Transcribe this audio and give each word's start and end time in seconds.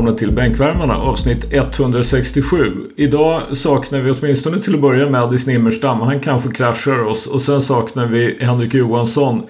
Välkomna 0.00 0.18
till 0.18 0.32
Bänkvärmarna 0.32 0.96
avsnitt 0.96 1.52
167. 1.52 2.72
Idag 2.96 3.56
saknar 3.56 4.00
vi 4.00 4.10
åtminstone 4.10 4.58
till 4.58 4.74
att 4.74 4.80
börja 4.80 5.10
med 5.10 5.22
Addis 5.22 5.46
Nimmerstam. 5.46 6.00
Han 6.00 6.20
kanske 6.20 6.50
kraschar 6.50 7.04
oss 7.04 7.26
och 7.26 7.42
sen 7.42 7.62
saknar 7.62 8.06
vi 8.06 8.36
Henrik 8.40 8.74
Johansson. 8.74 9.42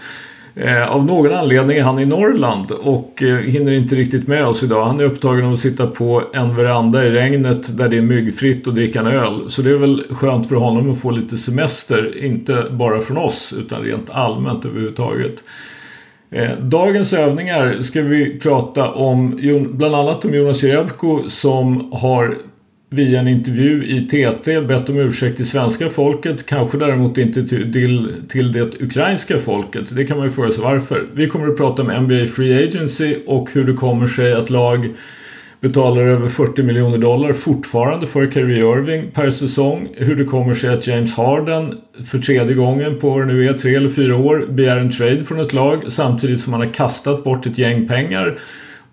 Eh, 0.55 0.93
av 0.97 1.07
någon 1.07 1.35
anledning 1.35 1.79
är 1.79 1.83
han 1.83 1.99
i 1.99 2.05
Norrland 2.05 2.71
och 2.71 3.23
eh, 3.23 3.37
hinner 3.39 3.73
inte 3.73 3.95
riktigt 3.95 4.27
med 4.29 4.47
oss 4.47 4.63
idag. 4.63 4.85
Han 4.85 5.01
är 5.01 5.05
upptagen 5.05 5.45
av 5.45 5.53
att 5.53 5.59
sitta 5.59 5.87
på 5.87 6.23
en 6.33 6.57
veranda 6.57 7.07
i 7.07 7.11
regnet 7.11 7.79
där 7.79 7.89
det 7.89 7.99
är 7.99 8.03
myggfritt 8.03 8.67
och 8.67 8.75
dricka 8.75 9.01
en 9.01 9.07
öl. 9.07 9.41
Så 9.47 9.63
det 9.63 9.71
är 9.71 9.75
väl 9.75 10.05
skönt 10.11 10.49
för 10.49 10.57
honom 10.57 10.91
att 10.91 11.01
få 11.01 11.11
lite 11.11 11.39
semester. 11.39 12.25
Inte 12.25 12.67
bara 12.71 13.01
från 13.01 13.17
oss 13.17 13.55
utan 13.59 13.83
rent 13.83 14.11
allmänt 14.11 14.65
överhuvudtaget. 14.65 15.45
Eh, 16.31 16.59
dagens 16.59 17.13
övningar 17.13 17.83
ska 17.83 18.03
vi 18.03 18.39
prata 18.39 18.91
om 18.91 19.39
bland 19.71 19.95
annat 19.95 20.25
om 20.25 20.35
Jonas 20.35 20.63
Jerebko 20.63 21.29
som 21.29 21.93
har 21.93 22.35
via 22.91 23.21
en 23.21 23.29
intervju 23.29 23.85
i 23.85 24.03
TT 24.07 24.61
bett 24.61 24.91
om 24.91 24.97
ursäkt 24.97 25.37
till 25.37 25.47
svenska 25.47 25.89
folket. 25.89 26.47
Kanske 26.47 26.79
däremot 26.79 27.19
inte 27.19 27.47
till, 27.47 28.13
till 28.29 28.53
det 28.53 28.83
ukrainska 28.83 29.39
folket. 29.39 29.97
Det 29.97 30.05
kan 30.05 30.17
man 30.17 30.27
ju 30.27 30.33
fråga 30.33 30.51
sig 30.51 30.65
varför. 30.65 31.07
Vi 31.13 31.27
kommer 31.27 31.49
att 31.49 31.57
prata 31.57 31.83
om 31.83 31.89
NBA 31.89 32.27
Free 32.27 32.65
Agency 32.69 33.17
och 33.27 33.51
hur 33.53 33.65
det 33.65 33.73
kommer 33.73 34.07
sig 34.07 34.33
att 34.33 34.51
lag 34.51 34.89
betalar 35.61 36.03
över 36.03 36.29
40 36.29 36.63
miljoner 36.63 36.99
dollar 36.99 37.33
fortfarande 37.33 38.07
för 38.07 38.31
Kyrie 38.31 38.59
Irving 38.59 39.11
per 39.11 39.31
säsong. 39.31 39.89
Hur 39.97 40.17
det 40.17 40.25
kommer 40.25 40.55
sig 40.55 40.71
att 40.71 40.87
James 40.87 41.15
Harden 41.15 41.75
för 42.11 42.19
tredje 42.19 42.55
gången 42.55 42.99
på 42.99 43.11
vad 43.11 43.21
det 43.21 43.33
nu 43.33 43.49
är, 43.49 43.53
tre 43.53 43.75
eller 43.75 43.89
fyra 43.89 44.17
år 44.17 44.47
begär 44.49 44.77
en 44.77 44.91
trade 44.91 45.21
från 45.21 45.41
ett 45.41 45.53
lag 45.53 45.83
samtidigt 45.89 46.41
som 46.41 46.53
han 46.53 46.63
har 46.63 46.75
kastat 46.75 47.25
bort 47.25 47.47
ett 47.47 47.59
gäng 47.59 47.89
pengar. 47.89 48.39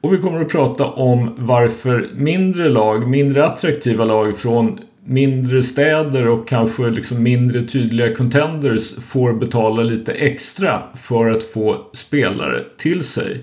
Och 0.01 0.13
vi 0.13 0.17
kommer 0.17 0.41
att 0.41 0.49
prata 0.49 0.85
om 0.85 1.33
varför 1.37 2.07
mindre 2.15 2.69
lag, 2.69 3.09
mindre 3.09 3.45
attraktiva 3.45 4.05
lag 4.05 4.37
från 4.37 4.79
mindre 5.05 5.63
städer 5.63 6.27
och 6.27 6.47
kanske 6.47 6.89
liksom 6.89 7.23
mindre 7.23 7.61
tydliga 7.61 8.15
contenders 8.15 8.95
får 8.95 9.33
betala 9.33 9.83
lite 9.83 10.11
extra 10.11 10.81
för 10.95 11.29
att 11.29 11.43
få 11.43 11.77
spelare 11.93 12.63
till 12.77 13.03
sig. 13.03 13.41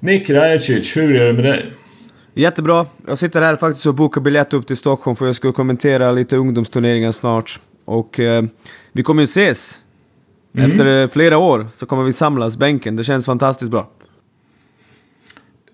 Nick 0.00 0.30
Rajacic, 0.30 0.96
hur 0.96 1.16
är 1.16 1.26
det 1.26 1.32
med 1.32 1.44
dig? 1.44 1.64
Jättebra. 2.38 2.86
Jag 3.06 3.18
sitter 3.18 3.42
här 3.42 3.56
faktiskt 3.56 3.86
och 3.86 3.94
bokar 3.94 4.20
biljett 4.20 4.54
upp 4.54 4.66
till 4.66 4.76
Stockholm 4.76 5.16
för 5.16 5.26
jag 5.26 5.34
ska 5.34 5.52
kommentera 5.52 6.12
lite 6.12 6.36
ungdomsturneringar 6.36 7.12
snart. 7.12 7.60
Och 7.84 8.20
eh, 8.20 8.44
vi 8.92 9.02
kommer 9.02 9.22
ju 9.22 9.24
ses. 9.24 9.80
Mm. 10.54 10.66
Efter 10.66 11.08
flera 11.08 11.38
år 11.38 11.66
så 11.72 11.86
kommer 11.86 12.02
vi 12.02 12.12
samlas 12.12 12.56
bänken. 12.56 12.96
Det 12.96 13.04
känns 13.04 13.26
fantastiskt 13.26 13.70
bra. 13.70 13.90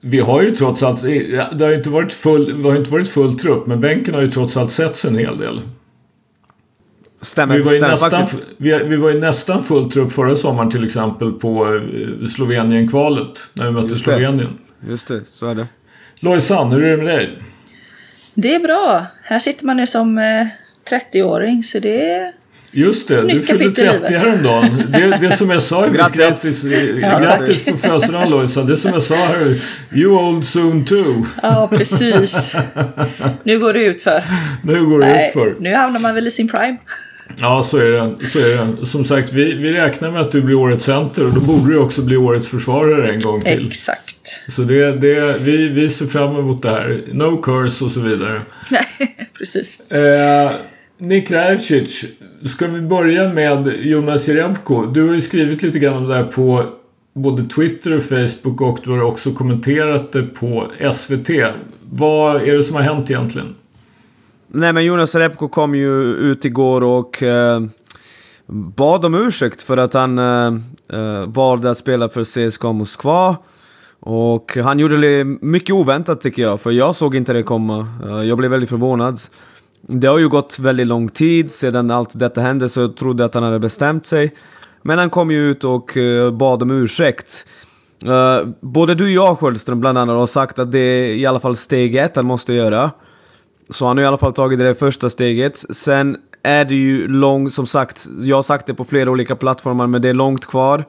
Vi 0.01 0.21
har 0.21 0.43
ju 0.43 0.51
trots 0.51 0.83
allt, 0.83 1.03
det 1.03 1.65
har 1.65 1.75
inte 1.75 1.91
varit 1.91 2.13
full, 2.13 2.63
det 2.63 2.69
har 2.69 2.77
inte 2.77 2.91
varit 2.91 3.09
full 3.09 3.39
trupp, 3.39 3.67
men 3.67 3.81
bänken 3.81 4.15
har 4.15 4.23
ju 4.23 4.31
trots 4.31 4.57
allt 4.57 4.73
setts 4.73 5.05
en 5.05 5.19
hel 5.19 5.39
del. 5.39 5.61
Stämmer, 7.21 7.57
vi 7.57 7.63
var, 7.63 7.73
stämmer 7.73 7.89
nästan, 7.89 8.11
faktiskt. 8.11 8.45
Vi, 8.57 8.79
vi 8.85 8.97
var 8.97 9.11
ju 9.11 9.21
nästan 9.21 9.63
full 9.63 9.91
trupp 9.91 10.13
förra 10.13 10.37
sommaren 10.37 10.71
till 10.71 10.85
exempel 10.85 11.33
på 11.33 11.75
eh, 11.75 12.27
Slovenien-kvalet. 12.29 13.51
När 13.53 13.67
vi 13.67 13.73
mötte 13.73 13.89
Just 13.89 14.05
Slovenien. 14.05 14.49
Just 14.89 15.09
det, 15.09 15.23
så 15.31 15.47
är 15.47 15.55
det. 15.55 15.67
Lojsan, 16.25 16.73
hur 16.73 16.85
är 16.85 16.97
det 16.97 17.03
med 17.03 17.07
dig? 17.07 17.39
Det 18.35 18.55
är 18.55 18.61
bra. 18.61 19.07
Här 19.23 19.39
sitter 19.39 19.65
man 19.67 19.79
ju 19.79 19.87
som 19.87 20.19
eh, 20.19 20.47
30-åring 20.91 21.63
så 21.63 21.79
det 21.79 22.11
är 22.11 22.33
Just 22.71 23.09
det, 23.09 23.23
du 23.23 23.41
fyllde 23.41 23.71
30 23.71 24.15
häromdagen. 24.15 24.83
Det, 24.89 25.19
det 25.21 25.33
som 25.33 25.51
jag 25.51 25.63
sa 25.63 25.87
Grattis! 25.87 26.17
Grattis, 26.17 26.65
ja, 27.03 27.19
grattis 27.19 27.65
på 27.65 27.77
födelsedagen 27.77 28.31
Lojsan. 28.31 28.67
Det 28.67 28.77
som 28.77 28.93
jag 28.93 29.03
sa 29.03 29.15
här. 29.15 29.57
You 29.95 30.29
old 30.29 30.45
soon 30.45 30.85
too. 30.85 31.27
Ja, 31.43 31.69
precis. 31.73 32.57
Nu 33.43 33.59
går 33.59 33.73
det 33.73 33.85
ut 33.85 34.03
för. 34.03 34.25
Nu 34.65 34.87
går 34.87 34.99
det 34.99 35.07
Nej, 35.07 35.29
ut 35.29 35.33
för. 35.33 35.57
Nu 35.61 35.75
hamnar 35.75 36.01
man 36.01 36.15
väl 36.15 36.27
i 36.27 36.31
sin 36.31 36.49
prime. 36.49 36.77
Ja, 37.41 37.63
så 37.63 37.79
är 37.79 37.91
det. 37.91 38.27
Så 38.27 38.39
är 38.39 38.77
det. 38.81 38.87
Som 38.87 39.05
sagt, 39.05 39.33
vi, 39.33 39.55
vi 39.55 39.73
räknar 39.73 40.11
med 40.11 40.21
att 40.21 40.33
du 40.33 40.43
blir 40.43 40.55
årets 40.55 40.85
center 40.85 41.27
och 41.27 41.33
då 41.33 41.41
borde 41.41 41.73
du 41.73 41.79
också 41.79 42.03
bli 42.03 42.17
årets 42.17 42.49
försvarare 42.49 43.13
en 43.13 43.21
gång 43.21 43.43
till. 43.43 43.67
Exakt. 43.67 44.22
Så 44.49 44.63
det, 44.63 44.93
det, 44.93 45.39
vi, 45.41 45.69
vi 45.69 45.89
ser 45.89 46.07
fram 46.07 46.37
emot 46.37 46.63
det 46.63 46.71
här. 46.71 47.03
No 47.13 47.43
curse 47.43 47.85
och 47.85 47.91
så 47.91 48.01
vidare. 48.01 48.41
Nej, 48.71 49.29
precis. 49.39 49.91
Eh, 49.91 50.51
Nick 50.99 51.31
Rajcic, 51.31 52.05
ska 52.45 52.67
vi 52.67 52.81
börja 52.81 53.33
med 53.33 53.75
Jonas 53.81 54.29
Jerebko? 54.29 54.87
Du 54.87 55.09
har 55.09 55.15
ju 55.15 55.21
skrivit 55.21 55.63
lite 55.63 55.79
grann 55.79 55.97
om 55.97 56.09
det 56.09 56.15
här 56.15 56.25
på 56.25 56.67
både 57.15 57.45
Twitter 57.45 57.97
och 57.97 58.03
Facebook 58.03 58.61
och 58.61 58.79
du 58.85 58.91
har 58.91 59.03
också 59.03 59.33
kommenterat 59.33 60.13
det 60.13 60.23
på 60.23 60.71
SVT. 60.95 61.31
Vad 61.91 62.43
är 62.43 62.55
det 62.57 62.65
som 62.65 62.77
har 62.77 62.83
hänt 62.83 63.11
egentligen? 63.11 63.55
Nej 64.49 64.73
men 64.73 64.85
Jonas 64.85 65.15
Repko 65.15 65.49
kom 65.49 65.75
ju 65.75 66.15
ut 66.15 66.45
igår 66.45 66.85
och 66.85 67.23
eh, 67.23 67.61
bad 68.47 69.05
om 69.05 69.15
ursäkt 69.15 69.63
för 69.63 69.77
att 69.77 69.93
han 69.93 70.19
eh, 70.19 70.47
eh 70.93 71.27
valde 71.27 71.71
att 71.71 71.79
spela 71.79 72.09
för 72.09 72.51
CSKA 72.51 72.73
Moskva. 72.73 73.37
Och 74.05 74.57
han 74.57 74.79
gjorde 74.79 75.01
det 75.01 75.25
mycket 75.25 75.75
oväntat 75.75 76.21
tycker 76.21 76.43
jag, 76.43 76.61
för 76.61 76.71
jag 76.71 76.95
såg 76.95 77.15
inte 77.15 77.33
det 77.33 77.43
komma. 77.43 77.87
Eh, 78.05 78.23
jag 78.23 78.39
blev 78.39 78.51
väldigt 78.51 78.71
förvånad. 78.71 79.19
Det 79.81 80.07
har 80.07 80.19
ju 80.19 80.29
gått 80.29 80.59
väldigt 80.59 80.87
lång 80.87 81.09
tid 81.09 81.51
sedan 81.51 81.91
allt 81.91 82.19
detta 82.19 82.41
hände, 82.41 82.69
så 82.69 82.81
jag 82.81 82.97
trodde 82.97 83.25
att 83.25 83.35
han 83.35 83.43
hade 83.43 83.59
bestämt 83.59 84.07
sig. 84.07 84.33
Men 84.83 84.99
han 84.99 85.11
kom 85.11 85.31
ju 85.31 85.51
ut 85.51 85.65
och 85.65 85.97
eh, 85.97 86.31
bad 86.31 86.63
om 86.63 86.71
ursäkt. 86.71 87.47
Eh, 88.05 88.49
både 88.61 88.95
du 88.95 89.05
och 89.05 89.11
jag, 89.11 89.39
Sköldström, 89.39 89.81
bland 89.81 89.99
annat, 89.99 90.17
har 90.17 90.27
sagt 90.27 90.59
att 90.59 90.73
det 90.73 90.79
är 90.79 91.15
i 91.15 91.27
alla 91.27 91.41
fall 91.41 91.57
steg 91.57 91.97
ett 91.97 92.17
han 92.17 92.27
måste 92.27 92.53
göra. 92.53 92.91
Så 93.71 93.87
han 93.87 93.97
har 93.97 94.05
i 94.05 94.07
alla 94.07 94.19
fall 94.19 94.33
tagit 94.33 94.59
det 94.59 94.75
första 94.75 95.11
steget. 95.11 95.57
Sen 95.57 96.17
är 96.43 96.65
det 96.65 96.75
ju 96.75 97.09
långt, 97.09 97.53
som 97.53 97.67
sagt, 97.67 98.09
jag 98.23 98.37
har 98.37 98.43
sagt 98.43 98.67
det 98.67 98.75
på 98.75 98.85
flera 98.85 99.11
olika 99.11 99.37
plattformar, 99.37 99.87
men 99.87 100.03
det 100.03 100.09
är 100.09 100.15
långt 100.15 100.47
kvar. 100.47 100.85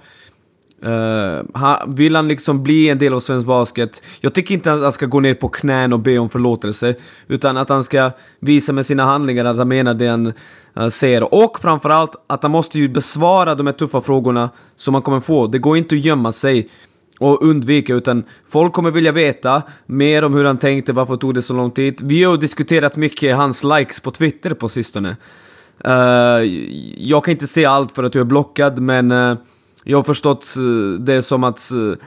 Eh, 0.84 0.90
uh, 0.90 1.42
han, 1.54 1.78
vill 1.96 2.16
han 2.16 2.28
liksom 2.28 2.64
bli 2.64 2.90
en 2.90 2.98
del 2.98 3.14
av 3.14 3.20
svensk 3.20 3.48
basket, 3.48 4.04
jag 4.22 4.34
tycker 4.34 4.56
inte 4.56 4.74
att 4.74 4.82
han 4.82 4.92
ska 4.92 5.06
gå 5.06 5.20
ner 5.20 5.34
på 5.34 5.50
knän 5.50 5.94
och 5.94 6.00
be 6.00 6.18
om 6.18 6.30
förlåtelse, 6.30 6.96
utan 7.28 7.58
att 7.58 7.70
han 7.70 7.84
ska 7.84 8.12
visa 8.40 8.74
med 8.74 8.86
sina 8.86 9.06
handlingar 9.06 9.46
att 9.46 9.58
han 9.58 9.68
menar 9.68 9.94
det 9.94 10.08
han 10.08 10.34
uh, 10.78 10.88
säger. 10.88 11.34
Och 11.34 11.60
framförallt 11.60 12.12
att 12.28 12.44
han 12.44 12.52
måste 12.52 12.80
ju 12.80 12.90
besvara 12.90 13.56
de 13.56 13.68
här 13.68 13.74
tuffa 13.74 14.02
frågorna 14.02 14.50
som 14.76 14.94
han 14.94 15.04
kommer 15.04 15.20
få. 15.20 15.48
Det 15.48 15.60
går 15.60 15.78
inte 15.78 15.96
att 15.96 16.06
gömma 16.06 16.32
sig 16.32 16.70
och 17.20 17.44
undvika, 17.44 17.94
utan 17.94 18.24
folk 18.46 18.74
kommer 18.74 18.92
vilja 18.92 19.12
veta 19.12 19.62
mer 19.86 20.24
om 20.24 20.34
hur 20.34 20.46
han 20.46 20.58
tänkte, 20.58 20.94
varför 20.94 21.16
tog 21.16 21.34
det 21.34 21.42
så 21.42 21.54
lång 21.54 21.72
tid. 21.72 22.02
Vi 22.04 22.24
har 22.24 22.38
diskuterat 22.38 22.98
mycket 22.98 23.36
hans 23.36 23.64
likes 23.64 24.00
på 24.00 24.12
Twitter 24.12 24.54
på 24.54 24.70
sistone. 24.70 25.16
Uh, 25.88 25.94
jag 26.98 27.24
kan 27.24 27.32
inte 27.32 27.48
se 27.48 27.66
allt 27.66 27.96
för 27.96 28.04
att 28.04 28.16
jag 28.16 28.22
är 28.22 28.26
blockad, 28.26 28.80
men 28.80 29.12
uh, 29.12 29.38
jag 29.84 29.98
har 29.98 30.04
förstått 30.04 30.56
eh, 30.58 31.00
det 31.00 31.22
som 31.22 31.44
att 31.44 31.72
eh, 31.72 32.06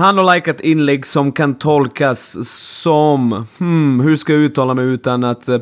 han 0.00 0.18
har 0.18 0.34
likat 0.34 0.60
inlägg 0.60 1.06
som 1.06 1.32
kan 1.32 1.54
tolkas 1.54 2.48
som, 2.82 3.46
hmm, 3.58 4.00
hur 4.00 4.16
ska 4.16 4.32
jag 4.32 4.42
uttala 4.42 4.74
mig 4.74 4.84
utan 4.84 5.24
att, 5.24 5.48
eh, 5.48 5.58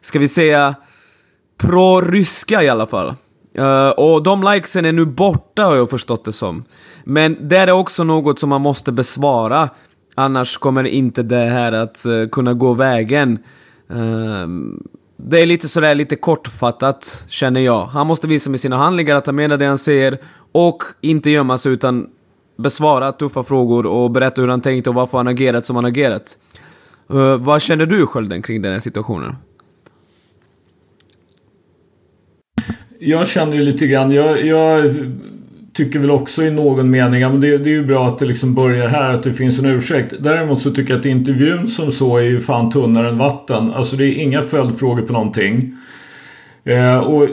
ska 0.00 0.18
vi 0.18 0.28
säga, 0.28 0.74
pro-ryska 1.58 2.62
i 2.62 2.68
alla 2.68 2.86
fall. 2.86 3.14
Uh, 3.58 3.88
och 3.88 4.22
de 4.22 4.42
likesen 4.42 4.84
är 4.84 4.92
nu 4.92 5.04
borta 5.04 5.62
har 5.62 5.76
jag 5.76 5.90
förstått 5.90 6.24
det 6.24 6.32
som. 6.32 6.64
Men 7.04 7.48
det 7.48 7.56
är 7.56 7.72
också 7.72 8.04
något 8.04 8.38
som 8.38 8.48
man 8.48 8.60
måste 8.60 8.92
besvara. 8.92 9.68
Annars 10.14 10.56
kommer 10.56 10.84
inte 10.84 11.22
det 11.22 11.36
här 11.36 11.72
att 11.72 12.04
uh, 12.06 12.28
kunna 12.28 12.54
gå 12.54 12.72
vägen. 12.72 13.38
Uh, 13.90 14.46
det 15.16 15.42
är 15.42 15.46
lite 15.46 15.68
sådär 15.68 15.94
lite 15.94 16.16
kortfattat, 16.16 17.24
känner 17.28 17.60
jag. 17.60 17.86
Han 17.86 18.06
måste 18.06 18.26
visa 18.26 18.50
med 18.50 18.60
sina 18.60 18.76
handlingar 18.76 19.16
att 19.16 19.26
han 19.26 19.36
menar 19.36 19.56
det 19.56 19.66
han 19.66 19.78
säger 19.78 20.18
och 20.54 20.82
inte 21.00 21.30
gömma 21.30 21.58
sig 21.58 21.72
utan 21.72 22.06
besvara 22.56 23.12
tuffa 23.12 23.42
frågor 23.42 23.86
och 23.86 24.10
berätta 24.10 24.40
hur 24.42 24.48
han 24.48 24.60
tänkte 24.60 24.90
och 24.90 24.96
varför 24.96 25.18
han 25.18 25.28
agerat 25.28 25.64
som 25.64 25.76
han 25.76 25.84
agerat. 25.84 26.38
Uh, 27.12 27.36
vad 27.36 27.62
känner 27.62 27.86
du 27.86 28.06
Skölden 28.06 28.42
kring 28.42 28.62
den 28.62 28.72
här 28.72 28.80
situationen? 28.80 29.36
Jag 32.98 33.28
känner 33.28 33.56
ju 33.56 33.62
lite 33.62 33.86
grann, 33.86 34.10
jag, 34.10 34.46
jag 34.46 34.94
tycker 35.72 35.98
väl 35.98 36.10
också 36.10 36.42
i 36.42 36.50
någon 36.50 36.90
mening, 36.90 37.20
ja, 37.20 37.28
men 37.28 37.40
det, 37.40 37.58
det, 37.58 37.70
är 37.70 37.74
ju 37.74 37.86
bra 37.86 38.06
att 38.06 38.18
det 38.18 38.24
liksom 38.24 38.54
börjar 38.54 38.88
här, 38.88 39.14
att 39.14 39.22
det 39.22 39.32
finns 39.32 39.58
en 39.58 39.66
ursäkt. 39.66 40.14
Däremot 40.18 40.62
så 40.62 40.70
tycker 40.70 40.92
jag 40.92 41.00
att 41.00 41.06
intervjun 41.06 41.68
som 41.68 41.92
så 41.92 42.16
är 42.16 42.22
ju 42.22 42.40
fan 42.40 42.70
tunnare 42.70 43.08
än 43.08 43.18
vatten. 43.18 43.70
Alltså 43.70 43.96
det 43.96 44.04
är 44.04 44.12
inga 44.12 44.42
följdfrågor 44.42 45.02
på 45.02 45.12
någonting. 45.12 45.76
Eh, 46.64 46.98
och 46.98 47.28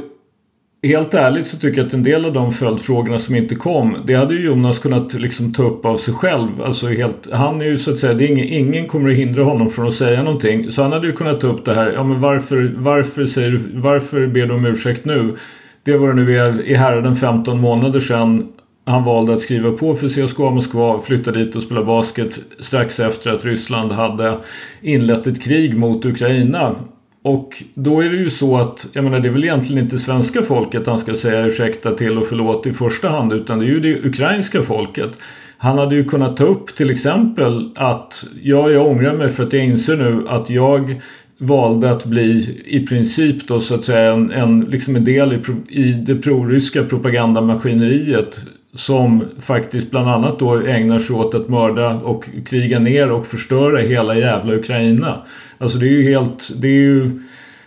helt 0.83 1.13
ärligt 1.13 1.47
så 1.47 1.57
tycker 1.57 1.77
jag 1.77 1.87
att 1.87 1.93
en 1.93 2.03
del 2.03 2.25
av 2.25 2.33
de 2.33 2.51
följdfrågorna 2.51 3.19
som 3.19 3.35
inte 3.35 3.55
kom, 3.55 3.97
det 4.05 4.15
hade 4.15 4.33
ju 4.33 4.45
Jonas 4.45 4.79
kunnat 4.79 5.13
liksom 5.13 5.53
ta 5.53 5.63
upp 5.63 5.85
av 5.85 5.97
sig 5.97 6.13
själv. 6.13 6.61
Alltså 6.61 6.87
helt, 6.87 7.29
han 7.31 7.61
är 7.61 7.65
ju 7.65 7.77
så 7.77 7.91
att 7.91 7.97
säga, 7.97 8.13
det 8.13 8.23
är 8.23 8.27
ingen, 8.27 8.47
ingen 8.47 8.87
kommer 8.87 9.09
att 9.09 9.17
hindra 9.17 9.43
honom 9.43 9.69
från 9.69 9.87
att 9.87 9.93
säga 9.93 10.23
någonting. 10.23 10.71
Så 10.71 10.81
han 10.81 10.91
hade 10.91 11.07
ju 11.07 11.13
kunnat 11.13 11.39
ta 11.39 11.47
upp 11.47 11.65
det 11.65 11.73
här, 11.73 11.91
ja 11.91 12.03
men 12.03 12.21
varför, 12.21 12.73
varför, 12.77 13.25
säger 13.25 13.51
du, 13.51 13.59
varför 13.73 14.27
ber 14.27 14.45
du 14.45 14.53
om 14.53 14.65
ursäkt 14.65 15.05
nu? 15.05 15.35
Det 15.83 15.97
var 15.97 16.07
det 16.07 16.13
nu 16.13 16.37
är 16.37 16.61
i 16.61 16.73
häraden 16.73 17.15
15 17.15 17.61
månader 17.61 17.99
sedan 17.99 18.47
han 18.85 19.03
valde 19.03 19.33
att 19.33 19.41
skriva 19.41 19.71
på 19.71 19.95
för 19.95 20.07
CSKA 20.07 20.49
Moskva, 20.49 21.01
flytta 21.01 21.31
dit 21.31 21.55
och 21.55 21.61
spela 21.61 21.83
basket 21.83 22.39
strax 22.59 22.99
efter 22.99 23.31
att 23.31 23.45
Ryssland 23.45 23.91
hade 23.91 24.37
inlett 24.81 25.27
ett 25.27 25.43
krig 25.43 25.77
mot 25.77 26.05
Ukraina. 26.05 26.75
Och 27.23 27.63
då 27.73 27.99
är 27.99 28.09
det 28.09 28.17
ju 28.17 28.29
så 28.29 28.57
att, 28.57 28.87
jag 28.93 29.03
menar 29.03 29.19
det 29.19 29.27
är 29.27 29.31
väl 29.31 29.43
egentligen 29.43 29.83
inte 29.83 29.99
svenska 29.99 30.41
folket 30.41 30.87
han 30.87 30.97
ska 30.97 31.15
säga 31.15 31.45
ursäkta 31.45 31.91
till 31.91 32.17
och 32.17 32.27
förlåt 32.27 32.67
i 32.67 32.73
första 32.73 33.09
hand 33.09 33.33
utan 33.33 33.59
det 33.59 33.65
är 33.65 33.69
ju 33.69 33.79
det 33.79 34.05
ukrainska 34.05 34.63
folket. 34.63 35.17
Han 35.57 35.77
hade 35.77 35.95
ju 35.95 36.03
kunnat 36.03 36.37
ta 36.37 36.43
upp 36.43 36.75
till 36.75 36.89
exempel 36.89 37.71
att 37.75 38.25
ja, 38.43 38.69
jag 38.69 38.87
ångrar 38.87 39.13
mig 39.13 39.29
för 39.29 39.43
att 39.43 39.53
jag 39.53 39.65
inser 39.65 39.97
nu 39.97 40.23
att 40.27 40.49
jag 40.49 41.01
valde 41.37 41.91
att 41.91 42.05
bli 42.05 42.59
i 42.65 42.87
princip 42.87 43.47
då 43.47 43.59
så 43.59 43.75
att 43.75 43.83
säga 43.83 44.11
en, 44.11 44.31
en, 44.31 44.59
liksom 44.59 44.95
en 44.95 45.05
del 45.05 45.33
i, 45.33 45.39
i 45.79 45.93
det 45.93 46.15
proryska 46.15 46.83
propagandamaskineriet 46.83 48.39
som 48.73 49.23
faktiskt 49.39 49.91
bland 49.91 50.09
annat 50.09 50.39
då 50.39 50.55
ägnar 50.55 50.99
sig 50.99 51.15
åt 51.15 51.35
att 51.35 51.49
mörda 51.49 51.93
och 51.95 52.29
kriga 52.45 52.79
ner 52.79 53.11
och 53.11 53.27
förstöra 53.27 53.81
hela 53.81 54.15
jävla 54.15 54.53
Ukraina. 54.53 55.21
Alltså 55.61 55.77
det 55.77 55.85
är 55.85 55.89
ju 55.89 56.09
helt, 56.09 56.51
det 56.61 56.67
är 56.67 56.71
ju 56.71 57.11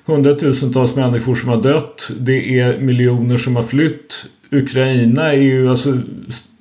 hundratusentals 0.05 0.97
människor 0.97 1.35
som 1.35 1.49
har 1.49 1.63
dött. 1.63 2.11
Det 2.21 2.61
är 2.61 2.81
miljoner 2.81 3.37
som 3.37 3.57
har 3.57 3.63
flytt. 3.63 4.27
Ukraina 4.51 5.33
är 5.33 5.43
ju 5.43 5.69
alltså 5.69 5.99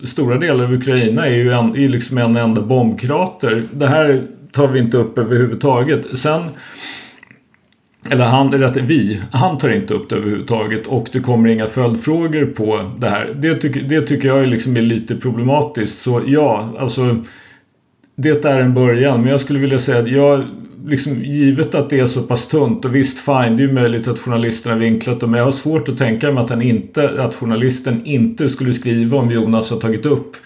stora 0.03 0.37
delar 0.37 0.63
av 0.63 0.73
Ukraina 0.73 1.27
är 1.27 1.35
ju 1.35 1.51
en, 1.51 1.75
är 1.75 1.89
liksom 1.89 2.17
en 2.17 2.35
enda 2.35 2.61
bombkrater. 2.61 3.63
Det 3.73 3.87
här 3.87 4.27
tar 4.51 4.67
vi 4.67 4.79
inte 4.79 4.97
upp 4.97 5.17
överhuvudtaget. 5.17 6.17
Sen 6.17 6.43
eller 8.09 8.25
han, 8.25 8.51
rätt 8.51 8.77
vi, 8.77 9.21
han 9.31 9.57
tar 9.57 9.69
inte 9.69 9.93
upp 9.93 10.09
det 10.09 10.15
överhuvudtaget 10.15 10.87
och 10.87 11.07
det 11.11 11.19
kommer 11.19 11.49
inga 11.49 11.67
följdfrågor 11.67 12.45
på 12.45 12.91
det 12.99 13.09
här. 13.09 13.35
Det 13.35 13.55
tyck, 13.55 13.89
det 13.89 14.01
tycker 14.01 14.27
jag 14.27 14.47
liksom 14.47 14.77
är 14.77 14.81
lite 14.81 15.15
problematiskt. 15.15 15.99
Så 15.99 16.21
ja, 16.25 16.73
alltså 16.79 17.23
det 18.15 18.45
är 18.45 18.59
en 18.59 18.73
början. 18.73 19.21
Men 19.21 19.31
jag 19.31 19.39
skulle 19.39 19.59
vilja 19.59 19.79
säga 19.79 19.99
att 19.99 20.09
jag, 20.09 20.43
liksom, 20.85 21.23
givet 21.23 21.75
att 21.75 21.89
det 21.89 21.99
är 21.99 22.07
så 22.07 22.21
pass 22.21 22.47
tunt 22.47 22.85
och 22.85 22.95
visst 22.95 23.19
fine, 23.19 23.57
det 23.57 23.63
är 23.63 23.67
ju 23.67 23.73
möjligt 23.73 24.07
att 24.07 24.19
journalisterna 24.19 24.75
vinklat 24.75 25.19
det. 25.19 25.27
Men 25.27 25.37
jag 25.37 25.45
har 25.45 25.51
svårt 25.51 25.89
att 25.89 25.97
tänka 25.97 26.31
mig 26.31 26.43
att, 26.43 26.49
han 26.49 26.61
inte, 26.61 27.23
att 27.23 27.35
journalisten 27.35 28.01
inte 28.05 28.49
skulle 28.49 28.73
skriva 28.73 29.17
om 29.17 29.31
Jonas 29.31 29.71
har 29.71 29.79
tagit 29.79 30.05
upp 30.05 30.37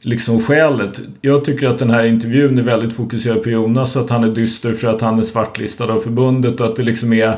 liksom 0.00 0.40
skälet. 0.40 1.00
Jag 1.20 1.44
tycker 1.44 1.66
att 1.66 1.78
den 1.78 1.90
här 1.90 2.04
intervjun 2.04 2.58
är 2.58 2.62
väldigt 2.62 2.92
fokuserad 2.92 3.42
på 3.42 3.50
Jonas 3.50 3.96
och 3.96 4.04
att 4.04 4.10
han 4.10 4.24
är 4.24 4.28
dyster 4.34 4.74
för 4.74 4.88
att 4.88 5.00
han 5.00 5.18
är 5.18 5.22
svartlistad 5.22 5.92
av 5.92 5.98
förbundet 5.98 6.60
och 6.60 6.66
att 6.66 6.76
det 6.76 6.82
liksom 6.82 7.12
är 7.12 7.36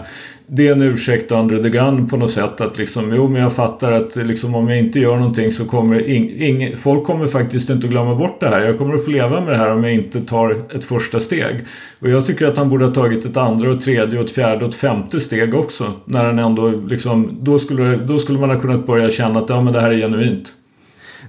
det 0.51 0.69
är 0.69 0.73
en 0.73 0.83
ursäkt 0.83 1.33
under 1.33 1.63
the 1.63 1.69
gun 1.69 2.09
på 2.09 2.17
något 2.17 2.31
sätt 2.31 2.61
att 2.61 2.79
liksom 2.79 3.13
jo 3.17 3.29
men 3.29 3.43
jag 3.43 3.53
fattar 3.53 3.93
att 3.93 4.17
liksom 4.17 4.55
om 4.55 4.69
jag 4.69 4.79
inte 4.79 5.01
gör 5.01 5.17
någonting 5.17 5.51
så 5.51 5.65
kommer 5.65 6.09
ing, 6.09 6.31
ing, 6.31 6.77
folk 6.77 7.05
kommer 7.05 7.27
faktiskt 7.27 7.71
inte 7.71 7.87
att 7.87 7.91
glömma 7.91 8.15
bort 8.15 8.41
det 8.41 8.49
här. 8.49 8.61
Jag 8.61 8.79
kommer 8.79 8.95
att 8.95 9.05
få 9.05 9.11
leva 9.11 9.41
med 9.41 9.53
det 9.53 9.57
här 9.57 9.73
om 9.73 9.85
jag 9.85 9.95
inte 9.95 10.21
tar 10.21 10.65
ett 10.75 10.85
första 10.85 11.21
steg. 11.21 11.65
Och 12.01 12.09
jag 12.09 12.27
tycker 12.27 12.47
att 12.47 12.57
han 12.57 12.71
borde 12.71 12.85
ha 12.85 12.95
tagit 12.95 13.27
ett 13.27 13.37
andra 13.37 13.71
och 13.71 13.81
tredje 13.81 14.19
och 14.19 14.25
ett 14.25 14.31
fjärde 14.31 14.65
och 14.65 14.71
ett 14.71 14.75
femte 14.75 15.21
steg 15.21 15.55
också. 15.55 15.93
När 16.05 16.25
han 16.25 16.39
ändå 16.39 16.69
liksom 16.69 17.39
då 17.43 17.59
skulle, 17.59 17.97
då 17.97 18.19
skulle 18.19 18.39
man 18.39 18.51
ha 18.51 18.61
kunnat 18.61 18.87
börja 18.87 19.11
känna 19.11 19.41
att 19.41 19.49
ja 19.49 19.61
men 19.61 19.73
det 19.73 19.81
här 19.81 19.91
är 19.91 19.97
genuint. 19.97 20.53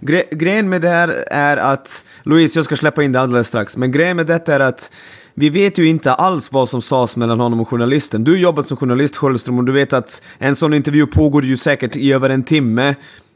Gre 0.01 0.24
grejen 0.31 0.69
med 0.69 0.81
det 0.81 0.90
här 0.90 1.24
är 1.28 1.57
att, 1.57 2.06
Louise, 2.24 2.60
jag 2.60 2.66
ska 2.66 2.75
släppa 2.75 3.04
in 3.04 3.12
det 3.12 3.22
alldeles 3.22 3.48
strax, 3.48 3.78
men 3.78 3.92
grejen 3.92 4.16
med 4.16 4.25
detta 4.25 4.56
är 4.56 4.60
att 4.60 4.92
vi 5.34 5.50
vet 5.50 5.78
ju 5.78 5.88
inte 5.88 6.13
alls 6.13 6.51
vad 6.51 6.69
som 6.69 6.81
sades 6.81 7.18
mellan 7.18 7.40
honom 7.40 7.60
och 7.60 7.69
journalisten. 7.69 8.24
Du 8.24 8.31
har 8.31 8.38
jobbat 8.38 8.68
som 8.68 8.78
journalist, 8.78 9.18
Sköldström, 9.18 9.57
och 9.57 9.63
du 9.63 9.72
vet 9.72 9.94
att 9.94 10.22
en 10.38 10.56
sån 10.56 10.74
intervju 10.74 11.07
pågår 11.07 11.46
ju 11.46 11.57
säkert 11.57 11.96
i 11.96 12.13
över 12.13 12.30
en 12.30 12.44
timme. 12.44 12.96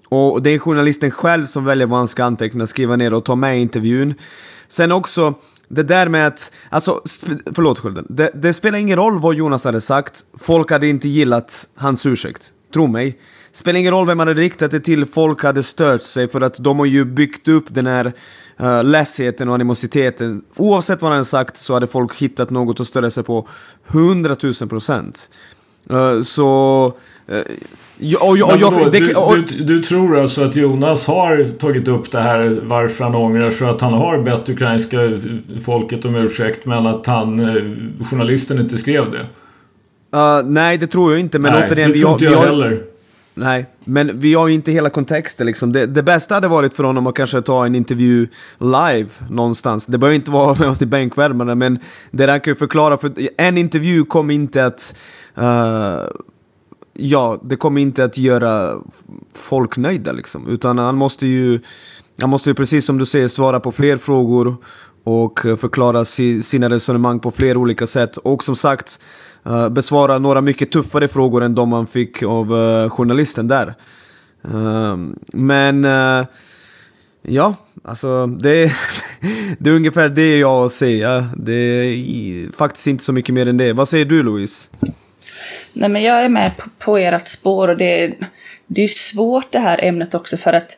Och 0.10 0.42
det 0.42 0.50
är 0.50 0.60
journalisten 0.60 1.12
själv 1.12 1.45
som 1.45 1.65
väljer 1.65 1.88
vad 1.88 2.00
han 2.00 2.07
ska 2.07 2.24
anteckna, 2.24 2.68
skriva 2.68 2.95
ner 2.95 3.13
och 3.13 3.25
ta 3.25 3.36
med 3.36 3.57
i 3.57 3.62
intervjun. 3.62 4.13
Sen 4.68 4.92
också, 4.92 5.33
det 5.68 5.83
där 5.83 6.07
med 6.07 6.27
att, 6.27 6.51
alltså, 6.69 7.01
förlåt 7.56 7.80
Skölden. 7.80 8.06
Det, 8.10 8.31
det 8.33 8.54
spelar 8.54 8.80
ingen 8.80 8.98
roll 8.98 9.19
vad 9.19 9.36
Jonas 9.36 9.65
hade 9.65 9.81
sagt, 9.81 10.21
folk 10.38 10.71
hade 10.71 10.88
inte 10.88 11.10
gillat 11.10 11.69
hans 11.75 12.06
ursäkt. 12.06 12.54
Tro 12.74 12.88
mig. 12.88 13.19
Spelar 13.53 13.79
ingen 13.79 13.91
roll 13.91 14.07
vem 14.07 14.17
man 14.17 14.27
hade 14.27 14.41
riktat 14.41 14.71
det 14.71 14.79
till, 14.79 15.05
folk 15.05 15.44
hade 15.44 15.63
stört 15.63 16.01
sig 16.01 16.27
för 16.27 16.41
att 16.41 16.63
de 16.63 16.79
har 16.79 16.85
ju 16.85 17.05
byggt 17.05 17.47
upp 17.47 17.65
den 17.67 17.88
här 17.88 18.13
uh, 18.61 18.83
ledsheten 18.83 19.50
och 19.50 19.55
animositeten. 19.55 20.41
Oavsett 20.57 21.01
vad 21.01 21.11
han 21.11 21.25
sagt 21.25 21.57
så 21.57 21.73
hade 21.73 21.88
folk 21.88 22.15
hittat 22.15 22.50
något 22.50 22.79
att 22.79 22.88
störa 22.88 23.09
sig 23.09 23.23
på 23.23 23.47
100 23.88 24.35
000 24.44 24.69
procent. 24.69 25.29
Uh, 25.91 26.21
så... 26.21 26.85
Uh, 27.31 27.41
och, 28.19 28.29
och, 28.29 28.83
och, 28.85 28.91
det, 28.91 29.00
du, 29.00 29.45
du, 29.57 29.63
du, 29.63 29.79
tror 29.83 30.19
alltså 30.19 30.44
att 30.44 30.55
Jonas 30.55 31.07
har 31.07 31.57
tagit 31.57 31.88
upp 31.88 32.11
det 32.11 32.19
här 32.19 32.59
varför 32.63 33.03
han 33.03 33.15
ångrar 33.15 33.51
så 33.51 33.65
att 33.65 33.81
han 33.81 33.94
har 33.94 34.21
bett 34.21 34.50
ukrainska 34.50 34.97
folket 35.65 36.05
om 36.05 36.15
ursäkt 36.15 36.65
men 36.65 36.88
att 36.88 37.05
han, 37.05 37.39
journalisten 38.09 38.59
inte 38.59 38.77
skrev 38.77 39.11
det? 39.11 39.25
Uh, 40.17 40.45
nej, 40.45 40.77
det 40.77 40.88
tror 40.88 41.11
jag 41.11 41.19
inte. 41.19 41.39
Men 41.39 41.53
nej, 41.53 41.67
återigen, 41.67 41.91
det 41.91 41.97
tror 41.97 42.11
inte 42.11 42.25
jag, 42.25 42.33
jag 42.33 42.39
heller. 42.39 42.93
Nej, 43.35 43.65
men 43.83 44.19
vi 44.19 44.33
har 44.33 44.47
ju 44.47 44.53
inte 44.53 44.71
hela 44.71 44.89
kontexten 44.89 45.47
liksom. 45.47 45.71
Det, 45.71 45.85
det, 45.85 46.03
bästa 46.03 46.35
hade 46.35 46.47
varit 46.47 46.74
för 46.74 46.83
honom 46.83 47.07
att 47.07 47.15
kanske 47.15 47.41
ta 47.41 47.65
en 47.65 47.75
intervju 47.75 48.27
live 48.59 49.09
någonstans. 49.30 49.85
Det 49.85 49.97
behöver 49.97 50.15
inte 50.15 50.31
vara 50.31 50.56
med 50.59 50.69
oss 50.69 50.81
i 50.81 50.85
bänkvärmarna, 50.85 51.56
men 51.56 51.80
det 52.12 52.25
där 52.25 52.39
kan 52.39 52.51
ju 52.51 52.56
förklara, 52.56 52.97
för 52.97 53.12
en 53.38 53.57
intervju 53.57 54.06
kommer 54.06 54.33
inte 54.33 54.65
att... 54.65 54.95
Uh, 55.38 56.07
ja, 56.94 57.41
det 57.44 57.56
kommer 57.56 57.81
inte 57.81 58.03
att 58.03 58.18
göra 58.18 58.77
folk 59.33 59.77
nöjda 59.77 60.12
liksom. 60.12 60.47
Utan 60.47 60.77
han 60.77 60.95
måste 60.95 61.27
ju, 61.27 61.59
han 62.21 62.29
måste 62.29 62.50
ju 62.50 62.53
precis 62.53 62.86
som 62.86 62.97
du 62.97 63.06
säger 63.06 63.27
svara 63.27 63.59
på 63.59 63.72
fler 63.72 63.98
frågor 63.98 64.55
och 65.03 65.39
förklara 65.39 66.05
sina 66.41 66.69
resonemang 66.69 67.19
på 67.19 67.31
flera 67.31 67.57
olika 67.57 67.88
sätt. 67.88 68.17
Och 68.17 68.43
som 68.43 68.55
sagt, 68.55 69.00
eh, 69.45 69.69
besvara 69.69 70.19
några 70.19 70.41
mycket 70.41 70.72
tuffare 70.72 71.07
frågor 71.07 71.43
än 71.43 71.55
de 71.55 71.69
man 71.69 71.88
fick 71.88 72.24
av 72.24 72.53
eh, 72.53 72.89
journalisten 72.89 73.48
där. 73.48 73.74
Ehm, 74.53 75.19
men 75.33 75.86
eh, 75.86 76.25
ja, 77.22 77.55
alltså 77.83 78.27
det, 78.27 78.72
det 79.60 79.69
är 79.69 79.74
ungefär 79.74 80.10
det 80.10 80.38
jag 80.38 80.50
har 80.50 80.65
att 80.65 80.72
säga. 80.72 81.27
Det 81.38 81.53
är 81.53 82.51
faktiskt 82.51 82.88
inte 82.88 83.03
så 83.03 83.13
mycket 83.13 83.36
mer 83.36 83.48
än 83.48 83.57
det. 83.57 83.74
Vad 83.74 83.88
säger 83.88 84.05
du 84.05 84.24
Louise? 84.24 84.69
Nej 85.74 85.89
men 85.89 86.03
jag 86.03 86.25
är 86.25 86.29
med 86.29 86.57
på, 86.57 86.69
på 86.79 86.98
ert 86.98 87.27
spår 87.27 87.67
och 87.67 87.77
det, 87.77 88.13
det 88.67 88.83
är 88.83 88.88
svårt 88.88 89.51
det 89.51 89.60
här 89.60 89.83
ämnet 89.83 90.13
också 90.13 90.38
för 90.38 90.53
att 90.53 90.77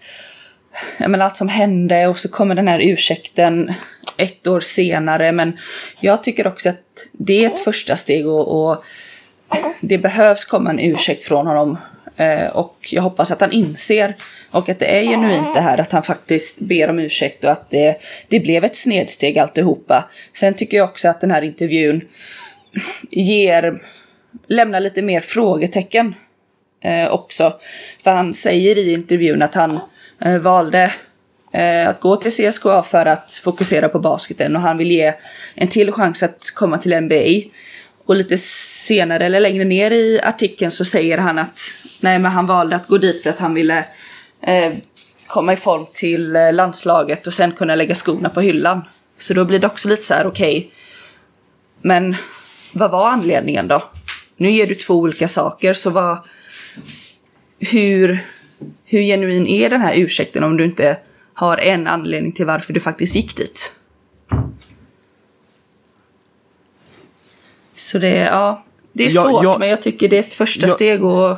jag 1.00 1.12
menar, 1.12 1.26
allt 1.26 1.38
som 1.38 1.50
hände 1.50 2.08
och 2.08 2.20
så 2.20 2.30
kommer 2.30 2.56
den 2.56 2.68
här 2.68 2.80
ursäkten 2.80 3.74
ett 4.18 4.48
år 4.48 4.60
senare. 4.60 5.32
Men 5.32 5.58
jag 6.00 6.24
tycker 6.24 6.48
också 6.48 6.70
att 6.70 7.10
det 7.12 7.44
är 7.44 7.50
ett 7.50 7.60
första 7.60 7.96
steg 7.96 8.28
och, 8.28 8.70
och 8.70 8.84
det 9.82 9.98
behövs 9.98 10.46
komma 10.46 10.70
en 10.70 10.80
ursäkt 10.80 11.24
från 11.24 11.48
honom. 11.48 11.78
Eh, 12.18 12.48
och 12.48 12.78
jag 12.92 13.02
hoppas 13.02 13.32
att 13.32 13.42
han 13.42 13.52
inser 13.52 14.16
och 14.52 14.70
att 14.70 14.80
det 14.80 15.00
är 15.00 15.04
genuint 15.04 15.54
det 15.56 15.62
här 15.62 15.78
att 15.78 15.92
han 15.92 16.04
faktiskt 16.04 16.60
ber 16.60 16.90
om 16.90 17.00
ursäkt 17.00 17.44
och 17.44 17.52
att 17.52 17.70
det, 17.70 17.98
det 18.28 18.40
blev 18.40 18.64
ett 18.64 18.76
snedsteg 18.76 19.40
alltihopa. 19.40 20.10
Sen 20.34 20.54
tycker 20.54 20.78
jag 20.78 20.90
också 20.90 21.08
att 21.08 21.22
den 21.22 21.32
här 21.32 21.42
intervjun 21.42 22.02
ger, 23.10 23.84
lämnar 24.48 24.80
lite 24.80 25.02
mer 25.02 25.20
frågetecken 25.20 26.16
eh, 26.84 27.14
också. 27.14 27.60
För 28.04 28.12
han 28.12 28.34
säger 28.34 28.78
i 28.78 28.94
intervjun 28.94 29.42
att 29.42 29.56
han 29.56 29.80
eh, 30.22 30.38
valde 30.38 30.94
Eh, 31.56 31.90
att 31.90 32.00
gå 32.00 32.16
till 32.16 32.32
CSKA 32.32 32.84
för 32.84 33.06
att 33.06 33.42
fokusera 33.44 33.90
på 33.90 34.00
basketen 34.00 34.56
och 34.56 34.62
han 34.62 34.78
vill 34.78 34.92
ge 34.92 35.14
en 35.56 35.68
till 35.68 35.92
chans 35.92 36.24
att 36.24 36.52
komma 36.56 36.78
till 36.78 37.02
NBA. 37.02 37.50
Och 38.06 38.16
lite 38.16 38.38
senare 38.38 39.26
eller 39.26 39.40
längre 39.40 39.64
ner 39.64 39.92
i 39.92 40.22
artikeln 40.22 40.72
så 40.72 40.86
säger 40.86 41.18
han 41.18 41.40
att 41.40 41.60
nej 42.00 42.20
men 42.20 42.32
han 42.32 42.46
valde 42.46 42.76
att 42.76 42.88
gå 42.88 42.98
dit 42.98 43.24
för 43.24 43.30
att 43.30 43.40
han 43.40 43.54
ville 43.54 43.86
eh, 44.42 44.74
komma 45.28 45.54
i 45.54 45.56
form 45.56 45.86
till 45.94 46.36
eh, 46.36 46.54
landslaget 46.54 47.28
och 47.28 47.34
sen 47.34 47.52
kunna 47.52 47.76
lägga 47.76 47.96
skorna 47.96 48.30
på 48.30 48.42
hyllan. 48.42 48.82
Så 49.20 49.34
då 49.34 49.46
blir 49.46 49.60
det 49.60 49.68
också 49.68 49.90
lite 49.90 50.04
så 50.04 50.14
här 50.14 50.28
okej. 50.28 50.58
Okay, 50.58 50.70
men 51.82 52.16
vad 52.74 52.92
var 52.92 53.10
anledningen 53.10 53.68
då? 53.68 53.84
Nu 54.38 54.52
ger 54.52 54.68
du 54.68 54.76
två 54.76 54.94
olika 54.94 55.28
saker 55.28 55.74
så 55.74 55.90
vad... 55.90 56.18
Hur, 57.60 58.26
hur 58.86 59.02
genuin 59.02 59.48
är 59.48 59.70
den 59.70 59.82
här 59.82 59.94
ursäkten 59.96 60.44
om 60.44 60.58
du 60.58 60.66
inte 60.66 60.98
har 61.36 61.58
en 61.58 61.88
anledning 61.88 62.32
till 62.32 62.46
varför 62.46 62.74
du 62.74 62.80
faktiskt 62.80 63.16
gick 63.16 63.38
dit. 63.38 63.74
Så 67.76 67.98
det, 67.98 68.16
ja, 68.16 68.64
det 68.94 69.06
är 69.06 69.16
ja, 69.16 69.24
svårt, 69.24 69.44
ja, 69.44 69.58
men 69.60 69.70
jag 69.70 69.82
tycker 69.82 70.10
det 70.10 70.16
är 70.16 70.20
ett 70.20 70.34
första 70.34 70.68
ja, 70.68 70.74
steg 70.74 71.04
och 71.04 71.38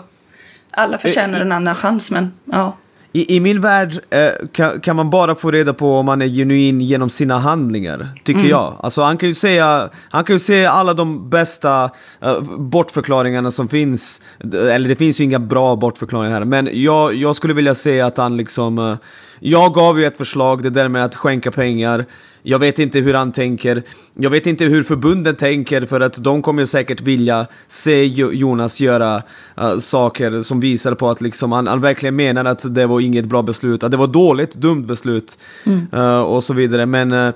alla 0.71 0.97
förtjänar 0.97 1.41
en 1.41 1.51
annan 1.51 1.75
chans, 1.75 2.11
men 2.11 2.31
ja. 2.45 2.77
I, 3.13 3.35
I 3.35 3.39
min 3.39 3.61
värld 3.61 3.99
eh, 4.09 4.47
kan, 4.51 4.81
kan, 4.81 4.95
man 4.95 5.09
bara 5.09 5.35
få 5.35 5.51
reda 5.51 5.73
på 5.73 5.95
om 5.95 6.05
man 6.05 6.21
är 6.21 6.27
genuin 6.27 6.81
genom 6.81 7.09
sina 7.09 7.39
handlingar, 7.39 8.07
tycker 8.23 8.39
mm. 8.39 8.51
jag. 8.51 8.73
Alltså 8.79 9.01
han 9.01 9.17
kan 9.17 9.29
ju 9.29 9.33
säga, 9.33 9.89
han 10.09 10.23
kan 10.23 10.35
ju 10.35 10.39
säga 10.39 10.71
alla 10.71 10.93
de 10.93 11.29
bästa 11.29 11.89
eh, 12.21 12.41
bortförklaringarna 12.57 13.51
som 13.51 13.67
finns. 13.67 14.21
Eller 14.53 14.89
det 14.89 14.95
finns 14.95 15.19
ju 15.19 15.23
inga 15.23 15.39
bra 15.39 15.75
bortförklaringar 15.75 16.33
här, 16.39 16.45
men 16.45 16.69
jag, 16.71 17.13
jag 17.13 17.35
skulle 17.35 17.53
vilja 17.53 17.75
säga 17.75 18.05
att 18.05 18.17
han 18.17 18.37
liksom... 18.37 18.79
Eh, 18.79 18.95
jag 19.39 19.73
gav 19.73 19.99
ju 19.99 20.05
ett 20.05 20.17
förslag, 20.17 20.63
det 20.63 20.69
där 20.69 20.87
med 20.87 21.05
att 21.05 21.15
skänka 21.15 21.51
pengar. 21.51 22.05
Jag 22.49 22.59
vet 22.59 22.79
inte 22.79 22.99
hur 22.99 23.13
han 23.13 23.31
tänker. 23.31 23.83
Jag 24.13 24.29
vet 24.29 24.47
inte 24.47 24.65
hur 24.65 24.83
förbunden 24.83 25.35
tänker 25.35 25.85
för 25.85 26.01
att 26.01 26.23
de 26.23 26.41
kommer 26.41 26.61
ju 26.61 26.67
säkert 26.67 27.01
vilja 27.01 27.47
se 27.67 28.05
Jonas 28.05 28.81
göra 28.81 29.21
uh, 29.61 29.77
saker 29.77 30.41
som 30.41 30.59
visar 30.59 30.93
på 30.93 31.09
att 31.09 31.21
liksom 31.21 31.51
han, 31.51 31.67
han, 31.67 31.81
verkligen 31.81 32.15
menar 32.15 32.45
att 32.45 32.75
det 32.75 32.85
var 32.85 32.99
inget 32.99 33.25
bra 33.25 33.41
beslut, 33.41 33.83
att 33.83 33.91
det 33.91 33.97
var 33.97 34.07
dåligt, 34.07 34.55
dumt 34.55 34.87
beslut 34.87 35.37
mm. 35.65 35.87
uh, 35.93 36.19
och 36.19 36.43
så 36.43 36.53
vidare. 36.53 36.85
Men 36.85 37.11
uh, 37.11 37.33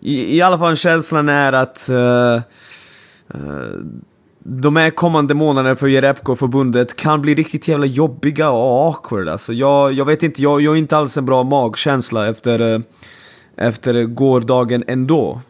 i, 0.00 0.36
i, 0.36 0.42
alla 0.42 0.58
fall 0.58 0.76
känslan 0.76 1.28
är 1.28 1.52
att 1.52 1.90
de 4.44 4.76
här 4.76 4.90
kommande 4.90 5.34
månaderna 5.34 5.76
för 5.76 5.86
Jerebko-förbundet 5.86 6.96
kan 6.96 7.22
bli 7.22 7.34
riktigt 7.34 7.68
jävla 7.68 7.86
jobbiga 7.86 8.50
och 8.50 8.86
awkward 8.86 9.28
alltså. 9.28 9.52
Jag, 9.52 9.92
jag 9.92 10.04
vet 10.04 10.22
inte, 10.22 10.42
jag, 10.42 10.60
jag 10.60 10.70
har 10.70 10.76
inte 10.76 10.96
alls 10.96 11.18
en 11.18 11.26
bra 11.26 11.42
magkänsla 11.42 12.28
efter 12.28 12.82
efter 13.56 14.04
gårdagen 14.04 14.84
ändå. 14.86 15.40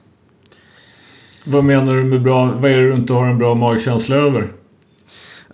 Vad 1.44 1.64
menar 1.64 1.94
du 1.94 2.04
med 2.04 2.22
bra? 2.22 2.50
Vad 2.60 2.70
är 2.70 2.78
det 2.78 2.88
du 2.88 2.94
inte 2.94 3.12
har 3.12 3.26
en 3.26 3.38
bra 3.38 3.54
magkänsla 3.54 4.16
över? 4.16 4.40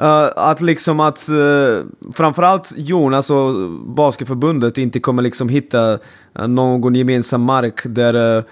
Uh, 0.02 0.28
att 0.37 0.61
liksom 0.61 1.00
att 1.00 1.28
uh, 1.30 1.85
framförallt 2.12 2.73
Jonas 2.76 3.30
och 3.30 3.71
Basketförbundet 3.71 4.78
inte 4.78 5.00
kommer 5.00 5.23
liksom 5.23 5.49
hitta 5.49 5.92
uh, 5.92 6.49
någon 6.49 6.95
gemensam 6.95 7.42
mark 7.42 7.80
där 7.85 8.45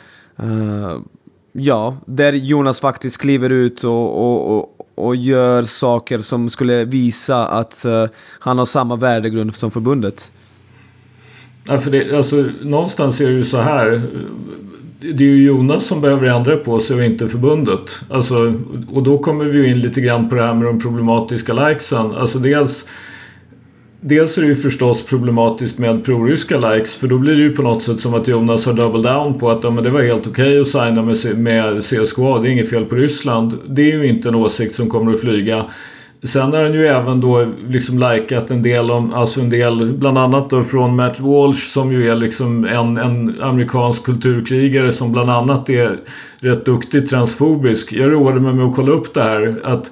uh, 0.42 0.98
Ja, 1.52 1.96
där 2.06 2.32
Jonas 2.32 2.80
faktiskt 2.80 3.18
kliver 3.18 3.50
ut 3.50 3.84
och, 3.84 4.16
och, 4.16 4.56
och, 4.56 4.88
och 4.94 5.16
gör 5.16 5.62
saker 5.62 6.18
som 6.18 6.48
skulle 6.48 6.84
visa 6.84 7.46
att 7.46 7.86
han 8.38 8.58
har 8.58 8.64
samma 8.64 8.96
värdegrund 8.96 9.54
som 9.54 9.70
förbundet. 9.70 10.32
Ja, 11.68 11.80
för 11.80 11.90
det, 11.90 12.16
alltså, 12.16 12.44
någonstans 12.62 13.20
är 13.20 13.26
det 13.26 13.32
ju 13.32 13.44
så 13.44 13.58
här. 13.58 14.02
Det 15.00 15.24
är 15.24 15.28
ju 15.28 15.46
Jonas 15.46 15.86
som 15.86 16.00
behöver 16.00 16.26
ändra 16.26 16.56
på 16.56 16.80
sig 16.80 16.96
och 16.96 17.04
inte 17.04 17.28
förbundet. 17.28 18.00
Alltså, 18.10 18.54
och 18.92 19.02
då 19.02 19.18
kommer 19.18 19.44
vi 19.44 19.68
in 19.68 19.80
lite 19.80 20.00
grann 20.00 20.28
på 20.28 20.34
det 20.34 20.42
här 20.42 20.54
med 20.54 20.64
de 20.64 20.80
problematiska 20.80 21.68
likesen. 21.68 22.12
Alltså 22.12 22.38
dels, 22.38 22.86
dels 24.00 24.38
är 24.38 24.42
det 24.42 24.48
ju 24.48 24.56
förstås 24.56 25.02
problematiskt 25.02 25.78
med 25.78 26.04
proryska 26.04 26.58
likes. 26.58 26.96
För 26.96 27.08
då 27.08 27.18
blir 27.18 27.34
det 27.34 27.42
ju 27.42 27.56
på 27.56 27.62
något 27.62 27.82
sätt 27.82 28.00
som 28.00 28.14
att 28.14 28.28
Jonas 28.28 28.66
har 28.66 28.72
double 28.72 29.12
down 29.12 29.38
på 29.38 29.50
att 29.50 29.64
ja, 29.64 29.70
men 29.70 29.84
det 29.84 29.90
var 29.90 30.02
helt 30.02 30.26
okej 30.26 30.60
okay 30.60 30.60
att 30.60 30.68
signa 30.68 31.02
med, 31.02 31.38
med 31.38 31.82
CSKA. 31.82 32.38
Det 32.38 32.48
är 32.48 32.52
inget 32.52 32.70
fel 32.70 32.84
på 32.84 32.94
Ryssland. 32.94 33.54
Det 33.68 33.92
är 33.92 33.96
ju 33.96 34.06
inte 34.06 34.28
en 34.28 34.34
åsikt 34.34 34.74
som 34.74 34.90
kommer 34.90 35.12
att 35.12 35.20
flyga. 35.20 35.64
Sen 36.22 36.52
har 36.52 36.62
han 36.62 36.74
ju 36.74 36.86
även 36.86 37.20
då 37.20 37.46
liksom 37.68 37.98
likat 37.98 38.50
en 38.50 38.62
del 38.62 38.90
om, 38.90 39.14
alltså 39.14 39.40
en 39.40 39.50
del 39.50 39.92
bland 39.92 40.18
annat 40.18 40.50
då 40.50 40.64
från 40.64 40.96
Matt 40.96 41.20
Walsh 41.20 41.60
som 41.60 41.92
ju 41.92 42.10
är 42.10 42.16
liksom 42.16 42.64
en, 42.64 42.96
en 42.96 43.42
amerikansk 43.42 44.04
kulturkrigare 44.04 44.92
som 44.92 45.12
bland 45.12 45.30
annat 45.30 45.70
är 45.70 45.98
rätt 46.40 46.64
duktig 46.64 47.08
transfobisk. 47.08 47.92
Jag 47.92 48.12
roade 48.12 48.40
mig 48.40 48.52
med 48.52 48.66
att 48.66 48.76
kolla 48.76 48.92
upp 48.92 49.14
det 49.14 49.22
här. 49.22 49.60
att 49.62 49.90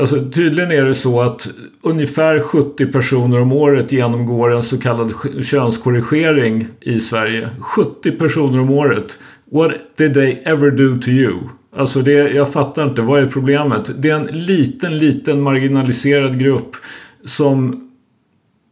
Alltså, 0.00 0.30
tydligen 0.30 0.72
är 0.72 0.84
det 0.84 0.94
så 0.94 1.20
att 1.20 1.48
ungefär 1.82 2.40
70 2.40 2.86
personer 2.86 3.40
om 3.40 3.52
året 3.52 3.92
genomgår 3.92 4.54
en 4.54 4.62
så 4.62 4.78
kallad 4.78 5.12
könskorrigering 5.42 6.66
i 6.80 7.00
Sverige. 7.00 7.48
70 7.60 8.12
personer 8.12 8.60
om 8.60 8.70
året. 8.70 9.18
What 9.52 9.72
did 9.96 10.14
they 10.14 10.38
ever 10.44 10.70
do 10.70 11.00
to 11.00 11.08
you? 11.08 11.34
Alltså 11.76 12.02
det, 12.02 12.12
jag 12.12 12.52
fattar 12.52 12.84
inte, 12.84 13.02
vad 13.02 13.22
är 13.22 13.26
problemet? 13.26 13.90
Det 14.02 14.10
är 14.10 14.14
en 14.14 14.26
liten, 14.26 14.98
liten 14.98 15.40
marginaliserad 15.40 16.38
grupp 16.38 16.76
som 17.24 17.84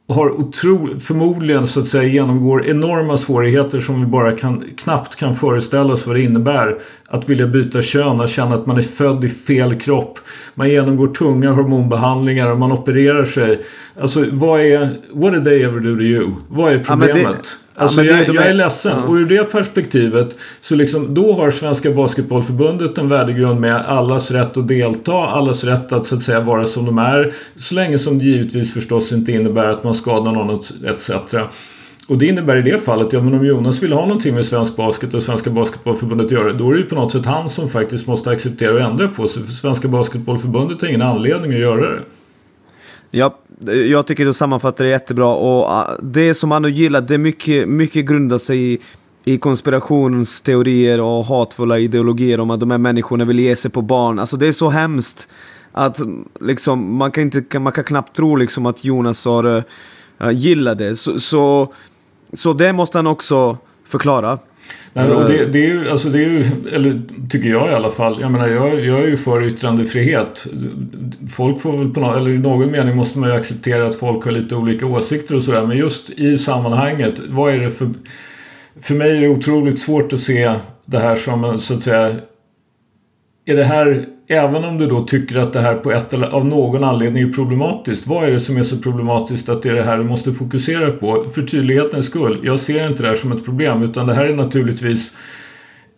har 0.09 0.41
otro, 0.41 1.01
förmodligen 1.01 1.67
så 1.67 1.81
att 1.81 1.87
säga 1.87 2.03
genomgår 2.05 2.67
enorma 2.67 3.17
svårigheter 3.17 3.81
som 3.81 4.01
vi 4.01 4.07
bara 4.07 4.33
kan, 4.33 4.65
knappt 4.77 5.17
kan 5.17 5.35
föreställa 5.35 5.93
oss 5.93 6.07
vad 6.07 6.17
det 6.17 6.23
innebär. 6.23 6.79
Att 7.09 7.29
vilja 7.29 7.47
byta 7.47 7.83
kön, 7.83 8.21
att 8.21 8.31
känna 8.31 8.55
att 8.55 8.67
man 8.67 8.79
är 8.79 8.83
född 8.83 9.25
i 9.25 9.29
fel 9.29 9.81
kropp. 9.81 10.19
Man 10.55 10.71
genomgår 10.71 11.07
tunga 11.07 11.51
hormonbehandlingar 11.51 12.51
och 12.51 12.59
man 12.59 12.73
opererar 12.73 13.25
sig. 13.25 13.61
Alltså 14.01 14.25
vad 14.33 14.61
är... 14.61 14.91
What 15.13 15.33
did 15.33 15.45
they 15.45 15.63
ever 15.63 15.81
do 15.81 15.95
to 15.95 16.03
you? 16.03 16.31
Vad 16.49 16.73
är 16.73 16.79
problemet? 16.79 17.25
Ja, 17.25 17.67
Alltså 17.79 18.03
ja, 18.05 18.17
jag, 18.17 18.35
jag, 18.35 18.47
är 18.47 18.55
ledsen. 18.55 18.93
Ja. 18.97 19.09
Och 19.09 19.15
ur 19.15 19.27
det 19.27 19.45
perspektivet 19.45 20.39
så 20.61 20.75
liksom, 20.75 21.15
då 21.15 21.33
har 21.33 21.51
Svenska 21.51 21.91
Basketbollförbundet 21.91 22.99
en 22.99 23.09
värdegrund 23.09 23.61
med 23.61 23.77
allas 23.77 24.31
rätt 24.31 24.57
att 24.57 24.69
delta, 24.69 25.27
allas 25.27 25.65
rätt 25.65 25.93
att 25.93 26.07
så 26.07 26.17
att 26.17 26.23
säga 26.23 26.41
vara 26.41 26.67
som 26.67 26.87
de 26.87 26.99
är. 26.99 27.33
Så 27.57 27.75
länge 27.75 27.99
som 27.99 28.19
det 28.19 28.25
givetvis 28.25 28.75
förstås 28.75 29.13
inte 29.13 29.33
innebär 29.33 29.67
att 29.67 29.85
man 29.85 29.95
skadar 29.95 30.33
någon 30.33 30.61
etc. 30.87 31.11
Och 32.09 32.19
det 32.19 32.27
innebär 32.27 32.57
i 32.57 32.71
det 32.71 32.79
fallet, 32.79 33.13
ja 33.13 33.21
men 33.21 33.35
om 33.35 33.47
Jonas 33.47 33.83
vill 33.83 33.93
ha 33.93 34.07
någonting 34.07 34.35
med 34.35 34.45
svensk 34.45 34.77
basket 34.77 35.15
och 35.15 35.23
Svenska 35.23 35.51
Basketbollförbundet 35.51 36.27
att 36.27 36.33
göra, 36.33 36.53
då 36.53 36.71
är 36.71 36.75
det 36.75 36.81
ju 36.81 36.87
på 36.87 36.95
något 36.95 37.13
sätt 37.13 37.27
han 37.27 37.51
som 37.51 37.69
faktiskt 37.69 38.07
måste 38.07 38.31
acceptera 38.31 38.75
och 38.75 38.81
ändra 38.81 39.09
på 39.09 39.29
sig. 39.29 39.43
För 39.43 39.53
Svenska 39.53 39.89
Basketbollförbundet 39.89 40.81
har 40.81 40.89
ingen 40.89 41.03
anledning 41.03 41.53
att 41.53 41.59
göra 41.59 41.81
det. 41.81 42.03
Ja, 43.11 43.39
eh, 43.69 43.75
jag 43.75 44.07
tycker 44.07 44.25
du 44.25 44.33
sammanfattar 44.33 44.85
det 44.85 44.91
jättebra 44.91 45.35
och 45.35 45.71
ah, 45.71 45.91
det 46.03 46.35
som 46.35 46.51
han 46.51 46.73
gillar, 46.73 47.01
det 47.01 47.19
mycket, 47.19 47.69
mycket 47.69 48.07
grundar 48.07 48.39
sig 48.39 48.73
i, 48.73 48.79
i 49.25 49.39
konspirationsteorier 49.39 51.01
och 51.01 51.25
hatfulla 51.25 51.79
ideologier 51.79 52.41
om 52.41 52.51
att 52.51 52.61
de 52.61 52.71
här 52.71 52.79
människorna 52.79 53.25
vill 53.25 53.41
ge 53.41 53.57
sig 53.57 53.71
på 53.71 53.83
barn. 53.83 54.19
Alltså 54.19 54.37
det 54.37 54.47
är 54.47 54.53
så 54.53 54.69
hemskt 54.69 55.29
att 55.73 55.99
mm, 55.99 56.29
liksom, 56.41 56.97
man, 56.97 57.13
kan 57.13 57.23
inte, 57.23 57.59
man 57.59 57.73
kan 57.73 57.85
knappt 57.85 58.17
tro 58.17 58.37
liksom 58.37 58.67
att 58.67 58.85
Jonas 58.85 59.25
har 59.27 59.47
uh, 59.47 59.63
eh, 60.21 60.31
gillat 60.31 60.79
det. 60.79 60.97
Så, 60.97 61.21
så, 61.21 61.73
så 62.37 62.53
det 62.53 62.73
måste 62.73 62.99
han 62.99 63.07
också 63.07 63.59
förklara. 63.87 64.39
Nej, 64.93 65.11
och 65.11 65.29
det, 65.29 65.47
det, 65.47 65.59
är 65.59 65.69
ju, 65.69 65.91
alltså 65.91 66.09
det 66.09 66.19
är 66.19 66.29
ju, 66.29 66.45
eller 66.73 67.03
tycker 67.31 67.49
jag 67.49 67.71
i 67.71 67.75
alla 67.75 67.91
fall. 67.91 68.21
Jag 68.21 68.33
menar, 68.33 68.49
jag, 68.49 68.85
jag 68.85 69.01
är 69.01 69.07
ju 69.07 69.17
för 69.17 69.45
yttrandefrihet. 69.45 70.47
Folk 71.31 71.61
får 71.61 71.79
väl 71.79 71.91
på 71.91 72.01
någon, 72.01 72.19
eller 72.19 72.31
i 72.31 72.39
någon 72.39 72.71
mening 72.71 72.97
måste 72.97 73.19
man 73.19 73.29
ju 73.29 73.37
acceptera 73.37 73.87
att 73.87 73.95
folk 73.95 74.25
har 74.25 74.33
lite 74.33 74.55
olika 74.55 74.87
åsikter 74.87 75.35
och 75.37 75.43
sådär. 75.43 75.67
Men 75.67 75.77
just 75.77 76.11
i 76.11 76.39
sammanhanget, 76.39 77.21
vad 77.29 77.55
är 77.55 77.59
det 77.59 77.71
för... 77.71 77.91
För 78.81 78.95
mig 78.95 79.17
är 79.17 79.21
det 79.21 79.29
otroligt 79.29 79.79
svårt 79.79 80.13
att 80.13 80.21
se 80.21 80.55
det 80.85 80.99
här 80.99 81.17
som 81.17 81.59
så 81.59 81.75
att 81.75 81.83
säga... 81.83 82.13
Är 83.47 83.57
det 83.57 83.65
här 83.65 84.05
även 84.29 84.65
om 84.65 84.79
du 84.79 84.87
då 84.87 85.05
tycker 85.05 85.37
att 85.37 85.53
det 85.53 85.61
här 85.61 85.75
på 85.75 85.93
ett 85.93 86.13
eller 86.13 86.27
av 86.27 86.47
någon 86.47 86.85
anledning 86.85 87.23
är 87.29 87.33
problematiskt. 87.33 88.07
Vad 88.07 88.25
är 88.25 88.31
det 88.31 88.41
som 88.41 88.57
är 88.57 88.63
så 88.63 88.77
problematiskt 88.77 89.49
att 89.49 89.63
det 89.63 89.69
är 89.69 89.75
det 89.75 89.83
här 89.83 89.99
du 89.99 90.05
måste 90.05 90.33
fokusera 90.33 90.91
på? 90.91 91.25
För 91.35 91.43
tydlighetens 91.43 92.07
skull. 92.07 92.41
Jag 92.43 92.61
ser 92.61 92.87
inte 92.87 93.03
det 93.03 93.09
här 93.09 93.15
som 93.15 93.33
ett 93.33 93.45
problem 93.45 93.83
utan 93.83 94.07
det 94.07 94.15
här 94.15 94.25
är 94.25 94.35
naturligtvis 94.35 95.17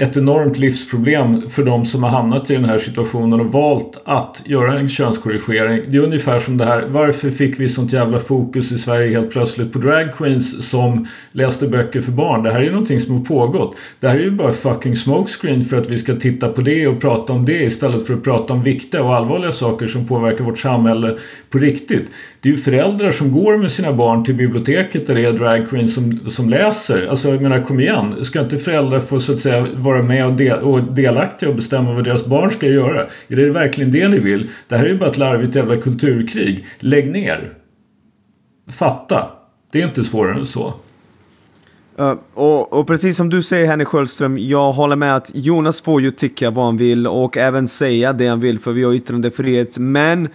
ett 0.00 0.16
enormt 0.16 0.58
livsproblem 0.58 1.48
för 1.48 1.64
de 1.64 1.84
som 1.84 2.02
har 2.02 2.10
hamnat 2.10 2.50
i 2.50 2.54
den 2.54 2.64
här 2.64 2.78
situationen 2.78 3.40
och 3.40 3.52
valt 3.52 4.02
att 4.04 4.42
göra 4.44 4.78
en 4.78 4.88
könskorrigering. 4.88 5.82
Det 5.88 5.98
är 5.98 6.02
ungefär 6.02 6.38
som 6.38 6.56
det 6.56 6.64
här, 6.64 6.86
varför 6.88 7.30
fick 7.30 7.60
vi 7.60 7.68
sånt 7.68 7.92
jävla 7.92 8.18
fokus 8.18 8.72
i 8.72 8.78
Sverige 8.78 9.18
helt 9.18 9.30
plötsligt 9.30 9.72
på 9.72 9.78
dragqueens 9.78 10.70
som 10.70 11.06
läste 11.32 11.68
böcker 11.68 12.00
för 12.00 12.12
barn? 12.12 12.42
Det 12.42 12.50
här 12.50 12.60
är 12.60 12.64
ju 12.64 12.70
någonting 12.70 13.00
som 13.00 13.16
har 13.16 13.24
pågått. 13.24 13.76
Det 14.00 14.08
här 14.08 14.16
är 14.16 14.22
ju 14.22 14.30
bara 14.30 14.52
fucking 14.52 14.96
smokescreen 14.96 15.62
för 15.62 15.76
att 15.76 15.90
vi 15.90 15.98
ska 15.98 16.16
titta 16.16 16.48
på 16.48 16.60
det 16.60 16.86
och 16.86 17.00
prata 17.00 17.32
om 17.32 17.44
det 17.44 17.62
istället 17.62 18.06
för 18.06 18.14
att 18.14 18.24
prata 18.24 18.54
om 18.54 18.62
viktiga 18.62 19.02
och 19.02 19.14
allvarliga 19.14 19.52
saker 19.52 19.86
som 19.86 20.06
påverkar 20.06 20.44
vårt 20.44 20.58
samhälle 20.58 21.16
på 21.50 21.58
riktigt. 21.58 22.10
Det 22.40 22.48
är 22.48 22.52
ju 22.52 22.58
föräldrar 22.58 23.10
som 23.10 23.32
går 23.32 23.56
med 23.56 23.72
sina 23.72 23.92
barn 23.92 24.24
till 24.24 24.34
biblioteket 24.34 25.06
där 25.06 25.14
det 25.14 25.24
är 25.24 25.32
dragqueens 25.32 25.94
som, 25.94 26.20
som 26.26 26.50
läser. 26.50 27.06
Alltså 27.06 27.28
jag 27.28 27.42
menar 27.42 27.62
kom 27.62 27.80
igen, 27.80 28.24
ska 28.24 28.40
inte 28.40 28.58
föräldrar 28.58 29.00
få 29.00 29.20
så 29.20 29.32
att 29.32 29.38
säga 29.38 29.66
vara 29.88 30.02
med 30.02 30.26
och, 30.26 30.32
del, 30.32 30.58
och 30.58 30.82
delaktiga 30.82 31.48
och 31.48 31.56
bestämma 31.56 31.92
vad 31.92 32.04
deras 32.04 32.26
barn 32.26 32.50
ska 32.50 32.66
göra? 32.66 33.06
Är 33.28 33.36
det 33.36 33.50
verkligen 33.50 33.90
det 33.90 34.08
ni 34.08 34.18
vill? 34.18 34.50
Det 34.68 34.76
här 34.76 34.84
är 34.84 34.88
ju 34.88 34.98
bara 34.98 35.10
ett 35.10 35.18
larvigt 35.18 35.54
jävla 35.54 35.76
kulturkrig. 35.76 36.66
Lägg 36.78 37.10
ner. 37.10 37.52
Fatta. 38.70 39.30
Det 39.72 39.82
är 39.82 39.86
inte 39.86 40.04
svårare 40.04 40.38
än 40.38 40.46
så. 40.46 40.74
Uh, 42.00 42.14
och, 42.34 42.78
och, 42.78 42.86
precis 42.86 43.16
som 43.16 43.28
du 43.28 43.42
säger 43.42 43.66
Henrik 43.66 43.88
Sköldström, 43.88 44.38
jag 44.38 44.72
håller 44.72 44.96
med 44.96 45.16
att 45.16 45.30
Jonas 45.34 45.82
får 45.82 46.02
ju 46.02 46.10
tycka 46.10 46.50
vad 46.50 46.64
han 46.64 46.76
vill 46.76 47.06
och 47.06 47.36
även 47.36 47.68
säga 47.68 48.12
det 48.12 48.26
han 48.26 48.40
vill 48.40 48.58
för 48.58 48.72
vi 48.72 48.82
har 48.82 48.92
yttrandefrihet. 48.92 49.78
Men 49.78 50.28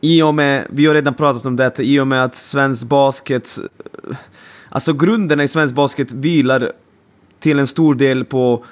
i 0.00 0.22
och 0.22 0.34
med, 0.34 0.66
vi 0.70 0.86
har 0.86 0.94
redan 0.94 1.14
pratat 1.14 1.46
om 1.46 1.56
detta, 1.56 1.82
i 1.82 2.00
och 2.00 2.06
med 2.06 2.24
att 2.24 2.34
svensk 2.34 2.88
basket, 2.88 3.48
eh, 4.08 4.16
alltså 4.68 4.92
grunderna 4.92 5.42
i 5.42 5.48
svensk 5.48 5.74
basket 5.74 6.12
vilar 6.12 6.72
till 7.40 7.58
en 7.58 7.66
stor 7.66 7.94
del 7.94 8.24
på 8.24 8.64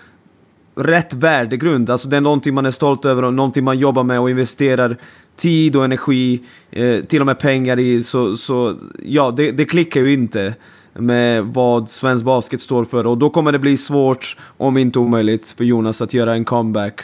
rätt 0.79 1.15
värdegrund. 1.15 1.91
Alltså 1.91 2.09
det 2.09 2.17
är 2.17 2.21
någonting 2.21 2.55
man 2.55 2.67
är 2.67 2.71
stolt 2.71 3.05
över 3.05 3.25
och 3.25 3.35
någonting 3.35 3.65
man 3.65 3.79
jobbar 3.79 4.05
med 4.05 4.21
och 4.21 4.31
investerar 4.31 4.97
tid 5.37 5.77
och 5.77 5.85
energi, 5.85 6.41
eh, 6.71 7.05
till 7.05 7.21
och 7.21 7.27
med 7.27 7.39
pengar 7.39 7.79
i. 7.79 8.03
Så, 8.03 8.35
så 8.37 8.75
ja, 9.03 9.31
det, 9.31 9.51
det 9.51 9.65
klickar 9.65 10.01
ju 10.01 10.13
inte 10.13 10.55
med 10.95 11.45
vad 11.45 11.91
svensk 11.91 12.25
basket 12.25 12.61
står 12.61 12.85
för 12.85 13.07
och 13.07 13.19
då 13.19 13.31
kommer 13.31 13.53
det 13.53 13.59
bli 13.59 13.77
svårt, 13.77 14.37
om 14.57 14.77
inte 14.77 14.99
omöjligt, 14.99 15.55
för 15.57 15.65
Jonas 15.65 16.03
att 16.03 16.15
göra 16.15 16.35
en 16.35 16.45
comeback. 16.45 17.01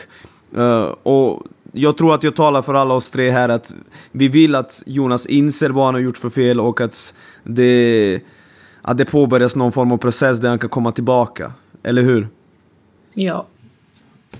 Uh, 0.58 0.94
och 1.02 1.42
jag 1.72 1.96
tror 1.96 2.14
att 2.14 2.22
jag 2.22 2.36
talar 2.36 2.62
för 2.62 2.74
alla 2.74 2.94
oss 2.94 3.10
tre 3.10 3.30
här 3.30 3.48
att 3.48 3.74
vi 4.12 4.28
vill 4.28 4.54
att 4.54 4.82
Jonas 4.86 5.26
inser 5.26 5.70
vad 5.70 5.84
han 5.84 5.94
har 5.94 6.00
gjort 6.00 6.18
för 6.18 6.30
fel 6.30 6.60
och 6.60 6.80
att 6.80 7.14
det, 7.44 8.20
att 8.82 8.98
det 8.98 9.04
påbörjas 9.04 9.56
någon 9.56 9.72
form 9.72 9.92
av 9.92 9.96
process 9.96 10.40
där 10.40 10.48
han 10.48 10.58
kan 10.58 10.70
komma 10.70 10.92
tillbaka. 10.92 11.52
Eller 11.82 12.02
hur? 12.02 12.28
Ja. 13.14 13.46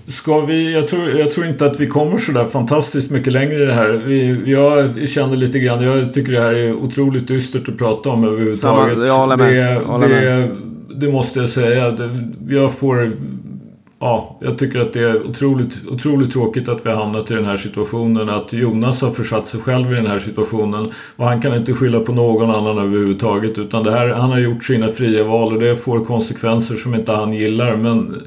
Ska 0.07 0.41
vi, 0.41 0.73
jag, 0.73 0.87
tror, 0.87 1.09
jag 1.09 1.31
tror 1.31 1.45
inte 1.45 1.65
att 1.65 1.79
vi 1.79 1.87
kommer 1.87 2.17
så 2.17 2.31
där 2.31 2.45
fantastiskt 2.45 3.11
mycket 3.11 3.33
längre 3.33 3.63
i 3.63 3.65
det 3.65 3.73
här. 3.73 3.89
Vi, 4.05 4.43
jag 4.51 5.09
känner 5.09 5.35
lite 5.35 5.59
grann, 5.59 5.83
jag 5.83 6.13
tycker 6.13 6.31
det 6.31 6.41
här 6.41 6.53
är 6.53 6.73
otroligt 6.73 7.27
dystert 7.27 7.69
att 7.69 7.77
prata 7.77 8.09
om 8.09 8.23
överhuvudtaget. 8.23 8.93
Samma, 8.93 9.07
jag 9.07 9.17
håller 9.17 9.37
med. 9.37 9.53
Det, 9.53 9.85
håller 9.85 10.09
det, 10.09 10.15
med. 10.15 10.49
det 10.95 11.11
måste 11.11 11.39
jag 11.39 11.49
säga. 11.49 11.97
Jag 12.49 12.73
får... 12.73 13.17
Ja, 13.99 14.39
jag 14.41 14.57
tycker 14.57 14.79
att 14.79 14.93
det 14.93 14.99
är 14.99 15.27
otroligt, 15.29 15.83
otroligt 15.89 16.31
tråkigt 16.31 16.69
att 16.69 16.85
vi 16.85 16.89
har 16.89 16.97
hamnat 16.97 17.31
i 17.31 17.33
den 17.33 17.45
här 17.45 17.57
situationen. 17.57 18.29
Att 18.29 18.53
Jonas 18.53 19.01
har 19.01 19.11
försatt 19.11 19.47
sig 19.47 19.59
själv 19.59 19.91
i 19.91 19.95
den 19.95 20.07
här 20.07 20.19
situationen. 20.19 20.89
Och 21.15 21.25
han 21.25 21.41
kan 21.41 21.55
inte 21.55 21.73
skylla 21.73 21.99
på 21.99 22.13
någon 22.13 22.49
annan 22.49 22.77
överhuvudtaget. 22.77 23.59
Utan 23.59 23.83
det 23.83 23.91
här, 23.91 24.07
han 24.07 24.29
har 24.29 24.39
gjort 24.39 24.63
sina 24.63 24.87
fria 24.87 25.23
val 25.23 25.53
och 25.53 25.59
det 25.59 25.75
får 25.75 26.05
konsekvenser 26.05 26.75
som 26.75 26.95
inte 26.95 27.11
han 27.11 27.33
gillar. 27.33 27.75
Men 27.75 28.21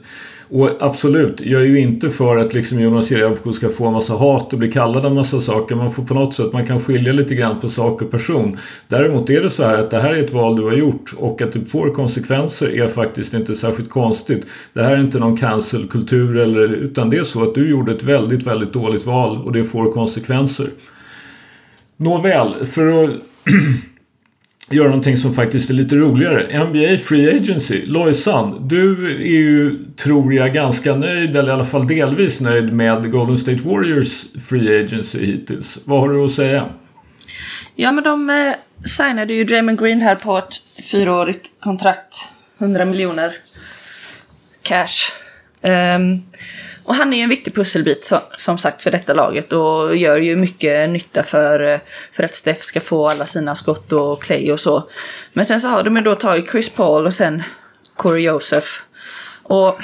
och 0.50 0.71
absolut, 0.81 1.40
jag 1.40 1.61
är 1.61 1.67
ju 1.67 1.78
inte 1.78 2.11
för 2.11 2.37
att 2.37 2.55
liksom 2.55 2.81
Jonas 2.81 3.11
Jerebko 3.11 3.52
ska 3.52 3.69
få 3.69 3.87
en 3.87 3.93
massa 3.93 4.14
hat 4.14 4.52
och 4.52 4.59
bli 4.59 4.73
kallad 4.73 5.05
en 5.05 5.14
massa 5.14 5.40
saker. 5.40 5.75
Man 5.75 5.93
får 5.93 6.02
på 6.02 6.14
något 6.14 6.35
sätt, 6.35 6.52
man 6.52 6.67
kan 6.67 6.81
skilja 6.81 7.12
lite 7.12 7.35
grann 7.35 7.61
på 7.61 7.69
sak 7.69 8.02
och 8.02 8.11
person. 8.11 8.59
Däremot 8.88 9.31
är 9.31 9.43
det 9.43 9.50
så 9.50 9.64
här 9.64 9.78
att 9.78 9.90
det 9.90 10.00
här 10.00 10.14
är 10.14 10.25
ett 10.25 10.33
val 10.33 10.57
du 10.57 10.62
har 10.62 10.73
gjort 10.73 11.14
och 11.17 11.43
att 11.43 11.52
det 11.52 11.64
får 11.64 11.95
konsekvenser 11.95 12.81
är 12.81 12.88
faktiskt 12.88 13.35
inte 13.35 13.55
särskilt 13.55 13.90
konstigt. 13.90 14.47
Det 14.73 14.83
här 14.83 14.93
är 14.93 15.00
inte 15.00 15.19
någon 15.19 15.37
cancelkultur 15.37 16.37
eller 16.37 16.69
utan 16.69 17.11
det 17.11 17.17
är 17.17 17.25
så 17.25 17.43
att 17.43 17.55
du 17.55 17.71
gjorde 17.71 17.93
ett 17.93 18.02
väldigt, 18.02 18.43
väldigt 18.43 18.73
dåligt 18.73 19.07
val 19.07 19.43
och 19.45 19.52
det 19.52 19.64
får 19.64 19.93
konsekvenser. 19.93 20.71
Nåväl, 21.97 22.55
för 22.67 23.05
att 23.05 23.11
göra 24.71 24.89
någonting 24.89 25.17
som 25.17 25.35
faktiskt 25.35 25.71
är 25.71 25.75
lite 25.75 25.97
roligare. 25.97 26.65
NBA 26.65 26.99
Free 26.99 27.37
Agency. 27.37 27.83
Lojsan, 27.87 28.69
du 28.69 29.11
är 29.11 29.27
ju, 29.27 29.85
tror 29.97 30.35
jag, 30.35 30.55
ganska 30.55 30.95
nöjd, 30.95 31.37
eller 31.37 31.49
i 31.49 31.53
alla 31.53 31.67
fall 31.67 31.87
delvis 31.87 32.41
nöjd 32.41 32.73
med 32.73 33.11
Golden 33.11 33.39
State 33.39 33.63
Warriors 33.63 34.25
Free 34.49 34.85
Agency 34.85 35.27
hittills. 35.27 35.79
Vad 35.85 36.01
har 36.01 36.09
du 36.09 36.25
att 36.25 36.31
säga? 36.31 36.69
Ja, 37.75 37.93
men 37.93 38.05
de 38.05 38.31
eh, 38.31 38.55
signade 38.85 39.33
ju 39.35 39.45
Draymond 39.45 39.81
Green 39.81 40.01
här 40.01 40.15
på 40.15 40.39
ett 40.39 40.55
fyraårigt 40.91 41.51
kontrakt. 41.61 42.29
100 42.59 42.85
miljoner 42.85 43.33
cash. 44.63 45.13
Um, 45.63 46.23
och 46.88 46.95
han 46.95 47.12
är 47.12 47.16
ju 47.16 47.23
en 47.23 47.28
viktig 47.28 47.54
pusselbit 47.54 48.04
så, 48.04 48.21
som 48.37 48.59
sagt 48.59 48.83
för 48.83 48.90
detta 48.90 49.14
laget 49.14 49.52
och 49.52 49.97
gör 49.97 50.16
ju 50.16 50.37
mycket 50.37 50.90
nytta 50.90 51.23
för, 51.23 51.73
eh, 51.73 51.80
för 52.12 52.23
att 52.23 52.35
Steph 52.35 52.61
ska 52.61 52.80
få 52.80 53.09
alla 53.09 53.26
sina 53.26 53.54
skott 53.54 53.92
och 53.92 54.23
Clay 54.23 54.52
och 54.52 54.61
så. 54.61 54.88
Men 55.33 55.45
sen 55.45 55.61
så 55.61 55.68
har 55.68 55.83
de 55.83 55.97
ju 55.97 56.02
då 56.02 56.14
tagit 56.14 56.50
Chris 56.50 56.68
Paul 56.68 57.07
och 57.07 57.14
sen 57.14 57.42
Corey 57.97 58.23
Joseph. 58.23 58.68
Och 59.42 59.78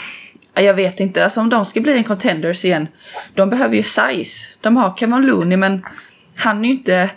jag 0.54 0.75
vet 0.75 1.00
inte, 1.00 1.25
alltså 1.25 1.40
om 1.40 1.49
de 1.49 1.64
ska 1.64 1.80
bli 1.80 1.97
en 1.97 2.04
contenders 2.04 2.64
igen. 2.64 2.88
De 3.34 3.50
behöver 3.50 3.76
ju 3.76 3.82
size. 3.82 4.49
De 4.60 4.76
har 4.76 4.97
Kevin 4.97 5.26
Looney 5.26 5.56
men 5.56 5.84
han 6.36 6.64
är 6.64 6.69
ju 6.69 6.75
inte 6.75 7.10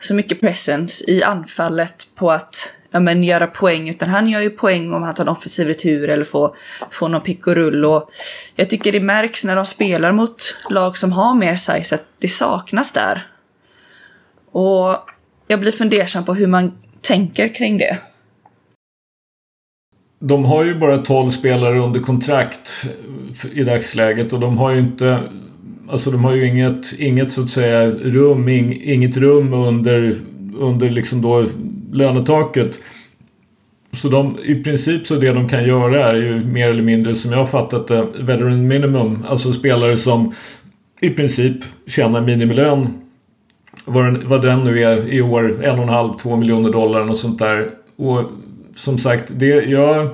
så 0.00 0.14
mycket 0.14 0.40
presence 0.40 1.10
i 1.10 1.22
anfallet 1.22 2.06
på 2.14 2.30
att 2.30 2.72
ja, 2.90 3.00
men, 3.00 3.24
göra 3.24 3.46
poäng. 3.46 3.88
Utan 3.88 4.08
han 4.08 4.28
gör 4.28 4.40
ju 4.40 4.50
poäng 4.50 4.92
om 4.92 5.02
han 5.02 5.14
tar 5.14 5.24
en 5.24 5.28
offensiv 5.28 5.66
retur 5.66 6.08
eller 6.08 6.24
får, 6.24 6.56
får 6.90 7.08
någon 7.08 7.22
pick 7.22 7.46
och 7.46 7.54
rull. 7.54 7.84
Och 7.84 8.10
jag 8.56 8.70
tycker 8.70 8.92
det 8.92 9.00
märks 9.00 9.44
när 9.44 9.56
de 9.56 9.64
spelar 9.64 10.12
mot 10.12 10.56
lag 10.70 10.98
som 10.98 11.12
har 11.12 11.34
mer 11.34 11.56
size 11.56 11.94
att 11.94 12.04
det 12.18 12.28
saknas 12.28 12.92
där. 12.92 13.26
Och 14.52 14.96
jag 15.46 15.60
blir 15.60 15.72
fundersam 15.72 16.24
på 16.24 16.34
hur 16.34 16.46
man 16.46 16.72
tänker 17.00 17.54
kring 17.54 17.78
det. 17.78 17.98
De 20.20 20.44
har 20.44 20.64
ju 20.64 20.74
bara 20.74 20.98
12 20.98 21.30
spelare 21.30 21.78
under 21.78 22.00
kontrakt 22.00 22.86
i 23.52 23.64
dagsläget 23.64 24.32
och 24.32 24.40
de 24.40 24.58
har 24.58 24.72
ju 24.72 24.78
inte 24.78 25.20
Alltså 25.90 26.10
de 26.10 26.24
har 26.24 26.34
ju 26.34 26.46
inget, 26.48 26.98
inget 26.98 27.30
så 27.30 27.42
att 27.42 27.50
säga 27.50 27.90
rum, 27.90 28.48
inget 28.48 29.16
rum 29.16 29.52
under, 29.52 30.14
under 30.58 30.90
liksom 30.90 31.22
då 31.22 31.46
lönetaket. 31.92 32.78
Så 33.92 34.08
de, 34.08 34.38
i 34.44 34.54
princip 34.54 35.06
så 35.06 35.14
det 35.14 35.32
de 35.32 35.48
kan 35.48 35.64
göra 35.64 36.08
är 36.08 36.14
ju 36.14 36.44
mer 36.44 36.70
eller 36.70 36.82
mindre 36.82 37.14
som 37.14 37.32
jag 37.32 37.38
har 37.38 37.46
fattat 37.46 37.88
det 37.88 38.06
veteran 38.20 38.68
minimum. 38.68 39.24
Alltså 39.28 39.52
spelare 39.52 39.96
som 39.96 40.34
i 41.00 41.10
princip 41.10 41.56
tjänar 41.86 42.20
minimilön. 42.20 42.88
Vad 43.84 44.04
den, 44.04 44.28
vad 44.28 44.42
den 44.42 44.64
nu 44.64 44.82
är 44.82 45.12
i 45.12 45.22
år, 45.22 45.64
en 45.64 45.76
och 45.76 45.82
en 45.82 45.88
halv, 45.88 46.14
två 46.14 46.36
miljoner 46.36 46.72
dollar 46.72 47.10
och 47.10 47.16
sånt 47.16 47.38
där. 47.38 47.70
Och 47.96 48.22
som 48.74 48.98
sagt, 48.98 49.32
det 49.34 49.46
jag... 49.46 50.08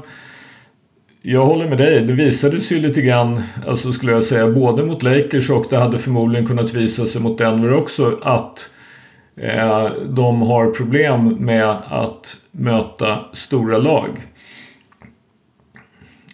Jag 1.27 1.47
håller 1.47 1.69
med 1.69 1.79
dig. 1.79 2.01
Det 2.01 2.13
visade 2.13 2.61
sig 2.61 2.77
ju 2.77 2.83
lite 2.83 3.03
grann, 3.03 3.43
alltså 3.67 3.93
skulle 3.93 4.13
jag 4.13 4.23
säga, 4.23 4.51
både 4.51 4.85
mot 4.85 5.03
Lakers 5.03 5.51
och 5.51 5.67
det 5.71 5.77
hade 5.77 5.99
förmodligen 5.99 6.47
kunnat 6.47 6.75
visa 6.75 7.07
sig 7.07 7.23
mot 7.23 7.39
Denver 7.39 7.73
också 7.73 8.19
att 8.23 8.71
Eh, 9.37 9.93
de 10.09 10.43
har 10.43 10.71
problem 10.71 11.37
med 11.39 11.77
att 11.89 12.37
möta 12.53 13.19
stora 13.33 13.79
lag. 13.79 14.09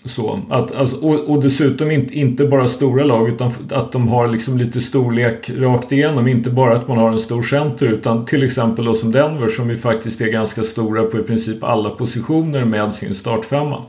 Så, 0.05 0.40
att, 0.50 0.74
alltså, 0.74 0.96
och, 0.96 1.31
och 1.31 1.42
dessutom 1.42 1.90
inte, 1.90 2.14
inte 2.14 2.44
bara 2.44 2.68
stora 2.68 3.05
lag 3.05 3.29
utan 3.29 3.53
att 3.70 3.92
de 3.92 4.09
har 4.09 4.29
liksom 4.29 4.59
lite 4.59 4.81
storlek 4.81 5.50
rakt 5.50 5.92
igenom. 5.92 6.29
Inte 6.29 6.50
bara 6.50 6.76
att 6.76 6.88
man 6.88 6.98
har 6.98 7.12
en 7.12 7.20
stor 7.20 7.42
center 7.42 7.87
utan 7.87 8.24
till 8.24 8.42
exempel 8.42 8.85
då 8.85 8.94
som 8.94 9.12
Denver 9.12 9.48
som 9.48 9.70
ju 9.70 9.76
faktiskt 9.76 10.20
är 10.20 10.33
ganska 10.33 10.62
stora 10.62 11.03
på 11.03 11.18
i 11.18 11.22
princip 11.22 11.64
alla 11.64 11.90
positioner 11.90 12.64
med 12.64 12.94
sin 12.94 13.14
startfemma. 13.14 13.83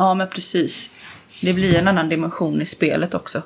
Ja 0.00 0.14
men 0.14 0.28
precis. 0.28 0.90
Det 1.40 1.52
blir 1.52 1.74
en 1.74 1.88
annan 1.88 2.08
dimension 2.08 2.62
i 2.62 2.66
spelet 2.66 3.14
också. 3.14 3.42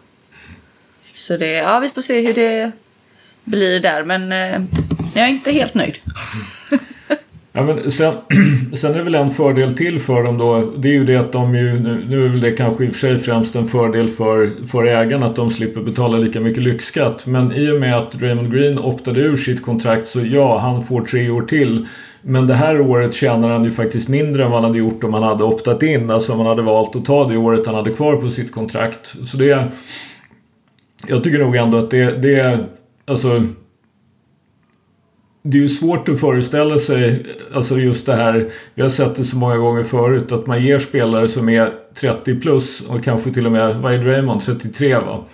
Så 1.14 1.36
det, 1.36 1.46
ja 1.46 1.80
vi 1.80 1.88
får 1.88 2.02
se 2.02 2.26
hur 2.26 2.34
det 2.34 2.72
blir 3.44 3.80
där. 3.80 4.04
Men 4.04 4.32
eh, 4.32 4.62
jag 5.14 5.24
är 5.24 5.28
inte 5.28 5.52
helt 5.52 5.74
nöjd. 5.74 5.94
Ja, 7.56 7.62
men 7.62 7.90
sen, 7.90 8.14
sen 8.72 8.92
är 8.92 8.98
det 8.98 9.02
väl 9.02 9.14
en 9.14 9.28
fördel 9.28 9.76
till 9.76 10.00
för 10.00 10.22
dem 10.22 10.38
då. 10.38 10.72
Det 10.76 10.88
är 10.88 10.92
ju 10.92 11.04
det 11.04 11.16
att 11.16 11.32
de 11.32 11.54
ju, 11.54 11.80
nu 12.08 12.24
är 12.24 12.28
väl 12.28 12.40
det 12.40 12.50
kanske 12.50 12.84
i 12.84 12.88
och 12.88 12.92
för 12.92 12.98
sig 12.98 13.18
främst 13.18 13.56
en 13.56 13.66
fördel 13.66 14.08
för, 14.08 14.66
för 14.66 14.84
ägarna 14.84 15.26
att 15.26 15.36
de 15.36 15.50
slipper 15.50 15.80
betala 15.80 16.18
lika 16.18 16.40
mycket 16.40 16.62
lyxskatt. 16.62 17.26
Men 17.26 17.52
i 17.52 17.70
och 17.70 17.80
med 17.80 17.96
att 17.96 18.22
Raymond 18.22 18.52
Green 18.52 18.78
optade 18.78 19.20
ur 19.20 19.36
sitt 19.36 19.62
kontrakt 19.62 20.06
så 20.06 20.20
ja, 20.20 20.58
han 20.58 20.82
får 20.82 21.04
tre 21.04 21.30
år 21.30 21.42
till. 21.42 21.86
Men 22.26 22.46
det 22.46 22.54
här 22.54 22.80
året 22.80 23.14
tjänar 23.14 23.48
han 23.48 23.64
ju 23.64 23.70
faktiskt 23.70 24.08
mindre 24.08 24.44
än 24.44 24.50
vad 24.50 24.60
han 24.60 24.70
hade 24.70 24.78
gjort 24.78 25.04
om 25.04 25.14
han 25.14 25.22
hade 25.22 25.44
optat 25.44 25.82
in. 25.82 26.10
Alltså 26.10 26.32
om 26.32 26.38
han 26.38 26.48
hade 26.48 26.62
valt 26.62 26.96
att 26.96 27.04
ta 27.04 27.28
det 27.28 27.36
året 27.36 27.66
han 27.66 27.74
hade 27.74 27.90
kvar 27.90 28.16
på 28.16 28.30
sitt 28.30 28.52
kontrakt. 28.52 29.06
Så 29.06 29.36
det... 29.36 29.72
Jag 31.06 31.24
tycker 31.24 31.38
nog 31.38 31.56
ändå 31.56 31.78
att 31.78 31.90
det, 31.90 32.22
det 32.22 32.58
Alltså 33.06 33.42
det 35.42 35.58
är 35.58 35.62
ju 35.62 35.68
svårt 35.68 36.08
att 36.08 36.20
föreställa 36.20 36.78
sig, 36.78 37.26
alltså 37.54 37.78
just 37.78 38.06
det 38.06 38.14
här, 38.14 38.50
vi 38.74 38.82
har 38.82 38.88
sett 38.88 39.16
det 39.16 39.24
så 39.24 39.36
många 39.36 39.56
gånger 39.56 39.82
förut, 39.82 40.32
att 40.32 40.46
man 40.46 40.62
ger 40.64 40.78
spelare 40.78 41.28
som 41.28 41.48
är 41.48 41.72
30 41.94 42.40
plus 42.40 42.80
och 42.80 43.04
kanske 43.04 43.30
till 43.30 43.46
och 43.46 43.52
med, 43.52 43.76
vad 43.76 43.94
är 43.94 43.98
Draymond, 43.98 44.42
33 44.42 44.94
va? 44.94 45.24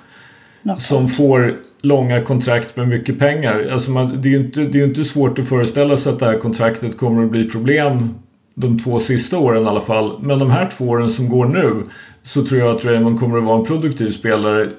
Som 0.78 1.08
får 1.08 1.56
långa 1.82 2.22
kontrakt 2.22 2.76
med 2.76 2.88
mycket 2.88 3.18
pengar. 3.18 3.68
Alltså 3.72 3.90
man, 3.90 4.22
det 4.22 4.28
är 4.28 4.30
ju 4.30 4.38
inte, 4.38 4.60
det 4.60 4.80
är 4.80 4.84
inte 4.84 5.04
svårt 5.04 5.38
att 5.38 5.48
föreställa 5.48 5.96
sig 5.96 6.12
att 6.12 6.18
det 6.18 6.26
här 6.26 6.38
kontraktet 6.38 6.98
kommer 6.98 7.24
att 7.24 7.30
bli 7.30 7.48
problem 7.48 8.14
de 8.54 8.78
två 8.78 8.98
sista 8.98 9.38
åren 9.38 9.62
i 9.64 9.66
alla 9.66 9.80
fall. 9.80 10.18
Men 10.22 10.38
de 10.38 10.50
här 10.50 10.70
två 10.70 10.84
åren 10.84 11.10
som 11.10 11.28
går 11.28 11.46
nu 11.46 11.82
så 12.22 12.44
tror 12.44 12.60
jag 12.60 12.76
att 12.76 12.84
Raymond 12.84 13.20
kommer 13.20 13.38
att 13.38 13.44
vara 13.44 13.58
en 13.58 13.64
produktiv 13.64 14.10
spelare 14.10 14.70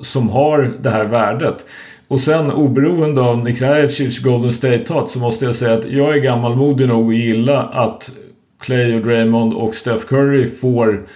som 0.00 0.28
har 0.28 0.72
det 0.82 0.90
här 0.90 1.04
värdet. 1.04 1.66
Och 2.08 2.20
sen 2.20 2.50
oberoende 2.50 3.20
av 3.20 3.44
Nikrajic 3.44 4.18
Golden 4.18 4.52
State-hat 4.52 5.10
så 5.10 5.18
måste 5.18 5.44
jag 5.44 5.54
säga 5.54 5.74
att 5.74 5.90
jag 5.90 6.14
är 6.16 6.20
gammalmodig 6.20 6.88
nog 6.88 7.12
att 7.12 7.18
gilla 7.18 7.62
att 7.62 8.10
Clay 8.60 8.94
och 8.94 9.02
Draymond 9.02 9.54
och 9.54 9.74
Steph 9.74 10.06
Curry 10.06 10.46
får 10.46 11.06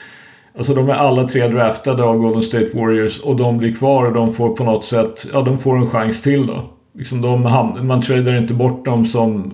Alltså 0.56 0.74
de 0.74 0.88
är 0.88 0.94
alla 0.94 1.28
tre 1.28 1.48
draftade 1.48 2.02
av 2.02 2.18
Golden 2.18 2.42
State 2.42 2.70
Warriors 2.74 3.20
och 3.20 3.36
de 3.36 3.58
blir 3.58 3.74
kvar 3.74 4.06
och 4.06 4.12
de 4.12 4.32
får 4.32 4.56
på 4.56 4.64
något 4.64 4.84
sätt, 4.84 5.26
ja 5.32 5.42
de 5.42 5.58
får 5.58 5.76
en 5.76 5.86
chans 5.86 6.22
till 6.22 6.46
då. 6.46 6.70
Liksom 6.94 7.22
de, 7.22 7.42
man 7.82 8.02
tradar 8.02 8.38
inte 8.38 8.54
bort 8.54 8.84
dem 8.84 9.04
som, 9.04 9.52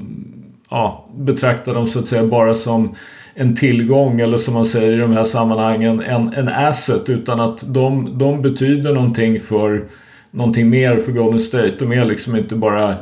ja, 0.70 1.08
betraktar 1.16 1.74
dem 1.74 1.86
så 1.86 1.98
att 1.98 2.06
säga 2.06 2.24
bara 2.24 2.54
som 2.54 2.94
en 3.34 3.54
tillgång 3.54 4.20
eller 4.20 4.38
som 4.38 4.54
man 4.54 4.64
säger 4.64 4.92
i 4.92 4.96
de 4.96 5.12
här 5.12 5.24
sammanhangen 5.24 6.00
en, 6.00 6.32
en 6.34 6.48
asset 6.48 7.08
utan 7.08 7.40
att 7.40 7.74
de, 7.74 8.18
de 8.18 8.42
betyder 8.42 8.94
någonting 8.94 9.40
för 9.40 9.84
någonting 10.30 10.70
mer 10.70 10.96
för 10.96 11.12
Golden 11.12 11.40
State. 11.40 11.74
De 11.78 11.92
är 11.92 12.04
liksom 12.04 12.36
inte 12.36 12.56
bara 12.56 12.94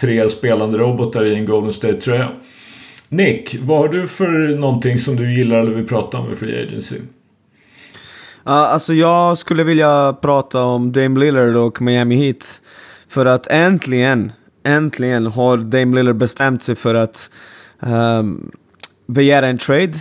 tre 0.00 0.28
spelande 0.30 0.78
robotar 0.78 1.24
i 1.24 1.34
en 1.34 1.46
Golden 1.46 1.72
State-tröja. 1.72 2.28
Nick, 3.08 3.56
vad 3.60 3.78
har 3.78 3.88
du 3.88 4.08
för 4.08 4.56
någonting 4.56 4.98
som 4.98 5.16
du 5.16 5.34
gillar 5.34 5.60
eller 5.60 5.72
vill 5.72 5.86
prata 5.86 6.18
om 6.18 6.32
i 6.32 6.34
Free 6.34 6.62
Agency? 6.62 6.96
Uh, 6.96 8.52
alltså 8.52 8.94
jag 8.94 9.38
skulle 9.38 9.64
vilja 9.64 10.12
prata 10.12 10.62
om 10.62 10.92
Dame 10.92 11.20
Lillard 11.20 11.56
och 11.56 11.82
Miami 11.82 12.16
Heat. 12.16 12.60
För 13.08 13.26
att 13.26 13.46
äntligen, 13.46 14.32
äntligen 14.64 15.26
har 15.26 15.58
Dame 15.58 15.96
Lillard 15.96 16.16
bestämt 16.16 16.62
sig 16.62 16.74
för 16.74 16.94
att 16.94 17.30
um, 17.80 18.50
begära 19.06 19.46
en 19.46 19.58
trade. 19.58 19.94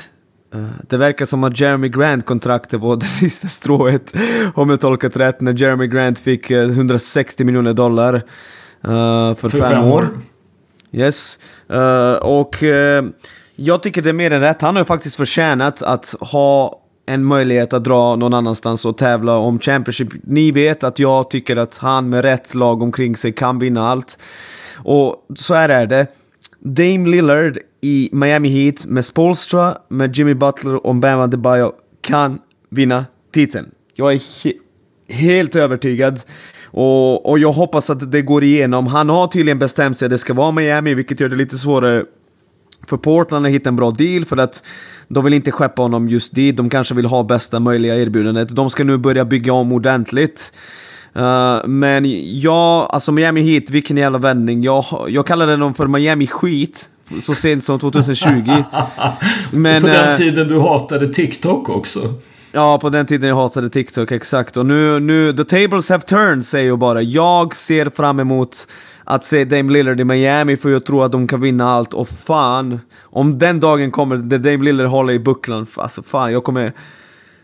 Uh, 0.56 0.68
det 0.90 0.98
verkar 0.98 1.26
som 1.26 1.44
att 1.44 1.60
Jeremy 1.60 1.90
Grant-kontraktet 1.90 2.80
var 2.80 2.96
det 3.00 3.06
sista 3.06 3.48
strået, 3.48 4.14
om 4.54 4.70
jag 4.70 4.80
tolkat 4.80 5.18
rätt, 5.18 5.42
när 5.42 5.54
Jeremy 5.54 5.88
Grant 5.88 6.20
fick 6.20 6.52
uh, 6.52 6.58
160 6.58 7.44
miljoner 7.44 7.74
dollar 7.74 8.16
uh, 8.16 8.22
för, 8.84 9.36
för, 9.36 9.50
fem, 9.50 9.60
fem 9.60 9.84
år. 9.84 10.04
år. 10.04 10.10
Yes. 10.96 11.40
Eh, 11.70 12.14
och 12.14 12.64
eh, 12.64 13.06
jag 13.56 13.84
tycker 13.84 14.02
det 14.02 14.10
är 14.10 14.14
mer 14.14 14.34
än 14.34 14.42
rätt. 14.42 14.62
Han 14.62 14.76
har 14.76 14.82
ju 14.82 14.86
faktiskt 14.86 15.16
förtjänat 15.16 15.82
att 15.82 16.16
ha 16.20 16.82
en 17.06 17.24
möjlighet 17.24 17.74
att 17.74 17.84
dra 17.84 18.16
någon 18.16 18.34
annanstans 18.34 18.86
och 18.86 18.98
tävla 18.98 19.38
om 19.38 19.60
Championship. 19.60 20.10
Ni 20.24 20.52
vet 20.52 20.84
att 20.84 21.00
jag 21.00 21.30
tycker 21.30 21.58
att 21.58 21.78
han 21.78 22.10
med 22.10 22.22
rätt 22.22 22.56
lag 22.56 22.82
omkring 22.82 23.16
sig 23.16 23.34
kan 23.34 23.60
vinna 23.60 23.88
allt. 23.88 24.20
Och 24.76 25.16
så 25.36 25.54
här 25.54 25.70
är 25.70 25.86
det. 25.86 26.08
Dame 26.60 27.10
Lillard 27.10 27.58
i 27.82 28.10
Miami 28.12 28.50
Heat 28.50 28.86
med 28.86 29.06
Spolstra, 29.06 29.78
med 29.88 30.18
Jimmy 30.18 30.34
Butler 30.34 30.88
och 30.88 30.96
Bam 30.96 31.20
Adebayo 31.20 31.72
kan 32.02 32.40
vinna 32.70 33.06
titeln. 33.34 33.72
Jag 33.94 34.14
är 34.14 34.44
he 34.44 34.54
helt 35.08 35.56
övertygad. 35.56 36.20
Och, 36.78 37.30
och 37.30 37.40
jag 37.40 37.52
hoppas 37.52 37.90
att 37.90 38.12
det 38.12 38.22
går 38.22 38.44
igenom. 38.44 38.88
Han 38.88 39.10
har 39.10 39.28
tydligen 39.28 39.60
bestämt 39.60 39.98
sig 39.98 40.06
att 40.06 40.10
det 40.10 40.18
ska 40.18 40.34
vara 40.34 40.52
Miami, 40.52 40.94
vilket 40.94 41.20
gör 41.20 41.30
det 41.30 41.36
lite 41.36 41.58
svårare 41.58 42.04
för 42.88 42.98
Portland 42.98 43.46
att 43.46 43.52
hitta 43.52 43.70
en 43.70 43.76
bra 43.76 43.92
deal 43.92 44.26
för 44.26 44.38
att 44.38 44.64
de 45.08 45.24
vill 45.24 45.34
inte 45.34 45.52
skeppa 45.52 45.82
honom 45.82 46.10
just 46.10 46.36
dit. 46.36 46.58
De 46.58 46.70
kanske 46.70 46.96
vill 46.96 47.06
ha 47.06 47.24
bästa 47.24 47.60
möjliga 47.60 47.96
erbjudandet. 47.96 48.50
De 48.50 48.70
ska 48.70 48.84
nu 48.84 48.98
börja 48.98 49.26
bygga 49.26 49.54
om 49.54 49.72
ordentligt. 49.72 50.52
Uh, 51.18 51.68
men 51.68 52.04
ja, 52.40 52.90
alltså 52.92 53.12
Miami 53.12 53.42
Heat, 53.42 53.70
vilken 53.70 53.98
jävla 53.98 54.18
vändning. 54.18 54.64
Jag, 54.64 54.86
jag 55.08 55.28
kallade 55.28 55.58
dem 55.58 55.74
för 55.74 55.88
Miami 55.88 56.28
Skit 56.28 56.90
så 57.22 57.36
sent 57.36 57.64
som 57.64 57.80
2020. 57.80 58.64
men, 59.52 59.82
på 59.82 59.88
den 59.88 60.10
uh, 60.10 60.16
tiden 60.16 60.48
du 60.48 60.60
hatade 60.60 61.14
TikTok 61.14 61.70
också. 61.70 62.14
Ja, 62.56 62.80
på 62.80 62.90
den 62.90 63.06
tiden 63.06 63.30
jag 63.30 63.36
hatade 63.36 63.70
TikTok, 63.70 64.12
exakt. 64.12 64.58
Och 64.58 64.66
nu, 64.66 65.00
nu, 65.00 65.34
the 65.34 65.44
tables 65.44 65.90
have 65.90 66.02
turned, 66.02 66.46
säger 66.46 66.68
jag 66.68 66.80
bara. 66.80 67.02
Jag 67.02 67.56
ser 67.56 67.90
fram 67.90 68.20
emot 68.20 68.68
att 69.04 69.24
se 69.24 69.46
Dame 69.46 69.74
Lillard 69.74 70.00
i 70.00 70.04
Miami 70.04 70.58
för 70.58 70.70
jag 70.70 70.86
tror 70.86 71.06
att 71.06 71.12
de 71.12 71.28
kan 71.28 71.42
vinna 71.42 71.70
allt. 71.70 71.94
Och 71.94 72.10
fan, 72.10 72.80
om 73.02 73.40
den 73.40 73.60
dagen 73.60 73.92
kommer 73.92 74.18
där 74.18 74.38
Dame 74.38 74.64
Lillard 74.64 74.88
håller 74.88 75.14
i 75.14 75.20
bucklan, 75.20 75.68
alltså 75.76 76.04
fan, 76.04 76.32
jag 76.32 76.44
kommer... 76.44 76.74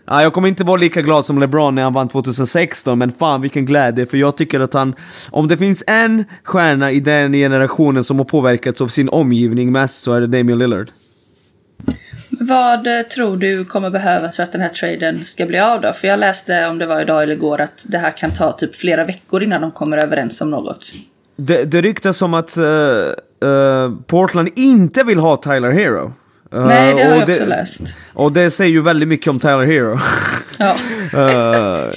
Ja, 0.05 0.21
jag 0.21 0.33
kommer 0.33 0.47
inte 0.47 0.63
vara 0.63 0.77
lika 0.77 1.01
glad 1.01 1.25
som 1.25 1.39
LeBron 1.39 1.75
när 1.75 1.83
han 1.83 1.93
vann 1.93 2.07
2016, 2.07 2.99
men 2.99 3.11
fan 3.11 3.41
vilken 3.41 3.65
glädje, 3.65 4.05
för 4.05 4.17
jag 4.17 4.37
tycker 4.37 4.59
att 4.59 4.73
han... 4.73 4.95
Om 5.29 5.47
det 5.47 5.57
finns 5.57 5.83
en 5.87 6.25
stjärna 6.43 6.91
i 6.91 6.99
den 6.99 7.33
generationen 7.33 8.03
som 8.03 8.17
har 8.17 8.25
påverkats 8.25 8.81
av 8.81 8.87
sin 8.87 9.09
omgivning 9.09 9.71
mest 9.71 10.03
så 10.03 10.13
är 10.13 10.21
det 10.21 10.27
Damian 10.27 10.59
Lillard. 10.59 10.89
Vad 12.43 12.87
eh, 12.87 13.01
tror 13.01 13.37
du 13.37 13.65
kommer 13.65 13.89
behövas 13.89 14.35
för 14.35 14.43
att 14.43 14.51
den 14.51 14.61
här 14.61 14.69
traden 14.69 15.25
ska 15.25 15.45
bli 15.45 15.59
av 15.59 15.81
då? 15.81 15.93
För 15.93 16.07
jag 16.07 16.19
läste, 16.19 16.67
om 16.67 16.77
det 16.77 16.85
var 16.85 17.01
idag 17.01 17.23
eller 17.23 17.33
igår, 17.33 17.61
att 17.61 17.85
det 17.87 17.97
här 17.97 18.11
kan 18.11 18.33
ta 18.33 18.51
typ 18.51 18.75
flera 18.75 19.05
veckor 19.05 19.43
innan 19.43 19.61
de 19.61 19.71
kommer 19.71 19.97
överens 19.97 20.41
om 20.41 20.49
något. 20.49 20.91
Det, 21.35 21.71
det 21.71 21.81
ryktas 21.81 22.21
om 22.21 22.33
att 22.33 22.57
uh, 22.57 22.65
uh, 23.49 23.95
Portland 24.07 24.49
inte 24.55 25.03
vill 25.03 25.19
ha 25.19 25.37
Tyler 25.37 25.71
Hero. 25.71 26.13
Uh, 26.53 26.65
Nej, 26.65 26.93
det 26.93 27.03
har 27.03 27.15
jag 27.15 27.29
också 27.29 27.45
läst. 27.45 27.81
Och 28.13 28.31
det 28.31 28.51
säger 28.51 28.71
ju 28.71 28.81
väldigt 28.81 29.09
mycket 29.09 29.27
om 29.27 29.39
Tyler 29.39 29.63
Hero. 29.63 29.99
Ja. 30.57 30.75
uh, 31.13 31.93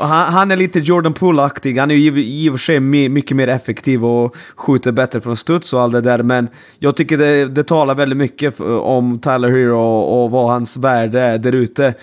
han, 0.00 0.32
han, 0.32 0.50
är 0.50 0.56
lite 0.56 0.78
Jordan 0.78 1.14
Poole-aktig. 1.14 1.78
Han 1.78 1.90
är 1.90 1.94
ju 1.94 2.24
i 2.24 2.48
och 2.48 2.52
för 2.52 2.58
sig 2.58 2.80
mycket 3.08 3.36
mer 3.36 3.48
effektiv 3.48 4.04
och 4.04 4.36
skjuter 4.56 4.92
bättre 4.92 5.20
från 5.20 5.36
studs 5.36 5.72
och 5.72 5.80
allt 5.80 5.92
det 5.92 6.00
där. 6.00 6.22
Men 6.22 6.48
jag 6.78 6.96
tycker 6.96 7.18
det, 7.18 7.48
det 7.48 7.64
talar 7.64 7.94
väldigt 7.94 8.18
mycket 8.18 8.60
om 8.60 9.18
Tyler 9.18 9.48
Hero 9.48 9.78
och, 9.78 10.24
och 10.24 10.30
vad 10.30 10.46
hans 10.46 10.76
värde 10.76 11.20
är 11.20 11.38
där 11.38 11.52
ute. 11.52 11.94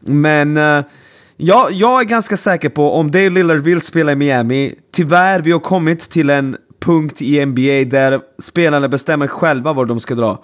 Men 0.00 0.56
uh, 0.56 0.84
Ja, 1.36 1.68
jag 1.70 2.00
är 2.00 2.04
ganska 2.04 2.36
säker 2.36 2.68
på 2.68 2.92
om 2.92 3.10
Dale 3.10 3.30
Lillard 3.30 3.58
vill 3.58 3.80
spela 3.80 4.12
i 4.12 4.16
Miami, 4.16 4.74
tyvärr, 4.92 5.40
vi 5.40 5.52
har 5.52 5.60
kommit 5.60 6.00
till 6.00 6.30
en 6.30 6.56
punkt 6.80 7.22
i 7.22 7.46
NBA 7.46 7.84
där 7.98 8.20
spelarna 8.42 8.88
bestämmer 8.88 9.26
själva 9.26 9.72
var 9.72 9.84
de 9.84 10.00
ska 10.00 10.14
dra. 10.14 10.42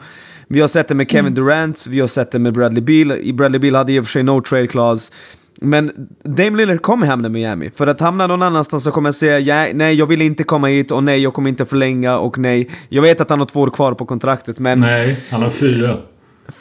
Vi 0.52 0.60
har 0.60 0.68
sett 0.68 0.88
det 0.88 0.94
med 0.94 1.10
Kevin 1.10 1.26
mm. 1.26 1.34
Durant, 1.34 1.86
vi 1.90 2.00
har 2.00 2.08
sett 2.08 2.30
det 2.30 2.38
med 2.38 2.52
Bradley 2.52 2.82
Beal. 2.82 3.34
Bradley 3.34 3.58
Beal 3.58 3.74
hade 3.74 3.92
i 3.92 4.00
och 4.00 4.04
för 4.04 4.10
sig 4.10 4.22
no 4.22 4.40
trade 4.40 4.66
clause. 4.66 5.12
Men 5.60 6.08
Dame 6.24 6.56
Lillard 6.56 6.82
kommer 6.82 7.06
hamna 7.06 7.28
i 7.28 7.30
Miami. 7.30 7.70
För 7.70 7.86
att 7.86 8.00
hamna 8.00 8.26
någon 8.26 8.42
annanstans 8.42 8.84
så 8.84 8.90
kommer 8.90 9.08
jag 9.08 9.14
säga 9.14 9.38
ja, 9.38 9.72
nej, 9.74 9.94
jag 9.94 10.06
vill 10.06 10.22
inte 10.22 10.42
komma 10.44 10.66
hit 10.66 10.90
och 10.90 11.04
nej, 11.04 11.22
jag 11.22 11.34
kommer 11.34 11.48
inte 11.48 11.66
förlänga 11.66 12.18
och 12.18 12.38
nej. 12.38 12.70
Jag 12.88 13.02
vet 13.02 13.20
att 13.20 13.30
han 13.30 13.38
har 13.38 13.46
två 13.46 13.60
år 13.60 13.70
kvar 13.70 13.92
på 13.92 14.06
kontraktet 14.06 14.58
men... 14.58 14.80
Nej, 14.80 15.16
han 15.30 15.42
har 15.42 15.50
fyra. 15.50 15.96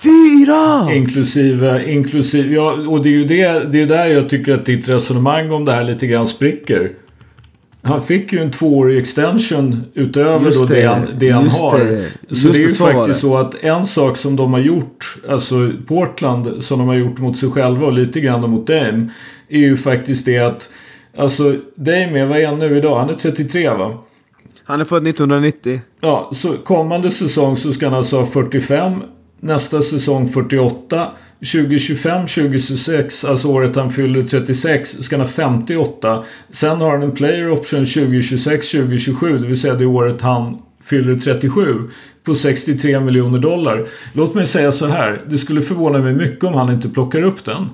Fyra! 0.04 0.93
Inklusive, 0.93 1.91
inklusive, 1.91 2.56
ja, 2.56 2.71
och 2.88 3.04
det 3.04 3.10
är 3.10 3.13
ju 3.13 3.25
det, 3.25 3.71
det 3.71 3.82
är 3.82 3.86
där 3.86 4.08
jag 4.08 4.30
tycker 4.30 4.54
att 4.54 4.65
ditt 4.65 4.89
resonemang 4.89 5.52
om 5.52 5.65
det 5.65 5.71
här 5.71 5.84
lite 5.84 6.08
grann 6.08 6.28
spricker. 6.28 6.91
Han 7.81 8.01
fick 8.01 8.33
ju 8.33 8.39
en 8.39 8.51
tvåårig 8.51 8.97
extension 8.97 9.83
utöver 9.93 10.45
just 10.45 10.61
då 10.61 10.65
det, 10.65 10.81
det 10.81 10.87
han, 10.87 11.07
det 11.17 11.29
han 11.29 11.47
har. 11.47 11.79
Det. 11.79 12.35
Så 12.35 12.47
det 12.47 12.57
är 12.57 12.61
ju 12.61 12.69
så 12.69 12.85
faktiskt 12.85 13.19
så 13.19 13.37
att 13.37 13.63
en 13.63 13.85
sak 13.85 14.17
som 14.17 14.35
de 14.35 14.53
har 14.53 14.59
gjort, 14.59 15.17
alltså 15.29 15.71
Portland, 15.87 16.63
som 16.63 16.79
de 16.79 16.87
har 16.87 16.95
gjort 16.95 17.19
mot 17.19 17.37
sig 17.37 17.51
själva 17.51 17.85
och 17.85 17.93
lite 17.93 18.19
grann 18.19 18.49
mot 18.49 18.67
Dame, 18.67 19.09
är 19.49 19.59
ju 19.59 19.77
faktiskt 19.77 20.25
det 20.25 20.37
att 20.37 20.69
Alltså 21.17 21.55
Dame, 21.75 22.25
vad 22.25 22.37
är 22.37 22.47
han 22.47 22.59
nu 22.59 22.77
idag? 22.77 22.99
Han 22.99 23.09
är 23.09 23.13
33 23.13 23.69
va? 23.69 23.97
Han 24.63 24.81
är 24.81 24.85
född 24.85 25.07
1990. 25.07 25.81
Ja, 26.01 26.29
så 26.33 26.57
kommande 26.57 27.11
säsong 27.11 27.57
så 27.57 27.73
ska 27.73 27.85
han 27.85 27.95
alltså 27.95 28.19
ha 28.19 28.25
45 28.25 28.93
nästa 29.39 29.81
säsong 29.81 30.27
48. 30.27 31.07
2025, 31.39 32.28
2026, 32.28 33.25
alltså 33.25 33.47
året 33.47 33.75
han 33.75 33.91
fyller 33.91 34.23
36, 34.23 34.89
ska 34.89 35.15
han 35.17 35.25
ha 35.25 35.32
58. 35.32 36.23
Sen 36.49 36.82
har 36.82 36.91
han 36.91 37.04
en 37.04 37.12
player 37.12 37.52
option 37.52 37.86
2026, 37.86 38.71
2027, 38.71 39.38
det 39.38 39.47
vill 39.47 39.62
säga 39.62 39.73
det 39.73 39.86
året 39.86 40.21
han 40.21 40.62
fyller 40.84 41.15
37 41.15 41.75
på 42.23 42.36
63 42.36 42.99
miljoner 42.99 43.39
dollar. 43.39 43.88
Låt 44.13 44.34
mig 44.34 44.47
säga 44.47 44.71
så 44.71 44.86
här, 44.86 45.21
det 45.30 45.38
skulle 45.38 45.62
förvåna 45.62 45.99
mig 45.99 46.13
mycket 46.13 46.43
om 46.43 46.54
han 46.54 46.71
inte 46.71 46.89
plockar 46.89 47.21
upp 47.21 47.45
den. 47.45 47.69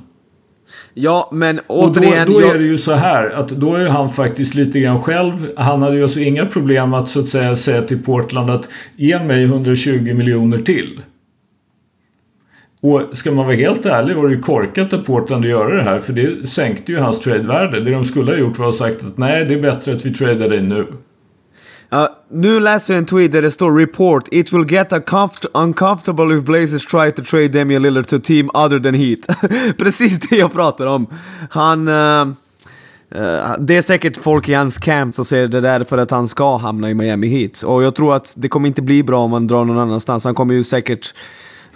Ja, 0.94 1.30
men 1.32 1.60
återigen... 1.68 2.28
Och 2.28 2.34
då, 2.34 2.40
då 2.40 2.48
är 2.48 2.58
det 2.58 2.64
ju 2.64 2.78
så 2.78 2.92
här 2.92 3.30
att 3.30 3.50
då 3.50 3.76
är 3.76 3.88
han 3.88 4.10
faktiskt 4.10 4.56
lite 4.56 4.80
grann 4.80 5.02
själv. 5.02 5.34
Han 5.58 5.82
hade 5.82 5.96
ju 5.96 6.04
alltså 6.04 6.20
inga 6.20 6.46
problem 6.46 6.94
att 6.94 7.08
så 7.08 7.20
att 7.20 7.28
säga 7.28 7.56
säga 7.56 7.82
till 7.82 8.04
Portland 8.04 8.50
att 8.50 8.70
ge 8.96 9.24
mig 9.24 9.44
120 9.44 10.14
miljoner 10.14 10.58
till. 10.58 11.02
Och 12.86 13.18
ska 13.18 13.32
man 13.32 13.46
vara 13.46 13.56
helt 13.56 13.86
ärlig 13.86 14.16
var 14.16 14.28
det 14.28 14.36
ju 14.36 14.42
korkat 14.42 14.94
av 14.94 14.98
Portland 14.98 15.46
att 15.46 15.52
göra 15.52 15.76
det 15.76 15.82
här 15.82 16.00
för 16.00 16.14
det 16.14 16.48
sänkte 16.48 16.92
ju 16.92 16.98
hans 16.98 17.20
tradevärde. 17.20 17.80
Det 17.80 17.92
de 17.92 18.06
skulle 18.06 18.32
ha 18.32 18.38
gjort 18.38 18.60
var 18.60 18.70
att 18.70 18.76
sagt 18.76 19.04
att 19.04 19.18
nej, 19.18 19.46
det 19.46 19.54
är 19.54 19.62
bättre 19.62 19.96
att 19.96 20.06
vi 20.06 20.14
tradar 20.14 20.50
dig 20.50 20.62
nu. 20.62 20.88
Uh, 21.94 22.08
nu 22.32 22.60
läser 22.60 22.94
jag 22.94 22.98
en 22.98 23.06
tweet 23.06 23.32
där 23.32 23.42
det 23.42 23.52
står 23.52 23.78
“Report, 23.78 24.24
it 24.32 24.54
will 24.54 24.72
get 24.72 24.94
uncomfortable 25.54 26.38
if 26.38 26.44
Blazers 26.44 26.86
try 26.86 27.12
to 27.12 27.24
trade 27.24 27.48
Damian 27.48 27.82
Lillard 27.82 28.08
to 28.08 28.16
a 28.16 28.20
team 28.24 28.50
other 28.54 28.80
than 28.80 28.94
Heat”. 28.94 29.20
Precis 29.78 30.20
det 30.20 30.36
jag 30.36 30.54
pratar 30.54 30.86
om. 30.86 31.08
Han... 31.50 31.88
Uh, 31.88 32.28
uh, 33.16 33.56
det 33.60 33.78
är 33.78 33.82
säkert 33.82 34.18
folk 34.18 34.50
i 34.50 34.54
hans 34.54 34.78
camp 34.78 35.16
som 35.16 35.26
säger 35.26 35.48
det 35.48 35.62
där 35.62 35.84
för 35.84 35.98
att 35.98 36.12
han 36.12 36.28
ska 36.28 36.58
hamna 36.58 36.90
i 36.90 36.94
Miami 36.94 37.28
Heat. 37.28 37.62
Och 37.62 37.84
jag 37.84 37.96
tror 37.96 38.16
att 38.16 38.34
det 38.38 38.50
kommer 38.50 38.68
inte 38.68 38.82
bli 38.82 39.04
bra 39.04 39.24
om 39.24 39.34
han 39.34 39.48
drar 39.48 39.66
någon 39.66 39.78
annanstans. 39.78 40.26
Han 40.26 40.36
kommer 40.36 40.54
ju 40.54 40.64
säkert 40.64 41.14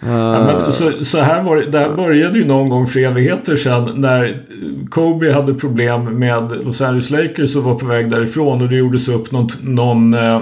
Ja, 0.01 0.43
men 0.45 0.71
så, 0.71 1.03
så 1.03 1.19
här 1.19 1.43
var 1.43 1.57
det, 1.57 1.65
det 1.65 1.79
här 1.79 1.89
började 1.89 2.39
ju 2.39 2.45
någon 2.45 2.69
gång 2.69 2.87
för 2.87 2.99
evigheter 2.99 3.55
sedan 3.55 3.91
när 3.95 4.43
Kobe 4.89 5.33
hade 5.33 5.53
problem 5.53 6.19
med 6.19 6.51
Los 6.65 6.81
Angeles 6.81 7.09
Lakers 7.09 7.55
och 7.55 7.63
var 7.63 7.75
på 7.75 7.85
väg 7.85 8.09
därifrån 8.09 8.61
och 8.61 8.69
det 8.69 8.75
gjordes 8.75 9.09
upp 9.09 9.31
någon, 9.31 9.49
någon, 9.61 10.13
äh, 10.13 10.41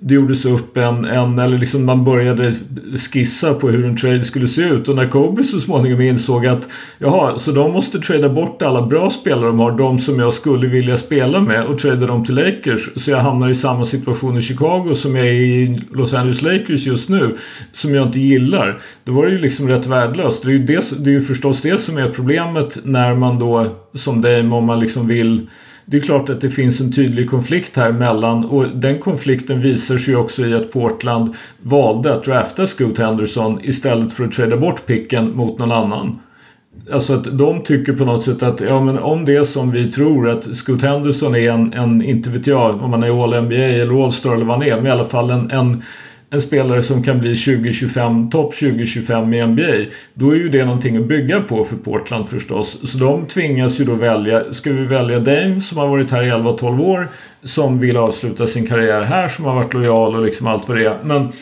det 0.00 0.14
gjordes 0.14 0.44
upp 0.44 0.76
en, 0.76 1.04
en, 1.04 1.38
eller 1.38 1.58
liksom 1.58 1.84
man 1.84 2.04
började 2.04 2.54
skissa 3.12 3.54
på 3.54 3.68
hur 3.68 3.84
en 3.84 3.96
trade 3.96 4.22
skulle 4.22 4.48
se 4.48 4.62
ut. 4.62 4.88
Och 4.88 4.96
när 4.96 5.08
Kobe 5.08 5.44
så 5.44 5.60
småningom 5.60 6.00
insåg 6.00 6.46
att 6.46 6.68
jaha, 6.98 7.38
så 7.38 7.52
de 7.52 7.72
måste 7.72 7.98
trada 7.98 8.28
bort 8.28 8.62
alla 8.62 8.86
bra 8.86 9.10
spelare 9.10 9.46
de 9.46 9.58
har, 9.60 9.78
de 9.78 9.98
som 9.98 10.18
jag 10.18 10.34
skulle 10.34 10.68
vilja 10.68 10.96
spela 10.96 11.40
med 11.40 11.64
och 11.64 11.78
trada 11.78 12.06
dem 12.06 12.24
till 12.24 12.34
Lakers. 12.34 12.90
Så 12.96 13.10
jag 13.10 13.18
hamnar 13.18 13.48
i 13.48 13.54
samma 13.54 13.84
situation 13.84 14.38
i 14.38 14.42
Chicago 14.42 14.94
som 14.94 15.16
jag 15.16 15.26
är 15.26 15.32
i 15.32 15.80
Los 15.92 16.14
Angeles 16.14 16.42
Lakers 16.42 16.86
just 16.86 17.08
nu. 17.08 17.36
Som 17.72 17.94
jag 17.94 18.06
inte 18.06 18.20
gillar. 18.20 18.78
Då 19.04 19.12
var 19.12 19.26
det 19.26 19.32
ju 19.32 19.38
liksom 19.38 19.68
rätt 19.68 19.86
värdelöst. 19.86 20.42
Det 20.42 20.48
är 20.48 20.52
ju, 20.52 20.64
det, 20.64 21.04
det 21.04 21.10
är 21.10 21.14
ju 21.14 21.20
förstås 21.20 21.62
det 21.62 21.80
som 21.80 21.98
är 21.98 22.08
problemet 22.08 22.78
när 22.84 23.14
man 23.14 23.38
då 23.38 23.66
som 23.94 24.22
Dame 24.22 24.56
om 24.56 24.64
man 24.64 24.80
liksom 24.80 25.06
vill 25.08 25.46
det 25.86 25.96
är 25.96 26.00
klart 26.00 26.28
att 26.28 26.40
det 26.40 26.50
finns 26.50 26.80
en 26.80 26.92
tydlig 26.92 27.30
konflikt 27.30 27.76
här 27.76 27.92
mellan 27.92 28.44
och 28.44 28.66
den 28.74 28.98
konflikten 28.98 29.60
visar 29.60 29.98
sig 29.98 30.16
också 30.16 30.46
i 30.46 30.54
att 30.54 30.72
Portland 30.72 31.34
valde 31.62 32.14
att 32.14 32.24
drafta 32.24 32.66
Scoot 32.66 32.98
Henderson 32.98 33.58
istället 33.62 34.12
för 34.12 34.24
att 34.24 34.32
trada 34.32 34.56
bort 34.56 34.86
picken 34.86 35.36
mot 35.36 35.58
någon 35.58 35.72
annan. 35.72 36.18
Alltså 36.92 37.14
att 37.14 37.38
de 37.38 37.62
tycker 37.62 37.92
på 37.92 38.04
något 38.04 38.24
sätt 38.24 38.42
att 38.42 38.60
ja, 38.60 38.80
men 38.80 38.98
om 38.98 39.24
det 39.24 39.36
är 39.36 39.44
som 39.44 39.70
vi 39.70 39.90
tror 39.90 40.28
att 40.28 40.56
Scoot 40.56 40.82
Henderson 40.82 41.34
är 41.34 41.50
en, 41.50 41.72
en 41.72 42.02
inte 42.02 42.30
vet 42.30 42.46
jag 42.46 42.82
om 42.82 42.92
han 42.92 43.02
är 43.02 43.24
All-NBA 43.24 43.54
eller 43.54 44.04
All-Star 44.04 44.34
eller 44.34 44.44
vad 44.44 44.56
han 44.56 44.68
är, 44.68 44.76
men 44.76 44.86
i 44.86 44.90
alla 44.90 45.04
fall 45.04 45.30
en, 45.30 45.50
en 45.50 45.82
en 46.34 46.42
spelare 46.42 46.82
som 46.82 47.02
kan 47.02 47.20
bli 47.20 47.34
2025, 47.34 48.30
topp 48.30 48.54
2025 48.54 49.34
i 49.34 49.46
NBA. 49.46 49.90
Då 50.14 50.30
är 50.30 50.36
ju 50.36 50.48
det 50.48 50.64
någonting 50.64 50.96
att 50.96 51.06
bygga 51.06 51.40
på 51.40 51.64
för 51.64 51.76
Portland 51.76 52.28
förstås. 52.28 52.90
Så 52.92 52.98
de 52.98 53.26
tvingas 53.26 53.80
ju 53.80 53.84
då 53.84 53.94
välja. 53.94 54.52
Ska 54.52 54.72
vi 54.72 54.86
välja 54.86 55.18
Dame 55.20 55.60
som 55.60 55.78
har 55.78 55.88
varit 55.88 56.10
här 56.10 56.22
i 56.22 56.30
11-12 56.30 56.80
år. 56.80 57.08
Som 57.42 57.78
vill 57.78 57.96
avsluta 57.96 58.46
sin 58.46 58.66
karriär 58.66 59.02
här. 59.02 59.28
Som 59.28 59.44
har 59.44 59.54
varit 59.54 59.74
lojal 59.74 60.14
och 60.14 60.24
liksom 60.24 60.46
allt 60.46 60.68
vad 60.68 60.76
det 60.76 60.84
är. 60.84 60.98
Men 61.04 61.32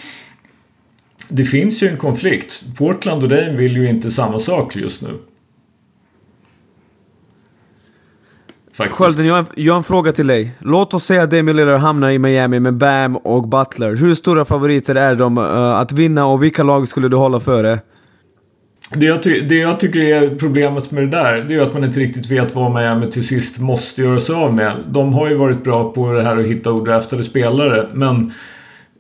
det 1.29 1.45
finns 1.45 1.83
ju 1.83 1.89
en 1.89 1.97
konflikt. 1.97 2.65
Portland 2.79 3.23
och 3.23 3.29
Dame 3.29 3.57
vill 3.57 3.77
ju 3.77 3.89
inte 3.89 4.11
samma 4.11 4.39
sak 4.39 4.77
just 4.77 5.03
nu. 5.03 5.09
Faktiskt. 8.75 8.99
Skölden, 8.99 9.27
jag, 9.27 9.47
jag 9.55 9.73
har 9.73 9.79
en 9.79 9.85
fråga 9.85 10.13
till 10.13 10.27
dig. 10.27 10.51
Låt 10.59 10.95
oss 10.95 11.05
säga 11.05 11.23
att 11.23 11.31
Damian 11.31 11.57
Lillard 11.57 11.81
hamnar 11.81 12.11
i 12.11 12.19
Miami 12.19 12.61
med 12.61 12.75
Bam 12.75 13.17
och 13.17 13.49
Butler. 13.49 13.97
Hur 13.97 14.15
stora 14.15 14.45
favoriter 14.45 14.95
är 14.95 15.15
de 15.15 15.39
uh, 15.39 15.45
att 15.55 15.93
vinna 15.93 16.27
och 16.27 16.43
vilka 16.43 16.63
lag 16.63 16.89
skulle 16.89 17.09
du 17.09 17.17
hålla 17.17 17.41
före? 17.41 17.79
Det 18.95 19.07
jag, 19.07 19.21
det 19.23 19.55
jag, 19.55 19.81
tycker 19.81 20.01
är 20.01 20.37
problemet 20.39 20.91
med 20.91 21.03
det 21.03 21.11
där, 21.11 21.45
det 21.49 21.55
är 21.55 21.61
att 21.61 21.75
man 21.75 21.85
inte 21.85 22.01
riktigt 22.01 22.31
vet 22.31 22.55
vad 22.55 22.75
Miami 22.75 23.11
till 23.11 23.27
sist 23.27 23.59
måste 23.59 24.03
göra 24.03 24.21
sig 24.21 24.35
av 24.35 24.55
med. 24.55 24.73
De 24.89 25.13
har 25.13 25.29
ju 25.29 25.35
varit 25.35 25.65
bra 25.65 25.93
på 25.93 26.13
det 26.13 26.23
här 26.23 26.41
att 26.41 26.47
hitta 26.47 26.73
odraftade 26.73 27.25
spelare, 27.25 27.87
men 27.93 28.33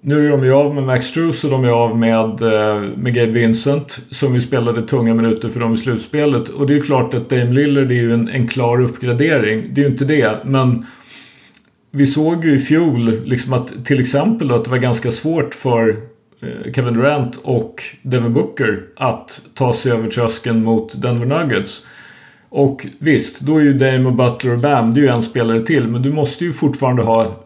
nu 0.04 0.26
är 0.26 0.30
de 0.30 0.44
ju 0.44 0.52
av 0.52 0.74
med 0.74 0.84
Max 0.84 1.06
Struz 1.06 1.44
och 1.44 1.50
de 1.50 1.64
är 1.64 1.68
av 1.68 1.98
med, 1.98 2.42
eh, 2.42 2.80
med 2.96 3.14
Gabe 3.14 3.32
Vincent 3.32 4.00
som 4.10 4.34
ju 4.34 4.40
spelade 4.40 4.82
tunga 4.82 5.14
minuter 5.14 5.48
för 5.48 5.60
dem 5.60 5.74
i 5.74 5.78
slutspelet. 5.78 6.48
Och 6.48 6.66
det 6.66 6.72
är 6.72 6.76
ju 6.76 6.82
klart 6.82 7.14
att 7.14 7.28
Dame 7.28 7.52
Lillard 7.52 7.90
är 7.90 7.96
ju 7.96 8.14
en, 8.14 8.28
en 8.28 8.48
klar 8.48 8.80
uppgradering. 8.80 9.64
Det 9.70 9.80
är 9.80 9.84
ju 9.84 9.90
inte 9.90 10.04
det, 10.04 10.44
men 10.44 10.86
vi 11.90 12.06
såg 12.06 12.44
ju 12.44 12.54
i 12.54 12.58
fjol 12.58 13.12
liksom 13.24 13.52
att 13.52 13.84
till 13.84 14.00
exempel 14.00 14.50
att 14.50 14.64
det 14.64 14.70
var 14.70 14.78
ganska 14.78 15.10
svårt 15.10 15.54
för 15.54 15.96
eh, 16.42 16.72
Kevin 16.72 16.94
Durant 16.94 17.40
och 17.42 17.82
Devin 18.02 18.34
Booker 18.34 18.82
att 18.96 19.42
ta 19.54 19.72
sig 19.72 19.92
över 19.92 20.08
tröskeln 20.08 20.64
mot 20.64 21.02
Denver 21.02 21.26
Nuggets. 21.26 21.86
Och 22.48 22.86
visst, 22.98 23.40
då 23.40 23.56
är 23.56 23.62
ju 23.62 23.72
Dame 23.72 24.04
och 24.04 24.14
Butler 24.14 24.52
och 24.52 24.58
Bam, 24.58 24.94
det 24.94 25.00
är 25.00 25.02
ju 25.02 25.08
en 25.08 25.22
spelare 25.22 25.62
till. 25.62 25.88
Men 25.88 26.02
du 26.02 26.12
måste 26.12 26.44
ju 26.44 26.52
fortfarande 26.52 27.02
ha 27.02 27.41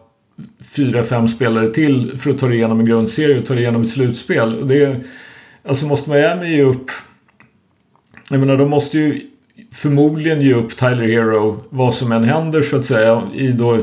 fyra, 0.75 1.03
fem 1.03 1.27
spelare 1.27 1.69
till 1.69 2.17
för 2.17 2.31
att 2.31 2.39
ta 2.39 2.47
dig 2.47 2.57
igenom 2.57 2.79
en 2.79 2.85
grundserie 2.85 3.39
och 3.39 3.45
ta 3.45 3.53
dig 3.53 3.63
igenom 3.63 3.81
ett 3.81 3.89
slutspel. 3.89 4.67
Det 4.67 4.95
alltså 5.63 5.85
måste 5.85 6.09
Miami 6.09 6.55
ge 6.55 6.63
upp... 6.63 6.85
Jag 8.29 8.39
menar, 8.39 8.57
de 8.57 8.69
måste 8.69 8.97
ju 8.97 9.21
förmodligen 9.71 10.41
ge 10.41 10.53
upp 10.53 10.77
Tyler 10.77 11.07
Hero 11.07 11.63
vad 11.69 11.93
som 11.93 12.11
än 12.11 12.23
händer 12.23 12.61
så 12.61 12.77
att 12.77 12.85
säga. 12.85 13.21
I 13.35 13.47
då, 13.47 13.79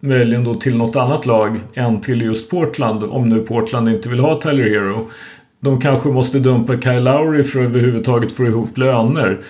möjligen 0.00 0.44
då 0.44 0.54
till 0.54 0.76
något 0.76 0.96
annat 0.96 1.26
lag 1.26 1.60
än 1.74 2.00
till 2.00 2.22
just 2.22 2.50
Portland. 2.50 3.04
Om 3.04 3.28
nu 3.28 3.40
Portland 3.40 3.88
inte 3.88 4.08
vill 4.08 4.20
ha 4.20 4.40
Tyler 4.40 4.64
Hero. 4.64 5.10
De 5.60 5.80
kanske 5.80 6.08
måste 6.08 6.38
dumpa 6.38 6.80
Kyle 6.80 7.04
Lowry 7.04 7.42
för 7.42 7.60
att 7.60 7.66
överhuvudtaget 7.66 8.32
få 8.32 8.46
ihop 8.46 8.78
löner. 8.78 9.40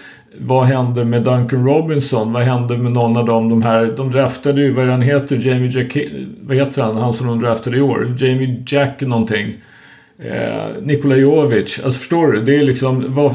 Vad 0.40 0.66
hände 0.66 1.05
med 1.05 1.22
Duncan 1.22 1.66
Robinson? 1.66 2.33
Vad 2.33 2.42
hände 2.42 2.79
med 2.79 2.92
någon 2.92 3.16
av 3.16 3.27
dem? 3.27 3.48
De 3.48 3.62
här, 3.62 3.94
de 3.96 4.11
draftade 4.11 4.61
ju, 4.61 4.70
vad 4.70 4.87
han 4.87 5.03
heter, 5.03 5.37
Jamie 5.48 5.70
Jack... 5.70 5.96
Vad 6.40 6.57
heter 6.57 6.83
han? 6.83 6.96
Han 6.96 7.12
som 7.12 7.27
de 7.27 7.40
draftade 7.40 7.77
i 7.77 7.81
år. 7.81 8.14
Jamie 8.18 8.64
Jack 8.66 9.01
någonting. 9.01 9.57
Eh, 10.18 10.83
Nikola 10.83 11.16
Jovic. 11.16 11.81
Alltså 11.85 11.98
förstår 11.98 12.27
du? 12.27 12.40
Det 12.40 12.57
är 12.57 12.62
liksom... 12.62 13.05
Vad, 13.09 13.35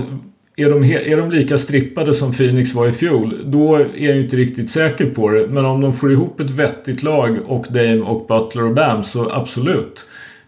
är 0.56 0.70
de, 0.70 0.84
är 0.84 1.18
de 1.18 1.32
lika 1.32 1.58
strippade 1.58 2.14
som 2.14 2.34
Phoenix 2.34 2.74
var 2.74 2.88
i 2.88 2.92
fjol, 2.92 3.36
då 3.46 3.76
är 3.76 3.88
jag 3.98 4.18
inte 4.18 4.36
riktigt 4.36 4.70
säker 4.70 5.06
på 5.06 5.30
det. 5.30 5.48
Men 5.48 5.66
om 5.66 5.82
de 5.82 5.94
får 5.94 6.12
ihop 6.12 6.40
ett 6.40 6.50
vettigt 6.50 7.04
lag 7.04 7.38
och 7.46 7.66
Dame 7.70 8.02
och 8.02 8.28
Butler 8.28 8.64
och 8.64 8.74
Bam 8.74 9.04
så 9.04 9.32
absolut. 9.32 10.06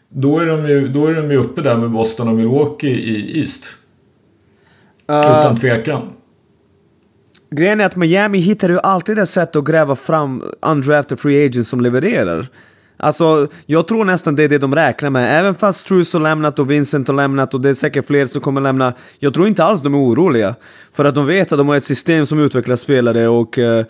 Då 0.10 0.40
är 0.40 0.46
de 0.46 0.70
ju, 0.70 0.88
då 0.88 1.08
är 1.08 1.14
de 1.14 1.32
ju 1.32 1.38
uppe 1.38 1.62
där 1.62 1.78
med 1.78 1.90
Boston 1.90 2.28
och 2.28 2.36
Milwaukee 2.36 2.90
i 2.90 3.40
East. 3.40 3.66
Uh, 5.10 5.18
Utan 5.18 5.58
tvekan. 5.58 6.02
Grejen 7.52 7.80
är 7.80 7.86
att 7.86 7.96
Miami 7.96 8.40
hittar 8.40 8.70
ju 8.70 8.80
alltid 8.80 9.20
ett 9.20 9.30
sätt 9.30 9.56
att 9.56 9.66
gräva 9.66 9.96
fram 9.96 10.44
undrafted 10.62 11.20
free 11.20 11.46
agents 11.46 11.70
som 11.70 11.82
levererar. 11.82 12.48
Alltså, 12.98 13.48
jag 13.66 13.88
tror 13.88 14.06
nästan 14.06 14.36
det 14.36 14.44
är 14.44 14.50
det 14.50 14.58
de 14.58 14.76
räknar 14.76 15.10
med. 15.10 15.40
Även 15.40 15.56
fast 15.56 15.88
Truce 15.88 16.14
har 16.18 16.22
lämnat 16.22 16.60
och 16.60 16.72
Vincent 16.72 17.08
har 17.08 17.16
lämnat 17.16 17.54
och 17.54 17.62
det 17.62 17.70
är 17.70 17.74
säkert 17.74 18.08
fler 18.08 18.26
som 18.26 18.42
kommer 18.42 18.62
lämna. 18.62 18.94
Jag 19.20 19.34
tror 19.34 19.48
inte 19.48 19.64
alls 19.64 19.82
de 19.82 19.94
är 19.94 19.98
oroliga. 19.98 20.56
För 20.94 21.06
att 21.06 21.16
de 21.16 21.26
vet 21.26 21.52
att 21.52 21.58
de 21.58 21.68
har 21.68 21.76
ett 21.76 21.84
system 21.84 22.26
som 22.26 22.40
utvecklar 22.40 22.76
spelare 22.76 23.28
och 23.28 23.58
uh, 23.58 23.84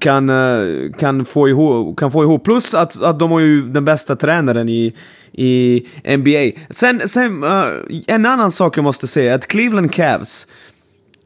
kan, 0.00 0.30
uh, 0.30 0.92
kan, 0.92 1.24
få 1.24 1.48
ihop, 1.48 1.98
kan 1.98 2.12
få 2.12 2.22
ihop. 2.22 2.44
Plus 2.44 2.74
att, 2.74 3.02
att 3.02 3.18
de 3.18 3.30
har 3.30 3.40
ju 3.40 3.62
den 3.68 3.84
bästa 3.84 4.16
tränaren 4.16 4.68
i, 4.68 4.94
i 5.32 5.86
NBA. 6.16 6.62
Sen, 6.70 7.08
sen 7.08 7.44
uh, 7.44 7.50
en 8.06 8.26
annan 8.26 8.52
sak 8.52 8.76
jag 8.76 8.84
måste 8.84 9.06
säga, 9.06 9.34
att 9.34 9.46
Cleveland 9.46 9.92
Cavs, 9.92 10.46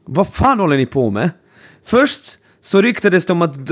vad 0.05 0.27
fan 0.27 0.59
håller 0.59 0.77
ni 0.77 0.85
på 0.85 1.09
med? 1.09 1.29
Först 1.85 2.39
så 2.61 2.81
ryktades 2.81 3.25
det 3.25 3.33
om 3.33 3.41
att 3.41 3.65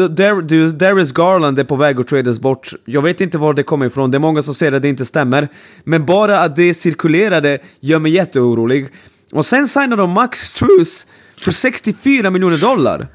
Darius 0.80 1.12
Garland 1.12 1.60
är 1.60 1.64
på 1.64 1.76
väg 1.76 2.00
att 2.00 2.08
tradas 2.08 2.40
bort. 2.40 2.74
Jag 2.86 3.02
vet 3.02 3.22
inte 3.22 3.38
var 3.38 3.54
det 3.54 3.64
kommer 3.64 3.86
ifrån, 3.86 4.12
det 4.12 4.18
är 4.18 4.20
många 4.20 4.42
som 4.42 4.56
säger 4.56 4.72
att 4.72 4.82
det 4.82 4.90
inte 4.90 5.06
stämmer. 5.06 5.48
Men 5.84 6.06
bara 6.06 6.40
att 6.40 6.56
det 6.56 6.74
cirkulerade 6.74 7.60
gör 7.80 8.00
mig 8.00 8.12
jätteorolig. 8.12 8.88
Och 9.32 9.46
sen 9.46 9.68
signade 9.68 9.96
de 9.96 10.12
Max 10.12 10.40
Struz 10.40 11.08
för 11.42 11.52
64 11.52 12.30
miljoner 12.30 12.58
dollar. 12.58 13.08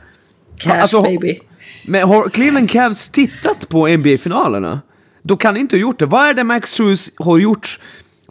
Cash 0.59 0.81
alltså, 0.81 1.03
baby. 1.03 1.41
Men 1.85 2.09
har 2.09 2.29
Cleveland 2.29 2.71
Cavs 2.71 3.09
tittat 3.09 3.69
på 3.69 3.89
NBA-finalerna? 3.89 4.81
Då 5.23 5.37
kan 5.37 5.57
inte 5.57 5.77
ha 5.77 5.81
gjort 5.81 5.99
det. 5.99 6.07
Vad 6.07 6.27
är 6.27 6.35
det 6.35 6.45
Max 6.45 6.71
Struz 6.71 7.11
har 7.17 7.39
gjort 7.39 7.81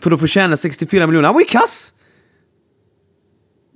för 0.01 0.11
att 0.11 0.19
förtjäna 0.19 0.57
64 0.57 1.07
miljoner? 1.07 1.27
Han 1.27 1.33
var 1.33 1.41
ju 1.41 1.47
kass! 1.47 1.91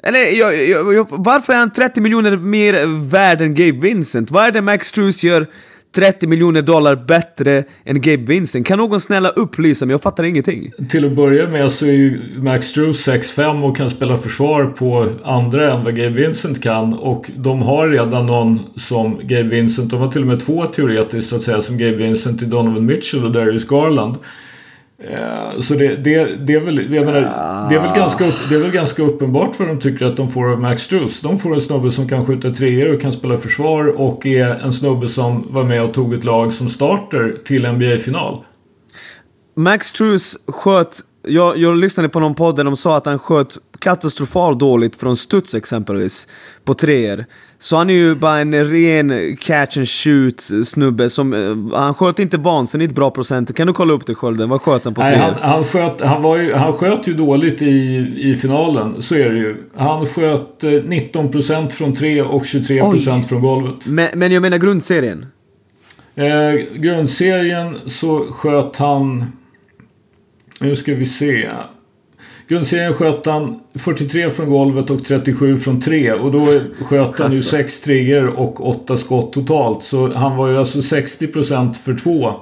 Eller 0.03 0.19
jag, 0.19 0.67
jag, 0.67 0.93
jag, 0.93 1.07
varför 1.09 1.53
är 1.53 1.57
han 1.57 1.71
30 1.71 2.01
miljoner 2.01 2.38
mer 2.38 3.09
värd 3.09 3.41
än 3.41 3.53
Gabe 3.53 3.79
Vincent? 3.79 4.31
Vad 4.31 4.45
är 4.45 4.51
det 4.51 4.62
Max 4.62 4.88
Struz 4.88 5.23
gör 5.23 5.47
30 5.95 6.27
miljoner 6.27 6.62
dollar 6.62 6.95
bättre 6.95 7.63
än 7.85 8.01
Gabe 8.01 8.23
Vincent? 8.23 8.67
Kan 8.67 8.77
någon 8.77 8.99
snälla 8.99 9.29
upplysa 9.29 9.85
mig? 9.85 9.93
Jag 9.93 10.01
fattar 10.01 10.23
ingenting. 10.23 10.71
Till 10.89 11.05
att 11.05 11.12
börja 11.12 11.49
med 11.49 11.71
så 11.71 11.85
är 11.85 11.91
ju 11.91 12.21
Max 12.38 12.67
Struz 12.67 13.07
6'5 13.07 13.63
och 13.69 13.77
kan 13.77 13.89
spela 13.89 14.17
försvar 14.17 14.65
på 14.65 15.07
andra 15.23 15.73
än 15.73 15.83
vad 15.83 15.95
Gabe 15.95 16.09
Vincent 16.09 16.63
kan. 16.63 16.93
Och 16.93 17.31
de 17.35 17.62
har 17.62 17.89
redan 17.89 18.25
någon 18.25 18.59
som 18.75 19.19
Gabe 19.23 19.49
Vincent. 19.49 19.91
De 19.91 19.99
har 19.99 20.12
till 20.12 20.21
och 20.21 20.27
med 20.27 20.39
två 20.39 20.65
teoretiskt 20.65 21.29
så 21.29 21.35
att 21.35 21.41
säga 21.41 21.62
som 21.62 21.77
Gabe 21.77 21.95
Vincent 21.95 22.41
i 22.41 22.45
Donovan 22.45 22.85
Mitchell 22.85 23.25
och 23.25 23.31
Darius 23.31 23.67
Garland. 23.67 24.17
Eh, 25.03 25.62
så 25.62 25.73
det, 25.73 25.95
det, 25.95 26.25
det, 26.45 26.53
är 26.53 26.59
väl, 26.59 26.93
jag 26.93 27.05
menar, 27.05 27.21
det, 27.69 27.75
är 27.75 27.81
väl 27.81 27.95
ganska, 27.95 28.25
det 28.49 28.55
är 28.55 28.59
väl 28.59 28.71
ganska 28.71 29.03
uppenbart 29.03 29.59
vad 29.59 29.67
de 29.67 29.79
tycker 29.79 30.05
att 30.05 30.17
de 30.17 30.29
får 30.29 30.51
av 30.51 30.59
Max 30.59 30.81
Struz. 30.81 31.21
De 31.21 31.39
får 31.39 31.55
en 31.55 31.62
snubbe 31.62 31.91
som 31.91 32.07
kan 32.07 32.25
skjuta 32.25 32.51
treor 32.51 32.93
och 32.93 33.01
kan 33.01 33.13
spela 33.13 33.38
försvar 33.38 33.99
och 34.01 34.25
är 34.25 34.63
en 34.63 34.73
snubbe 34.73 35.09
som 35.09 35.47
var 35.49 35.63
med 35.63 35.83
och 35.83 35.93
tog 35.93 36.13
ett 36.13 36.23
lag 36.23 36.53
som 36.53 36.69
starter 36.69 37.38
till 37.45 37.71
NBA-final. 37.71 38.43
Max 39.55 39.88
Struz 39.88 40.38
sköt 40.47 40.99
jag, 41.30 41.58
jag 41.58 41.78
lyssnade 41.78 42.10
på 42.10 42.20
någon 42.20 42.36
podd 42.36 42.56
där 42.56 42.63
de 42.63 42.78
sa 42.78 42.98
att 42.98 43.06
han 43.06 43.20
sköt 43.20 43.58
katastrofalt 43.80 44.60
dåligt 44.60 44.96
från 44.96 45.18
studs 45.18 45.56
exempelvis, 45.56 46.28
på 46.63 46.74
treor. 46.74 47.26
Så 47.60 47.76
han 47.76 47.89
är 47.89 47.94
ju 47.94 48.15
bara 48.15 48.39
en 48.39 48.54
ren 48.54 49.38
catch 49.38 49.78
and 49.78 49.89
shoot 49.89 50.68
snubbe 50.68 51.10
som... 51.10 51.34
Eh, 51.34 51.80
han 51.80 51.94
sköt 51.94 52.20
inte 52.20 52.38
vansinnigt 52.38 52.96
bra 52.96 53.12
procent. 53.12 53.56
Kan 53.56 53.68
du 53.68 53.74
kolla 53.74 53.94
upp 53.94 54.06
det 54.06 54.15
Skölden? 54.15 54.50
Vad 54.50 54.62
sköt 54.62 54.86
han 54.86 54.94
på 54.94 55.02
treor? 55.02 55.18
Han, 55.18 55.36
han, 55.42 55.63
sköt, 55.63 56.02
han, 56.02 56.22
var 56.22 56.38
ju, 56.38 56.54
han 56.54 56.74
sköt 56.74 57.08
ju 57.08 57.13
dåligt 57.13 57.62
i, 57.62 57.96
i 58.18 58.36
finalen, 58.36 59.02
så 59.02 59.15
är 59.15 59.30
det 59.30 59.38
ju. 59.38 59.56
Han 59.76 60.06
sköt 60.06 60.63
19% 60.63 61.63
eh, 61.63 61.68
från 61.68 61.94
tre 61.96 62.22
och 62.22 62.44
23% 62.44 63.20
Oj. 63.20 63.24
från 63.24 63.42
golvet. 63.42 63.86
Men, 63.86 64.08
men 64.13 64.32
jag 64.32 64.42
menar 64.42 64.58
grundserien? 64.58 65.26
Eh, 66.15 66.54
grundserien 66.76 67.78
så 67.86 68.26
sköt 68.32 68.76
han... 68.76 69.26
Nu 70.60 70.76
ska 70.76 70.95
vi 70.95 71.06
se. 71.06 71.50
Grundserien 72.48 72.93
sköt 72.93 73.26
han 73.26 73.60
43 73.76 74.32
från 74.32 74.50
golvet 74.50 74.89
och 74.89 75.06
37 75.06 75.58
från 75.60 75.82
3 75.82 76.13
och 76.13 76.32
då 76.32 76.45
sköt 76.86 77.19
han 77.19 77.32
ju 77.32 77.38
Alltså. 77.38 77.50
6 77.50 77.80
trigger 77.82 78.28
och 78.28 78.67
8 78.69 78.98
skott 78.98 79.34
totalt. 79.34 79.84
Så 79.84 80.13
han 80.13 80.38
var 80.38 80.48
ju 80.48 80.58
alltså 80.58 80.80
60% 80.80 81.74
för 81.74 81.93
2. 81.93 82.34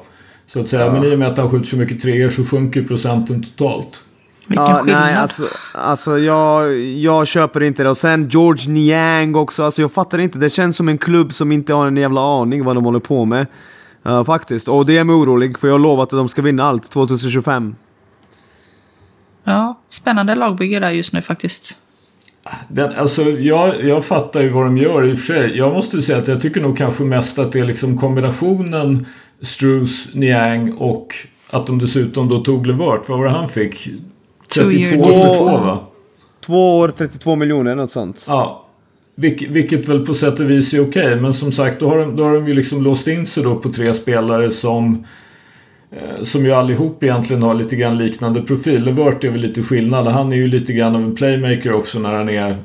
Så 0.48 0.60
att 0.60 0.68
säga. 0.68 0.86
Ja. 0.86 0.94
Men 0.94 1.04
i 1.04 1.16
och 1.16 1.20
med 1.20 1.28
att 1.28 1.38
han 1.38 1.50
skjuter 1.50 1.66
så 1.66 1.78
mycket 1.78 2.02
trigger 2.02 2.30
så 2.30 2.46
sjunker 2.46 2.84
procenten 2.84 3.44
totalt. 3.44 4.02
Vilken 4.48 4.66
Ja, 4.66 4.82
skillnad. 4.84 5.02
nej, 5.02 5.16
alltså, 5.16 5.48
alltså 5.74 6.20
jag, 6.20 6.80
jag 6.80 7.28
köper 7.28 7.64
inte 7.64 7.84
det. 7.84 7.90
Och 7.90 7.98
sen 7.98 8.30
George 8.30 8.72
Niang 8.72 9.36
också, 9.36 9.64
alltså 9.64 9.82
jag 9.82 9.92
fattar 9.92 10.18
inte. 10.20 10.38
Det 10.40 10.50
känns 10.50 10.78
som 10.78 10.90
en 10.90 10.98
klubb 10.98 11.34
som 11.34 11.52
inte 11.52 11.74
har 11.74 11.88
en 11.88 11.98
jävla 11.98 12.22
aning 12.42 12.64
vad 12.64 12.76
de 12.76 12.86
håller 12.86 13.00
på 13.00 13.26
med. 13.26 13.48
Uh, 14.08 14.24
faktiskt. 14.24 14.68
Och 14.68 14.86
det 14.86 14.98
är 14.98 15.04
mig 15.04 15.16
orolig, 15.16 15.60
för 15.60 15.68
jag 15.68 15.74
har 15.74 15.80
lovat 15.80 16.14
att 16.14 16.20
de 16.20 16.30
ska 16.30 16.42
vinna 16.42 16.64
allt 16.64 16.92
2025. 16.92 17.76
Ja, 19.48 19.80
spännande 19.90 20.36
lagbygge 20.36 20.80
där 20.80 20.92
just 20.92 21.14
nu 21.14 21.22
faktiskt. 21.22 21.78
Den, 22.68 22.96
alltså, 22.96 23.24
jag, 23.24 23.84
jag 23.84 24.06
fattar 24.06 24.42
ju 24.42 24.50
vad 24.50 24.66
de 24.66 24.78
gör 24.78 25.06
i 25.06 25.14
och 25.14 25.18
för 25.18 25.26
sig. 25.26 25.58
Jag 25.58 25.74
måste 25.74 26.02
säga 26.02 26.18
att 26.18 26.28
jag 26.28 26.42
tycker 26.42 26.62
nog 26.62 26.78
kanske 26.78 27.04
mest 27.04 27.40
att 27.40 27.52
det 27.52 27.60
är 27.60 27.66
liksom 27.66 27.98
kombinationen 27.98 29.06
Struz, 29.42 30.16
Niang 30.16 30.72
och 30.72 31.16
att 31.50 31.68
de 31.68 31.80
dessutom 31.80 32.30
då 32.30 32.40
tog 32.40 32.68
Levert. 32.68 33.10
Vad 33.10 33.18
var 33.18 33.26
det 33.26 33.32
han 33.32 33.50
fick? 33.50 33.84
Two 33.84 33.92
32 34.50 34.76
year 34.80 35.26
för 35.26 35.36
två 35.36 35.46
va? 35.46 35.80
Två 36.40 36.80
år, 36.80 36.88
32 36.90 37.36
miljoner, 37.36 37.76
något 37.76 37.92
sånt. 37.92 38.26
Ja. 38.28 38.66
Vilk, 39.16 39.42
vilket 39.42 39.88
väl 39.88 40.06
på 40.06 40.14
sätt 40.14 40.40
och 40.40 40.50
vis 40.50 40.74
är 40.74 40.90
okej. 40.90 41.16
Men 41.16 41.34
som 41.34 41.52
sagt, 41.52 41.80
då 41.80 41.90
har, 41.90 41.98
de, 41.98 42.16
då 42.16 42.24
har 42.24 42.34
de 42.34 42.48
ju 42.48 42.54
liksom 42.54 42.84
låst 42.84 43.08
in 43.08 43.26
sig 43.26 43.44
då 43.44 43.56
på 43.56 43.70
tre 43.70 43.94
spelare 43.94 44.52
som 44.52 45.06
som 46.24 46.46
ju 46.46 46.52
allihop 46.52 47.04
egentligen 47.04 47.44
har 47.44 47.54
lite 47.54 47.76
grann 47.76 47.98
liknande 47.98 48.42
profil. 48.42 48.84
Levert 48.84 49.24
är 49.24 49.30
väl 49.30 49.42
lite 49.42 49.64
skillnad. 49.64 50.08
Han 50.08 50.34
är 50.34 50.38
ju 50.38 50.48
lite 50.48 50.74
grann 50.74 50.96
av 50.96 51.02
en 51.04 51.16
playmaker 51.16 51.72
också 51.72 52.00
när 52.00 52.14
han 52.14 52.30
är, 52.30 52.58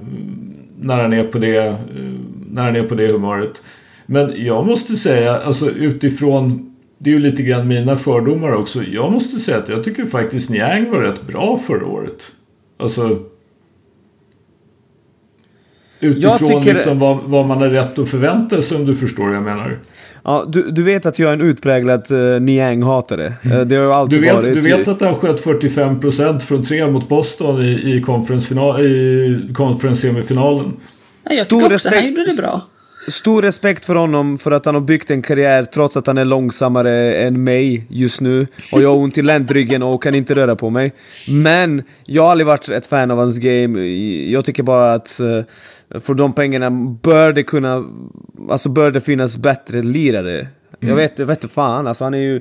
när 0.80 1.02
han 1.02 1.12
är, 1.12 1.24
på, 1.24 1.38
det, 1.38 1.56
eh, 1.56 1.74
när 2.50 2.62
han 2.62 2.76
är 2.76 2.82
på 2.82 2.94
det 2.94 3.12
humöret. 3.12 3.62
Men 4.06 4.32
jag 4.36 4.66
måste 4.66 4.96
säga, 4.96 5.36
alltså 5.36 5.70
utifrån 5.70 6.76
det 6.98 7.10
är 7.10 7.14
ju 7.14 7.20
lite 7.20 7.42
grann 7.42 7.68
mina 7.68 7.96
fördomar 7.96 8.52
också. 8.52 8.82
Jag 8.82 9.12
måste 9.12 9.40
säga 9.40 9.58
att 9.58 9.68
jag 9.68 9.84
tycker 9.84 10.06
faktiskt 10.06 10.50
Niang 10.50 10.90
var 10.90 11.00
rätt 11.00 11.26
bra 11.26 11.56
förra 11.56 11.86
året. 11.86 12.32
Alltså 12.78 13.18
Utifrån 16.00 16.38
tycker- 16.38 16.74
liksom 16.74 16.98
vad, 16.98 17.18
vad 17.24 17.46
man 17.46 17.58
har 17.58 17.68
rätt 17.68 17.98
att 17.98 18.08
förvänta 18.08 18.62
sig 18.62 18.76
om 18.76 18.86
du 18.86 18.94
förstår 18.94 19.26
vad 19.26 19.34
jag 19.34 19.42
menar. 19.42 19.78
Ja, 20.24 20.44
du, 20.48 20.70
du 20.70 20.82
vet 20.82 21.06
att 21.06 21.18
jag 21.18 21.28
är 21.28 21.32
en 21.32 21.40
utpräglad 21.40 22.10
uh, 22.10 22.40
Niang-hatare. 22.40 23.32
Eh, 23.42 23.60
det 23.60 23.76
har 23.76 23.84
ju 23.86 23.92
alltid 23.92 24.18
Du 24.18 24.22
vet, 24.26 24.34
varit. 24.34 24.54
du 24.54 24.60
vet 24.60 24.88
att 24.88 25.00
han 25.00 25.14
sköt 25.14 25.44
45% 25.44 26.40
från 26.40 26.62
tre 26.64 26.86
mot 26.90 27.08
Boston 27.08 27.62
i, 27.62 27.68
i, 27.96 28.02
conference-semifinalen. 29.54 30.72
Ja, 31.24 31.30
jag 31.34 31.46
Stor 31.46 31.60
tycker 31.60 31.74
också 31.74 31.88
han 31.88 31.94
respekt- 31.98 32.18
gjorde 32.18 32.30
det 32.30 32.42
bra. 32.42 32.60
Stor 33.08 33.42
respekt 33.42 33.84
för 33.84 33.94
honom 33.94 34.38
för 34.38 34.50
att 34.50 34.64
han 34.64 34.74
har 34.74 34.82
byggt 34.82 35.10
en 35.10 35.22
karriär 35.22 35.64
trots 35.64 35.96
att 35.96 36.06
han 36.06 36.18
är 36.18 36.24
långsammare 36.24 37.14
än 37.14 37.44
mig 37.44 37.86
just 37.88 38.20
nu. 38.20 38.46
Och 38.72 38.82
jag 38.82 38.88
har 38.88 38.96
ont 38.96 39.18
i 39.18 39.22
ländryggen 39.22 39.82
och 39.82 40.02
kan 40.02 40.14
inte 40.14 40.34
röra 40.34 40.56
på 40.56 40.70
mig. 40.70 40.92
Men 41.28 41.82
jag 42.06 42.22
har 42.22 42.30
aldrig 42.30 42.46
varit 42.46 42.68
ett 42.68 42.86
fan 42.86 43.10
av 43.10 43.18
hans 43.18 43.38
game. 43.38 43.80
Jag 44.30 44.44
tycker 44.44 44.62
bara 44.62 44.92
att 44.92 45.20
eh, 45.20 45.26
för 46.00 46.14
de 46.14 46.32
pengarna 46.32 46.70
bör 47.02 47.32
det 47.32 47.42
kunna... 47.42 47.84
Alltså 48.50 48.68
bör 48.68 48.90
det 48.90 49.00
finnas 49.00 49.36
bättre 49.36 49.82
lirare. 49.82 50.48
Jag 50.80 50.96
vet, 50.96 51.18
jag 51.18 51.26
vet 51.26 51.52
fan, 51.52 51.86
alltså 51.86 52.04
han 52.04 52.14
är 52.14 52.18
ju 52.18 52.40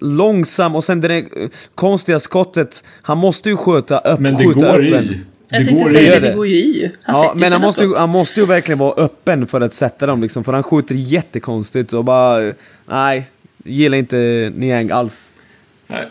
långsam 0.00 0.76
och 0.76 0.84
sen 0.84 1.00
det 1.00 1.08
där 1.08 1.16
eh, 1.16 1.48
konstiga 1.74 2.20
skottet, 2.20 2.84
han 3.02 3.18
måste 3.18 3.48
ju 3.48 3.56
sköta 3.56 3.98
upp, 3.98 4.20
Men 4.20 4.36
det 4.36 4.44
skjuta 4.44 4.60
går 4.60 4.86
öppen. 4.86 5.04
i. 5.04 5.20
Jag 5.50 5.60
Det 5.60 5.66
tänkte 5.66 5.84
går 5.84 5.90
säga 5.90 6.20
det, 6.20 6.28
det 6.28 6.34
går 6.34 6.46
ju 6.46 6.56
i. 6.56 6.92
Han 7.02 7.14
Ja, 7.22 7.32
men 7.36 7.52
han 7.52 7.60
måste, 7.60 7.84
ju, 7.84 7.94
han 7.94 8.08
måste 8.08 8.40
ju 8.40 8.46
verkligen 8.46 8.78
vara 8.78 8.92
öppen 8.92 9.46
för 9.46 9.60
att 9.60 9.74
sätta 9.74 10.06
dem 10.06 10.22
liksom, 10.22 10.44
för 10.44 10.52
han 10.52 10.62
skjuter 10.62 10.94
jättekonstigt 10.94 11.92
och 11.92 12.04
bara... 12.04 12.52
Nej, 12.88 13.30
gillar 13.64 13.98
inte 13.98 14.52
Niang 14.56 14.90
alls. 14.90 15.32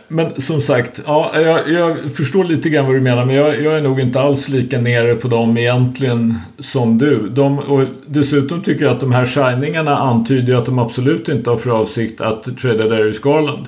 Men 0.08 0.42
som 0.42 0.62
sagt, 0.62 1.02
ja, 1.06 1.32
jag, 1.36 1.72
jag 1.72 1.98
förstår 2.16 2.44
lite 2.44 2.70
grann 2.70 2.86
vad 2.86 2.96
du 2.96 3.02
menar 3.02 3.26
men 3.26 3.36
jag, 3.36 3.62
jag 3.62 3.78
är 3.78 3.82
nog 3.82 4.00
inte 4.00 4.20
alls 4.22 4.50
lika 4.50 4.80
nere 4.80 5.16
på 5.16 5.28
dem 5.28 5.58
egentligen 5.58 6.34
som 6.60 6.98
du. 6.98 7.30
De, 7.30 7.60
och 7.60 7.84
dessutom 8.08 8.62
tycker 8.62 8.86
jag 8.86 8.94
att 8.94 9.00
de 9.00 9.12
här 9.12 9.26
shiningarna 9.26 9.98
antyder 9.98 10.56
att 10.56 10.66
de 10.66 10.80
absolut 10.80 11.30
inte 11.30 11.50
har 11.50 11.58
för 11.58 11.70
avsikt 11.70 12.22
att 12.22 12.58
trada 12.58 12.88
Darius 12.90 13.20
Garland. 13.20 13.68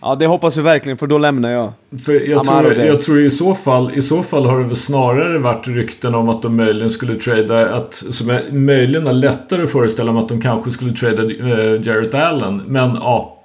Ja, 0.00 0.14
det 0.14 0.26
hoppas 0.26 0.56
vi 0.56 0.62
verkligen, 0.62 0.98
för 0.98 1.06
då 1.06 1.18
lämnar 1.18 1.50
jag. 1.50 1.72
För 2.04 2.28
jag 2.30 2.48
Amaro 2.48 2.74
tror, 2.74 2.86
jag 2.86 3.02
tror 3.02 3.20
i 3.20 3.30
så 3.30 3.54
fall, 3.54 3.92
i 3.94 4.02
så 4.02 4.22
fall 4.22 4.46
har 4.46 4.58
det 4.58 4.64
väl 4.64 4.76
snarare 4.76 5.38
varit 5.38 5.68
rykten 5.68 6.14
om 6.14 6.28
att 6.28 6.42
de 6.42 6.56
möjligen 6.56 6.90
skulle 6.90 7.14
trada, 7.14 7.74
att, 7.74 7.94
som 7.94 8.28
jag 8.28 8.52
möjligen 8.52 9.06
har 9.06 9.14
lättare 9.14 9.62
att 9.62 9.70
föreställa 9.70 10.12
mig 10.12 10.22
att 10.22 10.28
de 10.28 10.40
kanske 10.40 10.70
skulle 10.70 10.92
trada 10.92 11.22
eh, 11.22 11.82
Jarrett 11.82 12.14
Allen. 12.14 12.62
Men 12.66 12.94
ja, 12.94 13.35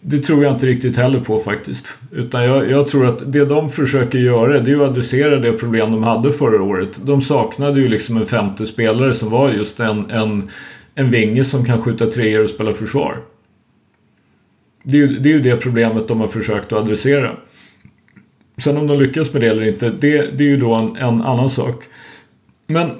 det 0.00 0.18
tror 0.18 0.44
jag 0.44 0.52
inte 0.52 0.66
riktigt 0.66 0.96
heller 0.96 1.20
på 1.20 1.38
faktiskt. 1.38 1.98
Utan 2.12 2.44
jag, 2.44 2.70
jag 2.70 2.88
tror 2.88 3.06
att 3.06 3.32
det 3.32 3.44
de 3.44 3.70
försöker 3.70 4.18
göra 4.18 4.60
det 4.60 4.70
är 4.70 4.74
ju 4.74 4.82
att 4.82 4.90
adressera 4.90 5.36
det 5.36 5.52
problem 5.52 5.92
de 5.92 6.02
hade 6.02 6.32
förra 6.32 6.62
året. 6.62 7.06
De 7.06 7.20
saknade 7.20 7.80
ju 7.80 7.88
liksom 7.88 8.16
en 8.16 8.26
femte 8.26 8.66
spelare 8.66 9.14
som 9.14 9.30
var 9.30 9.50
just 9.50 9.80
en, 9.80 10.10
en, 10.10 10.48
en 10.94 11.10
vinge 11.10 11.44
som 11.44 11.64
kan 11.64 11.82
skjuta 11.82 12.06
treor 12.06 12.42
och 12.42 12.50
spela 12.50 12.72
försvar. 12.72 13.16
Det 14.82 14.96
är, 14.96 15.00
ju, 15.00 15.18
det 15.18 15.28
är 15.28 15.32
ju 15.32 15.40
det 15.40 15.56
problemet 15.56 16.08
de 16.08 16.20
har 16.20 16.26
försökt 16.26 16.72
att 16.72 16.78
adressera. 16.78 17.36
Sen 18.58 18.76
om 18.76 18.86
de 18.86 18.98
lyckas 18.98 19.32
med 19.32 19.42
det 19.42 19.48
eller 19.48 19.64
inte, 19.64 19.92
det, 20.00 20.38
det 20.38 20.44
är 20.44 20.48
ju 20.48 20.56
då 20.56 20.74
en, 20.74 20.96
en 20.96 21.22
annan 21.22 21.50
sak. 21.50 21.84
Men 22.66 22.90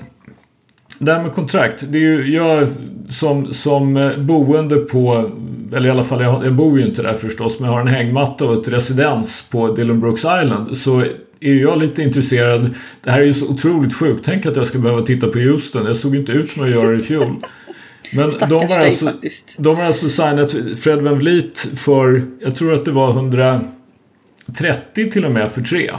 det 0.99 1.13
här 1.13 1.23
med 1.23 1.33
kontrakt, 1.33 1.85
det 1.89 1.99
är 1.99 2.03
ju 2.03 2.35
jag 2.35 2.69
som, 3.09 3.53
som 3.53 3.97
eh, 3.97 4.19
boende 4.19 4.77
på, 4.77 5.31
eller 5.77 5.89
i 5.89 5.91
alla 5.91 6.05
fall 6.05 6.23
jag, 6.23 6.47
jag 6.47 6.55
bor 6.55 6.79
ju 6.79 6.87
inte 6.87 7.03
där 7.03 7.15
förstås, 7.15 7.61
men 7.61 7.69
jag 7.69 7.75
har 7.75 7.81
en 7.81 7.89
hängmatta 7.89 8.45
och 8.45 8.63
ett 8.63 8.69
residens 8.69 9.49
på 9.51 9.73
Dillon 9.73 10.01
Brooks 10.01 10.21
Island. 10.21 10.77
Så 10.77 11.05
är 11.41 11.55
jag 11.55 11.79
lite 11.79 12.03
intresserad, 12.03 12.75
det 13.05 13.11
här 13.11 13.21
är 13.21 13.25
ju 13.25 13.33
så 13.33 13.49
otroligt 13.49 13.95
sjukt, 13.95 14.25
tänk 14.25 14.47
att 14.47 14.57
jag 14.57 14.67
ska 14.67 14.79
behöva 14.79 15.03
titta 15.03 15.27
på 15.27 15.39
Houston, 15.39 15.87
jag 15.87 15.97
stod 15.97 16.17
inte 16.17 16.33
ut 16.33 16.57
med 16.57 16.65
att 16.65 16.75
göra 16.75 16.91
det 16.91 16.99
i 16.99 17.03
fjol. 17.03 17.37
Men 18.13 18.31
de 18.49 18.55
har, 18.55 18.69
dig 18.69 18.79
alltså, 18.79 19.07
faktiskt. 19.07 19.57
de 19.59 19.77
har 19.77 19.85
alltså 19.85 20.09
signat 20.09 20.55
Fred 20.79 20.99
Van 20.99 21.19
Vliet 21.19 21.59
för, 21.77 22.23
jag 22.41 22.55
tror 22.55 22.75
att 22.75 22.85
det 22.85 22.91
var 22.91 23.11
130 23.11 25.11
till 25.11 25.25
och 25.25 25.33
med 25.33 25.51
för 25.51 25.61
tre. 25.61 25.91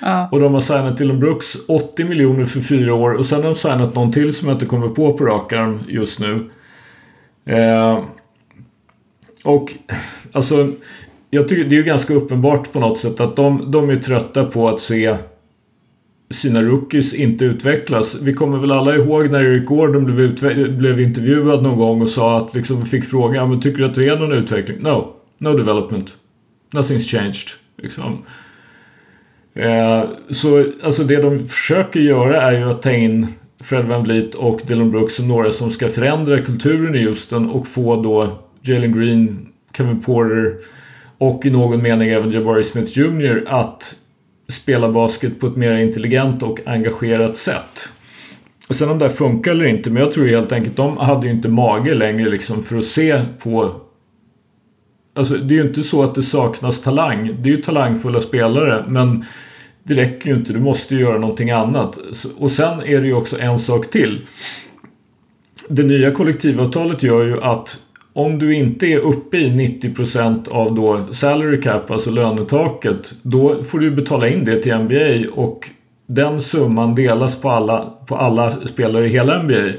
Ja. 0.00 0.28
Och 0.32 0.40
de 0.40 0.54
har 0.54 0.60
signat 0.60 0.98
Dylan 0.98 1.20
Brooks 1.20 1.56
80 1.68 2.04
miljoner 2.04 2.44
för 2.44 2.60
fyra 2.60 2.94
år 2.94 3.12
och 3.12 3.26
sen 3.26 3.42
har 3.42 3.50
de 3.50 3.56
signat 3.56 3.94
någon 3.94 4.12
till 4.12 4.34
som 4.34 4.48
jag 4.48 4.54
inte 4.54 4.66
kommer 4.66 4.88
på 4.88 5.12
på 5.12 5.24
rak 5.24 5.52
arm 5.52 5.80
just 5.88 6.18
nu. 6.18 6.50
Eh, 7.44 8.04
och 9.44 9.72
alltså, 10.32 10.68
jag 11.30 11.48
tycker 11.48 11.64
det 11.64 11.74
är 11.74 11.78
ju 11.78 11.84
ganska 11.84 12.14
uppenbart 12.14 12.72
på 12.72 12.80
något 12.80 12.98
sätt 12.98 13.20
att 13.20 13.36
de, 13.36 13.70
de 13.70 13.90
är 13.90 13.96
trötta 13.96 14.44
på 14.44 14.68
att 14.68 14.80
se 14.80 15.16
sina 16.30 16.62
rookies 16.62 17.14
inte 17.14 17.44
utvecklas. 17.44 18.18
Vi 18.22 18.34
kommer 18.34 18.58
väl 18.58 18.72
alla 18.72 18.96
ihåg 18.96 19.30
när 19.30 19.42
Eric 19.42 19.66
Gordon 19.66 20.04
blev, 20.04 20.36
blev 20.78 21.00
intervjuad 21.00 21.62
någon 21.62 21.78
gång 21.78 22.02
och 22.02 22.08
sa 22.08 22.38
att 22.38 22.54
liksom 22.54 22.86
fick 22.86 23.04
frågan 23.04 23.50
men 23.50 23.60
tycker 23.60 23.78
du 23.78 23.84
att 23.84 23.94
det 23.94 24.08
är 24.08 24.16
någon 24.16 24.32
utveckling? 24.32 24.78
No, 24.80 25.14
no 25.38 25.52
development. 25.52 26.16
Nothing's 26.74 27.10
changed. 27.10 27.48
Liksom. 27.76 28.18
Eh, 29.60 30.04
så 30.30 30.64
alltså 30.82 31.04
det 31.04 31.16
de 31.16 31.38
försöker 31.46 32.00
göra 32.00 32.42
är 32.42 32.52
ju 32.52 32.70
att 32.70 32.82
ta 32.82 32.90
in 32.90 33.26
Fred 33.62 33.84
Van 33.84 34.02
Vliet 34.02 34.34
och 34.34 34.60
Dylan 34.66 34.90
Brooks 34.90 35.14
som 35.14 35.28
några 35.28 35.50
som 35.50 35.70
ska 35.70 35.88
förändra 35.88 36.42
kulturen 36.42 36.94
i 36.94 37.04
Houston 37.04 37.50
och 37.50 37.66
få 37.66 38.02
då 38.02 38.38
Jalen 38.62 38.98
Green, 38.98 39.48
Kevin 39.76 40.00
Porter 40.00 40.54
och 41.18 41.46
i 41.46 41.50
någon 41.50 41.82
mening 41.82 42.08
även 42.08 42.30
Jabari 42.30 42.64
Smith 42.64 42.98
Jr. 42.98 43.44
att 43.46 43.94
spela 44.48 44.88
basket 44.88 45.40
på 45.40 45.46
ett 45.46 45.56
mer 45.56 45.76
intelligent 45.76 46.42
och 46.42 46.60
engagerat 46.66 47.36
sätt. 47.36 47.92
Och 48.68 48.76
sen 48.76 48.88
om 48.88 48.98
det 48.98 49.04
här 49.04 49.12
funkar 49.12 49.50
eller 49.50 49.66
inte, 49.66 49.90
men 49.90 50.02
jag 50.02 50.12
tror 50.12 50.26
helt 50.26 50.52
enkelt 50.52 50.76
de 50.76 50.96
hade 50.96 51.26
ju 51.26 51.32
inte 51.32 51.48
mage 51.48 51.94
längre 51.94 52.30
liksom 52.30 52.62
för 52.62 52.76
att 52.76 52.84
se 52.84 53.22
på 53.42 53.80
Alltså 55.14 55.36
det 55.36 55.54
är 55.54 55.62
ju 55.62 55.68
inte 55.68 55.82
så 55.82 56.02
att 56.02 56.14
det 56.14 56.22
saknas 56.22 56.80
talang. 56.80 57.36
Det 57.42 57.48
är 57.48 57.56
ju 57.56 57.62
talangfulla 57.62 58.20
spelare 58.20 58.84
men 58.88 59.24
det 59.90 60.00
räcker 60.02 60.30
ju 60.30 60.36
inte. 60.36 60.52
Du 60.52 60.60
måste 60.60 60.94
ju 60.94 61.00
göra 61.00 61.18
någonting 61.18 61.50
annat. 61.50 61.98
Och 62.36 62.50
sen 62.50 62.80
är 62.80 63.00
det 63.00 63.06
ju 63.06 63.14
också 63.14 63.40
en 63.40 63.58
sak 63.58 63.90
till. 63.90 64.26
Det 65.68 65.82
nya 65.82 66.10
kollektivavtalet 66.10 67.02
gör 67.02 67.22
ju 67.22 67.40
att 67.42 67.78
om 68.12 68.38
du 68.38 68.54
inte 68.54 68.86
är 68.86 68.98
uppe 68.98 69.36
i 69.36 69.50
90% 69.50 70.50
av 70.50 70.74
då 70.74 71.06
salary 71.12 71.62
cap, 71.62 71.90
alltså 71.90 72.10
lönetaket, 72.10 73.14
då 73.22 73.62
får 73.62 73.78
du 73.78 73.90
betala 73.90 74.28
in 74.28 74.44
det 74.44 74.62
till 74.62 74.74
NBA 74.74 75.32
och 75.32 75.70
den 76.06 76.40
summan 76.40 76.94
delas 76.94 77.40
på 77.40 77.50
alla, 77.50 77.94
på 78.06 78.16
alla 78.16 78.50
spelare 78.50 79.06
i 79.06 79.08
hela 79.08 79.42
NBA. 79.42 79.72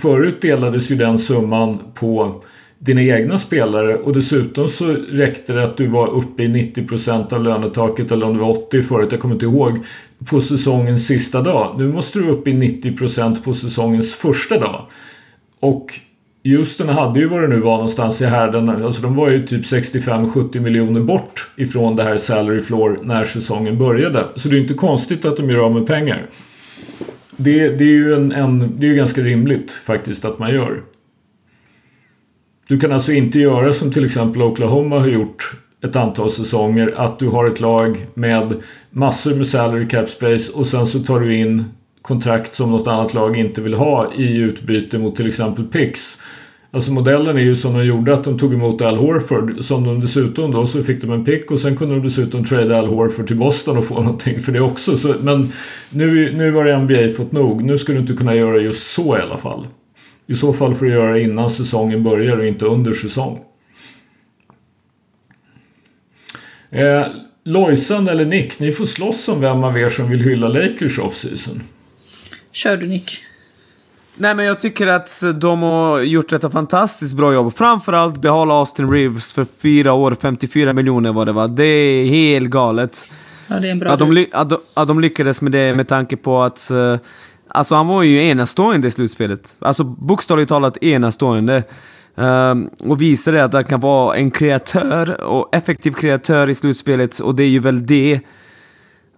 Förut 0.00 0.42
delades 0.42 0.90
ju 0.90 0.96
den 0.96 1.18
summan 1.18 1.78
på 1.94 2.42
dina 2.82 3.02
egna 3.02 3.38
spelare 3.38 3.96
och 3.96 4.12
dessutom 4.12 4.68
så 4.68 4.96
räckte 5.10 5.52
det 5.52 5.64
att 5.64 5.76
du 5.76 5.86
var 5.86 6.10
uppe 6.14 6.42
i 6.42 6.48
90% 6.48 7.34
av 7.34 7.42
lönetaket 7.42 8.12
eller 8.12 8.26
om 8.26 8.34
det 8.34 8.40
var 8.40 8.50
80 8.50 8.82
förut, 8.82 9.08
jag 9.10 9.20
kommer 9.20 9.34
inte 9.34 9.46
ihåg, 9.46 9.78
på 10.30 10.40
säsongens 10.40 11.06
sista 11.06 11.42
dag. 11.42 11.74
Nu 11.78 11.92
måste 11.92 12.18
du 12.18 12.28
upp 12.28 12.48
i 12.48 12.52
90% 12.52 13.42
på 13.44 13.54
säsongens 13.54 14.14
första 14.14 14.58
dag. 14.58 14.86
Och 15.60 16.00
Houston 16.44 16.88
hade 16.88 17.20
ju 17.20 17.26
vad 17.26 17.42
det 17.42 17.48
nu 17.48 17.60
var 17.60 17.74
någonstans 17.74 18.22
i 18.22 18.24
härden. 18.24 18.68
Alltså 18.68 19.02
de 19.02 19.14
var 19.14 19.30
ju 19.30 19.46
typ 19.46 19.62
65-70 19.62 20.60
miljoner 20.60 21.00
bort 21.00 21.50
ifrån 21.56 21.96
det 21.96 22.02
här 22.02 22.16
salary 22.16 22.60
floor 22.60 22.98
när 23.02 23.24
säsongen 23.24 23.78
började. 23.78 24.24
Så 24.34 24.48
det 24.48 24.56
är 24.56 24.60
inte 24.60 24.74
konstigt 24.74 25.24
att 25.24 25.36
de 25.36 25.50
gör 25.50 25.58
av 25.58 25.74
med 25.74 25.86
pengar. 25.86 26.26
Det, 27.36 27.68
det 27.68 27.84
är 27.84 27.88
ju 27.88 28.14
en, 28.14 28.32
en, 28.32 28.72
det 28.78 28.90
är 28.90 28.94
ganska 28.94 29.20
rimligt 29.20 29.72
faktiskt 29.72 30.24
att 30.24 30.38
man 30.38 30.54
gör. 30.54 30.82
Du 32.70 32.78
kan 32.78 32.92
alltså 32.92 33.12
inte 33.12 33.38
göra 33.38 33.72
som 33.72 33.92
till 33.92 34.04
exempel 34.04 34.42
Oklahoma 34.42 34.98
har 34.98 35.06
gjort 35.06 35.52
ett 35.84 35.96
antal 35.96 36.30
säsonger. 36.30 36.94
Att 36.96 37.18
du 37.18 37.28
har 37.28 37.48
ett 37.48 37.60
lag 37.60 38.06
med 38.14 38.54
massor 38.90 39.34
med 39.34 39.46
salary 39.46 39.88
cap 39.88 40.08
space 40.08 40.52
och 40.52 40.66
sen 40.66 40.86
så 40.86 40.98
tar 40.98 41.20
du 41.20 41.36
in 41.36 41.64
kontrakt 42.02 42.54
som 42.54 42.70
något 42.70 42.86
annat 42.86 43.14
lag 43.14 43.36
inte 43.36 43.60
vill 43.60 43.74
ha 43.74 44.12
i 44.16 44.36
utbyte 44.36 44.98
mot 44.98 45.16
till 45.16 45.28
exempel 45.28 45.64
picks. 45.64 46.18
Alltså 46.70 46.92
modellen 46.92 47.36
är 47.36 47.42
ju 47.42 47.56
som 47.56 47.72
de 47.74 47.84
gjorde 47.84 48.14
att 48.14 48.24
de 48.24 48.38
tog 48.38 48.54
emot 48.54 48.82
Al 48.82 48.96
Horford 48.96 49.56
som 49.60 49.84
de 49.84 50.00
dessutom 50.00 50.50
då 50.50 50.66
så 50.66 50.82
fick 50.82 51.00
de 51.00 51.10
en 51.10 51.24
pick 51.24 51.50
och 51.50 51.60
sen 51.60 51.76
kunde 51.76 51.94
de 51.94 52.02
dessutom 52.02 52.44
trade 52.44 52.78
Al 52.78 52.86
Horford 52.86 53.26
till 53.26 53.36
Boston 53.36 53.76
och 53.76 53.84
få 53.84 53.94
någonting 54.02 54.40
för 54.40 54.52
det 54.52 54.60
också. 54.60 54.96
Så, 54.96 55.14
men 55.22 55.52
nu, 55.90 56.32
nu 56.36 56.52
har 56.52 56.78
NBA 56.78 57.16
fått 57.16 57.32
nog. 57.32 57.64
Nu 57.64 57.78
ska 57.78 57.92
du 57.92 57.98
inte 57.98 58.12
kunna 58.12 58.34
göra 58.34 58.58
just 58.60 58.86
så 58.86 59.16
i 59.16 59.20
alla 59.20 59.36
fall. 59.36 59.66
I 60.30 60.34
så 60.34 60.52
fall 60.52 60.74
får 60.74 60.86
du 60.86 60.92
göra 60.92 61.12
det 61.12 61.22
innan 61.22 61.50
säsongen 61.50 62.04
börjar 62.04 62.36
och 62.36 62.46
inte 62.46 62.64
under 62.64 62.94
säsong. 62.94 63.40
Eh, 66.70 67.06
Lojsan 67.44 68.08
eller 68.08 68.24
Nick, 68.24 68.58
ni 68.58 68.72
får 68.72 68.86
slåss 68.86 69.28
om 69.28 69.40
vem 69.40 69.64
av 69.64 69.78
er 69.78 69.88
som 69.88 70.10
vill 70.10 70.22
hylla 70.22 70.48
Lakers 70.48 70.98
off-season. 70.98 71.60
Kör 72.52 72.76
du 72.76 72.86
Nick. 72.86 73.18
Nej 74.16 74.34
men 74.34 74.44
jag 74.44 74.60
tycker 74.60 74.86
att 74.86 75.22
de 75.34 75.62
har 75.62 76.00
gjort 76.00 76.32
ett 76.32 76.52
fantastiskt 76.52 77.14
bra 77.14 77.34
jobb. 77.34 77.54
Framförallt 77.56 78.20
behålla 78.20 78.54
Austin 78.54 78.90
Reeves 78.90 79.32
för 79.32 79.46
fyra 79.62 79.92
år, 79.92 80.16
54 80.22 80.72
miljoner 80.72 81.12
var 81.12 81.26
det 81.26 81.32
va. 81.32 81.46
Det 81.46 81.64
är 81.64 82.06
helt 82.06 82.50
galet. 82.50 83.08
Ja, 83.48 83.60
det 83.60 83.68
är 83.68 83.72
en 83.72 83.78
bra 83.78 83.90
att, 83.90 83.98
de, 83.98 84.26
att, 84.32 84.50
de, 84.50 84.58
att 84.74 84.88
de 84.88 85.00
lyckades 85.00 85.42
med 85.42 85.52
det 85.52 85.74
med 85.74 85.88
tanke 85.88 86.16
på 86.16 86.42
att... 86.42 86.70
Alltså 87.54 87.74
han 87.74 87.86
var 87.86 88.02
ju 88.02 88.22
enastående 88.22 88.88
i 88.88 88.90
slutspelet. 88.90 89.56
Alltså 89.58 89.84
bokstavligt 89.84 90.48
talat 90.48 90.82
enastående. 90.82 91.62
Um, 92.14 92.70
och 92.84 93.00
visade 93.00 93.44
att 93.44 93.52
han 93.52 93.64
kan 93.64 93.80
vara 93.80 94.16
en 94.16 94.30
kreatör, 94.30 95.20
och 95.20 95.54
effektiv 95.54 95.92
kreatör 95.92 96.48
i 96.48 96.54
slutspelet. 96.54 97.18
Och 97.18 97.34
det 97.34 97.42
är 97.42 97.48
ju 97.48 97.58
väl 97.58 97.86
det 97.86 98.20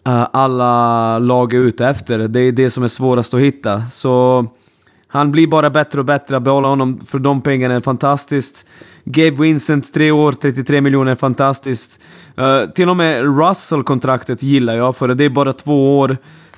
uh, 0.09 0.26
alla 0.33 1.18
lag 1.18 1.55
är 1.55 1.59
ute 1.59 1.87
efter. 1.87 2.18
Det 2.18 2.41
är 2.41 2.53
det 2.53 2.70
som 2.70 2.85
är 2.85 2.89
svårast 2.89 3.35
att 3.35 3.41
hitta. 3.41 3.87
Så... 3.87 4.47
Han 5.12 5.33
blir 5.33 5.47
bara 5.47 5.70
bättre 5.70 5.99
och 5.99 6.05
bättre. 6.05 6.37
Att 6.37 6.43
behålla 6.43 6.68
honom 6.68 7.01
för 7.01 7.18
de 7.18 7.41
pengarna 7.41 7.74
är 7.74 7.80
fantastiskt. 7.80 8.66
Gabe 9.05 9.43
Vincent, 9.43 9.95
tre 9.95 10.11
år, 10.11 10.33
33 10.33 10.80
miljoner, 10.80 11.14
fantastiskt. 11.14 12.01
Uh, 12.39 12.70
till 12.70 12.89
och 12.89 12.97
med 12.97 13.39
Russell-kontraktet 13.39 14.43
gillar 14.43 14.74
jag, 14.74 14.97
för 14.97 15.09
det 15.09 15.24
är 15.24 15.30
bara 15.30 15.53
två 15.53 15.99
år. 15.99 16.16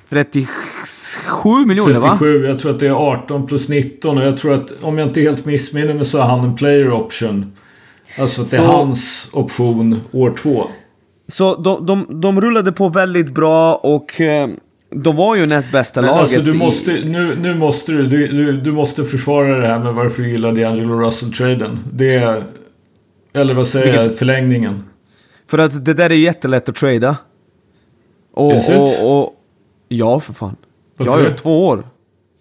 37 0.09 1.65
miljoner 1.65 1.93
37, 1.93 1.99
va? 2.01 2.09
37, 2.11 2.45
jag 2.45 2.59
tror 2.59 2.71
att 2.71 2.79
det 2.79 2.87
är 2.87 2.91
18 2.91 3.47
plus 3.47 3.69
19 3.69 4.17
och 4.17 4.23
jag 4.23 4.37
tror 4.37 4.53
att 4.53 4.73
om 4.81 4.97
jag 4.97 5.07
inte 5.07 5.21
helt 5.21 5.45
missminner 5.45 5.93
mig 5.93 6.05
så 6.05 6.17
är 6.17 6.23
han 6.23 6.39
en 6.39 6.55
player 6.55 6.91
option. 6.91 7.51
Alltså 8.19 8.41
att 8.41 8.51
det 8.51 8.57
är 8.57 8.61
så, 8.61 8.67
hans 8.67 9.29
option 9.31 10.01
år 10.11 10.33
två. 10.37 10.67
Så 11.27 11.55
de, 11.55 11.85
de, 11.85 12.21
de 12.21 12.41
rullade 12.41 12.71
på 12.71 12.89
väldigt 12.89 13.29
bra 13.29 13.75
och 13.75 14.19
uh, 14.19 14.55
de 14.89 15.15
var 15.15 15.35
ju 15.35 15.45
näst 15.45 15.71
bästa 15.71 16.01
Men 16.01 16.09
laget. 16.09 16.21
Alltså, 16.21 16.41
du 16.41 16.53
måste, 16.53 16.91
nu, 16.91 17.37
nu 17.41 17.55
måste 17.55 17.91
du, 17.91 18.07
du, 18.07 18.27
du, 18.27 18.51
du 18.51 18.71
måste 18.71 19.05
försvara 19.05 19.59
det 19.59 19.67
här 19.67 19.79
med 19.79 19.93
varför 19.93 20.23
du 20.23 20.29
gillar 20.29 20.51
D'Angelo 20.51 20.99
Russell-traden. 21.05 21.79
Det 21.93 22.15
är... 22.15 22.43
Eller 23.33 23.53
vad 23.53 23.67
säger 23.67 23.85
Vilket, 23.85 24.05
jag? 24.05 24.17
Förlängningen. 24.17 24.83
För 25.47 25.57
att 25.57 25.85
det 25.85 25.93
där 25.93 26.09
är 26.09 26.15
jättelätt 26.15 26.69
att 26.69 26.75
trada. 26.75 27.17
Och, 28.33 28.53
och, 28.55 29.19
och, 29.19 29.33
Ja, 29.87 30.19
för 30.19 30.33
fan. 30.33 30.55
Varför 30.97 31.23
ja, 31.23 31.29
ja, 31.29 31.35
två 31.35 31.67
år. 31.67 31.87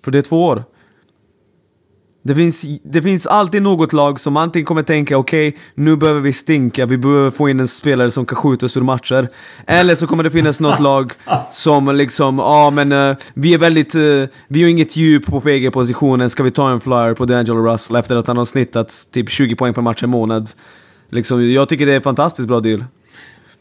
För 0.05 0.11
det 0.11 0.18
är 0.18 0.22
två 0.22 0.47
år. 0.47 0.64
Det 2.26 2.34
finns, 2.34 2.64
det 2.84 3.03
finns 3.03 3.26
alltid 3.26 3.62
något 3.62 3.92
lag 3.92 4.20
som 4.20 4.36
antingen 4.36 4.66
kommer 4.66 4.82
tänka 4.82 5.18
okej, 5.18 5.49
okay, 5.49 5.61
nu 5.74 5.97
behöver 5.97 6.20
vi 6.20 6.32
stinka, 6.32 6.86
vi 6.86 6.99
behöver 6.99 7.30
få 7.30 7.49
in 7.49 7.61
en 7.61 7.68
spelare 7.68 8.11
som 8.11 8.26
kan 8.26 8.36
skjuta 8.36 8.66
ur 8.66 8.80
matcher. 8.80 9.28
Eller 9.66 9.95
så 9.95 10.07
kommer 10.07 10.22
det 10.22 10.30
finnas 10.30 10.61
något 10.61 10.80
lag 10.80 11.12
som 11.51 11.97
liksom, 11.97 12.38
ja 12.38 12.45
ah, 12.45 12.70
men 12.70 12.92
uh, 12.92 13.16
vi 13.34 13.55
är 13.55 13.59
väldigt, 13.59 13.95
uh, 13.95 14.24
vi 14.49 14.62
har 14.62 14.70
inget 14.70 14.97
djup 14.97 15.26
på 15.26 15.40
PG-positionen, 15.40 16.30
ska 16.30 16.42
vi 16.42 16.51
ta 16.51 16.70
en 16.70 16.80
flyer 16.80 17.14
på 17.14 17.26
D'Angelo 17.26 17.72
Russell 17.72 17.97
efter 17.97 18.16
att 18.16 18.26
han 18.26 18.36
har 18.36 18.45
snittat 18.45 18.92
typ 19.12 19.30
20 19.30 19.57
poäng 19.57 19.74
per 19.74 19.82
match 19.82 20.03
en 20.03 20.11
månad? 20.11 20.49
Liksom, 21.11 21.53
jag 21.53 21.68
tycker 21.68 21.86
det 21.86 21.92
är 21.92 21.97
en 21.97 22.03
fantastiskt 22.03 22.49
bra 22.49 22.61
deal. 22.61 22.84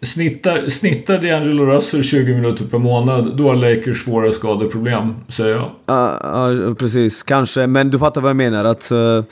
Snittar, 0.03 0.69
snittar 0.69 1.19
D'Angelo 1.19 1.65
Russell 1.65 2.03
20 2.03 2.33
minuter 2.33 2.65
per 2.65 2.77
månad, 2.77 3.37
då 3.37 3.47
har 3.47 3.55
Lakers 3.55 4.03
svåra 4.03 4.31
skadeproblem, 4.31 5.15
säger 5.27 5.55
jag. 5.55 5.69
Ja, 5.85 6.19
uh, 6.23 6.59
uh, 6.59 6.73
precis. 6.73 7.23
Kanske. 7.23 7.67
Men 7.67 7.91
du 7.91 7.99
fattar 7.99 8.21
vad 8.21 8.29
jag 8.29 8.35
menar? 8.35 8.65
Att 8.65 8.89
uh, 8.91 8.97
ja, 8.97 9.23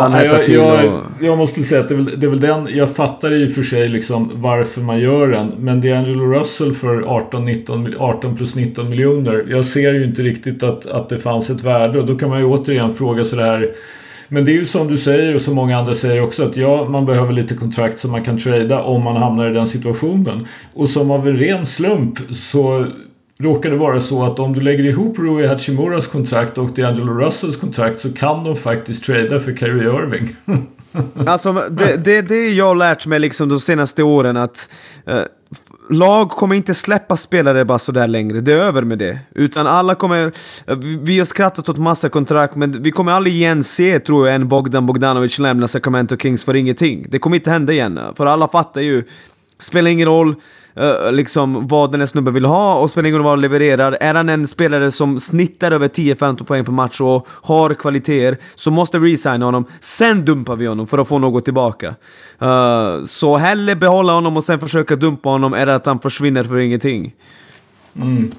han 0.00 0.12
hettar 0.12 0.44
till 0.44 0.54
jag, 0.54 0.84
och... 0.84 1.00
jag 1.20 1.38
måste 1.38 1.62
säga 1.62 1.80
att 1.80 1.88
det 1.88 1.94
är, 1.94 1.96
väl, 1.96 2.20
det 2.20 2.26
är 2.26 2.30
väl 2.30 2.40
den... 2.40 2.68
Jag 2.70 2.96
fattar 2.96 3.34
i 3.34 3.48
och 3.48 3.52
för 3.52 3.62
sig 3.62 3.88
liksom 3.88 4.30
varför 4.34 4.80
man 4.80 5.00
gör 5.00 5.28
den. 5.28 5.52
Men 5.58 5.82
D'Angelo 5.82 6.38
Russell 6.38 6.74
för 6.74 7.02
18, 7.02 7.44
19, 7.44 7.94
18 7.98 8.36
plus 8.36 8.54
19 8.54 8.88
miljoner. 8.88 9.46
Jag 9.48 9.64
ser 9.64 9.94
ju 9.94 10.04
inte 10.04 10.22
riktigt 10.22 10.62
att, 10.62 10.86
att 10.86 11.08
det 11.08 11.18
fanns 11.18 11.50
ett 11.50 11.64
värde. 11.64 12.00
Och 12.00 12.06
då 12.06 12.18
kan 12.18 12.28
man 12.28 12.38
ju 12.38 12.44
återigen 12.44 12.94
fråga 12.94 13.24
sådär 13.24 13.72
men 14.28 14.44
det 14.44 14.50
är 14.52 14.54
ju 14.54 14.66
som 14.66 14.88
du 14.88 14.96
säger 14.96 15.34
och 15.34 15.40
som 15.40 15.54
många 15.54 15.78
andra 15.78 15.94
säger 15.94 16.22
också 16.22 16.44
att 16.44 16.56
ja, 16.56 16.88
man 16.90 17.06
behöver 17.06 17.32
lite 17.32 17.54
kontrakt 17.54 17.98
som 17.98 18.10
man 18.10 18.24
kan 18.24 18.38
trada 18.38 18.82
om 18.82 19.02
man 19.02 19.16
hamnar 19.16 19.50
i 19.50 19.52
den 19.52 19.66
situationen. 19.66 20.46
Och 20.74 20.88
som 20.88 21.10
av 21.10 21.28
en 21.28 21.36
ren 21.36 21.66
slump 21.66 22.18
så 22.30 22.86
råkar 23.38 23.70
det 23.70 23.76
vara 23.76 24.00
så 24.00 24.24
att 24.24 24.38
om 24.38 24.52
du 24.52 24.60
lägger 24.60 24.84
ihop 24.84 25.18
Rui 25.18 25.46
Hachimuras 25.46 26.06
kontrakt 26.06 26.58
och 26.58 26.68
D'Angelo 26.68 27.18
Russells 27.18 27.56
kontrakt 27.56 28.00
så 28.00 28.12
kan 28.12 28.44
de 28.44 28.56
faktiskt 28.56 29.04
trada 29.04 29.40
för 29.40 29.56
Kyrie 29.56 29.88
Irving. 29.88 30.36
alltså 31.26 31.52
det, 31.70 32.04
det, 32.04 32.22
det 32.22 32.48
jag 32.48 32.64
har 32.64 32.74
lärt 32.74 33.06
mig 33.06 33.18
liksom 33.18 33.48
de 33.48 33.60
senaste 33.60 34.02
åren 34.02 34.36
att 34.36 34.70
uh, 35.08 35.14
lag 35.90 36.30
kommer 36.30 36.54
inte 36.54 36.74
släppa 36.74 37.16
spelare 37.16 37.64
bara 37.64 37.78
sådär 37.78 38.06
längre, 38.06 38.40
det 38.40 38.52
är 38.52 38.56
över 38.56 38.82
med 38.82 38.98
det. 38.98 39.18
Utan 39.34 39.66
alla 39.66 39.94
kommer... 39.94 40.32
Vi 41.04 41.18
har 41.18 41.26
skrattat 41.26 41.68
åt 41.68 41.78
massa 41.78 42.08
kontrakt, 42.08 42.56
men 42.56 42.82
vi 42.82 42.90
kommer 42.90 43.12
aldrig 43.12 43.34
igen 43.34 43.64
se, 43.64 44.00
tror 44.00 44.26
jag, 44.26 44.34
en 44.34 44.48
Bogdan 44.48 44.86
Bogdanovic 44.86 45.38
lämna 45.38 45.68
Sacramento 45.68 46.16
Kings 46.16 46.44
för 46.44 46.56
ingenting. 46.56 47.06
Det 47.08 47.18
kommer 47.18 47.36
inte 47.36 47.50
hända 47.50 47.72
igen, 47.72 48.00
för 48.14 48.26
alla 48.26 48.48
fattar 48.48 48.80
ju. 48.80 49.04
Spelar 49.58 49.90
ingen 49.90 50.08
roll, 50.08 50.34
uh, 50.80 51.12
liksom 51.12 51.66
vad 51.66 51.92
den 51.92 52.00
här 52.00 52.06
snubben 52.06 52.34
vill 52.34 52.44
ha 52.44 52.80
och 52.80 52.90
spelar 52.90 53.08
ingen 53.08 53.18
roll 53.18 53.24
vad 53.24 53.32
han 53.32 53.40
levererar. 53.40 53.98
Är 54.00 54.14
han 54.14 54.28
en 54.28 54.46
spelare 54.46 54.90
som 54.90 55.20
snittar 55.20 55.72
över 55.72 55.88
10-15 55.88 56.44
poäng 56.44 56.64
per 56.64 56.72
match 56.72 57.00
och 57.00 57.28
har 57.42 57.74
kvaliteter 57.74 58.38
så 58.54 58.70
måste 58.70 58.98
vi 58.98 59.12
resigna 59.12 59.44
honom. 59.44 59.64
Sen 59.80 60.24
dumpar 60.24 60.56
vi 60.56 60.66
honom 60.66 60.86
för 60.86 60.98
att 60.98 61.08
få 61.08 61.18
något 61.18 61.44
tillbaka. 61.44 61.94
Uh, 62.42 63.04
så 63.04 63.36
hellre 63.36 63.76
behålla 63.76 64.12
honom 64.12 64.36
och 64.36 64.44
sen 64.44 64.60
försöka 64.60 64.96
dumpa 64.96 65.28
honom 65.28 65.54
än 65.54 65.68
att 65.68 65.86
han 65.86 66.00
försvinner 66.00 66.44
för 66.44 66.58
ingenting. 66.58 67.14
Mm. 67.96 68.32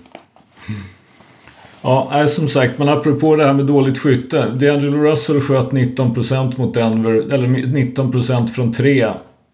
Ja, 1.81 2.27
som 2.27 2.47
sagt, 2.47 2.79
men 2.79 2.89
apropå 2.89 3.35
det 3.35 3.45
här 3.45 3.53
med 3.53 3.65
dåligt 3.65 3.99
skytte. 3.99 4.45
D'Angelo 4.53 5.03
Russell 5.03 5.41
sköt 5.41 5.71
19% 5.71 6.57
mot 6.57 6.73
Denver, 6.73 7.33
eller 7.33 7.47
19% 7.47 8.47
från 8.47 8.73
3 8.73 9.07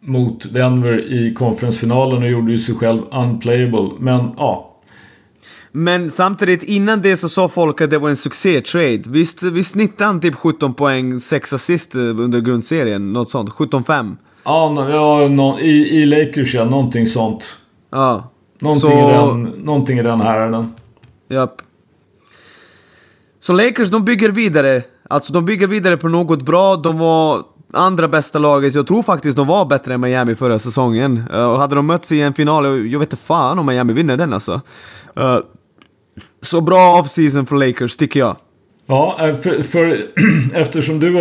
mot 0.06 0.54
Denver 0.54 1.14
i 1.14 1.34
konferensfinalen 1.34 2.24
och 2.24 2.30
gjorde 2.30 2.52
ju 2.52 2.60
sig 2.60 2.76
själv 2.76 3.02
unplayable. 3.12 3.90
Men 4.00 4.32
ja. 4.38 4.72
Men 5.72 6.12
samtidigt, 6.12 6.64
innan 6.64 7.02
det 7.02 7.18
så 7.18 7.30
sa 7.30 7.50
folk 7.50 7.82
att 7.82 7.90
det 7.90 7.98
var 7.98 8.10
en 8.10 8.16
succé-trade. 8.16 9.02
Visst, 9.08 9.44
visst 9.44 9.72
snittade 9.72 10.06
han 10.06 10.22
typ 10.22 10.36
17 10.36 10.74
poäng, 10.74 11.20
6 11.20 11.54
assist 11.54 11.96
under 11.96 12.42
grundserien? 12.42 13.14
Något 13.14 13.30
sånt? 13.30 13.50
17-5? 13.50 14.16
Ja, 14.44 14.90
ja 14.90 15.28
no, 15.28 15.60
i, 15.60 16.02
i 16.02 16.06
Lakers 16.06 16.56
ja, 16.56 16.66
någonting 16.66 17.08
sånt. 17.08 17.58
Ja. 17.92 18.32
Någonting, 18.60 18.90
så... 18.90 19.10
i, 19.10 19.14
den, 19.14 19.44
någonting 19.44 20.00
i 20.00 20.04
den 20.04 20.22
härden. 20.22 20.74
Japp. 21.30 21.62
Så 23.40 23.54
Lakers, 23.54 23.90
de 23.90 24.06
bygger 24.06 24.30
vidare. 24.30 24.82
Alltså 25.10 25.34
de 25.34 25.46
bygger 25.46 25.68
vidare 25.68 25.98
på 25.98 26.08
något 26.08 26.42
bra. 26.42 26.76
De 26.76 27.00
var 27.00 27.44
andra 27.76 28.08
bästa 28.08 28.40
laget. 28.40 28.76
Jag 28.76 28.88
tror 28.88 29.04
faktiskt 29.04 29.38
de 29.38 29.48
var 29.48 29.66
bättre 29.66 29.94
än 29.94 30.02
Miami 30.02 30.36
förra 30.36 30.60
säsongen. 30.60 31.24
Uh, 31.34 31.46
och 31.46 31.58
hade 31.58 31.76
de 31.76 31.88
mötts 31.88 32.12
i 32.12 32.22
en 32.22 32.34
final, 32.34 32.66
jag 32.92 33.00
vet 33.00 33.14
inte 33.14 33.24
fan 33.24 33.60
om 33.60 33.66
Miami 33.66 33.94
vinner 33.94 34.18
den 34.18 34.34
alltså. 34.34 34.62
Uh, 35.20 35.40
så 36.42 36.62
bra 36.62 37.00
off-season 37.02 37.46
för 37.46 37.56
Lakers, 37.56 37.98
tycker 37.98 38.20
jag. 38.20 38.36
Ja, 38.88 39.18
eh, 39.20 39.36
för, 39.36 39.64
för 39.64 39.98
eftersom 40.54 41.00
du 41.00 41.14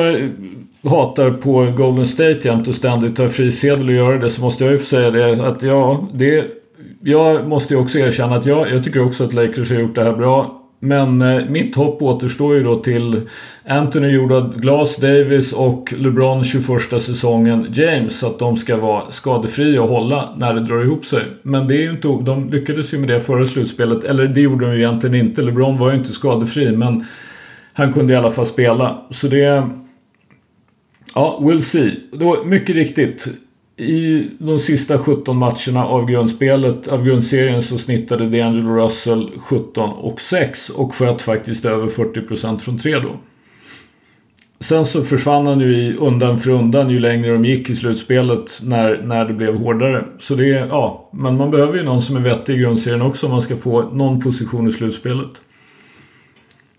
hatar 0.85 1.31
på 1.31 1.73
Golden 1.77 2.07
State 2.07 2.41
jämt 2.43 2.69
och 2.69 2.75
ständigt 2.75 3.17
tar 3.17 3.29
frisedel 3.29 3.89
och 3.89 3.95
gör 3.95 4.19
det 4.19 4.31
så 4.31 4.41
måste 4.41 4.65
jag 4.65 4.73
ju 4.73 4.79
få 4.79 4.85
säga 4.85 5.11
det 5.11 5.47
att 5.49 5.63
ja, 5.63 6.09
det... 6.15 6.45
Jag 7.07 7.49
måste 7.49 7.75
ju 7.75 7.81
också 7.81 7.99
erkänna 7.99 8.37
att 8.37 8.47
jag, 8.47 8.71
jag 8.71 8.85
tycker 8.85 9.07
också 9.07 9.25
att 9.25 9.33
Lakers 9.33 9.71
har 9.71 9.79
gjort 9.79 9.95
det 9.95 10.05
här 10.05 10.13
bra. 10.13 10.64
Men 10.85 11.23
eh, 11.23 11.45
mitt 11.49 11.77
hopp 11.77 12.03
återstår 12.03 12.55
ju 12.55 12.61
då 12.61 12.75
till 12.75 13.21
Anthony 13.69 14.09
gjorde 14.09 14.51
Glass 14.57 14.97
Davis 14.97 15.53
och 15.53 15.95
LeBron 15.97 16.45
21 16.45 17.03
säsongen 17.03 17.67
James. 17.73 18.25
Att 18.25 18.39
de 18.39 18.57
ska 18.57 18.77
vara 18.77 19.11
skadefria 19.11 19.83
och 19.83 19.89
hålla 19.89 20.29
när 20.37 20.55
det 20.55 20.61
drar 20.61 20.85
ihop 20.85 21.07
sig. 21.07 21.23
Men 21.43 21.69
det 21.69 21.75
är 21.77 21.83
ju 21.83 21.91
inte, 21.91 22.09
de 22.09 22.51
lyckades 22.51 22.95
ju 22.95 22.99
med 22.99 23.09
det 23.09 23.21
förra 23.21 23.47
slutspelet. 23.47 24.05
Eller 24.05 24.27
det 24.27 24.41
gjorde 24.41 24.67
de 24.67 24.73
ju 24.73 24.79
egentligen 24.79 25.15
inte. 25.15 25.43
LeBron 25.43 25.79
var 25.79 25.91
ju 25.91 25.99
inte 25.99 26.13
skadefri 26.13 26.77
men 26.77 27.05
han 27.73 27.93
kunde 27.93 28.13
i 28.13 28.17
alla 28.17 28.31
fall 28.31 28.47
spela. 28.47 29.03
Så 29.11 29.29
det... 29.29 29.71
Ja, 31.15 31.39
we'll 31.43 31.61
see. 31.61 32.01
Då, 32.13 32.43
mycket 32.45 32.77
riktigt. 32.77 33.29
I 33.77 34.31
de 34.39 34.59
sista 34.59 34.99
17 34.99 35.37
matcherna 35.37 35.87
av 35.87 36.07
grundspelet, 36.07 36.89
av 36.89 37.05
grundserien 37.05 37.63
så 37.63 37.79
snittade 37.79 38.25
D'Angelo 38.25 38.85
Russell 38.85 39.31
17 39.39 39.91
och 39.91 40.21
6 40.21 40.71
och 40.71 40.95
sköt 40.95 41.23
faktiskt 41.23 41.65
över 41.65 41.87
40% 41.87 42.59
från 42.59 42.79
3 42.79 42.99
då. 42.99 43.17
Sen 44.61 44.85
så 44.85 45.05
försvann 45.05 45.47
han 45.47 45.61
ju 45.61 45.77
i 45.77 45.97
undan 45.97 46.39
för 46.39 46.51
undan 46.51 46.91
ju 46.91 46.99
längre 46.99 47.33
de 47.33 47.45
gick 47.45 47.71
i 47.71 47.77
slutspelet 47.77 48.61
när, 48.65 49.03
när 49.03 49.25
det 49.25 49.35
blev 49.35 49.57
hårdare. 49.57 50.05
Så 50.19 50.35
det 50.35 50.53
är, 50.53 50.67
ja, 50.67 51.11
men 51.13 51.37
man 51.37 51.51
behöver 51.51 51.79
ju 51.79 51.85
någon 51.85 52.03
som 52.03 52.17
är 52.17 52.21
vettig 52.21 52.55
i 52.55 52.59
grundserien 52.59 53.03
också 53.03 53.27
om 53.27 53.33
man 53.33 53.43
ska 53.43 53.57
få 53.57 53.83
någon 53.83 54.21
position 54.21 54.69
i 54.69 54.73
slutspelet. 54.73 55.31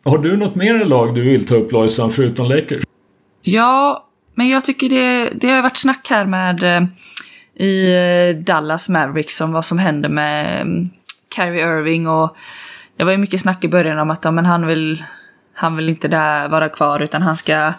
Har 0.03 0.17
du 0.17 0.37
något 0.37 0.55
mer 0.55 0.85
lag 0.85 1.15
du 1.15 1.21
vill 1.21 1.47
ta 1.47 1.55
upp 1.55 1.71
Lojsan 1.71 2.11
förutom 2.11 2.49
Lakers? 2.49 2.83
Ja, 3.41 4.07
men 4.35 4.49
jag 4.49 4.65
tycker 4.65 4.89
det, 4.89 5.29
det 5.29 5.49
har 5.49 5.61
varit 5.61 5.77
snack 5.77 6.07
här 6.09 6.25
med 6.25 6.63
eh, 6.63 6.83
i 7.55 7.95
eh, 7.95 8.43
Dallas 8.43 8.89
Mavericks 8.89 9.41
om 9.41 9.51
vad 9.51 9.65
som 9.65 9.77
händer 9.77 10.09
med 10.09 10.61
um, 10.61 10.89
Kyrie 11.35 11.61
Irving 11.61 12.07
och 12.07 12.35
det 12.97 13.03
var 13.03 13.11
ju 13.11 13.17
mycket 13.17 13.41
snack 13.41 13.63
i 13.63 13.67
början 13.67 13.99
om 13.99 14.09
att 14.09 14.23
ja, 14.23 14.31
men 14.31 14.45
han 14.45 14.67
vill 14.67 15.03
han 15.53 15.75
vill 15.75 15.89
inte 15.89 16.07
där 16.07 16.47
vara 16.47 16.69
kvar 16.69 16.99
utan 16.99 17.21
han 17.21 17.37
ska 17.37 17.73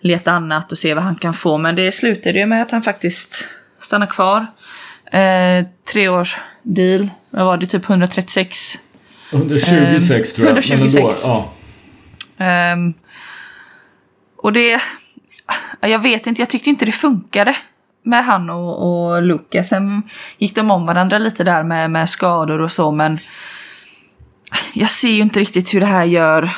leta 0.00 0.32
annat 0.32 0.72
och 0.72 0.78
se 0.78 0.94
vad 0.94 1.04
han 1.04 1.14
kan 1.14 1.34
få. 1.34 1.58
Men 1.58 1.76
det 1.76 1.92
slutade 1.92 2.38
ju 2.38 2.46
med 2.46 2.62
att 2.62 2.70
han 2.70 2.82
faktiskt 2.82 3.48
stannar 3.80 4.06
kvar. 4.06 4.46
Eh, 5.12 5.66
tre 5.92 6.08
års 6.08 6.36
deal, 6.62 7.08
vad 7.30 7.44
var 7.46 7.56
det, 7.56 7.66
typ 7.66 7.90
136? 7.90 8.78
126 9.32 10.30
eh, 10.30 10.36
tror 10.36 10.48
jag. 10.48 10.58
126. 10.58 11.26
Men 11.26 11.32
ändå, 11.32 11.48
ja. 12.36 12.72
Um, 12.72 12.94
och 14.36 14.52
det, 14.52 14.80
jag 15.88 15.98
vet 15.98 16.26
inte, 16.26 16.42
jag 16.42 16.50
tyckte 16.50 16.70
inte 16.70 16.84
det 16.84 16.92
funkade 16.92 17.56
med 18.02 18.24
han 18.24 18.50
och, 18.50 19.12
och 19.12 19.22
Luca. 19.22 19.64
Sen 19.64 20.02
gick 20.38 20.54
de 20.54 20.70
om 20.70 20.86
varandra 20.86 21.18
lite 21.18 21.44
där 21.44 21.62
med, 21.62 21.90
med 21.90 22.08
skador 22.08 22.60
och 22.60 22.72
så 22.72 22.92
men 22.92 23.18
jag 24.72 24.90
ser 24.90 25.10
ju 25.10 25.22
inte 25.22 25.40
riktigt 25.40 25.74
hur 25.74 25.80
det 25.80 25.86
här 25.86 26.04
gör 26.04 26.50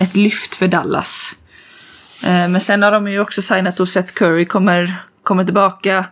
ett 0.00 0.16
lyft 0.16 0.56
för 0.56 0.68
Dallas. 0.68 1.32
Eh, 2.24 2.48
men 2.48 2.60
sen 2.60 2.82
har 2.82 2.92
de 2.92 3.08
ju 3.08 3.20
också 3.20 3.42
signat 3.42 3.80
och 3.80 3.88
Seth 3.88 4.12
Curry 4.12 4.46
kommer, 4.46 5.02
kommer 5.22 5.44
tillbaka. 5.44 6.04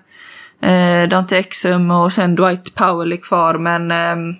Eh, 0.61 1.09
Dante 1.09 1.39
Exum 1.39 1.91
och 1.91 2.12
sen 2.12 2.35
Dwight 2.35 2.75
Powell 2.75 3.12
är 3.12 3.16
kvar 3.16 3.59
men 3.59 3.91
ehm, 3.91 4.35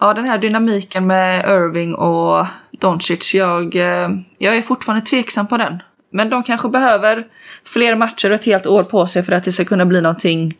ja 0.00 0.14
den 0.14 0.24
här 0.24 0.38
dynamiken 0.38 1.06
med 1.06 1.44
Irving 1.44 1.94
och 1.94 2.46
Doncic, 2.70 3.34
jag, 3.34 3.76
eh, 3.76 4.10
jag 4.38 4.56
är 4.56 4.62
fortfarande 4.62 5.06
tveksam 5.06 5.46
på 5.46 5.56
den. 5.56 5.82
Men 6.10 6.30
de 6.30 6.42
kanske 6.42 6.68
behöver 6.68 7.26
fler 7.64 7.96
matcher 7.96 8.30
och 8.30 8.34
ett 8.34 8.44
helt 8.44 8.66
år 8.66 8.82
på 8.82 9.06
sig 9.06 9.22
för 9.22 9.32
att 9.32 9.44
det 9.44 9.52
ska 9.52 9.64
kunna 9.64 9.86
bli 9.86 10.00
någonting 10.00 10.56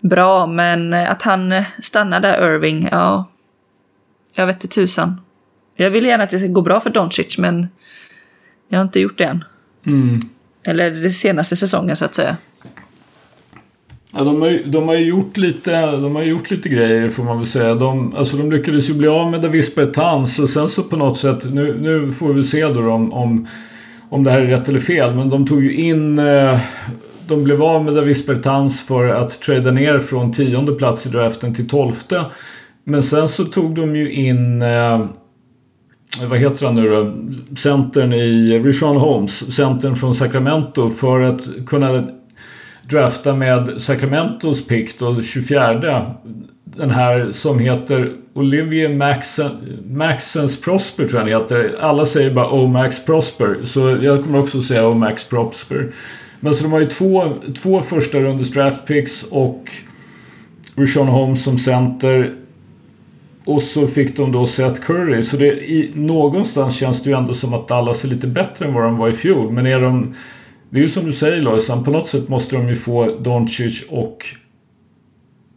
bra. 0.00 0.46
Men 0.46 0.94
att 0.94 1.22
han 1.22 1.62
stannar 1.82 2.20
där, 2.20 2.54
Irving, 2.54 2.88
ja. 2.90 3.30
Jag 4.34 4.46
vet 4.46 4.56
inte 4.56 4.68
tusan. 4.68 5.20
Jag 5.76 5.90
vill 5.90 6.04
gärna 6.04 6.24
att 6.24 6.30
det 6.30 6.38
ska 6.38 6.48
gå 6.48 6.62
bra 6.62 6.80
för 6.80 6.90
Doncic, 6.90 7.38
men 7.38 7.68
jag 8.68 8.78
har 8.78 8.84
inte 8.84 9.00
gjort 9.00 9.18
det 9.18 9.24
än. 9.24 9.44
Mm. 9.86 10.20
Eller 10.66 10.90
den 10.90 11.10
senaste 11.10 11.56
säsongen, 11.56 11.96
så 11.96 12.04
att 12.04 12.14
säga. 12.14 12.36
Ja, 14.12 14.24
de, 14.24 14.42
har, 14.42 14.62
de 14.66 14.88
har 14.88 14.94
gjort 14.94 15.36
lite, 15.36 15.86
de 15.90 16.16
har 16.16 16.22
gjort 16.22 16.50
lite 16.50 16.68
grejer 16.68 17.08
får 17.08 17.24
man 17.24 17.38
väl 17.38 17.46
säga. 17.46 17.74
De, 17.74 18.16
alltså, 18.16 18.36
de 18.36 18.52
lyckades 18.52 18.90
ju 18.90 18.94
bli 18.94 19.08
av 19.08 19.30
med 19.30 19.40
Davis 19.40 19.74
Bertans 19.74 20.38
och 20.38 20.50
sen 20.50 20.68
så 20.68 20.82
på 20.82 20.96
något 20.96 21.16
sätt, 21.16 21.52
nu, 21.52 21.78
nu 21.80 22.12
får 22.12 22.32
vi 22.32 22.44
se 22.44 22.64
då 22.64 22.90
om, 22.90 23.12
om 23.12 23.46
om 24.10 24.24
det 24.24 24.30
här 24.30 24.40
är 24.40 24.46
rätt 24.46 24.68
eller 24.68 24.80
fel, 24.80 25.14
men 25.14 25.30
de 25.30 25.46
tog 25.46 25.64
ju 25.64 25.74
in... 25.74 26.18
Eh, 26.18 26.60
de 27.28 27.44
blev 27.44 27.62
av 27.62 27.84
med 27.84 27.94
Davis 27.94 28.26
Bertans 28.26 28.86
för 28.86 29.08
att 29.08 29.40
trada 29.40 29.70
ner 29.70 29.98
från 29.98 30.32
tionde 30.32 30.72
plats 30.72 31.06
i 31.06 31.08
draften 31.08 31.54
till 31.54 31.68
tolfte. 31.68 32.24
Men 32.84 33.02
sen 33.02 33.28
så 33.28 33.44
tog 33.44 33.74
de 33.74 33.96
ju 33.96 34.10
in... 34.12 34.62
Eh, 34.62 35.06
vad 36.28 36.38
heter 36.38 36.66
han 36.66 36.74
nu 36.74 36.88
då? 36.88 37.12
Centern 37.56 38.12
i 38.12 38.54
eh, 38.54 38.64
Rishon 38.64 38.96
Holmes, 38.96 39.54
centern 39.54 39.96
från 39.96 40.14
Sacramento 40.14 40.90
för 40.90 41.20
att 41.20 41.48
kunna 41.66 42.08
drafta 42.90 43.34
med 43.34 43.82
Sacramentos 43.82 44.66
pick 44.66 44.98
då 44.98 45.22
24 45.22 46.14
den 46.64 46.90
här 46.90 47.30
som 47.30 47.58
heter 47.58 48.12
Olivier 48.34 48.88
Maxen, 48.88 49.50
Maxens 49.86 50.60
Prosper 50.60 51.04
tror 51.04 51.20
jag 51.20 51.26
den 51.26 51.42
heter. 51.42 51.80
Alla 51.80 52.06
säger 52.06 52.34
bara 52.34 52.50
O 52.50 52.66
Max 52.66 53.04
Prosper. 53.04 53.56
Så 53.64 53.98
jag 54.02 54.22
kommer 54.22 54.40
också 54.40 54.62
säga 54.62 54.88
O 54.88 54.94
Max 54.94 55.24
Prosper. 55.24 55.92
Men 56.40 56.54
så 56.54 56.62
de 56.62 56.72
har 56.72 56.80
ju 56.80 56.86
två, 56.86 57.22
två 57.62 57.80
första 57.80 58.18
rundes 58.18 58.50
draft 58.50 58.86
picks 58.86 59.22
och 59.22 59.70
Rishon 60.74 61.08
Holmes 61.08 61.44
som 61.44 61.58
center. 61.58 62.34
Och 63.44 63.62
så 63.62 63.86
fick 63.86 64.16
de 64.16 64.32
då 64.32 64.46
Seth 64.46 64.80
Curry. 64.80 65.22
Så 65.22 65.36
det, 65.36 65.46
i, 65.46 65.90
någonstans 65.94 66.76
känns 66.76 67.02
det 67.02 67.10
ju 67.10 67.16
ändå 67.16 67.34
som 67.34 67.54
att 67.54 67.68
Dallas 67.68 68.04
är 68.04 68.08
lite 68.08 68.26
bättre 68.26 68.66
än 68.66 68.74
vad 68.74 68.84
de 68.84 68.98
var 68.98 69.08
i 69.08 69.12
fjol. 69.12 69.52
Men 69.52 69.66
är 69.66 69.80
de... 69.80 70.14
Det 70.70 70.78
är 70.78 70.82
ju 70.82 70.88
som 70.88 71.04
du 71.04 71.12
säger 71.12 71.42
Lojsan, 71.42 71.84
på 71.84 71.90
något 71.90 72.08
sätt 72.08 72.28
måste 72.28 72.56
de 72.56 72.68
ju 72.68 72.76
få 72.76 73.16
Doncic 73.20 73.84
och 73.88 74.26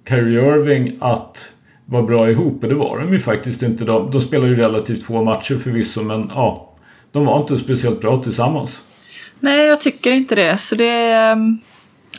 Kyrie 0.09 0.55
Irving 0.55 0.97
att 0.99 1.53
vara 1.85 2.03
bra 2.03 2.29
ihop. 2.29 2.63
Och 2.63 2.69
det 2.69 2.75
var 2.75 2.99
de 2.99 3.13
ju 3.13 3.19
faktiskt 3.19 3.63
inte. 3.63 3.85
De, 3.85 4.11
de 4.11 4.21
spelade 4.21 4.49
ju 4.49 4.55
relativt 4.55 5.03
få 5.03 5.23
matcher 5.23 5.55
förvisso 5.55 6.03
men 6.03 6.31
ja, 6.33 6.73
de 7.11 7.25
var 7.25 7.39
inte 7.39 7.57
speciellt 7.57 8.01
bra 8.01 8.17
tillsammans. 8.17 8.83
Nej, 9.39 9.67
jag 9.67 9.81
tycker 9.81 10.11
inte 10.11 10.35
det. 10.35 10.57
Så 10.57 10.75
det... 10.75 11.11
Ehm, 11.11 11.59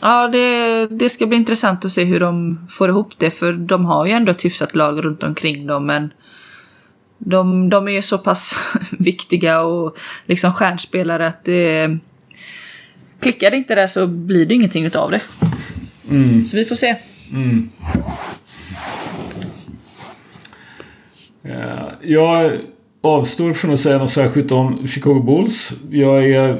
ja, 0.01 0.27
det, 0.27 0.87
det 0.87 1.09
ska 1.09 1.25
bli 1.25 1.37
intressant 1.37 1.85
att 1.85 1.91
se 1.91 2.03
hur 2.03 2.19
de 2.19 2.59
får 2.69 2.89
ihop 2.89 3.13
det. 3.17 3.29
För 3.29 3.53
de 3.53 3.85
har 3.85 4.05
ju 4.05 4.11
ändå 4.11 4.31
ett 4.31 4.45
hyfsat 4.45 4.75
lag 4.75 5.05
runt 5.05 5.23
omkring 5.23 5.67
dem. 5.67 5.85
Men 5.85 6.13
de, 7.17 7.69
de 7.69 7.87
är 7.87 8.01
så 8.01 8.17
pass 8.17 8.57
viktiga 8.91 9.61
och 9.61 9.97
liksom 10.25 10.53
stjärnspelare 10.53 11.27
att 11.27 11.43
det... 11.43 11.97
Klickar 13.25 13.51
det 13.51 13.57
inte 13.57 13.75
där 13.75 13.87
så 13.87 14.07
blir 14.07 14.45
det 14.45 14.53
ingenting 14.53 14.85
utav 14.85 15.11
det. 15.11 15.21
Mm. 16.09 16.43
Så 16.43 16.57
vi 16.57 16.65
får 16.65 16.75
se. 16.75 16.95
Mm. 17.33 17.69
Eh, 21.43 21.87
jag 22.01 22.51
avstår 23.01 23.53
från 23.53 23.73
att 23.73 23.79
säga 23.79 23.97
något 23.97 24.11
särskilt 24.11 24.51
om 24.51 24.87
Chicago 24.87 25.19
Bulls. 25.19 25.73
Jag 25.89 26.29
är 26.29 26.57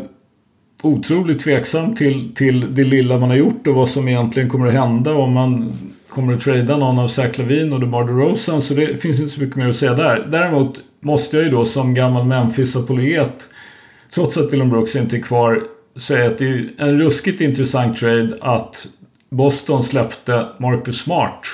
otroligt 0.81 1.39
tveksam 1.39 1.95
till, 1.95 2.35
till 2.35 2.75
det 2.75 2.83
lilla 2.83 3.19
man 3.19 3.29
har 3.29 3.37
gjort 3.37 3.67
och 3.67 3.75
vad 3.75 3.89
som 3.89 4.07
egentligen 4.07 4.49
kommer 4.49 4.67
att 4.67 4.73
hända 4.73 5.13
om 5.13 5.33
man 5.33 5.73
kommer 6.09 6.33
att 6.33 6.41
trada 6.41 6.77
någon 6.77 6.99
av 6.99 7.07
Zach 7.07 7.37
Lavin 7.37 7.73
och 7.73 7.79
DeMar 7.79 8.03
DeRozan. 8.03 8.61
Så 8.61 8.73
det 8.73 9.01
finns 9.01 9.19
inte 9.19 9.31
så 9.31 9.41
mycket 9.41 9.55
mer 9.55 9.69
att 9.69 9.75
säga 9.75 9.93
där. 9.93 10.27
Däremot 10.31 10.81
måste 10.99 11.37
jag 11.37 11.45
ju 11.45 11.51
då 11.51 11.65
som 11.65 11.93
gammal 11.93 12.25
Memphis-apologet 12.25 13.47
trots 14.13 14.37
att 14.37 14.51
Dylan 14.51 14.69
Brooks 14.69 14.95
inte 14.95 15.17
är 15.17 15.21
kvar 15.21 15.63
säga 15.97 16.27
att 16.27 16.37
det 16.37 16.45
är 16.45 16.69
en 16.77 16.97
ruskigt 16.97 17.41
intressant 17.41 17.97
trade 17.97 18.37
att 18.41 18.87
Boston 19.29 19.83
släppte 19.83 20.45
Marcus 20.57 21.01
Smart 21.01 21.47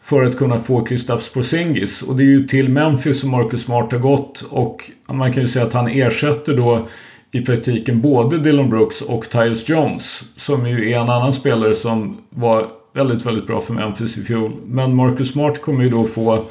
för 0.00 0.22
att 0.22 0.38
kunna 0.38 0.58
få 0.58 0.84
Kristaps 0.84 1.32
Porzingis. 1.32 2.02
Och 2.02 2.16
det 2.16 2.22
är 2.22 2.26
ju 2.26 2.46
till 2.46 2.68
Memphis 2.68 3.20
som 3.20 3.30
Marcus 3.30 3.62
Smart 3.62 3.92
har 3.92 3.98
gått 3.98 4.44
och 4.50 4.90
man 5.06 5.32
kan 5.32 5.42
ju 5.42 5.48
säga 5.48 5.66
att 5.66 5.72
han 5.72 5.88
ersätter 5.88 6.56
då 6.56 6.88
i 7.32 7.40
praktiken 7.40 8.00
både 8.00 8.38
Dylan 8.38 8.70
Brooks 8.70 9.02
och 9.02 9.30
Tyus 9.30 9.68
Jones 9.68 10.24
som 10.36 10.66
ju 10.66 10.92
är 10.92 10.98
en 10.98 11.10
annan 11.10 11.32
spelare 11.32 11.74
som 11.74 12.16
var 12.30 12.66
väldigt, 12.94 13.26
väldigt 13.26 13.46
bra 13.46 13.60
för 13.60 13.74
Memphis 13.74 14.18
i 14.18 14.24
fjol. 14.24 14.52
Men 14.66 14.94
Marcus 14.94 15.32
Smart 15.32 15.62
kommer 15.62 15.84
ju 15.84 15.90
då 15.90 16.04
få 16.04 16.44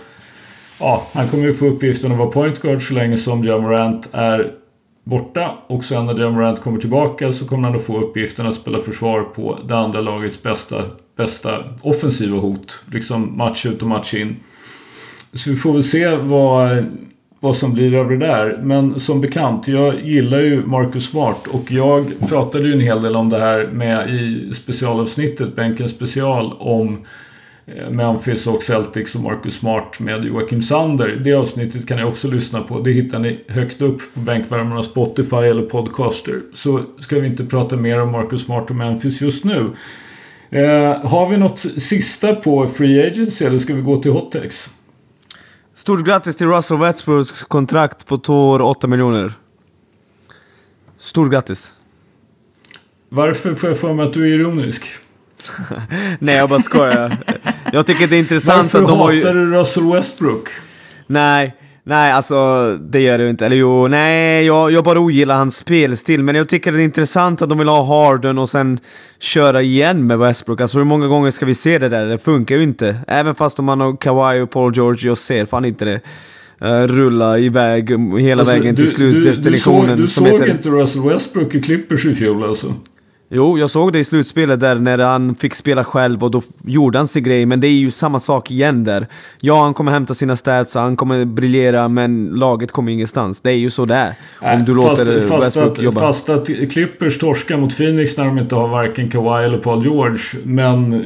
Ja, 0.80 1.08
han 1.14 1.28
kommer 1.28 1.44
ju 1.44 1.54
få 1.54 1.66
uppgiften 1.66 2.12
att 2.12 2.18
vara 2.18 2.32
point 2.32 2.62
guard 2.62 2.88
så 2.88 2.94
länge 2.94 3.18
som 3.18 3.44
Jamorant 3.44 4.10
är 4.12 4.52
borta 5.10 5.58
och 5.68 5.84
sen 5.84 6.06
när 6.06 6.20
Jamorant 6.20 6.62
kommer 6.62 6.80
tillbaka 6.80 7.34
så 7.34 7.46
kommer 7.48 7.68
han 7.68 7.78
att 7.78 7.86
få 7.86 7.98
uppgiften 7.98 8.48
att 8.48 8.56
spela 8.56 8.80
försvar 8.80 9.24
på 9.24 9.60
det 9.68 9.78
andra 9.78 10.02
lagets 10.02 10.44
bästa, 10.44 10.84
bästa 11.16 11.64
offensiva 11.82 12.38
hot. 12.38 12.84
Liksom 12.92 13.38
match 13.38 13.66
ut 13.66 13.82
och 13.82 13.88
match 13.88 14.14
in. 14.14 14.36
Så 15.34 15.50
vi 15.50 15.56
får 15.56 15.74
väl 15.74 15.84
se 15.84 16.16
vad, 16.16 16.86
vad 17.40 17.56
som 17.56 17.74
blir 17.74 17.96
av 17.96 18.10
det 18.10 18.18
där. 18.18 18.60
Men 18.64 19.00
som 19.00 19.22
bekant, 19.22 19.68
jag 19.68 20.02
gillar 20.02 20.40
ju 20.40 20.66
Marcus 20.66 21.10
Smart 21.10 21.48
och 21.48 21.72
jag 21.72 22.14
pratade 22.30 22.68
ju 22.68 22.74
en 22.74 22.80
hel 22.80 23.02
del 23.02 23.16
om 23.16 23.30
det 23.30 23.40
här 23.40 23.68
med 23.68 24.10
i 24.10 24.54
specialavsnittet, 24.54 25.56
Bänken 25.56 25.90
special, 25.90 26.54
om 26.60 27.06
Memphis 27.90 28.48
och 28.48 28.64
Celtics 28.64 29.16
och 29.16 29.22
Marcus 29.22 29.56
Smart 29.56 30.00
med 30.00 30.26
Joakim 30.26 30.62
Sander. 30.62 31.22
Det 31.24 31.34
avsnittet 31.34 31.88
kan 31.88 31.98
ni 31.98 32.04
också 32.04 32.28
lyssna 32.28 32.62
på. 32.62 32.80
Det 32.80 32.92
hittar 32.92 33.20
ni 33.20 33.40
högt 33.48 33.82
upp 33.82 34.02
på 34.14 34.20
Bänkvärmarna 34.20 34.84
Spotify 34.84 35.36
eller 35.36 35.62
Podcaster. 35.62 36.42
Så 36.54 36.82
ska 37.00 37.20
vi 37.20 37.28
inte 37.28 37.46
prata 37.46 37.76
mer 37.76 38.02
om 38.02 38.12
Marcus 38.12 38.46
Smart 38.46 38.70
och 38.70 38.76
Memphis 38.76 39.22
just 39.22 39.44
nu. 39.44 39.76
Eh, 40.50 41.06
har 41.10 41.30
vi 41.30 41.38
något 41.38 41.60
sista 41.60 42.36
på 42.36 42.68
Free 42.68 43.08
Agency 43.08 43.46
eller 43.46 43.60
ska 43.60 43.74
vi 43.74 43.82
gå 43.82 44.02
till 44.02 44.12
Hottex? 44.12 44.70
Stort 45.74 46.06
grattis 46.06 46.38
till 46.38 46.48
Russell 46.48 46.78
Westbrooks 46.78 47.44
kontrakt 47.44 48.06
på 48.06 48.18
två 48.18 48.50
år, 48.50 48.62
8 48.62 48.88
miljoner. 48.88 49.34
Stort 50.98 51.32
grattis. 51.32 51.74
Varför 53.10 53.54
får 53.54 53.70
jag 53.70 53.80
för 53.80 53.94
mig 53.94 54.06
att 54.06 54.14
du 54.14 54.30
är 54.30 54.34
ironisk? 54.34 54.84
Nej, 56.20 56.36
jag 56.36 56.50
bara 56.50 56.60
skojar. 56.60 57.18
Jag 57.74 57.86
tycker 57.86 58.08
det 58.08 58.16
är 58.16 58.20
intressant 58.20 58.62
Varför 58.64 58.80
att 58.80 58.88
de 58.88 59.00
har 59.00 59.12
ju... 59.12 59.22
hatar 59.22 59.34
du 59.34 59.52
Russell 59.52 59.92
Westbrook? 59.94 60.50
Nej, 61.08 61.56
nej 61.84 62.12
alltså 62.12 62.36
det 62.82 63.02
gör 63.02 63.18
det 63.18 63.30
inte. 63.30 63.46
Eller 63.46 63.56
jo, 63.56 63.88
nej, 63.88 64.46
jag, 64.46 64.72
jag 64.72 64.84
bara 64.84 65.00
ogillar 65.00 65.36
hans 65.36 65.58
spelstil. 65.58 66.24
Men 66.24 66.36
jag 66.36 66.50
tycker 66.50 66.72
det 66.72 66.82
är 66.82 66.84
intressant 66.84 67.42
att 67.42 67.50
de 67.50 67.58
vill 67.58 67.68
ha 67.68 67.84
Harden 67.84 68.38
och 68.38 68.50
sen 68.50 68.80
köra 69.20 69.62
igen 69.62 70.08
med 70.08 70.20
Westbrook. 70.20 70.62
Alltså 70.62 70.78
hur 70.78 70.86
många 70.86 71.08
gånger 71.08 71.32
ska 71.32 71.46
vi 71.46 71.56
se 71.56 71.78
det 71.78 71.90
där? 71.90 72.06
Det 72.06 72.18
funkar 72.18 72.56
ju 72.56 72.64
inte. 72.64 72.96
Även 73.08 73.36
fast 73.36 73.60
om 73.60 73.66
man 73.66 73.82
har 73.82 73.98
Kawhi 73.98 74.42
och 74.42 74.50
Paul 74.52 74.74
George, 74.76 75.08
jag 75.08 75.18
ser 75.18 75.46
fan 75.46 75.66
inte 75.66 75.86
det. 75.86 76.02
Uh, 76.66 76.88
rulla 76.88 77.40
iväg 77.40 77.90
hela 78.20 78.42
Alltså, 78.42 78.56
vägen 78.56 78.76
till 78.76 78.86
du, 78.86 78.92
slutdestinationen. 78.92 79.98
du, 79.98 80.04
du 80.04 80.08
som 80.08 80.24
såg, 80.24 80.34
du 80.34 80.38
heter... 80.38 80.48
såg 80.48 80.56
inte 80.56 80.70
Russell 80.70 81.02
Westbrook 81.02 81.56
i 81.56 81.62
Clippers 81.62 82.06
i 82.06 82.16
fjol 82.16 82.44
alltså? 82.44 82.74
Jo, 83.32 83.58
jag 83.58 83.70
såg 83.70 83.94
det 83.94 84.00
i 84.00 84.04
slutspelet 84.04 84.60
där 84.60 84.76
när 84.76 84.98
han 84.98 85.36
fick 85.36 85.56
spela 85.56 85.84
själv 85.84 86.24
och 86.24 86.32
då 86.32 86.42
gjorde 86.64 87.00
han 87.00 87.08
sin 87.08 87.24
grej, 87.24 87.46
men 87.46 87.62
det 87.62 87.68
är 87.68 87.72
ju 87.72 87.92
samma 87.92 88.20
sak 88.20 88.52
igen 88.52 88.84
där. 88.84 89.08
Ja, 89.40 89.64
han 89.64 89.74
kommer 89.74 89.92
hämta 89.92 90.14
sina 90.14 90.36
stats, 90.36 90.76
han 90.76 90.96
kommer 90.96 91.26
briljera, 91.26 91.88
men 91.88 92.28
laget 92.28 92.72
kommer 92.72 92.92
ingenstans. 92.92 93.42
Det 93.42 93.50
är 93.52 93.56
ju 93.56 93.70
så 93.70 93.86
det 93.86 93.96
är. 93.96 94.16
Om 94.42 94.66
du 94.66 94.76
fast, 94.76 95.06
låter 95.08 95.28
fast 95.28 95.48
Westbrook 95.48 95.78
att, 95.78 95.84
jobba. 95.84 96.00
Fast 96.00 96.30
att 96.30 96.48
Clippers 96.48 97.18
torskar 97.18 97.58
mot 97.58 97.78
Phoenix 97.78 98.18
när 98.18 98.26
de 98.26 98.38
inte 98.38 98.56
har 98.56 98.68
varken 98.68 99.12
Kawhi 99.12 99.46
eller 99.46 99.58
Paul 99.58 99.84
George. 99.84 100.20
Men 100.44 101.04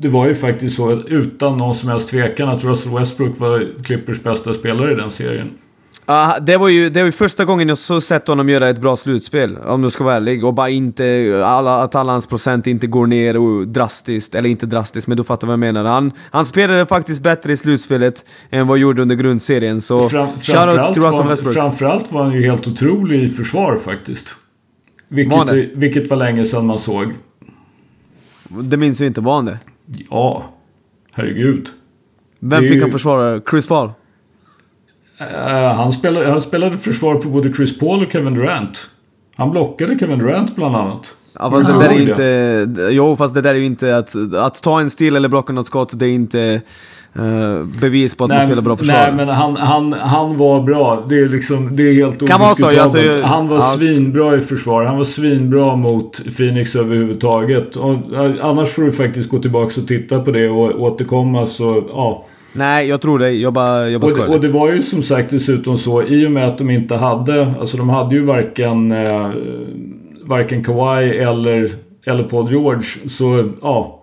det 0.00 0.08
var 0.08 0.26
ju 0.26 0.34
faktiskt 0.34 0.76
så 0.76 0.92
utan 0.92 1.58
någon 1.58 1.74
som 1.74 1.88
helst 1.88 2.08
tvekan 2.08 2.48
att 2.48 2.64
Russell 2.64 2.92
Westbrook 2.92 3.38
var 3.38 3.82
Clippers 3.82 4.22
bästa 4.22 4.54
spelare 4.54 4.92
i 4.92 4.94
den 4.94 5.10
serien. 5.10 5.50
Ah, 6.12 6.38
det 6.40 6.56
var 6.56 6.68
ju 6.68 6.90
det 6.90 7.00
var 7.00 7.06
ju 7.06 7.12
första 7.12 7.44
gången 7.44 7.68
jag 7.68 7.78
så 7.78 8.00
sett 8.00 8.28
honom 8.28 8.48
göra 8.48 8.68
ett 8.68 8.80
bra 8.80 8.96
slutspel, 8.96 9.56
om 9.56 9.82
du 9.82 9.90
ska 9.90 10.04
vara 10.04 10.14
ärlig. 10.14 10.44
Och 10.44 10.54
bara 10.54 10.68
inte, 10.68 11.42
alla, 11.46 11.82
att 11.82 11.94
alla 11.94 12.12
hans 12.12 12.26
procent 12.26 12.66
inte 12.66 12.86
går 12.86 13.06
ner 13.06 13.36
och 13.36 13.68
drastiskt, 13.68 14.34
eller 14.34 14.48
inte 14.48 14.66
drastiskt, 14.66 15.06
men 15.08 15.16
du 15.16 15.24
fattar 15.24 15.46
vad 15.46 15.52
jag 15.52 15.58
menar. 15.60 15.84
Han, 15.84 16.12
han 16.30 16.44
spelade 16.44 16.86
faktiskt 16.86 17.22
bättre 17.22 17.52
i 17.52 17.56
slutspelet 17.56 18.24
än 18.50 18.66
vad 18.66 18.76
han 18.76 18.80
gjorde 18.82 19.02
under 19.02 19.16
grundserien, 19.16 19.80
så 19.80 20.08
Fram, 20.08 20.28
shoutout 20.40 20.94
till 20.94 21.02
Russell 21.02 21.28
Westbrook. 21.28 21.54
framförallt 21.54 22.12
var 22.12 22.22
han 22.24 22.32
ju 22.32 22.42
helt 22.42 22.66
otrolig 22.66 23.22
i 23.22 23.28
försvar 23.28 23.78
faktiskt. 23.84 24.34
Vilket, 25.08 25.38
Var 25.38 25.68
vilket 25.74 26.10
var 26.10 26.16
länge 26.16 26.44
sedan 26.44 26.66
man 26.66 26.78
såg. 26.78 27.12
Det 28.48 28.76
minns 28.76 29.00
jag 29.00 29.06
inte, 29.06 29.20
var 29.20 29.34
han 29.34 29.44
det? 29.44 29.58
Ja, 30.10 30.44
herregud. 31.12 31.68
Vem 32.40 32.62
fick 32.62 32.70
ju- 32.70 32.82
han 32.82 32.90
försvara? 32.90 33.40
Chris 33.50 33.66
Paul? 33.66 33.90
Eh, 35.20 35.74
han, 35.74 35.92
spelade, 35.92 36.30
han 36.30 36.40
spelade 36.40 36.78
försvar 36.78 37.14
på 37.14 37.28
både 37.28 37.52
Chris 37.54 37.78
Paul 37.78 38.06
och 38.06 38.12
Kevin 38.12 38.34
Durant. 38.34 38.86
Han 39.36 39.50
blockade 39.50 39.98
Kevin 39.98 40.18
Durant 40.18 40.56
bland 40.56 40.76
annat. 40.76 41.14
Ja, 41.38 41.50
fast 41.50 41.66
det 41.66 41.78
där 41.78 41.90
är 41.90 42.08
inte... 42.08 42.92
Jo, 42.92 43.16
fast 43.16 43.34
det 43.34 43.40
där 43.40 43.54
är 43.54 43.58
ju 43.58 43.66
inte 43.66 43.96
att... 43.96 44.34
Att 44.34 44.62
ta 44.62 44.80
en 44.80 44.90
stil 44.90 45.16
eller 45.16 45.28
blocka 45.28 45.52
något 45.52 45.66
skott, 45.66 45.92
det 45.94 46.06
är 46.06 46.10
inte 46.10 46.60
eh, 47.14 47.64
bevis 47.80 48.14
på 48.14 48.24
att 48.24 48.30
man 48.30 48.42
spelar 48.42 48.62
bra 48.62 48.76
försvar. 48.76 48.96
nej, 48.96 49.12
men 49.12 49.28
han, 49.28 49.56
han, 49.56 49.92
han 49.92 50.36
var 50.36 50.62
bra. 50.62 51.04
Det 51.08 51.18
är, 51.18 51.26
liksom, 51.26 51.76
det 51.76 51.82
är 51.82 51.92
helt 51.92 52.28
Kan 52.28 52.40
vara 52.40 52.54
så, 52.54 52.80
alltså, 52.80 52.98
Han 53.24 53.48
var 53.48 53.56
ja. 53.56 53.62
svinbra 53.62 54.36
i 54.36 54.40
försvar. 54.40 54.84
Han 54.84 54.98
var 54.98 55.04
svinbra 55.04 55.76
mot 55.76 56.36
Phoenix 56.36 56.76
överhuvudtaget. 56.76 57.76
Och, 57.76 57.92
eh, 57.92 58.32
annars 58.42 58.68
får 58.68 58.82
du 58.82 58.92
faktiskt 58.92 59.30
gå 59.30 59.38
tillbaka 59.38 59.80
och 59.80 59.88
titta 59.88 60.20
på 60.20 60.30
det 60.30 60.48
och 60.48 60.82
återkomma. 60.82 61.46
Så, 61.46 61.84
ja. 61.88 62.24
Nej, 62.52 62.88
jag 62.88 63.00
tror 63.00 63.18
det. 63.18 63.30
Jag 63.30 63.52
bara, 63.52 63.88
jag 63.88 64.00
bara 64.00 64.06
Och, 64.06 64.10
skojar 64.10 64.34
och 64.34 64.40
det 64.40 64.48
var 64.48 64.72
ju 64.72 64.82
som 64.82 65.02
sagt 65.02 65.30
dessutom 65.30 65.78
så 65.78 66.02
i 66.02 66.26
och 66.26 66.32
med 66.32 66.48
att 66.48 66.58
de 66.58 66.70
inte 66.70 66.96
hade, 66.96 67.54
alltså 67.60 67.76
de 67.76 67.88
hade 67.88 68.14
ju 68.14 68.24
varken, 68.24 68.92
eh, 68.92 69.30
varken 70.24 70.64
Kawhi 70.64 71.18
eller, 71.18 71.70
eller 72.04 72.22
Paul 72.24 72.50
George. 72.50 73.08
Så 73.08 73.44
ja. 73.62 73.96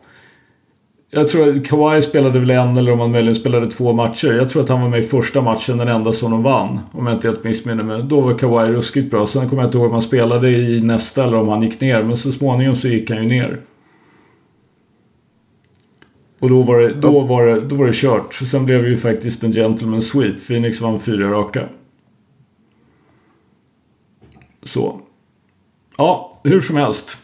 Jag 1.11 1.27
tror 1.27 1.57
att 1.57 1.67
Kawhi 1.67 2.01
spelade 2.01 2.39
väl 2.39 2.49
en 2.49 2.77
eller 2.77 2.91
om 2.91 2.99
han 2.99 3.11
möjligen 3.11 3.35
spelade 3.35 3.71
två 3.71 3.93
matcher. 3.93 4.33
Jag 4.33 4.49
tror 4.49 4.63
att 4.63 4.69
han 4.69 4.81
var 4.81 4.89
med 4.89 4.99
i 4.99 5.03
första 5.03 5.41
matchen, 5.41 5.77
den 5.77 5.87
enda 5.87 6.13
som 6.13 6.31
de 6.31 6.43
vann. 6.43 6.79
Om 6.91 7.07
jag 7.07 7.15
inte 7.15 7.27
helt 7.27 7.43
missminner 7.43 7.83
mig. 7.83 8.03
Då 8.03 8.21
var 8.21 8.33
Kawhi 8.33 8.71
ruskigt 8.71 9.11
bra. 9.11 9.27
Sen 9.27 9.49
kommer 9.49 9.61
jag 9.61 9.67
inte 9.67 9.77
ihåg 9.77 9.87
om 9.87 9.93
han 9.93 10.01
spelade 10.01 10.49
i 10.49 10.81
nästa 10.81 11.23
eller 11.23 11.37
om 11.37 11.47
han 11.47 11.63
gick 11.63 11.81
ner. 11.81 12.03
Men 12.03 12.17
så 12.17 12.31
småningom 12.31 12.75
så 12.75 12.87
gick 12.87 13.09
han 13.09 13.23
ju 13.23 13.29
ner. 13.29 13.59
Och 16.39 16.49
då 16.49 16.61
var 16.61 16.79
det, 16.79 16.93
då 16.93 17.19
var 17.19 17.45
det, 17.45 17.55
då 17.61 17.75
var 17.75 17.85
det 17.87 17.93
kört. 17.95 18.33
Sen 18.33 18.65
blev 18.65 18.83
det 18.83 18.89
ju 18.89 18.97
faktiskt 18.97 19.43
en 19.43 19.51
gentleman 19.51 20.01
sweep. 20.01 20.47
Phoenix 20.47 20.81
vann 20.81 20.99
fyra 20.99 21.31
raka. 21.31 21.63
Så. 24.63 25.01
Ja, 25.97 26.39
hur 26.43 26.61
som 26.61 26.77
helst. 26.77 27.17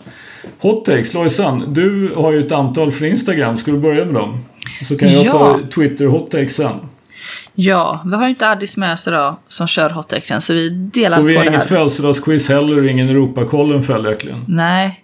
Hot 0.59 0.86
takes, 0.86 1.14
Lojsan. 1.14 1.74
Du 1.74 2.14
har 2.16 2.32
ju 2.34 2.39
ett 2.39 2.51
antal 2.51 2.91
från 2.91 3.07
Instagram. 3.07 3.57
Ska 3.57 3.72
du 3.72 3.78
börja 3.78 4.05
med 4.05 4.14
dem? 4.14 4.38
Så 4.88 4.97
kan 4.97 5.11
jag 5.14 5.26
Ja. 5.26 5.32
ta 5.32 5.59
Twitter 5.76 6.05
hot 6.05 6.32
takes 6.32 6.55
sen. 6.55 6.76
Ja, 7.55 8.01
vi 8.05 8.16
har 8.16 8.24
ju 8.24 8.30
inte 8.30 8.47
Addis 8.49 8.78
med 8.78 8.93
oss 8.93 9.07
idag 9.07 9.36
som 9.47 9.68
kör 9.68 9.89
hotexen 9.89 10.41
så 10.41 10.53
vi 10.53 10.70
delar 10.70 11.20
Och 11.20 11.30
vi 11.30 11.34
på 11.34 11.39
har 11.39 11.43
det 11.45 11.49
här. 11.51 11.57
inget 11.57 11.68
födelsedagsquiz 11.70 12.49
heller 12.49 12.78
och 12.78 12.86
ingen 12.86 13.09
Europakollen 13.09 13.84
följaktligen. 13.84 14.39
Nej. 14.47 15.02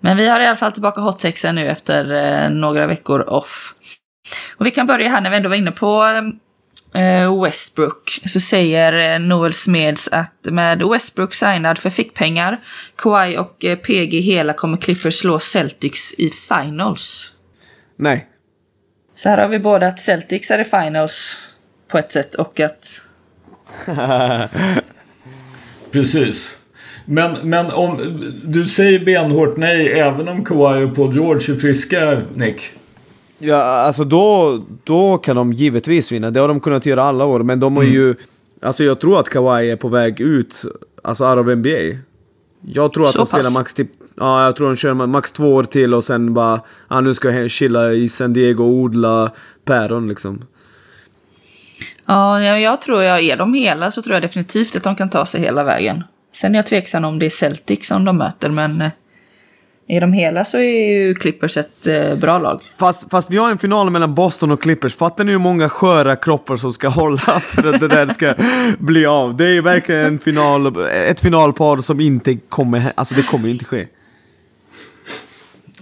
Men 0.00 0.16
vi 0.16 0.28
har 0.28 0.40
i 0.40 0.46
alla 0.46 0.56
fall 0.56 0.72
tillbaka 0.72 1.00
hottexen 1.00 1.54
nu 1.54 1.68
efter 1.68 2.12
eh, 2.12 2.50
några 2.50 2.86
veckor 2.86 3.28
off. 3.28 3.74
Och 4.56 4.66
vi 4.66 4.70
kan 4.70 4.86
börja 4.86 5.08
här 5.08 5.20
när 5.20 5.30
vi 5.30 5.36
ändå 5.36 5.48
var 5.48 5.56
inne 5.56 5.72
på 5.72 6.04
eh, 6.94 7.42
Westbrook. 7.42 8.20
Så 8.26 8.40
säger 8.40 9.14
eh, 9.14 9.20
Noel 9.20 9.52
Smeds 9.52 10.08
att 10.08 10.44
med 10.44 10.82
Westbrook 10.82 11.34
signad 11.34 11.78
för 11.78 11.90
fickpengar, 11.90 12.58
Kawhi 12.96 13.36
och 13.36 13.64
eh, 13.64 13.78
PG 13.78 14.20
hela 14.20 14.52
kommer 14.52 14.76
Clippers 14.76 15.14
slå 15.14 15.38
Celtics 15.38 16.14
i 16.18 16.30
finals. 16.30 17.32
Nej. 17.96 18.26
Så 19.14 19.28
här 19.28 19.38
har 19.38 19.48
vi 19.48 19.58
både 19.58 19.86
att 19.86 20.00
Celtics 20.00 20.50
är 20.50 20.58
i 20.58 20.64
finals 20.64 21.38
på 21.88 21.98
ett 21.98 22.12
sätt 22.12 22.34
och 22.34 22.60
att... 22.60 23.02
Precis. 25.90 26.58
Men, 27.06 27.36
men 27.42 27.66
om 27.70 27.98
du 28.44 28.64
säger 28.66 29.04
benhårt 29.04 29.56
nej 29.56 29.92
även 30.00 30.28
om 30.28 30.44
Kawhi 30.44 30.84
och 30.84 30.94
Paul 30.96 31.14
George 31.14 31.54
är 31.54 31.58
friska, 31.58 32.20
Nick? 32.34 32.60
Ja, 33.38 33.56
alltså 33.62 34.04
då, 34.04 34.58
då 34.84 35.18
kan 35.18 35.36
de 35.36 35.52
givetvis 35.52 36.12
vinna. 36.12 36.30
Det 36.30 36.40
har 36.40 36.48
de 36.48 36.60
kunnat 36.60 36.86
göra 36.86 37.02
alla 37.02 37.24
år, 37.24 37.40
men 37.40 37.60
de 37.60 37.76
har 37.76 37.82
Mm. 37.84 37.94
ju... 37.94 38.14
Alltså 38.62 38.84
jag 38.84 39.00
tror 39.00 39.20
att 39.20 39.28
Kawhi 39.28 39.70
är 39.70 39.76
på 39.76 39.88
väg 39.88 40.20
ut, 40.20 40.64
alltså 41.04 41.24
out 41.30 41.38
of 41.38 41.56
NBA. 41.56 41.98
Jag 42.72 42.92
tror 42.92 43.04
att 43.04 43.12
Så 43.12 43.18
han 43.18 43.26
spelar 43.26 43.42
pass? 43.44 43.54
max 43.54 43.74
typ... 43.74 43.88
Ja, 44.20 44.44
jag 44.44 44.56
tror 44.56 44.66
han 44.66 44.76
kör 44.76 44.94
max 44.94 45.32
två 45.32 45.54
år 45.54 45.64
till 45.64 45.94
och 45.94 46.04
sen 46.04 46.34
bara... 46.34 46.60
Ja, 46.90 47.00
nu 47.00 47.14
ska 47.14 47.30
jag 47.30 47.50
chilla 47.50 47.92
i 47.92 48.08
San 48.08 48.32
Diego 48.32 48.64
och 48.64 48.70
odla 48.70 49.30
päron 49.64 50.08
liksom. 50.08 50.42
Ja, 52.06 52.42
jag, 52.42 52.60
jag 52.60 52.80
tror 52.80 53.02
jag 53.02 53.20
är 53.20 53.36
de 53.36 53.54
hela 53.54 53.90
så 53.90 54.02
tror 54.02 54.14
jag 54.14 54.22
definitivt 54.22 54.76
att 54.76 54.82
de 54.82 54.96
kan 54.96 55.10
ta 55.10 55.26
sig 55.26 55.40
hela 55.40 55.64
vägen. 55.64 56.02
Sen 56.36 56.54
är 56.54 56.58
jag 56.58 56.66
tveksam 56.66 57.04
om 57.04 57.18
det 57.18 57.26
är 57.26 57.30
Celtic 57.30 57.86
som 57.86 58.04
de 58.04 58.16
möter, 58.16 58.50
men 58.50 58.80
eh, 58.80 58.90
i 59.88 59.96
är 59.96 60.00
de 60.00 60.12
hela 60.12 60.44
så 60.44 60.58
är 60.58 60.90
ju 60.90 61.14
Clippers 61.14 61.56
ett 61.56 61.86
eh, 61.86 62.14
bra 62.14 62.38
lag. 62.38 62.60
Fast, 62.78 63.10
fast 63.10 63.30
vi 63.30 63.36
har 63.36 63.50
en 63.50 63.58
final 63.58 63.90
mellan 63.90 64.14
Boston 64.14 64.50
och 64.50 64.62
Clippers. 64.62 64.96
Fattar 64.96 65.24
ni 65.24 65.32
hur 65.32 65.38
många 65.38 65.68
sköra 65.68 66.16
kroppar 66.16 66.56
som 66.56 66.72
ska 66.72 66.88
hålla 66.88 67.16
för 67.40 67.74
att 67.74 67.80
det 67.80 67.88
där 67.88 68.06
ska 68.06 68.34
bli 68.78 69.06
av? 69.06 69.36
Det 69.36 69.44
är 69.44 69.52
ju 69.52 69.60
verkligen 69.60 70.04
en 70.04 70.18
final, 70.18 70.76
ett 71.08 71.20
finalpar 71.20 71.76
som 71.76 72.00
inte 72.00 72.36
kommer... 72.48 72.92
Alltså 72.94 73.14
det 73.14 73.26
kommer 73.26 73.48
inte 73.48 73.64
ske. 73.64 73.86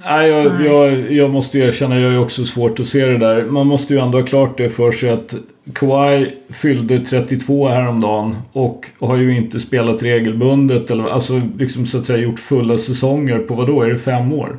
Nej, 0.05 0.29
jag, 0.31 0.65
jag, 0.65 1.13
jag 1.13 1.31
måste 1.31 1.59
erkänna, 1.59 2.01
jag 2.01 2.13
är 2.13 2.19
också 2.19 2.45
svårt 2.45 2.81
att 2.81 2.87
se 2.87 3.07
det 3.07 3.19
där. 3.19 3.45
Man 3.45 3.67
måste 3.67 3.95
ju 3.95 4.01
ändå 4.01 4.19
ha 4.19 4.27
klart 4.27 4.59
det 4.59 4.71
för 4.71 4.93
sig 4.93 5.11
att 5.11 5.35
Kawhi 5.73 6.35
fyllde 6.51 6.99
32 6.99 7.69
häromdagen 7.69 8.37
och 8.53 8.87
har 8.99 9.17
ju 9.17 9.37
inte 9.37 9.61
spelat 9.61 10.03
regelbundet 10.03 10.91
eller 10.91 11.05
alltså 11.05 11.43
liksom 11.59 11.87
så 11.87 11.99
att 11.99 12.05
säga 12.05 12.19
gjort 12.19 12.41
fulla 12.41 12.79
säsonger 12.79 13.39
på 13.39 13.55
vad 13.55 13.67
då? 13.67 13.83
Är 13.83 13.91
det 13.91 13.99
fem 13.99 14.33
år? 14.33 14.59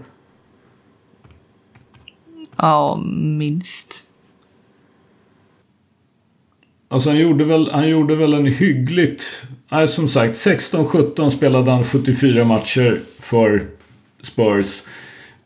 Ja, 2.58 3.04
minst. 3.38 4.04
Alltså 6.88 7.10
han 7.10 7.20
gjorde 7.20 7.44
väl, 7.44 7.72
han 7.72 7.90
gjorde 7.90 8.16
väl 8.16 8.34
en 8.34 8.46
hyggligt... 8.46 9.26
Nej, 9.72 9.88
som 9.88 10.08
sagt, 10.08 10.36
16-17 10.36 11.30
spelade 11.30 11.72
han 11.72 11.84
74 11.84 12.46
matcher 12.46 13.00
för 13.20 13.66
Spurs. 14.22 14.84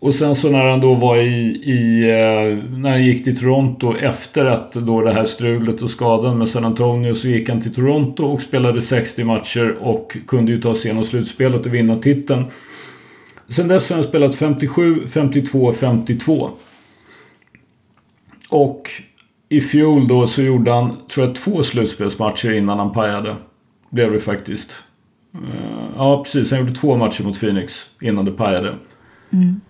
Och 0.02 0.16
sen 0.16 0.36
så 0.36 0.50
när 0.50 0.70
han 0.70 0.80
då 0.80 0.94
var 0.94 1.18
i, 1.18 1.62
i 1.64 2.10
eh, 2.10 2.78
när 2.78 2.90
han 2.90 3.04
gick 3.04 3.24
till 3.24 3.40
Toronto 3.40 3.96
efter 3.96 4.46
att 4.46 4.72
då 4.72 5.02
det 5.02 5.14
här 5.14 5.26
strulet 5.26 5.82
och 5.82 5.90
skadan 5.90 6.38
med 6.38 6.50
San 6.50 6.66
Antonio 6.66 7.16
så 7.16 7.28
gick 7.28 7.50
han 7.50 7.62
till 7.62 7.74
Toronto 7.74 8.24
och 8.24 8.42
spelade 8.42 8.82
60 8.82 9.24
matcher 9.24 9.78
och 9.82 10.18
kunde 10.28 10.52
ju 10.52 10.62
ta 10.62 10.76
sig 10.76 10.86
igenom 10.86 11.04
slutspelet 11.04 11.66
och 11.66 11.74
vinna 11.74 11.96
titeln. 11.96 12.46
Sen 13.48 13.68
dess 13.68 13.90
har 13.90 13.96
han 13.96 14.04
spelat 14.04 14.36
57, 14.36 15.08
52, 15.08 15.74
52. 15.74 16.50
Och 18.50 18.90
i 19.50 19.62
fjol 19.62 20.08
då 20.08 20.28
så 20.28 20.42
gjorde 20.42 20.72
han, 20.72 20.98
tror 21.08 21.26
jag, 21.26 21.36
två 21.36 21.64
slutspelsmatcher 21.64 22.54
innan 22.54 22.80
han 22.80 22.92
pajade. 22.92 23.36
Blev 23.90 24.12
det 24.12 24.20
faktiskt. 24.20 24.84
Eh, 25.36 25.90
ja, 25.96 26.24
precis. 26.24 26.52
Han 26.52 26.60
gjorde 26.60 26.74
två 26.76 26.98
matcher 26.98 27.24
mot 27.24 27.40
Phoenix 27.40 27.86
innan 28.02 28.26
det 28.26 28.32
pajade. 28.32 28.76
Mm. 29.34 29.62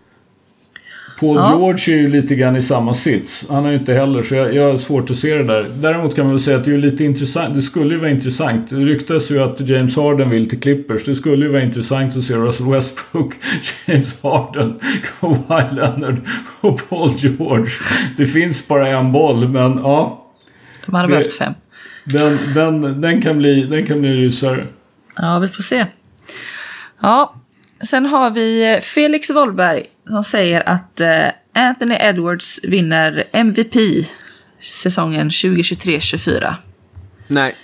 Paul 1.19 1.35
ja. 1.35 1.57
George 1.57 1.95
är 1.95 2.01
ju 2.01 2.09
lite 2.09 2.35
grann 2.35 2.55
i 2.55 2.61
samma 2.61 2.93
sits. 2.93 3.45
Han 3.49 3.63
har 3.63 3.71
ju 3.71 3.77
inte 3.77 3.93
heller, 3.93 4.23
så 4.23 4.35
jag, 4.35 4.55
jag 4.55 4.71
har 4.71 4.77
svårt 4.77 5.09
att 5.09 5.17
se 5.17 5.35
det 5.35 5.43
där. 5.43 5.65
Däremot 5.75 6.15
kan 6.15 6.25
man 6.25 6.33
väl 6.33 6.39
säga 6.39 6.57
att 6.57 6.65
det 6.65 6.73
är 6.73 6.77
lite 6.77 7.03
intressant. 7.03 7.55
Det 7.55 7.61
skulle 7.61 7.93
ju 7.93 7.99
vara 7.99 8.09
intressant. 8.09 8.69
Det 8.69 8.75
ryktas 8.75 9.31
ju 9.31 9.43
att 9.43 9.69
James 9.69 9.95
Harden 9.95 10.29
vill 10.29 10.49
till 10.49 10.59
Clippers. 10.59 11.05
Det 11.05 11.15
skulle 11.15 11.45
ju 11.45 11.51
vara 11.51 11.61
intressant 11.61 12.17
att 12.17 12.23
se 12.23 12.33
Russell 12.33 12.69
Westbrook, 12.69 13.33
James 13.87 14.21
Harden, 14.23 14.79
Kawhi 15.19 15.75
Leonard 15.75 16.21
och 16.61 16.89
Paul 16.89 17.09
George. 17.17 17.71
Det 18.17 18.25
finns 18.25 18.67
bara 18.67 18.87
en 18.87 19.11
boll, 19.11 19.49
men 19.49 19.79
ja. 19.83 20.25
De 20.85 20.95
hade 20.95 21.07
behövt 21.07 21.33
fem. 21.33 21.53
Den, 22.05 22.37
den, 22.55 23.01
den, 23.01 23.21
kan 23.21 23.37
bli, 23.37 23.63
den 23.63 23.85
kan 23.85 24.01
bli 24.01 24.13
rysare. 24.13 24.63
Ja, 25.15 25.39
vi 25.39 25.47
får 25.47 25.63
se. 25.63 25.85
Ja, 27.01 27.35
sen 27.81 28.05
har 28.05 28.31
vi 28.31 28.79
Felix 28.81 29.29
Wollberg 29.29 29.85
som 30.09 30.23
säger 30.23 30.69
att 30.69 31.01
eh, 31.01 31.27
Anthony 31.53 31.95
Edwards 31.99 32.59
vinner 32.63 33.27
MVP 33.31 33.75
säsongen 34.59 35.29
2023-24. 35.29 36.53
Nej. 37.27 37.55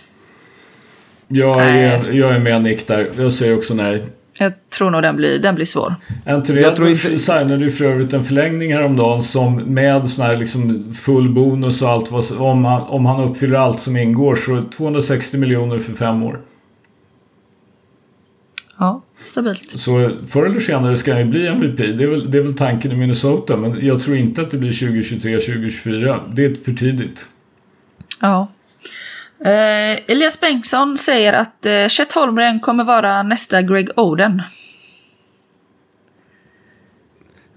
Jag 1.27 1.61
är, 1.61 2.11
jag 2.11 2.35
är 2.35 2.39
med 2.39 2.61
Nick 2.61 2.87
där. 2.87 3.07
Jag 3.17 3.33
säger 3.33 3.57
också 3.57 3.73
nej. 3.73 4.03
Jag 4.39 4.53
tror 4.69 4.89
nog 4.89 5.01
den 5.01 5.15
blir, 5.15 5.39
den 5.39 5.55
blir 5.55 5.65
svår. 5.65 5.95
Anthony 6.25 6.61
jag 6.61 6.73
Edwards 6.73 7.01
tror 7.03 7.11
inte... 7.11 7.23
signade 7.23 7.63
ju 7.63 7.71
för 7.71 7.85
övrigt 7.85 8.13
en 8.13 8.23
förlängning 8.23 8.73
häromdagen 8.73 9.23
som 9.23 9.55
med 9.55 10.07
sån 10.07 10.25
här 10.25 10.35
liksom 10.35 10.93
full 10.93 11.29
bonus 11.29 11.81
och 11.81 11.89
allt 11.89 12.11
vad, 12.11 12.31
om 12.37 12.65
han, 12.65 12.81
om 12.81 13.05
han 13.05 13.29
uppfyller 13.29 13.57
allt 13.57 13.79
som 13.79 13.97
ingår 13.97 14.35
så 14.35 14.61
260 14.61 15.37
miljoner 15.37 15.79
för 15.79 15.93
fem 15.93 16.23
år. 16.23 16.39
Ja, 18.79 19.01
stabilt. 19.17 19.79
Så 19.79 20.11
förr 20.27 20.45
eller 20.45 20.59
senare 20.59 20.97
ska 20.97 21.11
han 21.11 21.21
ju 21.21 21.25
bli 21.27 21.47
MVP. 21.47 21.77
Det 21.77 22.03
är, 22.03 22.07
väl, 22.07 22.31
det 22.31 22.37
är 22.37 22.41
väl 22.41 22.57
tanken 22.57 22.91
i 22.91 22.95
Minnesota. 22.95 23.57
Men 23.57 23.85
jag 23.85 24.01
tror 24.01 24.17
inte 24.17 24.41
att 24.41 24.51
det 24.51 24.57
blir 24.57 24.71
2023, 24.71 25.39
2024. 25.39 26.19
Det 26.33 26.45
är 26.45 26.55
för 26.55 26.71
tidigt. 26.71 27.25
Ja. 28.21 28.47
Eh, 29.45 30.11
Elias 30.11 30.39
Bengtsson 30.39 30.97
säger 30.97 31.33
att 31.33 31.65
eh, 31.65 31.87
Chet 31.87 32.11
Holmgren 32.11 32.59
kommer 32.59 32.83
vara 32.83 33.23
nästa 33.23 33.61
Greg 33.61 33.89
Oden. 33.95 34.41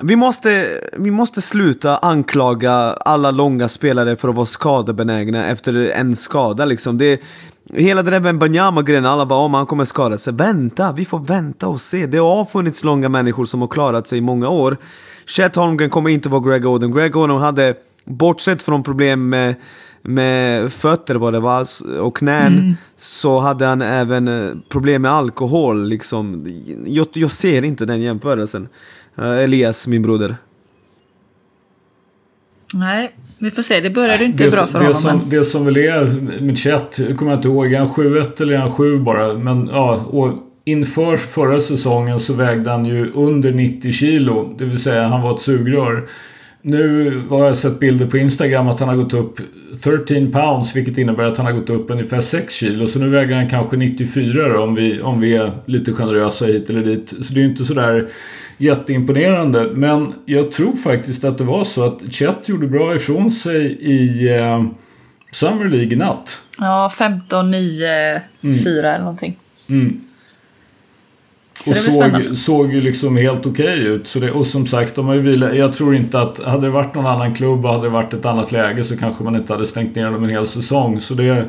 Vi 0.02 0.16
måste, 0.16 0.80
vi 0.92 1.10
måste 1.10 1.42
sluta 1.42 1.96
anklaga 1.96 2.72
alla 3.04 3.30
långa 3.30 3.68
spelare 3.68 4.16
för 4.16 4.28
att 4.28 4.34
vara 4.34 4.46
skadebenägna 4.46 5.46
efter 5.46 5.90
en 5.90 6.16
skada 6.16 6.64
liksom. 6.64 6.98
Det, 6.98 7.20
hela 7.74 8.02
den 8.02 8.22
där 8.22 8.32
Banyama-grejen, 8.32 9.06
alla 9.06 9.26
bara 9.26 9.38
om 9.38 9.54
han 9.54 9.66
kommer 9.66 9.84
skada 9.84 10.18
sig. 10.18 10.32
Vänta, 10.32 10.92
vi 10.92 11.04
får 11.04 11.18
vänta 11.18 11.68
och 11.68 11.80
se. 11.80 12.06
Det 12.06 12.18
har 12.18 12.44
funnits 12.44 12.84
långa 12.84 13.08
människor 13.08 13.44
som 13.44 13.60
har 13.60 13.68
klarat 13.68 14.06
sig 14.06 14.18
i 14.18 14.20
många 14.20 14.48
år. 14.48 14.76
Chet 15.26 15.56
Holmgren 15.56 15.90
kommer 15.90 16.10
inte 16.10 16.28
vara 16.28 16.48
Greg 16.48 16.66
Oden. 16.66 16.94
Greg 16.94 17.16
Oden 17.16 17.36
hade, 17.36 17.74
bortsett 18.04 18.62
från 18.62 18.82
problem 18.82 19.28
med, 19.28 19.54
med 20.02 20.72
fötter 20.72 21.14
vad 21.14 21.32
det 21.32 21.40
var, 21.40 21.66
och 22.00 22.16
knän, 22.16 22.58
mm. 22.58 22.74
så 22.96 23.38
hade 23.38 23.66
han 23.66 23.82
även 23.82 24.28
eh, 24.28 24.54
problem 24.68 25.02
med 25.02 25.10
alkohol. 25.10 25.88
Liksom. 25.88 26.44
Jag, 26.86 27.06
jag 27.12 27.30
ser 27.30 27.64
inte 27.64 27.86
den 27.86 28.00
jämförelsen. 28.00 28.68
Uh, 29.18 29.38
Elias, 29.38 29.88
min 29.88 30.02
broder. 30.02 30.36
Nej, 32.74 33.16
vi 33.40 33.50
får 33.50 33.62
se. 33.62 33.80
Det 33.80 33.90
började 33.90 34.24
inte 34.24 34.44
det, 34.44 34.50
bra 34.50 34.66
för 34.66 34.78
det 34.78 34.84
honom. 34.84 34.94
Som, 34.94 35.18
men... 35.18 35.30
Det 35.30 35.44
som 35.44 35.64
väl 35.64 35.76
är 35.76 36.04
med 36.40 36.58
Chet, 36.58 37.00
kommer 37.16 37.32
jag 37.32 37.38
inte 37.38 37.48
ihåg, 37.48 37.72
är 37.72 37.78
han 37.78 37.88
7-1 37.88 38.42
eller 38.42 38.54
är 38.54 38.58
han 38.58 38.72
7 38.72 38.98
bara? 38.98 39.34
Men 39.34 39.70
ja, 39.72 40.06
och 40.10 40.32
inför 40.64 41.16
förra 41.16 41.60
säsongen 41.60 42.20
så 42.20 42.32
vägde 42.32 42.70
han 42.70 42.84
ju 42.84 43.10
under 43.14 43.52
90 43.52 43.92
kilo. 43.92 44.54
Det 44.58 44.64
vill 44.64 44.78
säga 44.78 45.08
han 45.08 45.22
var 45.22 45.34
ett 45.34 45.42
sugrör. 45.42 46.08
Nu 46.62 47.12
har 47.28 47.46
jag 47.46 47.56
sett 47.56 47.80
bilder 47.80 48.06
på 48.06 48.18
Instagram 48.18 48.68
att 48.68 48.80
han 48.80 48.88
har 48.88 48.96
gått 48.96 49.14
upp 49.14 49.40
13 49.84 50.32
pounds 50.32 50.76
vilket 50.76 50.98
innebär 50.98 51.24
att 51.24 51.36
han 51.36 51.46
har 51.46 51.52
gått 51.52 51.70
upp 51.70 51.90
ungefär 51.90 52.20
6 52.20 52.54
kilo. 52.54 52.86
Så 52.86 52.98
nu 52.98 53.08
väger 53.08 53.34
han 53.34 53.48
kanske 53.48 53.76
94 53.76 54.48
då, 54.48 54.62
om 54.62 54.74
vi, 54.74 55.00
om 55.00 55.20
vi 55.20 55.36
är 55.36 55.50
lite 55.66 55.92
generösa 55.92 56.46
hit 56.46 56.70
eller 56.70 56.84
dit. 56.84 57.14
Så 57.22 57.34
det 57.34 57.40
är 57.40 57.44
inte 57.44 57.64
sådär 57.64 58.08
jätteimponerande. 58.58 59.70
Men 59.74 60.14
jag 60.24 60.52
tror 60.52 60.76
faktiskt 60.76 61.24
att 61.24 61.38
det 61.38 61.44
var 61.44 61.64
så 61.64 61.84
att 61.84 62.12
Chet 62.12 62.48
gjorde 62.48 62.66
bra 62.66 62.96
ifrån 62.96 63.30
sig 63.30 63.64
i 63.80 64.28
eh, 64.36 64.64
Summer 65.32 65.68
League 65.68 65.92
i 65.92 65.96
natt. 65.96 66.42
Ja, 66.58 66.90
15, 66.98 67.50
9, 67.50 68.22
mm. 68.40 68.58
4 68.58 68.88
eller 68.88 68.98
någonting. 68.98 69.36
Mm. 69.70 70.00
och 71.66 71.76
såg, 71.76 72.38
såg 72.38 72.72
ju 72.72 72.80
liksom 72.80 73.16
helt 73.16 73.46
okej 73.46 73.86
ut. 73.86 74.06
Så 74.06 74.18
det, 74.18 74.30
och 74.30 74.46
som 74.46 74.66
sagt, 74.66 74.94
de 74.94 75.06
har 75.06 75.14
ju 75.14 75.20
vilat, 75.20 75.56
jag 75.56 75.72
tror 75.72 75.94
inte 75.94 76.20
att 76.20 76.44
hade 76.44 76.66
det 76.66 76.70
varit 76.70 76.94
någon 76.94 77.06
annan 77.06 77.34
klubb 77.34 77.64
och 77.64 77.72
hade 77.72 77.82
det 77.82 77.90
varit 77.90 78.14
ett 78.14 78.26
annat 78.26 78.52
läge 78.52 78.84
så 78.84 78.96
kanske 78.96 79.24
man 79.24 79.36
inte 79.36 79.52
hade 79.52 79.66
stängt 79.66 79.94
ner 79.94 80.10
dem 80.10 80.24
en 80.24 80.30
hel 80.30 80.46
säsong. 80.46 81.00
Så 81.00 81.14
det, 81.14 81.44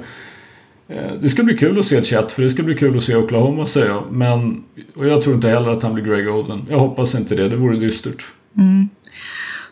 det 1.22 1.30
ska 1.30 1.44
bli 1.44 1.58
kul 1.58 1.80
att 1.80 1.86
se 1.86 2.04
Chet, 2.04 2.32
för 2.32 2.42
det 2.42 2.50
ska 2.50 2.64
bli 2.64 2.76
kul 2.76 2.98
att 2.98 3.04
se 3.04 3.16
Oklahoma 3.16 3.66
säger 3.66 3.88
jag. 3.88 4.04
Men 4.12 4.64
och 4.96 5.08
jag 5.08 5.22
tror 5.22 5.36
inte 5.36 5.50
heller 5.50 5.70
att 5.70 5.84
han 5.84 5.94
blir 5.94 6.04
Greg 6.04 6.30
Oden. 6.30 6.66
Jag 6.70 6.80
hoppas 6.80 7.16
inte 7.16 7.36
det, 7.36 7.50
det 7.50 7.56
vore 7.56 7.78
dystert. 7.78 8.24
Mm. 8.58 8.90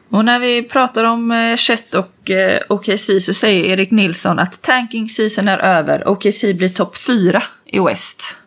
Och 0.10 0.26
när 0.26 0.40
vi 0.40 0.64
pratar 0.64 1.04
om 1.04 1.32
eh, 1.32 1.56
Chet 1.56 1.96
och 1.96 2.32
eh, 2.32 2.62
OKC 2.70 3.10
så 3.22 3.34
säger 3.34 3.64
Erik 3.64 3.92
Nilsson 3.92 4.40
att 4.40 4.62
tanking 4.62 5.10
season 5.10 5.48
är 5.48 5.58
över. 5.58 6.08
OKC 6.08 6.42
blir 6.42 6.70
topp 6.70 6.98
4 6.98 7.44
i 7.66 7.80
West. 7.80 8.38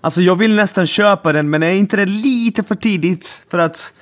Alltså 0.00 0.20
jag 0.20 0.36
vill 0.36 0.54
nästan 0.54 0.86
köpa 0.86 1.32
den, 1.32 1.50
men 1.50 1.62
är 1.62 1.70
inte 1.70 1.96
det 1.96 2.06
lite 2.06 2.62
för 2.62 2.74
tidigt? 2.74 3.44
För 3.50 3.58
att 3.58 3.94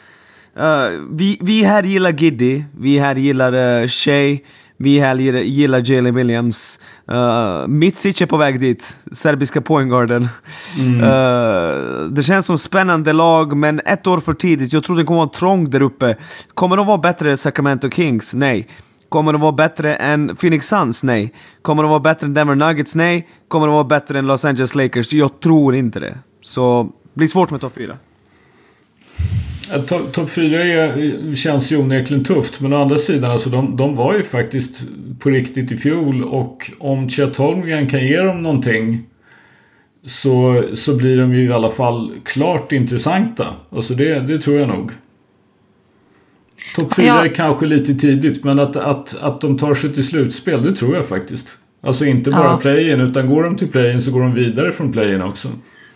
uh, 0.59 1.01
vi, 1.11 1.39
vi 1.41 1.63
här 1.63 1.83
gillar 1.83 2.13
Giddy, 2.13 2.65
vi 2.79 2.99
här 2.99 3.17
gillar 3.17 3.55
uh, 3.55 3.89
Shea, 3.89 4.39
vi 4.79 4.99
här 4.99 5.17
gillar 5.43 5.91
Jalen 5.91 6.15
Williams. 6.15 6.81
Uh, 7.13 7.67
Mitsic 7.67 8.23
är 8.23 8.27
på 8.27 8.37
väg 8.37 8.61
dit, 8.61 8.97
serbiska 9.13 9.61
poänggarden. 9.61 10.29
Mm. 10.79 10.95
Uh, 10.95 12.11
det 12.11 12.23
känns 12.23 12.47
som 12.47 12.59
spännande 12.59 13.13
lag, 13.13 13.57
men 13.57 13.81
ett 13.85 14.07
år 14.07 14.21
för 14.21 14.35
tidigt. 14.35 14.73
Jag 14.73 14.85
tror 14.85 14.97
det 14.97 15.05
kommer 15.05 15.19
vara 15.19 15.29
trångt 15.29 15.71
där 15.71 15.83
uppe. 15.83 16.17
Kommer 16.55 16.77
de 16.77 16.87
vara 16.87 16.99
bättre 16.99 17.31
än 17.31 17.39
Sacramento 17.39 17.91
Kings? 17.91 18.35
Nej. 18.35 18.69
Kommer 19.09 19.33
de 19.33 19.41
vara 19.41 19.53
bättre 19.53 19.95
än 19.97 20.37
Phoenix 20.37 20.69
Suns? 20.69 21.03
Nej. 21.03 21.35
Kommer 21.63 21.83
de 21.83 21.89
vara 21.91 22.01
bättre 22.01 22.27
än 22.27 22.35
Denver 22.35 22.55
Nuggets? 22.55 22.95
Nej. 22.95 23.29
Kommer 23.49 23.67
de 23.67 23.73
vara 23.73 23.85
bättre 23.85 24.19
än 24.19 24.27
Los 24.27 24.45
Angeles 24.45 24.75
Lakers? 24.75 25.13
Jag 25.13 25.41
tror 25.41 25.75
inte 25.75 26.01
det. 26.01 26.19
Så 26.41 26.83
det 26.83 27.19
blir 27.19 27.29
svårt 27.29 27.51
med 27.51 27.61
topp 27.61 27.73
4. 27.77 27.97
Topp 30.13 30.31
4 30.31 30.93
känns 31.35 31.73
ju 31.73 31.77
onekligen 31.77 32.25
tufft. 32.25 32.61
Men 32.61 32.73
å 32.73 32.83
andra 32.83 32.97
sidan, 32.97 33.31
alltså 33.31 33.51
de, 33.51 33.77
de 33.77 33.97
var 33.97 34.17
ju 34.17 34.23
faktiskt 34.23 34.83
på 35.19 35.31
riktigt 35.31 35.73
i 35.73 35.77
fjol. 35.77 36.25
Och 36.25 36.71
om 36.79 37.09
Chet 37.09 37.37
Holmgren 37.37 37.89
kan 37.89 38.07
ge 38.07 38.21
dem 38.21 38.43
någonting 38.43 39.03
så, 40.07 40.65
så 40.75 40.97
blir 40.97 41.17
de 41.17 41.35
ju 41.35 41.45
i 41.45 41.53
alla 41.53 41.71
fall 41.71 42.13
klart 42.25 42.73
intressanta. 42.73 43.47
Alltså 43.71 43.95
det, 43.95 44.21
det 44.21 44.39
tror 44.39 44.59
jag 44.59 44.69
nog. 44.69 44.91
Topp 46.77 46.95
4 46.95 47.07
ja. 47.07 47.25
är 47.25 47.35
kanske 47.35 47.67
lite 47.67 47.95
tidigt, 47.95 48.45
men 48.45 48.59
att, 48.59 48.77
att, 48.77 49.23
att 49.23 49.41
de 49.41 49.59
tar 49.59 49.75
sig 49.75 49.95
till 49.95 50.07
slutspel, 50.07 50.63
det 50.63 50.73
tror 50.73 50.97
jag 50.97 51.07
faktiskt. 51.07 51.49
Alltså 51.81 52.05
inte 52.05 52.31
bara 52.31 52.45
ja. 52.45 52.59
play-in, 52.61 53.01
utan 53.01 53.27
går 53.27 53.43
de 53.43 53.57
till 53.57 53.69
play-in 53.69 54.03
så 54.03 54.11
går 54.11 54.21
de 54.21 54.35
vidare 54.35 54.73
från 54.73 54.93
play-in 54.93 55.23
också. 55.23 55.49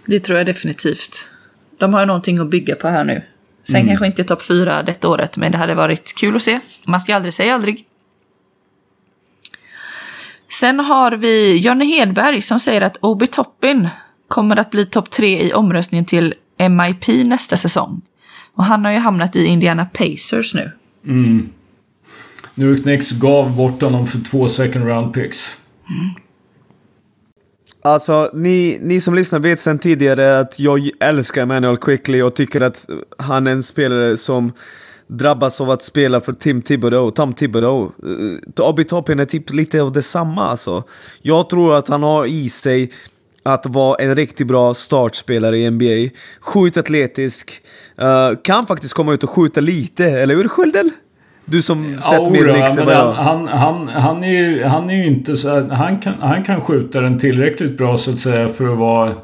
Det 0.07 0.21
tror 0.21 0.39
jag 0.39 0.47
definitivt. 0.47 1.27
De 1.79 1.95
har 1.95 2.01
ju 2.01 2.07
någonting 2.07 2.39
att 2.39 2.51
bygga 2.51 2.75
på 2.75 2.89
här 2.89 3.05
nu. 3.05 3.23
Sen 3.65 3.77
mm. 3.77 3.89
kanske 3.89 4.07
inte 4.07 4.25
topp 4.25 4.43
fyra 4.43 4.83
detta 4.83 5.09
året, 5.09 5.37
men 5.37 5.53
det 5.53 5.59
hade 5.59 5.75
varit 5.75 6.15
kul 6.15 6.37
att 6.37 6.43
se. 6.43 6.61
Man 6.87 7.01
ska 7.01 7.17
aldrig 7.17 7.35
säga 7.35 7.55
aldrig. 7.55 7.87
Sen 10.51 10.81
har 10.81 11.13
vi 11.13 11.57
Jonny 11.57 11.87
Hedberg 11.87 12.43
som 12.43 12.61
säger 12.61 12.81
att 12.81 12.97
Obi 13.01 13.27
Toppin 13.27 13.89
kommer 14.29 14.57
att 14.57 14.71
bli 14.71 14.87
topp 14.87 15.11
tre 15.11 15.47
i 15.47 15.53
omröstningen 15.53 16.05
till 16.05 16.35
MIP 16.59 17.27
nästa 17.27 17.57
säsong. 17.57 18.03
Och 18.55 18.65
han 18.65 18.85
har 18.85 18.93
ju 18.93 18.99
hamnat 18.99 19.37
i 19.37 19.45
Indiana 19.45 19.85
Pacers 19.85 20.55
nu. 20.55 20.71
Mm. 21.07 21.49
New 22.55 22.69
York 22.69 22.83
Knicks 22.83 23.13
gav 23.13 23.57
bort 23.57 23.83
honom 23.83 24.07
för 24.07 24.19
två 24.19 24.49
second 24.49 24.87
round 24.87 25.15
picks. 25.15 25.59
Mm. 25.89 26.15
Alltså, 27.85 28.31
ni, 28.33 28.79
ni 28.83 29.01
som 29.01 29.15
lyssnar 29.15 29.39
vet 29.39 29.61
sedan 29.61 29.79
tidigare 29.79 30.39
att 30.39 30.61
jag 30.61 30.91
älskar 31.01 31.43
Emmanuel 31.43 31.77
Quickly 31.77 32.23
och 32.23 32.35
tycker 32.35 32.61
att 32.61 32.89
han 33.19 33.47
är 33.47 33.53
en 33.53 33.63
spelare 33.63 34.17
som 34.17 34.53
drabbas 35.07 35.61
av 35.61 35.71
att 35.71 35.83
spela 35.83 36.21
för 36.21 36.33
Tim 36.33 36.63
Thibodeau, 36.63 37.11
Tom 37.11 37.35
Thibodeau. 37.35 37.93
Eh, 38.03 38.09
uh, 38.09 38.69
Obi 38.69 38.85
Toppin 38.85 39.21
är 39.21 39.25
typ 39.25 39.53
lite 39.53 39.83
av 39.83 39.93
detsamma 39.93 40.49
alltså. 40.49 40.85
Jag 41.23 41.51
tror 41.51 41.75
att 41.75 41.89
han 41.89 42.03
har 42.03 42.27
i 42.27 42.49
sig 42.49 42.93
att 43.43 43.67
vara 43.67 43.97
en 43.97 44.17
riktigt 44.17 44.47
bra 44.47 44.75
startspelare 44.75 45.59
i 45.59 45.71
NBA. 45.71 46.19
Sjukt 46.41 46.77
atletisk, 46.77 47.63
uh, 48.03 48.39
kan 48.43 48.67
faktiskt 48.67 48.95
komma 48.95 49.15
ut 49.15 49.25
och 49.25 49.31
skjuta 49.31 49.61
lite, 49.61 50.05
eller 50.05 50.35
hur 50.35 50.49
Skölden? 50.49 50.91
Du 51.45 51.63
som 51.63 51.97
sett 51.97 52.13
ja, 52.13 52.31
mer 52.31 52.49
än 52.49 52.89
jag. 52.89 53.13
Han, 53.13 53.49
han, 53.49 53.89
han, 53.89 54.25
är 54.25 54.33
ju, 54.33 54.65
han 54.65 54.91
är 54.91 54.95
ju 54.95 55.07
inte 55.07 55.37
så 55.37 55.49
här, 55.49 55.63
han 55.63 55.99
kan, 55.99 56.15
han 56.21 56.45
kan 56.45 56.61
skjuta 56.61 57.01
den 57.01 57.19
tillräckligt 57.19 57.79
bra 57.79 57.97
så 57.97 58.11
att 58.11 58.19
säga 58.19 58.49
för 58.49 58.73
att 58.73 58.79
vara... 58.79 59.09
Eh, 59.09 59.15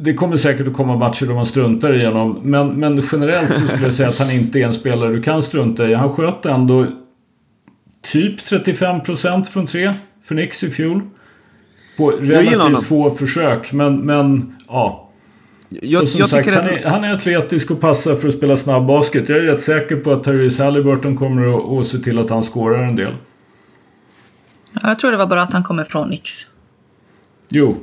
det 0.00 0.14
kommer 0.14 0.36
säkert 0.36 0.68
att 0.68 0.74
komma 0.74 0.96
matcher 0.96 1.26
då 1.26 1.34
man 1.34 1.46
struntar 1.46 1.94
igenom. 1.94 2.40
Men, 2.42 2.68
men 2.68 3.02
generellt 3.12 3.54
så 3.54 3.68
skulle 3.68 3.84
jag 3.84 3.94
säga 3.94 4.08
att 4.08 4.18
han 4.18 4.30
inte 4.30 4.60
är 4.60 4.66
en 4.66 4.74
spelare 4.74 5.12
du 5.12 5.22
kan 5.22 5.42
strunta 5.42 5.88
i. 5.88 5.94
Han 5.94 6.10
sköt 6.10 6.46
ändå 6.46 6.86
typ 8.02 8.38
35% 8.38 9.44
från 9.44 9.66
tre 9.66 9.92
för 10.22 10.34
Knicks 10.34 10.64
i 10.64 10.70
fjol. 10.70 11.00
På 11.96 12.10
relativt 12.10 12.82
få 12.82 13.10
försök. 13.10 13.72
Men, 13.72 13.96
men 13.96 14.56
ja. 14.68 15.03
Jag, 15.68 16.02
och 16.02 16.08
som 16.08 16.20
jag 16.20 16.28
sagt, 16.28 16.54
han, 16.54 16.64
är, 16.64 16.84
han 16.84 17.04
är 17.04 17.12
atletisk 17.14 17.70
och 17.70 17.80
passar 17.80 18.16
för 18.16 18.28
att 18.28 18.34
spela 18.34 18.56
snabb 18.56 18.86
basket. 18.86 19.28
Jag 19.28 19.38
är 19.38 19.42
rätt 19.42 19.62
säker 19.62 19.96
på 19.96 20.12
att 20.12 20.24
Therese 20.24 20.58
Halliburton 20.58 21.16
kommer 21.16 21.56
att, 21.56 21.78
att 21.78 21.86
se 21.86 21.98
till 21.98 22.18
att 22.18 22.30
han 22.30 22.42
skårar 22.42 22.82
en 22.82 22.96
del. 22.96 23.12
Ja, 24.72 24.88
jag 24.88 24.98
tror 24.98 25.10
det 25.10 25.16
var 25.16 25.26
bra 25.26 25.42
att 25.42 25.52
han 25.52 25.62
kommer 25.62 25.84
från 25.84 26.08
Nix. 26.08 26.46
Jo. 27.48 27.76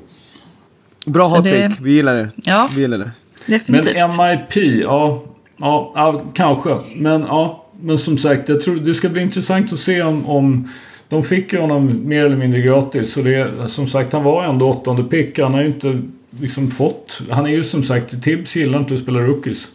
Bra 1.06 1.28
hot 1.28 1.44
det... 1.44 1.72
vi 1.82 1.92
gillar 1.92 2.16
det. 2.16 2.30
Ja, 2.36 2.70
vi 2.76 2.82
gillar 2.82 2.98
det. 2.98 3.12
definitivt. 3.46 3.98
Men 4.18 4.40
MIP, 4.40 4.84
ja, 4.84 5.24
ja, 5.58 5.92
ja, 5.96 6.22
kanske. 6.34 6.78
Men 6.96 7.22
ja, 7.22 7.66
men 7.82 7.98
som 7.98 8.18
sagt, 8.18 8.50
jag 8.50 8.62
tror 8.62 8.76
det 8.76 8.94
ska 8.94 9.10
bli 9.10 9.22
intressant 9.22 9.74
att 9.74 9.80
se 9.80 10.04
om, 10.04 10.26
om 10.26 10.70
de 11.10 11.24
fick 11.24 11.54
ju 11.54 11.60
honom 11.60 12.08
mer 12.08 12.26
eller 12.26 12.36
mindre 12.36 12.62
gratis. 12.62 13.14
Så 13.14 13.22
det, 13.22 13.70
som 13.70 13.88
sagt, 13.88 14.14
han 14.14 14.24
var 14.24 14.44
ändå 14.44 14.70
åttonde 14.70 15.04
pick. 15.04 15.40
Han 15.40 15.54
har 15.54 15.62
ju 15.62 15.68
inte 15.68 16.02
liksom 16.40 16.72
fått... 16.72 17.22
Han 17.30 17.46
är 17.46 17.50
ju 17.50 17.64
som 17.64 17.84
sagt, 17.84 18.24
Tibbs 18.24 18.56
gillar 18.56 18.80
inte 18.80 18.94
att 18.94 19.00
spela 19.00 19.20
rookies. 19.20 19.72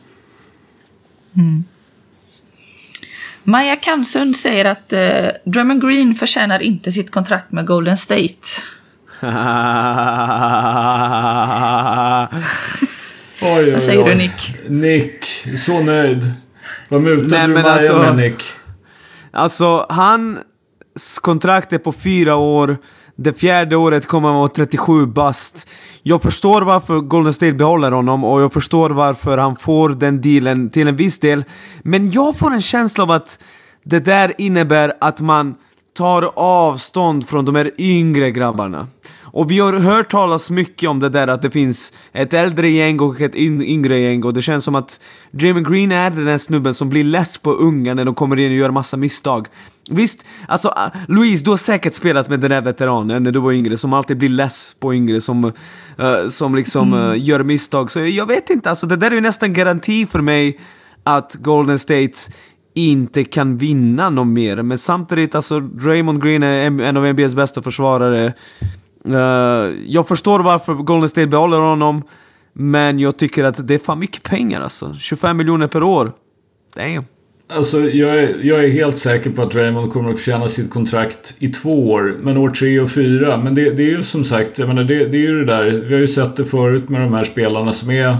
Mm. 1.37 1.65
Maja 3.45 3.77
Kamsund 3.77 4.37
säger 4.37 4.65
att 4.65 4.93
uh, 4.93 5.29
Drummond 5.45 5.83
Green 5.83 6.15
förtjänar 6.15 6.61
inte 6.61 6.93
sitt 6.93 7.11
kontrakt 7.11 7.53
med 7.53 7.67
Golden 7.67 7.97
State. 7.97 8.35
oj, 13.43 13.65
oj, 13.65 13.73
Vad 13.73 13.83
säger 13.83 14.05
du 14.05 14.15
Nick? 14.15 14.57
Nick, 14.69 15.25
så 15.59 15.83
nöjd. 15.83 16.33
Vad 16.89 17.03
mutade 17.03 17.47
du 17.47 17.55
Maja 17.55 17.67
alltså, 17.67 17.99
med 17.99 18.17
Nick? 18.17 18.43
Alltså, 19.31 19.87
hans 19.89 21.19
kontrakt 21.21 21.73
är 21.73 21.79
på 21.79 21.93
fyra 21.93 22.37
år. 22.37 22.79
Det 23.19 23.33
fjärde 23.33 23.77
året 23.77 24.07
kommer 24.07 24.29
han 24.29 24.39
vara 24.39 24.49
37 24.49 25.07
bast. 25.07 25.69
Jag 26.03 26.23
förstår 26.23 26.63
varför 26.63 27.01
Golden 27.01 27.35
State 27.35 27.53
behåller 27.53 27.93
honom 27.93 28.25
och 28.25 28.41
jag 28.43 28.53
förstår 28.53 28.91
varför 28.91 29.39
han 29.39 29.57
får 29.57 29.89
den 29.89 30.21
dealen 30.21 30.69
till 30.69 30.89
en 30.89 30.97
viss 30.97 31.19
del. 31.19 31.45
Men 31.83 32.11
jag 32.11 32.37
får 32.37 32.53
en 32.53 32.61
känsla 32.61 33.05
av 33.05 33.11
att 33.11 33.39
det 33.85 34.05
där 34.05 34.33
innebär 34.39 34.93
att 35.01 35.21
man 35.21 35.55
tar 35.97 36.31
avstånd 36.37 37.29
från 37.29 37.45
de 37.45 37.57
här 37.57 37.71
yngre 37.79 38.31
grabbarna. 38.31 38.87
Och 39.23 39.51
vi 39.51 39.59
har 39.59 39.73
hört 39.73 40.11
talas 40.11 40.51
mycket 40.51 40.89
om 40.89 41.01
det 41.01 41.09
där 41.09 41.29
att 41.29 41.43
det 41.43 41.51
finns 41.51 41.93
ett 42.13 42.35
äldre 42.35 42.71
gäng 42.71 43.01
och 43.01 43.21
ett 43.21 43.37
yngre 43.37 43.99
gäng 43.99 44.25
och 44.25 44.35
det 44.35 44.43
känns 44.43 44.65
som 44.65 44.75
att 44.75 45.01
Jamie 45.31 45.65
Green 45.65 45.93
är 45.93 46.11
den 46.11 46.25
där 46.25 46.39
snubben 46.39 46.75
som 46.75 46.91
blir 46.91 47.05
less 47.05 47.39
på 47.39 47.53
unga 47.53 47.95
när 47.95 48.05
de 48.05 48.15
kommer 48.15 48.39
in 48.39 48.51
och 48.51 48.57
gör 48.57 48.71
massa 48.71 48.97
misstag. 48.97 49.47
Visst, 49.91 50.27
alltså 50.49 50.69
ah, 50.69 50.91
Louise, 51.09 51.45
du 51.45 51.51
har 51.51 51.57
säkert 51.57 51.93
spelat 51.93 52.29
med 52.29 52.41
den 52.41 52.51
där 52.51 52.61
veteranen 52.61 53.23
när 53.23 53.33
du 53.33 53.39
var 53.39 53.53
yngre 53.53 53.77
som 53.77 53.93
alltid 53.93 54.19
blir 54.19 54.29
less 54.29 54.77
på 54.81 54.95
yngre 54.95 55.21
som, 55.21 55.45
uh, 55.45 56.29
som 56.29 56.55
liksom 56.55 56.95
uh, 56.95 57.15
gör 57.19 57.43
misstag. 57.43 57.91
Så 57.91 58.01
jag 58.01 58.27
vet 58.27 58.51
inte, 58.51 58.71
alltså 58.71 58.87
det 58.87 58.97
där 58.97 59.11
är 59.11 59.15
ju 59.15 59.21
nästan 59.21 59.53
garanti 59.53 60.07
för 60.07 60.21
mig 60.21 60.61
att 61.05 61.35
Golden 61.35 61.79
State 61.79 62.13
inte 62.75 63.25
kan 63.25 63.59
vinna 63.59 64.11
något 64.11 64.27
mer. 64.27 64.63
Men 64.63 64.79
samtidigt, 64.79 65.35
alltså 65.35 65.61
Draymond 65.61 66.23
Green 66.23 66.43
är 66.43 66.81
en 66.81 66.97
av 66.97 67.13
NBAs 67.13 67.35
bästa 67.35 67.63
försvarare. 67.63 68.33
Uh, 69.09 69.17
jag 69.87 70.09
förstår 70.09 70.41
varför 70.41 70.75
Golden 70.75 71.09
State 71.09 71.27
behåller 71.27 71.59
honom, 71.59 72.03
men 72.53 72.99
jag 72.99 73.19
tycker 73.19 73.45
att 73.45 73.69
det 73.69 73.75
är 73.75 73.79
fan 73.79 73.99
mycket 73.99 74.23
pengar 74.23 74.61
alltså. 74.61 74.95
25 74.95 75.37
miljoner 75.37 75.69
per 75.69 75.83
år. 75.83 76.13
Damn. 76.75 77.05
Alltså, 77.49 77.91
jag 77.91 78.23
är, 78.23 78.37
jag 78.43 78.65
är 78.65 78.69
helt 78.69 78.99
säker 78.99 79.31
på 79.31 79.43
att 79.43 79.55
Raymond 79.55 79.93
kommer 79.93 80.11
att 80.11 80.17
förtjäna 80.17 80.49
sitt 80.49 80.71
kontrakt 80.71 81.37
i 81.39 81.49
två 81.49 81.91
år. 81.91 82.17
Men 82.21 82.37
år 82.37 82.51
tre 82.51 82.81
och 82.81 82.91
fyra. 82.91 83.37
Men 83.37 83.55
det, 83.55 83.71
det 83.71 83.83
är 83.83 83.91
ju 83.91 84.03
som 84.03 84.25
sagt, 84.25 84.59
jag 84.59 84.69
menar, 84.69 84.85
det, 84.85 85.07
det 85.07 85.17
är 85.17 85.21
ju 85.21 85.39
det 85.39 85.45
där. 85.45 85.65
Vi 85.71 85.95
har 85.95 86.01
ju 86.01 86.09
sett 86.09 86.37
det 86.37 86.45
förut 86.45 86.89
med 86.89 87.01
de 87.01 87.15
här 87.15 87.25
spelarna 87.25 87.73
som 87.73 87.91
är 87.91 88.17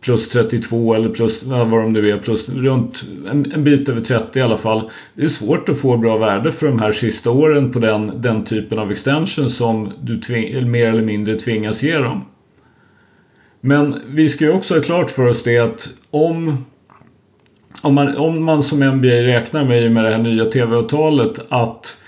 plus 0.00 0.28
32 0.28 0.94
eller 0.94 1.08
plus 1.08 1.44
vad 1.44 1.70
de 1.70 1.92
nu 1.92 2.10
är, 2.10 2.18
plus 2.18 2.48
runt 2.48 3.04
en, 3.30 3.52
en, 3.52 3.64
bit 3.64 3.88
över 3.88 4.00
30 4.00 4.38
i 4.38 4.42
alla 4.42 4.56
fall. 4.56 4.90
Det 5.14 5.24
är 5.24 5.28
svårt 5.28 5.68
att 5.68 5.78
få 5.78 5.96
bra 5.96 6.16
värde 6.16 6.52
för 6.52 6.66
de 6.66 6.78
här 6.78 6.92
sista 6.92 7.30
åren 7.30 7.72
på 7.72 7.78
den, 7.78 8.12
den 8.20 8.44
typen 8.44 8.78
av 8.78 8.90
extension 8.90 9.50
som 9.50 9.92
du 10.02 10.20
tving, 10.20 10.70
mer 10.70 10.88
eller 10.88 11.02
mindre 11.02 11.34
tvingas 11.34 11.82
ge 11.82 11.98
dem. 11.98 12.24
Men 13.60 14.00
vi 14.08 14.28
ska 14.28 14.44
ju 14.44 14.52
också 14.52 14.74
ha 14.74 14.82
klart 14.82 15.10
för 15.10 15.26
oss 15.26 15.42
det 15.42 15.58
att 15.58 15.88
om 16.10 16.64
om 17.84 17.94
man, 17.94 18.16
om 18.16 18.44
man 18.44 18.62
som 18.62 18.80
NBA 18.80 19.08
räknar 19.08 19.64
med 19.64 19.92
med 19.92 20.04
det 20.04 20.10
här 20.10 20.18
nya 20.18 20.44
TV-avtalet 20.44 21.40
att 21.48 22.00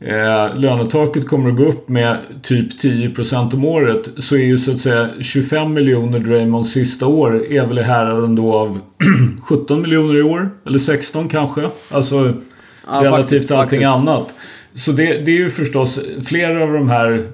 eh, 0.00 0.58
lönetaket 0.58 1.28
kommer 1.28 1.50
att 1.50 1.56
gå 1.56 1.64
upp 1.64 1.88
med 1.88 2.16
typ 2.42 2.82
10% 2.82 3.54
om 3.54 3.64
året 3.64 4.10
så 4.18 4.34
är 4.34 4.44
ju 4.44 4.58
så 4.58 4.72
att 4.72 4.80
säga 4.80 5.08
25 5.20 5.72
miljoner 5.74 6.18
Draymonds 6.18 6.72
sista 6.72 7.06
år 7.06 7.52
är 7.52 7.66
väl 7.66 7.78
i 7.78 7.82
häraden 7.82 8.36
då 8.36 8.54
av 8.54 8.80
17 9.42 9.82
miljoner 9.82 10.16
i 10.16 10.22
år. 10.22 10.50
Eller 10.66 10.78
16 10.78 11.28
kanske. 11.28 11.68
Alltså 11.90 12.34
ja, 12.86 13.04
relativt 13.04 13.50
allting 13.50 13.84
annat. 13.84 14.34
Så 14.74 14.92
det, 14.92 15.04
det 15.04 15.30
är 15.30 15.36
ju 15.36 15.50
förstås 15.50 16.00
flera 16.22 16.62
av 16.62 16.72
de 16.72 16.88
här 16.88 17.26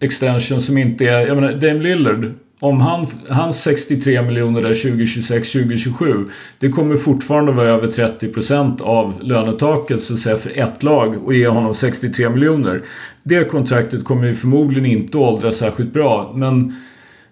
extensions 0.00 0.66
som 0.66 0.78
inte 0.78 1.04
är... 1.04 1.26
Jag 1.26 1.34
menar, 1.36 1.52
Dame 1.52 1.82
Lillard 1.82 2.32
om 2.60 2.80
han, 2.80 3.06
hans 3.28 3.62
63 3.62 4.22
miljoner 4.22 4.62
där 4.62 4.74
2026-2027 4.74 6.30
det 6.58 6.68
kommer 6.68 6.96
fortfarande 6.96 7.52
vara 7.52 7.68
över 7.68 7.86
30 7.86 8.28
procent 8.28 8.80
av 8.80 9.14
lönetaket 9.22 10.02
så 10.02 10.14
att 10.14 10.20
säga 10.20 10.36
för 10.36 10.58
ett 10.58 10.82
lag 10.82 11.24
och 11.24 11.34
ge 11.34 11.48
honom 11.48 11.74
63 11.74 12.28
miljoner. 12.28 12.82
Det 13.24 13.44
kontraktet 13.44 14.04
kommer 14.04 14.26
ju 14.26 14.34
förmodligen 14.34 14.86
inte 14.86 15.18
åldras 15.18 15.56
särskilt 15.56 15.92
bra 15.92 16.32
men 16.34 16.76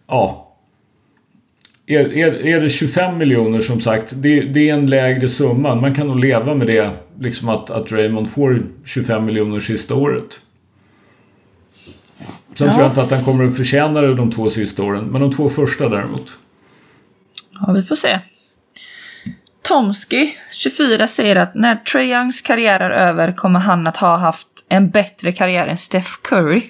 ja. 0.09 0.43
Är, 1.89 2.15
är, 2.15 2.47
är 2.47 2.61
det 2.61 2.69
25 2.69 3.19
miljoner 3.19 3.59
som 3.59 3.81
sagt, 3.81 4.13
det, 4.17 4.41
det, 4.41 4.69
är 4.69 4.75
en 4.75 4.87
lägre 4.87 5.29
summa. 5.29 5.75
Man 5.75 5.95
kan 5.95 6.07
nog 6.07 6.21
leva 6.21 6.55
med 6.55 6.67
det, 6.67 6.91
liksom 7.21 7.49
att, 7.49 7.71
att 7.71 7.93
Raymond 7.93 8.31
får 8.31 8.63
25 8.85 9.25
miljoner 9.25 9.61
sista 9.61 9.95
året. 9.95 10.41
Sen 12.59 12.67
ja. 12.67 12.73
tror 12.73 12.85
jag 12.85 12.91
inte 12.91 13.03
att 13.03 13.11
han 13.11 13.25
kommer 13.25 13.47
att 13.47 13.57
förtjäna 13.57 14.01
det 14.01 14.15
de 14.15 14.31
två 14.31 14.51
sista 14.51 14.83
åren, 14.83 15.05
men 15.05 15.21
de 15.21 15.33
två 15.33 15.49
första 15.49 15.89
däremot. 15.89 16.39
Ja, 17.53 17.73
vi 17.73 17.83
får 17.83 17.97
se. 17.97 18.21
Tomsky, 19.63 20.31
24, 20.53 21.07
säger 21.07 21.37
att 21.37 21.55
när 21.55 21.77
Trae 21.77 22.05
Youngs 22.05 22.43
karriär 22.43 22.81
är 22.81 22.91
över 22.91 23.33
kommer 23.33 23.61
han 23.61 23.87
att 23.87 23.97
ha 23.97 24.17
haft 24.17 24.49
en 24.69 24.91
bättre 24.91 25.33
karriär 25.33 25.67
än 25.67 25.79
Steph 25.79 26.11
Curry. 26.23 26.63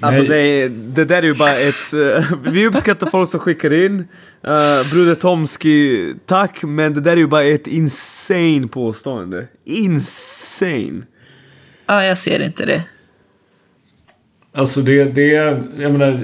Alltså 0.00 0.22
det, 0.22 0.68
det 0.68 1.04
där 1.04 1.16
är 1.16 1.26
ju 1.26 1.34
bara 1.34 1.56
ett... 1.56 1.94
Uh, 1.94 2.32
vi 2.52 2.66
uppskattar 2.66 3.10
folk 3.10 3.30
som 3.30 3.40
skickar 3.40 3.72
in. 3.72 3.98
Uh, 4.00 4.90
Broder 4.90 5.14
Tomsky, 5.14 6.14
tack, 6.26 6.62
men 6.62 6.94
det 6.94 7.00
där 7.00 7.12
är 7.12 7.16
ju 7.16 7.26
bara 7.26 7.44
ett 7.44 7.66
insane 7.66 8.68
påstående. 8.70 9.46
Insane! 9.64 11.02
Ja, 11.86 12.04
jag 12.04 12.18
ser 12.18 12.40
inte 12.40 12.66
det. 12.66 12.84
Alltså 14.52 14.80
det, 14.80 15.04
det 15.04 15.34
är, 15.34 15.62
jag 15.80 15.92
menar, 15.92 16.20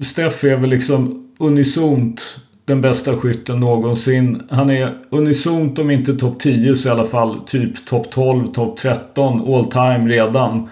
Steff 0.00 0.44
är 0.44 0.56
väl 0.56 0.70
liksom 0.70 1.28
unisont 1.38 2.40
den 2.64 2.80
bästa 2.80 3.16
skytten 3.16 3.60
någonsin. 3.60 4.42
Han 4.50 4.70
är 4.70 4.94
unisont 5.10 5.78
om 5.78 5.90
inte 5.90 6.14
topp 6.14 6.40
10 6.40 6.76
så 6.76 6.88
i 6.88 6.92
alla 6.92 7.04
fall 7.04 7.40
typ 7.46 7.86
topp 7.86 8.10
12, 8.10 8.46
topp 8.46 8.78
13 8.78 9.54
all 9.54 9.66
time 9.66 10.08
redan. 10.08 10.68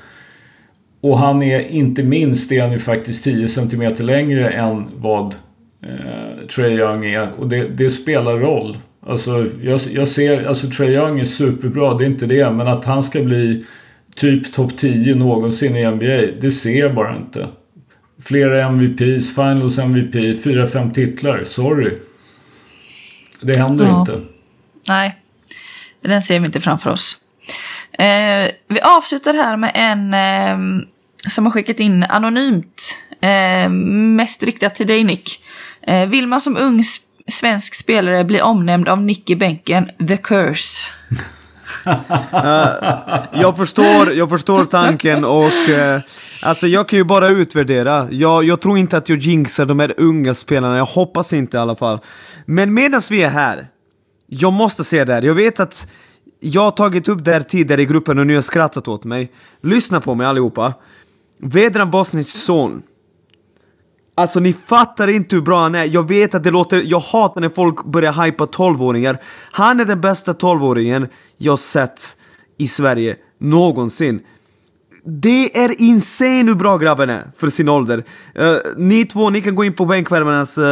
Och 1.01 1.19
han 1.19 1.43
är 1.43 1.61
inte 1.61 2.03
minst, 2.03 2.53
är 2.53 2.63
han 2.63 2.73
ju 2.73 2.79
faktiskt 2.79 3.25
10 3.25 3.49
cm 3.49 3.95
längre 3.99 4.49
än 4.49 4.85
vad 4.97 5.35
eh, 5.83 6.47
Trae 6.55 6.71
Young 6.71 7.05
är. 7.05 7.29
Och 7.39 7.49
det, 7.49 7.69
det, 7.69 7.91
spelar 7.91 8.39
roll. 8.39 8.79
Alltså 9.07 9.47
jag, 9.63 9.81
jag 9.93 10.09
ser, 10.09 10.45
alltså 10.45 10.69
Trae 10.69 10.91
Young 10.91 11.21
är 11.21 11.25
superbra, 11.25 11.95
det 11.95 12.05
är 12.05 12.07
inte 12.07 12.27
det. 12.27 12.51
Men 12.51 12.69
att 12.69 12.85
han 12.85 13.03
ska 13.03 13.23
bli 13.23 13.65
typ 14.17 14.53
topp 14.53 14.77
10 14.77 15.15
någonsin 15.15 15.77
i 15.77 15.91
NBA, 15.91 16.41
det 16.41 16.51
ser 16.51 16.81
jag 16.81 16.95
bara 16.95 17.17
inte. 17.17 17.49
Flera 18.23 18.65
MVPs, 18.65 19.35
Finals 19.35 19.79
MVP, 19.79 20.15
4-5 20.15 20.93
titlar. 20.93 21.45
Sorry. 21.45 21.99
Det 23.41 23.59
händer 23.59 23.85
ja. 23.85 24.01
inte. 24.01 24.21
Nej, 24.89 25.17
den 26.01 26.23
ser 26.23 26.41
vi 26.41 26.47
inte 26.47 26.61
framför 26.61 26.91
oss. 26.91 27.17
Eh, 27.93 28.51
vi 28.69 28.81
avslutar 28.81 29.35
här 29.35 29.57
med 29.57 29.73
en 29.75 30.15
eh, 30.15 30.87
som 31.29 31.47
har 31.47 31.53
skickat 31.53 31.81
in 31.81 32.03
anonymt. 32.03 32.99
Eh, 33.21 33.69
mest 33.69 34.43
riktat 34.43 34.75
till 34.75 34.87
dig 34.87 35.05
Nick. 35.05 35.43
Eh, 35.83 36.07
vill 36.07 36.27
man 36.27 36.41
som 36.41 36.57
ung 36.57 36.83
svensk 37.29 37.75
spelare 37.75 38.25
bli 38.25 38.41
omnämnd 38.41 38.89
av 38.89 39.03
Nick 39.03 39.31
i 39.31 39.37
bänken, 39.37 39.91
the 40.09 40.17
curse? 40.17 40.87
Eh, 41.87 42.69
jag, 43.33 43.57
förstår, 43.57 44.13
jag 44.13 44.29
förstår 44.29 44.65
tanken 44.65 45.25
och 45.25 45.71
eh, 45.71 46.01
alltså 46.43 46.67
jag 46.67 46.89
kan 46.89 46.99
ju 46.99 47.05
bara 47.05 47.29
utvärdera. 47.29 48.09
Jag, 48.11 48.45
jag 48.45 48.61
tror 48.61 48.79
inte 48.79 48.97
att 48.97 49.09
jag 49.09 49.19
jinxar 49.19 49.67
de 49.67 49.81
här 49.81 49.95
unga 49.97 50.35
spelarna, 50.35 50.77
jag 50.77 50.85
hoppas 50.85 51.33
inte 51.33 51.57
i 51.57 51.61
alla 51.61 51.77
fall. 51.77 51.99
Men 52.47 52.75
medan 52.75 53.01
vi 53.11 53.23
är 53.23 53.31
här, 53.31 53.69
jag 54.27 54.53
måste 54.53 54.85
säga 54.85 55.05
det 55.05 55.15
här. 55.15 55.23
Jag 55.23 55.35
vet 55.35 55.61
att 55.61 55.89
jag 56.41 56.63
har 56.63 56.71
tagit 56.71 57.09
upp 57.09 57.25
det 57.25 57.33
här 57.33 57.41
tidigare 57.41 57.83
i 57.83 57.87
gruppen 57.87 58.19
och 58.19 58.27
ni 58.27 58.35
har 58.35 58.43
skrattat 58.43 58.89
åt 58.89 59.05
mig. 59.05 59.33
Lyssna 59.63 60.01
på 60.01 60.15
mig 60.15 60.27
allihopa. 60.27 60.75
Vedran 61.39 61.91
Bosnics 61.91 62.33
son. 62.33 62.83
Alltså 64.19 64.41
ni 64.41 64.53
fattar 64.53 65.09
inte 65.09 65.37
hur 65.37 65.43
bra 65.43 65.63
han 65.63 65.75
är. 65.75 65.85
Jag 65.85 66.09
vet 66.09 66.35
att 66.35 66.45
det 66.45 66.51
låter... 66.51 66.83
Jag 66.85 67.01
hatar 67.01 67.41
när 67.41 67.49
folk 67.49 67.85
börjar 67.85 68.25
hypa 68.25 68.45
12-åringar. 68.45 69.19
Han 69.53 69.81
är 69.81 69.85
den 69.85 70.01
bästa 70.01 70.33
12-åringen 70.33 71.09
jag 71.37 71.59
sett 71.59 72.17
i 72.59 72.67
Sverige 72.67 73.17
någonsin. 73.39 74.21
Det 75.09 75.59
är 75.59 75.81
insane 75.81 76.43
hur 76.43 76.55
bra 76.55 76.79
grabben 76.79 77.11
är 77.11 77.25
för 77.37 77.49
sin 77.49 77.69
ålder. 77.69 78.05
Uh, 78.41 78.57
ni 78.77 79.05
två, 79.05 79.31
ni 79.31 79.41
kan 79.41 79.55
gå 79.55 79.65
in 79.65 79.73
på 79.73 79.85
bänkvärmarnas 79.85 80.59
uh, 80.59 80.65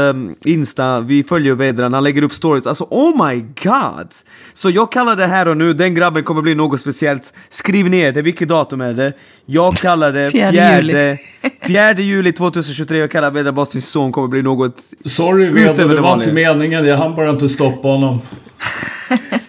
Insta, 0.45 1.01
vi 1.01 1.25
följer 1.25 1.55
Vedran, 1.55 1.93
han 1.93 2.05
lägger 2.05 2.23
upp 2.23 2.33
stories. 2.33 2.67
Alltså 2.67 2.87
oh 2.91 3.29
my 3.29 3.41
god! 3.63 4.09
Så 4.53 4.71
jag 4.71 4.93
kallar 4.93 5.17
det 5.17 5.27
här 5.27 5.49
och 5.49 5.57
nu, 5.57 5.73
den 5.73 5.95
grabben 5.95 6.25
kommer 6.25 6.43
bli 6.43 6.55
något 6.55 6.81
speciellt. 6.81 7.35
Skriv 7.49 7.91
ner 7.91 8.13
det, 8.13 8.23
vilket 8.23 8.49
datum 8.49 8.81
är 8.81 8.93
det? 8.93 9.13
Jag 9.47 9.77
kallar 9.77 10.13
det 10.13 10.31
fjärde, 10.31 10.77
juli. 10.77 11.19
fjärde 11.61 12.03
juli 12.03 12.33
2023, 12.53 12.99
jag 12.99 13.11
kallar 13.11 13.31
Vedran 13.31 13.55
Bostins 13.55 13.89
son 13.89 14.13
kommer 14.13 14.29
bli 14.29 14.43
något 14.43 14.81
Sorry 15.05 15.51
Vedran, 15.51 15.89
det 15.89 16.01
var 16.01 16.15
inte 16.15 16.33
meningen, 16.33 16.87
jag 16.87 16.97
hann 16.97 17.17
bara 17.17 17.31
inte 17.31 17.49
stoppa 17.49 17.89
honom. 17.89 18.21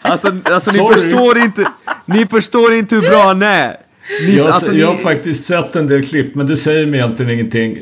alltså, 0.01 0.31
alltså 0.43 0.71
ni 0.71 0.93
förstår 0.93 1.38
inte, 1.38 1.65
ni 2.05 2.25
förstår 2.25 2.73
inte 2.73 2.95
hur 2.95 3.01
bra 3.01 3.23
han 3.23 3.41
är. 3.41 3.86
Ni, 4.22 4.36
jag, 4.36 4.47
alltså, 4.47 4.74
jag 4.74 4.88
har 4.88 4.95
faktiskt 4.95 5.45
sett 5.45 5.76
en 5.76 5.88
del 5.88 6.06
klipp 6.06 6.36
men 6.36 6.47
det 6.47 6.58
säger 6.58 6.86
mig 6.86 6.99
egentligen 6.99 7.32
ingenting. 7.32 7.78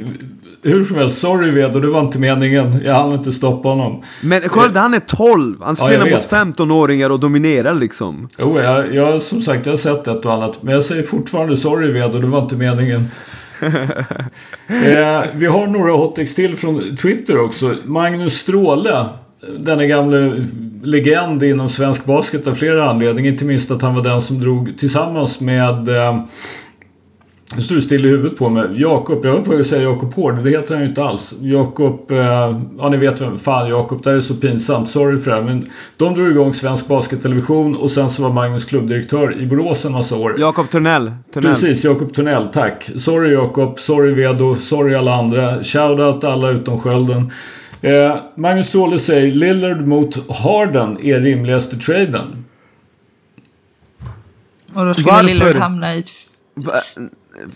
Hur 0.66 0.84
som 0.84 0.96
helst, 0.96 1.20
sorry 1.20 1.52
Vedo, 1.52 1.80
det 1.80 1.88
var 1.88 2.02
inte 2.02 2.20
meningen. 2.20 2.82
Jag 2.86 2.94
hann 2.94 3.14
inte 3.14 3.32
stoppa 3.32 3.70
honom. 3.70 4.04
Men 4.22 4.42
kolla, 4.42 4.80
han 4.80 4.94
är 4.94 5.00
12! 5.00 5.58
Han 5.62 5.76
spelar 5.76 6.08
ja, 6.08 6.16
mot 6.16 6.30
15-åringar 6.30 7.10
och 7.10 7.20
dominerar 7.20 7.74
liksom. 7.74 8.28
Jo, 8.38 8.60
jag, 8.60 8.96
jag, 8.96 9.22
som 9.22 9.42
sagt, 9.42 9.66
jag 9.66 9.74
har 9.74 9.78
sett 9.78 10.08
ett 10.08 10.26
och 10.26 10.34
annat. 10.34 10.64
Men 10.64 10.74
jag 10.74 10.84
säger 10.84 11.04
fortfarande 11.04 11.58
sorry 11.58 11.92
Vedo, 11.92 12.20
det 12.20 12.28
var 12.28 12.42
inte 12.42 12.56
meningen. 12.56 13.08
eh, 14.68 15.24
vi 15.34 15.46
har 15.46 15.68
några 15.68 15.92
hottex 15.92 16.36
till 16.36 16.58
från 16.58 16.98
Twitter 16.98 17.40
också. 17.40 17.76
Magnus 17.84 18.34
Stråle, 18.34 19.06
denna 19.60 19.86
gamla 19.86 20.34
legend 20.84 21.44
inom 21.44 21.70
svensk 21.70 22.06
basket 22.06 22.48
av 22.48 22.56
flera 22.56 22.90
anledningar. 22.90 23.32
Inte 23.32 23.46
minst 23.46 23.72
att 23.72 23.82
han 23.82 23.96
var 23.96 24.04
den 24.04 24.22
som 24.22 24.40
drog 24.40 24.78
tillsammans 24.78 25.42
med 25.42 25.90
eh, 25.90 26.24
nu 27.56 27.62
står 27.62 27.76
du 27.76 27.82
still 27.82 28.06
i 28.06 28.10
huvudet 28.10 28.38
på 28.38 28.50
mig. 28.50 28.68
Jakob, 28.76 29.26
jag 29.26 29.32
höll 29.32 29.44
på 29.44 29.54
att 29.54 29.68
säga 29.68 29.84
Jakob 29.84 30.14
Hård, 30.14 30.44
det 30.44 30.50
heter 30.50 30.74
han 30.74 30.84
ju 30.84 30.90
inte 30.90 31.04
alls. 31.04 31.34
Jakob, 31.42 32.12
eh, 32.12 32.62
ja 32.78 32.90
ni 32.92 32.98
vet 32.98 33.22
vem 33.22 33.38
fan 33.38 33.70
Jakob, 33.70 34.04
det 34.04 34.10
här 34.10 34.18
är 34.18 34.22
så 34.22 34.36
pinsamt, 34.36 34.90
sorry 34.90 35.20
för 35.20 35.32
det 35.32 35.38
här. 35.38 35.44
Men 35.44 35.66
de 35.98 36.16
drog 36.16 36.32
igång 36.32 36.54
Svensk 36.54 36.88
Baskettelevision 36.88 37.76
och 37.76 37.92
sen 37.92 38.10
så 38.10 38.24
var 38.24 38.30
Magnus 38.30 38.66
klubbdirektör 38.66 39.42
i 39.42 39.46
Borås 39.46 39.86
en 39.86 39.92
massa 39.92 40.16
år. 40.16 40.36
Jakob 40.40 40.70
Törnell. 40.70 41.12
Precis, 41.34 41.86
Jakob 41.86 42.14
Törnell, 42.14 42.46
tack. 42.46 42.90
Sorry 42.98 43.34
Jakob, 43.34 43.80
sorry 43.80 44.14
Vedo, 44.14 44.56
sorry 44.56 44.96
alla 44.96 45.14
andra. 45.16 45.64
Shoutout 45.64 46.24
alla 46.24 46.50
utom 46.50 46.80
Skölden. 46.80 47.32
Eh, 47.84 48.22
Magnus 48.36 48.68
Ståhle 48.68 49.00
säger 49.00 49.32
Lillard 49.32 49.88
mot 49.88 50.32
Harden 50.32 51.06
är 51.06 51.20
rimligaste 51.20 51.78
traden. 51.78 52.46
Och 54.74 54.86
då 54.86 54.94
skulle 54.94 55.12
Varför? 55.12 55.28
Lillard 55.28 55.56
hamna 55.56 55.96
i 55.96 56.04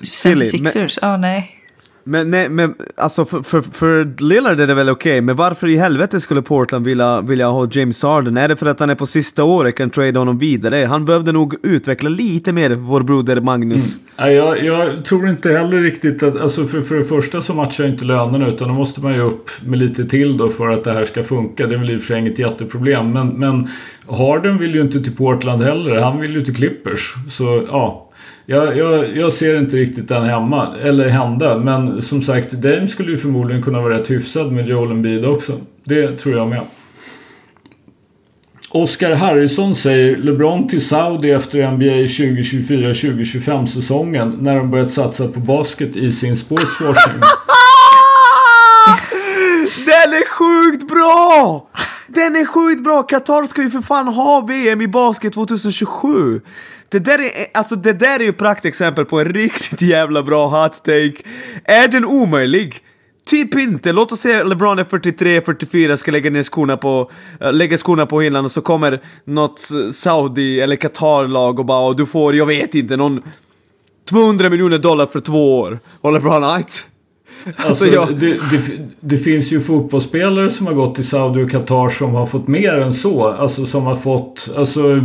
76ers? 0.01 0.99
Ja, 1.01 1.13
oh, 1.13 1.19
nej. 1.19 1.56
Men, 2.07 2.31
nej, 2.31 2.49
men 2.49 2.75
alltså 2.95 3.25
för, 3.25 3.41
för, 3.41 3.61
för 3.61 4.21
Lillard 4.23 4.59
är 4.59 4.67
det 4.67 4.73
väl 4.73 4.89
okej, 4.89 5.11
okay, 5.11 5.21
men 5.21 5.35
varför 5.35 5.67
i 5.67 5.77
helvete 5.77 6.19
skulle 6.19 6.41
Portland 6.41 6.85
vilja, 6.85 7.21
vilja 7.21 7.47
ha 7.47 7.67
James 7.71 8.03
Harden? 8.03 8.37
Är 8.37 8.47
det 8.47 8.55
för 8.55 8.65
att 8.65 8.79
han 8.79 8.89
är 8.89 8.95
på 8.95 9.05
sista 9.05 9.43
året, 9.43 9.75
kan 9.75 9.89
trade 9.89 10.19
honom 10.19 10.37
vidare? 10.37 10.85
Han 10.85 11.05
behövde 11.05 11.31
nog 11.31 11.55
utveckla 11.63 12.09
lite 12.09 12.53
mer, 12.53 12.69
vår 12.69 13.01
broder 13.01 13.41
Magnus. 13.41 13.99
Mm. 14.17 14.35
Jag, 14.35 14.63
jag 14.63 15.05
tror 15.05 15.29
inte 15.29 15.51
heller 15.51 15.81
riktigt 15.81 16.23
att, 16.23 16.41
alltså 16.41 16.65
för, 16.65 16.81
för 16.81 16.95
det 16.95 17.03
första 17.03 17.41
så 17.41 17.53
matchar 17.53 17.87
inte 17.87 18.05
lönerna 18.05 18.47
utan 18.47 18.67
då 18.67 18.73
måste 18.73 19.01
man 19.01 19.13
ju 19.13 19.21
upp 19.21 19.49
med 19.65 19.79
lite 19.79 20.05
till 20.05 20.37
då 20.37 20.49
för 20.49 20.69
att 20.69 20.83
det 20.83 20.93
här 20.93 21.05
ska 21.05 21.23
funka. 21.23 21.67
Det 21.67 21.75
är 21.75 21.79
väl 21.79 21.91
i 21.91 21.97
och 21.97 22.01
för 22.01 22.07
sig 22.07 22.19
inget 22.19 22.39
jätteproblem, 22.39 23.11
men, 23.11 23.27
men 23.27 23.67
Harden 24.09 24.57
vill 24.57 24.75
ju 24.75 24.81
inte 24.81 25.03
till 25.03 25.15
Portland 25.15 25.61
heller, 25.61 25.95
han 25.95 26.19
vill 26.19 26.33
ju 26.33 26.41
till 26.41 26.55
Clippers. 26.55 27.13
Så 27.29 27.63
ja, 27.71 28.06
jag, 28.49 28.77
jag, 28.77 29.17
jag, 29.17 29.33
ser 29.33 29.57
inte 29.57 29.77
riktigt 29.77 30.07
den 30.07 30.25
hemma, 30.25 30.75
eller 30.83 31.09
hända. 31.09 31.57
Men 31.57 32.01
som 32.01 32.21
sagt, 32.21 32.51
Dame 32.51 32.87
skulle 32.87 33.11
ju 33.11 33.17
förmodligen 33.17 33.63
kunna 33.63 33.81
vara 33.81 33.99
rätt 33.99 34.11
hyfsad 34.11 34.51
med 34.51 34.67
Joel 34.67 34.91
Embiid 34.91 35.25
också. 35.25 35.53
Det 35.83 36.17
tror 36.17 36.35
jag 36.35 36.47
med. 36.47 36.61
Oscar 38.71 39.11
Harrison 39.11 39.75
säger 39.75 40.17
LeBron 40.17 40.67
till 40.67 40.85
Saudi 40.85 41.31
efter 41.31 41.71
NBA 41.71 41.85
2024-2025 41.85 43.65
säsongen 43.65 44.37
när 44.41 44.55
de 44.55 44.71
börjat 44.71 44.91
satsa 44.91 45.27
på 45.27 45.39
basket 45.39 45.95
i 45.95 46.11
sin 46.11 46.35
sportswashing. 46.35 47.21
Den 49.85 50.13
är 50.13 50.27
sjukt 50.27 50.87
bra! 50.87 51.67
Den 52.07 52.35
är 52.35 52.45
sjukt 52.45 52.83
bra! 52.83 53.03
Qatar 53.03 53.43
ska 53.43 53.61
ju 53.61 53.69
för 53.69 53.81
fan 53.81 54.07
ha 54.07 54.41
VM 54.41 54.81
i 54.81 54.87
basket 54.87 55.33
2027! 55.33 56.41
Det 56.89 56.99
där 56.99 57.19
är, 57.19 57.31
alltså 57.53 57.75
det 57.75 57.93
där 57.93 58.19
är 58.19 58.23
ju 58.23 58.33
praktexempel 58.33 59.05
på 59.05 59.19
en 59.19 59.29
riktigt 59.33 59.81
jävla 59.81 60.23
bra 60.23 60.47
hot 60.47 60.73
take. 60.73 61.15
Är 61.63 61.87
den 61.87 62.05
omöjlig? 62.05 62.83
Typ 63.27 63.55
inte. 63.55 63.91
Låt 63.91 64.11
oss 64.11 64.19
säga 64.19 64.43
LeBron 64.43 64.79
är 64.79 64.83
43-44, 64.83 65.95
ska 65.95 66.11
lägga 66.11 66.29
ner 66.29 66.43
skorna 66.43 66.77
på, 66.77 67.11
äh, 67.41 67.53
lägga 67.53 67.77
skorna 67.77 68.05
på 68.05 68.21
hyllan 68.21 68.45
och 68.45 68.51
så 68.51 68.61
kommer 68.61 69.01
något 69.25 69.59
Saudi 69.91 70.61
eller 70.61 70.75
Qatar-lag 70.75 71.59
och 71.59 71.65
bara 71.65 71.93
du 71.93 72.05
får, 72.05 72.35
jag 72.35 72.45
vet 72.45 72.75
inte, 72.75 72.97
någon 72.97 73.21
200 74.09 74.49
miljoner 74.49 74.77
dollar 74.77 75.05
för 75.05 75.19
två 75.19 75.59
år. 75.59 75.79
Och 76.01 76.13
LeBron, 76.13 76.43
right? 76.43 76.85
Alltså, 77.45 77.67
alltså 77.67 77.85
jag... 77.87 78.19
det, 78.19 78.31
det, 78.31 78.61
det, 78.99 79.17
finns 79.17 79.51
ju 79.51 79.61
fotbollsspelare 79.61 80.49
som 80.49 80.67
har 80.67 80.73
gått 80.73 80.95
till 80.95 81.07
Saudi 81.07 81.43
och 81.43 81.51
Qatar 81.51 81.89
som 81.89 82.15
har 82.15 82.25
fått 82.25 82.47
mer 82.47 82.73
än 82.73 82.93
så. 82.93 83.27
Alltså 83.27 83.65
som 83.65 83.83
har 83.83 83.95
fått, 83.95 84.49
alltså 84.57 84.99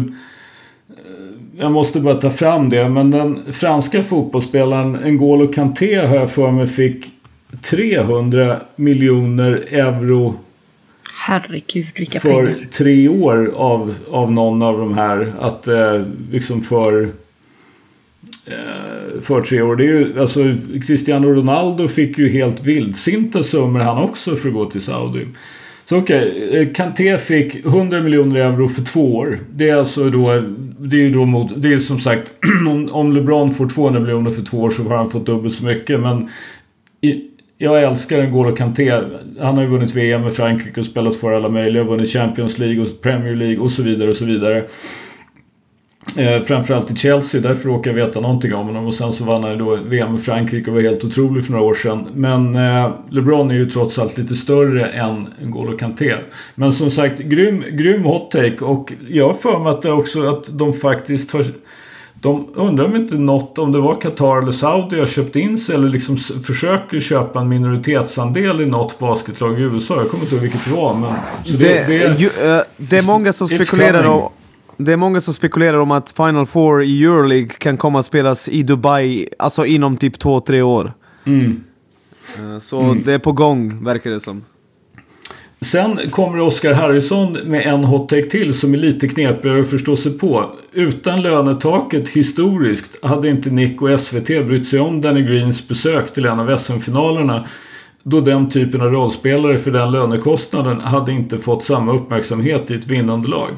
jag 1.59 1.73
måste 1.73 2.01
bara 2.01 2.15
ta 2.15 2.31
fram 2.31 2.71
det, 2.71 2.89
men 2.89 3.11
den 3.11 3.53
franska 3.53 4.03
fotbollsspelaren 4.03 4.97
N'Golo 4.97 5.53
Kanté 5.53 6.07
har 6.07 6.17
jag 6.17 6.31
för 6.31 6.51
mig 6.51 6.67
fick 6.67 7.07
300 7.61 8.61
miljoner 8.77 9.65
euro 9.71 10.35
Herregud, 11.27 11.87
vilka 11.97 12.21
för 12.21 12.47
pengar. 12.47 12.69
tre 12.73 13.09
år 13.09 13.53
av, 13.57 13.95
av 14.11 14.33
någon 14.33 14.63
av 14.63 14.79
de 14.79 14.95
här. 14.95 15.33
Att 15.41 15.69
eh, 15.69 16.03
liksom 16.31 16.61
för 16.61 17.03
eh, 18.47 19.21
för 19.21 19.41
tre 19.41 19.63
år. 19.63 19.77
Det 19.77 19.85
är 19.85 19.87
ju, 19.87 20.21
alltså, 20.21 20.55
Cristiano 20.87 21.29
Ronaldo 21.29 21.89
fick 21.89 22.19
ju 22.19 22.29
helt 22.29 22.65
vildsinta 22.65 23.43
summor 23.43 23.81
han 23.81 23.99
också 23.99 24.37
för 24.37 24.49
att 24.49 24.55
gå 24.55 24.71
till 24.71 24.81
Saudi. 24.81 25.27
Så 25.93 25.99
okej, 25.99 26.49
okay. 26.49 26.73
Kanté 26.73 27.19
fick 27.19 27.55
100 27.67 28.01
miljoner 28.01 28.41
euro 28.41 28.69
för 28.69 28.83
två 28.83 29.17
år. 29.17 29.39
Det 29.55 29.69
är 29.69 29.77
alltså 29.77 30.11
då, 30.11 30.43
det 30.79 30.97
är 30.97 31.01
ju 31.01 31.11
då 31.11 31.25
mot, 31.25 31.63
det 31.63 31.73
är 31.73 31.79
som 31.79 32.01
sagt, 32.01 32.33
om 32.91 33.13
LeBron 33.13 33.51
får 33.51 33.69
200 33.69 34.01
miljoner 34.01 34.31
för 34.31 34.43
två 34.43 34.59
år 34.59 34.71
så 34.71 34.83
har 34.83 34.97
han 34.97 35.11
fått 35.11 35.27
dubbelt 35.27 35.55
så 35.55 35.65
mycket. 35.65 36.01
Men 36.01 36.29
i, 37.01 37.21
jag 37.59 37.83
älskar 37.83 38.23
N'Golo 38.23 38.57
Kanté. 38.57 38.91
Han 39.41 39.55
har 39.55 39.63
ju 39.63 39.69
vunnit 39.69 39.95
VM 39.95 40.23
med 40.23 40.33
Frankrike 40.33 40.81
och 40.81 40.87
spelat 40.87 41.17
för 41.17 41.33
alla 41.33 41.49
möjliga. 41.49 41.85
Vunnit 41.85 42.09
Champions 42.09 42.59
League 42.59 42.83
och 42.83 43.03
Premier 43.03 43.35
League 43.35 43.59
och 43.59 43.73
så 43.73 43.83
vidare 43.83 44.11
och 44.11 44.17
så 44.17 44.25
vidare. 44.25 44.65
Eh, 46.17 46.43
framförallt 46.43 46.91
i 46.91 46.97
Chelsea, 46.97 47.41
därför 47.41 47.69
råkar 47.69 47.91
jag 47.91 48.07
veta 48.07 48.21
någonting 48.21 48.55
om 48.55 48.67
honom. 48.67 48.87
Och 48.87 48.95
sen 48.95 49.13
så 49.13 49.25
vann 49.25 49.45
han 49.45 49.59
då 49.59 49.79
VM 49.87 50.15
i 50.17 50.19
Frankrike 50.19 50.71
och 50.71 50.77
var 50.77 50.83
helt 50.83 51.05
otrolig 51.05 51.45
för 51.45 51.53
några 51.53 51.65
år 51.65 51.75
sedan. 51.75 52.07
Men 52.15 52.57
eh, 52.57 52.91
LeBron 53.11 53.51
är 53.51 53.55
ju 53.55 53.71
trots 53.71 53.99
allt 53.99 54.19
lite 54.19 54.37
större 54.37 54.87
än 54.87 55.29
N'Golo 55.43 55.79
Kanté. 55.79 56.15
Men 56.55 56.73
som 56.73 56.91
sagt, 56.91 57.19
grym, 57.19 57.65
grym 57.71 58.05
hot 58.05 58.31
take. 58.31 58.65
Och 58.65 58.93
jag 59.09 59.27
har 59.27 59.35
för 59.35 59.59
mig 59.59 59.71
att, 59.71 59.83
det 59.83 59.93
också, 59.93 60.29
att 60.29 60.59
de 60.59 60.73
faktiskt 60.73 61.33
har... 61.33 61.45
De 62.15 62.49
undrar 62.55 62.85
om 62.85 62.97
inte 62.97 63.15
något, 63.15 63.59
om 63.59 63.73
det 63.73 63.81
var 63.81 64.01
Qatar 64.01 64.43
eller 64.43 64.51
Saudi 64.51 64.99
har 64.99 65.07
köpt 65.07 65.37
in 65.37 65.59
sig 65.59 65.75
eller 65.75 65.89
liksom 65.89 66.17
försöker 66.17 67.01
köpa 67.01 67.41
en 67.41 67.49
minoritetsandel 67.49 68.61
i 68.61 68.67
något 68.67 68.99
basketlag 68.99 69.61
i 69.61 69.63
USA. 69.63 69.97
Jag 69.97 70.11
kommer 70.11 70.25
inte 70.25 70.35
ihåg 70.35 70.43
vilket 70.43 70.65
det 70.65 70.71
var. 70.71 70.95
Men, 70.95 71.13
så 71.45 71.57
det, 71.57 71.87
det, 71.87 71.87
det, 71.87 72.21
ju, 72.21 72.27
uh, 72.27 72.63
det 72.77 72.99
är 72.99 73.07
många 73.07 73.33
som 73.33 73.49
spekulerar 73.49 74.05
om 74.05 74.29
det 74.77 74.93
är 74.93 74.97
många 74.97 75.21
som 75.21 75.35
spekulerar 75.35 75.79
om 75.79 75.91
att 75.91 76.13
Final 76.17 76.47
Four 76.47 76.83
i 76.83 77.05
Euroleague 77.05 77.49
kan 77.59 77.77
komma 77.77 77.99
att 77.99 78.07
spelas 78.07 78.49
i 78.49 78.63
Dubai, 78.63 79.29
alltså 79.39 79.67
inom 79.67 79.97
typ 79.97 80.19
två 80.19 80.41
tre 80.41 80.63
år. 80.63 80.93
Mm. 81.25 81.65
Eh, 82.39 82.59
så 82.59 82.81
mm. 82.81 83.03
det 83.05 83.13
är 83.13 83.19
på 83.19 83.33
gång, 83.33 83.85
verkar 83.85 84.11
det 84.11 84.21
som. 84.21 84.45
Sen 85.61 85.99
kommer 86.11 86.41
Oscar 86.41 86.73
Harrison 86.73 87.33
med 87.33 87.67
en 87.67 87.85
hot 87.85 88.09
take 88.09 88.31
till 88.31 88.55
som 88.55 88.75
är 88.75 88.79
lite 88.79 89.09
knepigare 89.09 89.61
att 89.61 89.71
förstå 89.71 89.97
sig 89.97 90.19
på. 90.19 90.51
Utan 90.73 91.23
lönetaket 91.23 92.09
historiskt 92.09 93.05
hade 93.05 93.29
inte 93.29 93.51
Nick 93.51 93.83
och 93.83 94.01
SVT 94.01 94.27
brytt 94.27 94.69
sig 94.69 94.81
om 94.81 95.01
Danny 95.01 95.23
Greens 95.23 95.69
besök 95.69 96.15
till 96.15 96.27
en 96.27 96.41
av 96.41 96.59
SM-finalerna. 96.59 97.47
Då 98.03 98.21
den 98.21 98.51
typen 98.51 98.81
av 98.81 98.91
rollspelare 98.91 99.59
för 99.59 99.71
den 99.71 99.91
lönekostnaden 99.91 100.81
hade 100.81 101.13
inte 101.13 101.39
fått 101.39 101.65
samma 101.65 101.93
uppmärksamhet 101.93 102.71
i 102.71 102.75
ett 102.75 102.87
vinnande 102.87 103.29
lag. 103.29 103.51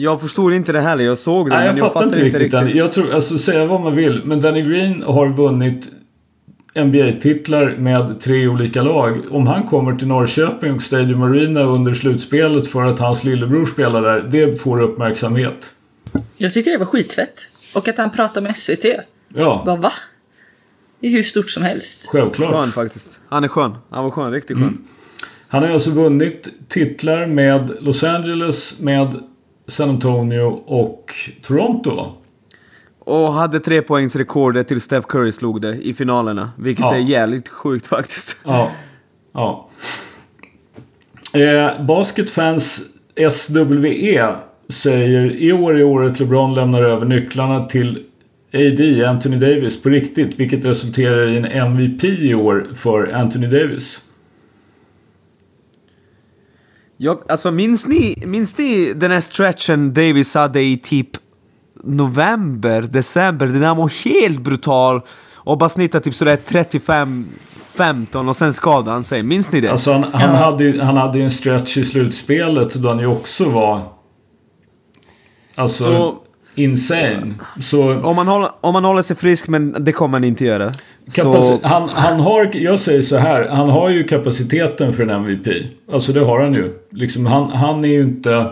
Jag 0.00 0.20
förstod 0.20 0.54
inte 0.54 0.72
det 0.72 0.80
heller, 0.80 1.04
jag 1.04 1.18
såg 1.18 1.50
det 1.50 1.56
Nej, 1.56 1.66
jag 1.66 1.74
men 1.74 1.84
jag 1.84 1.92
fattar 1.92 2.06
inte 2.06 2.18
riktigt. 2.18 2.40
riktigt. 2.40 2.76
Jag 2.76 2.92
tror, 2.92 3.14
alltså 3.14 3.38
säga 3.38 3.66
vad 3.66 3.80
man 3.80 3.96
vill, 3.96 4.22
men 4.24 4.40
Danny 4.40 4.62
Green 4.62 5.02
har 5.02 5.28
vunnit 5.28 5.88
NBA-titlar 6.74 7.76
med 7.78 8.20
tre 8.20 8.48
olika 8.48 8.82
lag. 8.82 9.22
Om 9.30 9.46
han 9.46 9.62
kommer 9.62 9.94
till 9.94 10.06
Norrköping 10.06 10.74
och 10.74 10.82
Stadium 10.82 11.22
Arena 11.22 11.62
under 11.62 11.94
slutspelet 11.94 12.68
för 12.68 12.84
att 12.84 12.98
hans 12.98 13.24
lillebror 13.24 13.66
spelar 13.66 14.02
där, 14.02 14.22
det 14.22 14.60
får 14.60 14.80
uppmärksamhet. 14.80 15.72
Jag 16.36 16.52
tyckte 16.52 16.70
det 16.70 16.78
var 16.78 16.86
skitfett. 16.86 17.48
Och 17.74 17.88
att 17.88 17.98
han 17.98 18.10
pratar 18.10 18.40
med 18.40 18.56
SVT. 18.56 18.84
Ja. 19.28 19.62
Bara 19.66 19.76
va? 19.76 19.92
Det 21.00 21.06
är 21.06 21.10
hur 21.10 21.22
stort 21.22 21.50
som 21.50 21.62
helst. 21.62 22.08
Självklart. 22.08 22.52
Skön 22.52 22.72
faktiskt. 22.72 23.20
Han 23.28 23.44
är 23.44 23.48
skön. 23.48 23.74
Han 23.90 24.04
var 24.04 24.10
skön, 24.10 24.32
riktigt 24.32 24.56
skön. 24.56 24.68
Mm. 24.68 24.84
Han 25.48 25.62
har 25.62 25.70
alltså 25.70 25.90
vunnit 25.90 26.48
titlar 26.68 27.26
med 27.26 27.70
Los 27.80 28.04
Angeles, 28.04 28.80
med 28.80 29.22
San 29.68 29.88
Antonio 29.90 30.62
och 30.66 31.14
Toronto. 31.42 32.12
Och 32.98 33.32
hade 33.32 33.60
tre 33.60 33.82
poängs 33.82 34.16
rekordet 34.16 34.68
till 34.68 34.80
Steph 34.80 35.06
Curry 35.06 35.32
slog 35.32 35.60
det 35.60 35.74
i 35.74 35.94
finalerna. 35.94 36.50
Vilket 36.56 36.84
ja. 36.84 36.94
är 36.94 37.00
jävligt 37.00 37.48
sjukt 37.48 37.86
faktiskt. 37.86 38.36
Ja. 38.44 38.70
ja. 39.32 39.68
Eh, 41.34 41.84
basketfans 41.84 42.80
SWE 43.30 44.34
säger 44.68 45.36
i 45.36 45.52
år 45.52 45.78
är 45.78 45.82
året 45.82 46.20
LeBron 46.20 46.54
lämnar 46.54 46.82
över 46.82 47.06
nycklarna 47.06 47.64
till 47.64 48.04
AD, 48.54 49.04
Anthony 49.06 49.36
Davis, 49.36 49.82
på 49.82 49.88
riktigt. 49.88 50.40
Vilket 50.40 50.64
resulterar 50.64 51.26
i 51.26 51.36
en 51.36 51.44
MVP 51.44 52.04
i 52.04 52.34
år 52.34 52.66
för 52.74 53.12
Anthony 53.14 53.46
Davis. 53.46 54.00
Jag, 57.00 57.18
alltså 57.28 57.50
minns 57.50 57.86
ni, 57.86 58.22
minns 58.26 58.58
ni 58.58 58.94
den 58.94 59.10
här 59.10 59.20
stretchen 59.20 59.94
Davis 59.94 60.34
hade 60.34 60.62
i 60.62 60.76
typ 60.76 61.08
november, 61.84 62.82
december? 62.82 63.46
Den 63.46 63.60
där 63.60 63.74
var 63.74 64.04
helt 64.04 64.40
brutal 64.40 65.00
och 65.34 65.58
bara 65.58 65.68
snittade 65.68 66.04
typ 66.04 66.14
sådär 66.14 66.36
35 66.36 67.26
15 67.78 68.28
och 68.28 68.36
sen 68.36 68.52
skadade 68.52 68.90
han 68.90 69.04
sig. 69.04 69.22
Minns 69.22 69.52
ni 69.52 69.60
det? 69.60 69.68
Alltså 69.68 69.92
han, 69.92 70.04
han, 70.12 70.20
ja. 70.22 70.36
hade, 70.36 70.64
ju, 70.64 70.80
han 70.80 70.96
hade 70.96 71.18
ju 71.18 71.24
en 71.24 71.30
stretch 71.30 71.76
i 71.76 71.84
slutspelet 71.84 72.74
då 72.74 72.88
han 72.88 72.98
ju 72.98 73.06
också 73.06 73.48
var... 73.48 73.80
Alltså... 75.54 75.84
Så, 75.84 76.16
insane. 76.58 77.34
Så, 77.56 77.62
så, 77.62 78.00
om, 78.00 78.16
man 78.16 78.28
håller, 78.28 78.48
om 78.60 78.72
man 78.72 78.84
håller 78.84 79.02
sig 79.02 79.16
frisk, 79.16 79.48
men 79.48 79.84
det 79.84 79.92
kommer 79.92 80.18
han 80.18 80.24
inte 80.24 80.44
göra. 80.44 80.72
Så... 81.08 81.58
Han, 81.62 81.88
han 81.88 82.20
har, 82.20 82.50
jag 82.52 82.78
säger 82.78 83.02
så 83.02 83.16
här, 83.16 83.48
han 83.48 83.70
har 83.70 83.90
ju 83.90 84.04
kapaciteten 84.04 84.92
för 84.92 85.02
en 85.02 85.10
MVP. 85.10 85.48
Alltså 85.92 86.12
det 86.12 86.20
har 86.20 86.40
han 86.40 86.54
ju. 86.54 86.70
Liksom, 86.90 87.26
han, 87.26 87.50
han 87.50 87.84
är 87.84 87.88
ju 87.88 88.00
inte... 88.00 88.46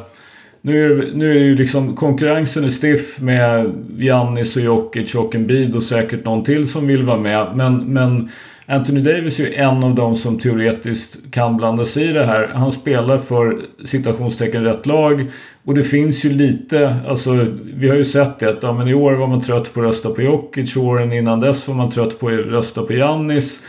Nu 0.60 0.84
är, 0.84 0.88
det, 0.88 1.14
nu 1.14 1.30
är 1.30 1.34
det 1.34 1.44
ju 1.44 1.54
liksom 1.54 1.96
konkurrensen 1.96 2.64
är 2.64 2.68
stiff 2.68 3.20
med 3.20 3.72
Giannis 3.98 4.56
och 4.56 4.62
Jokic 4.62 5.14
och 5.14 5.34
Embiid 5.34 5.76
och 5.76 5.82
säkert 5.82 6.24
någon 6.24 6.44
till 6.44 6.68
som 6.68 6.86
vill 6.86 7.02
vara 7.02 7.18
med. 7.18 7.46
Men, 7.54 7.76
men 7.76 8.30
Anthony 8.68 9.00
Davis 9.00 9.40
är 9.40 9.44
ju 9.44 9.54
en 9.54 9.84
av 9.84 9.94
dem 9.94 10.16
som 10.16 10.38
teoretiskt 10.38 11.30
kan 11.30 11.56
blanda 11.56 11.84
sig 11.84 12.04
i 12.04 12.12
det 12.12 12.24
här. 12.24 12.48
Han 12.54 12.72
spelar 12.72 13.18
för 13.18 13.60
citationstecken 13.84 14.64
rätt 14.64 14.86
lag. 14.86 15.30
Och 15.64 15.74
det 15.74 15.84
finns 15.84 16.24
ju 16.24 16.32
lite, 16.32 16.96
alltså 17.06 17.46
vi 17.74 17.88
har 17.88 17.96
ju 17.96 18.04
sett 18.04 18.38
det 18.38 18.48
att 18.48 18.62
ja, 18.62 18.72
men 18.72 18.88
i 18.88 18.94
år 18.94 19.12
var 19.12 19.26
man 19.26 19.40
trött 19.40 19.74
på 19.74 19.80
att 19.80 19.86
rösta 19.86 20.10
på 20.10 20.22
Jokic, 20.22 20.76
åren 20.76 21.12
innan 21.12 21.40
dess 21.40 21.68
var 21.68 21.74
man 21.74 21.90
trött 21.90 22.20
på 22.20 22.28
att 22.28 22.34
rösta 22.34 22.82
på 22.82 22.92
Giannis. 22.92 23.62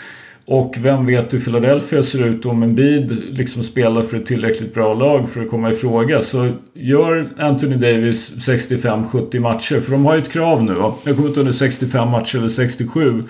Och 0.46 0.76
vem 0.80 1.06
vet 1.06 1.34
hur 1.34 1.40
Philadelphia 1.40 2.04
ser 2.04 2.26
ut 2.26 2.46
om 2.46 2.64
en 2.64 2.76
bid 2.76 3.24
liksom 3.30 3.64
spelar 3.64 4.02
för 4.02 4.18
ett 4.18 4.26
tillräckligt 4.26 4.74
bra 4.74 4.94
lag 4.94 5.30
för 5.30 5.42
att 5.42 5.50
komma 5.50 5.70
i 5.70 5.74
fråga. 5.74 6.22
Så 6.22 6.52
gör 6.74 7.30
Anthony 7.38 7.76
Davis 7.76 8.32
65-70 8.36 9.40
matcher, 9.40 9.80
för 9.80 9.92
de 9.92 10.06
har 10.06 10.16
ju 10.16 10.22
ett 10.22 10.32
krav 10.32 10.64
nu. 10.64 10.74
Jag 11.04 11.16
kommer 11.16 11.28
inte 11.28 11.40
under 11.40 11.54
65 11.54 12.10
matcher 12.10 12.38
eller 12.38 12.48
67. 12.48 13.24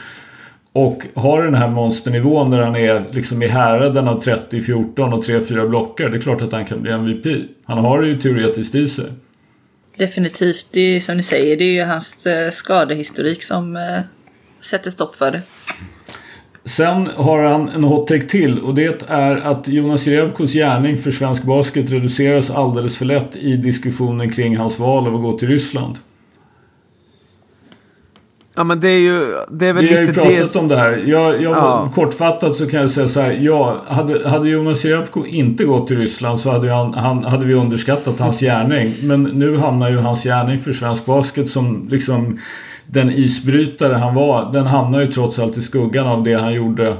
Och 0.74 1.04
har 1.16 1.44
den 1.44 1.56
här 1.56 1.68
monsternivån 1.68 2.50
när 2.50 2.60
han 2.60 2.76
är 2.76 3.04
liksom 3.12 3.44
i 3.44 3.48
häraden 3.48 4.08
av 4.08 4.22
30-14 4.22 5.14
och 5.14 5.24
3-4 5.24 5.70
blockar. 5.70 6.10
Det 6.10 6.18
är 6.18 6.22
klart 6.22 6.42
att 6.42 6.52
han 6.52 6.66
kan 6.66 6.82
bli 6.82 6.92
MVP. 6.92 7.50
Han 7.66 7.78
har 7.78 8.02
det 8.02 8.08
ju 8.08 8.20
teoretiskt 8.20 8.76
i 8.76 8.88
sig. 8.88 9.06
Definitivt. 9.98 10.68
Det 10.72 10.82
är 10.82 11.00
som 11.00 11.18
ni 11.18 11.24
säger, 11.24 11.58
det 11.58 11.64
är 11.64 11.74
ju 11.74 11.84
hans 11.84 12.28
eh, 12.28 12.50
skadehistorik 12.52 13.44
som 13.44 13.76
eh, 13.76 14.00
sätter 14.62 14.92
stopp 14.92 15.16
för 15.16 15.32
det. 15.32 15.42
Sen 16.64 17.10
har 17.16 17.44
han 17.44 17.70
en 17.70 17.84
hot 17.84 18.08
take 18.08 18.28
till 18.28 18.60
och 18.60 18.76
det 18.76 19.04
är 19.08 19.36
att 19.36 19.68
Jonas 19.68 20.08
Jerebkos 20.08 20.54
gärning 20.54 20.98
för 20.98 21.12
svensk 21.12 21.44
basket 21.44 21.92
reduceras 21.92 22.50
alldeles 22.50 22.98
för 22.98 23.06
lätt 23.06 23.36
i 23.36 23.58
diskussionen 23.58 24.32
kring 24.32 24.58
hans 24.58 24.80
val 24.80 25.08
av 25.08 25.16
att 25.16 25.22
gå 25.22 25.38
till 25.38 25.48
Ryssland. 25.48 25.98
Ja 28.58 28.64
men 28.64 28.80
det 28.80 28.90
är 28.90 29.00
ju, 29.00 29.36
det 29.50 29.68
är 29.68 29.74
väl 29.74 29.84
Vi 29.84 29.90
lite 29.90 30.00
har 30.00 30.06
ju 30.06 30.14
pratat 30.38 30.54
det... 30.54 30.60
om 30.60 30.68
det 30.68 30.78
här. 30.78 31.04
Jag, 31.06 31.42
jag 31.42 31.58
ja. 31.58 31.92
Kortfattat 31.96 32.56
så 32.56 32.68
kan 32.68 32.82
jag 32.82 32.90
säga 32.90 33.08
så 33.08 33.22
här. 33.22 33.32
Ja, 33.32 33.82
hade, 33.88 34.30
hade 34.30 34.50
Jonas 34.50 34.86
Jerebko 34.86 35.26
inte 35.26 35.64
gått 35.64 35.88
till 35.88 35.98
Ryssland 35.98 36.40
så 36.40 36.52
hade, 36.52 36.74
han, 36.74 36.94
han, 36.94 37.24
hade 37.24 37.46
vi 37.46 37.54
underskattat 37.54 38.20
hans 38.20 38.40
gärning. 38.40 38.94
Men 39.02 39.24
nu 39.24 39.58
hamnar 39.58 39.90
ju 39.90 39.98
hans 39.98 40.24
gärning 40.24 40.60
för 40.60 40.74
svensk 40.74 41.06
basket 41.06 41.50
som 41.50 41.88
liksom 41.90 42.40
den 42.88 43.12
isbrytare 43.12 43.94
han 43.94 44.16
var. 44.16 44.54
Den 44.54 44.66
hamnar 44.66 45.02
ju 45.02 45.08
trots 45.08 45.40
allt 45.40 45.58
i 45.58 45.62
skuggan 45.62 46.08
av 46.08 46.24
det 46.24 46.34
han 46.34 46.54
gjorde, 46.54 46.94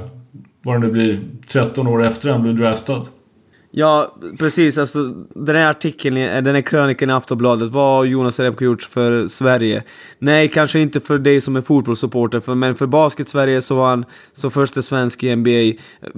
vad 0.62 0.80
det 0.80 0.86
nu 0.86 0.92
blir, 0.92 1.18
13 1.48 1.86
år 1.86 2.04
efter 2.04 2.30
han 2.30 2.42
blev 2.42 2.56
draftad. 2.56 3.02
Ja, 3.70 4.14
precis. 4.38 4.78
Alltså, 4.78 4.98
den 5.34 5.56
här 5.56 5.70
artikeln, 5.70 6.16
eh, 6.16 6.42
den 6.42 6.54
här 6.54 6.62
krönikan 6.62 7.10
i 7.10 7.12
Aftonbladet, 7.12 7.70
vad 7.70 7.96
har 7.96 8.04
Jonas 8.04 8.40
Repko 8.40 8.64
gjort 8.64 8.82
för 8.82 9.26
Sverige? 9.26 9.82
Nej, 10.18 10.48
kanske 10.48 10.80
inte 10.80 11.00
för 11.00 11.18
dig 11.18 11.40
som 11.40 11.56
är 11.56 11.60
fotbollssupporter, 11.60 12.54
men 12.54 12.74
för 12.74 12.86
Basket-Sverige 12.86 13.62
så 13.62 13.74
var 13.74 13.88
han 13.88 14.04
som 14.32 14.50
första 14.50 14.82
svensk 14.82 15.24
i 15.24 15.36
NBA 15.36 15.50
eh, 15.50 15.74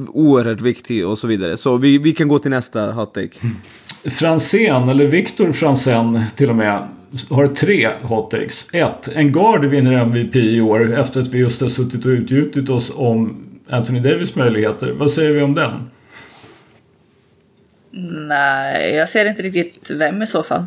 oerhört 0.08 0.60
viktig 0.60 1.06
och 1.06 1.18
så 1.18 1.26
vidare. 1.26 1.56
Så 1.56 1.76
vi, 1.76 1.98
vi 1.98 2.12
kan 2.12 2.28
gå 2.28 2.38
till 2.38 2.50
nästa 2.50 2.92
hot 2.92 3.14
take. 3.14 3.38
Mm. 3.40 3.56
Franzén, 4.04 4.88
eller 4.88 5.06
Viktor 5.06 5.52
Franzén 5.52 6.20
till 6.36 6.50
och 6.50 6.56
med, 6.56 6.88
har 7.30 7.46
tre 7.46 7.88
hot 8.02 8.30
takes. 8.30 8.66
Ett, 8.72 9.08
en 9.14 9.32
guard 9.32 9.64
vinner 9.64 9.92
MVP 9.92 10.36
i 10.36 10.60
år 10.60 10.94
efter 10.94 11.20
att 11.20 11.28
vi 11.28 11.38
just 11.38 11.60
har 11.60 11.68
suttit 11.68 12.04
och 12.04 12.10
utgjutit 12.10 12.70
oss 12.70 12.92
om 12.94 13.36
Anthony 13.70 14.00
Davis 14.00 14.36
möjligheter. 14.36 14.92
Vad 14.92 15.10
säger 15.10 15.32
vi 15.32 15.42
om 15.42 15.54
den? 15.54 15.70
Nej, 18.28 18.94
jag 18.94 19.08
ser 19.08 19.28
inte 19.28 19.42
riktigt 19.42 19.90
vem 19.90 20.22
i 20.22 20.26
så 20.26 20.42
fall. 20.42 20.64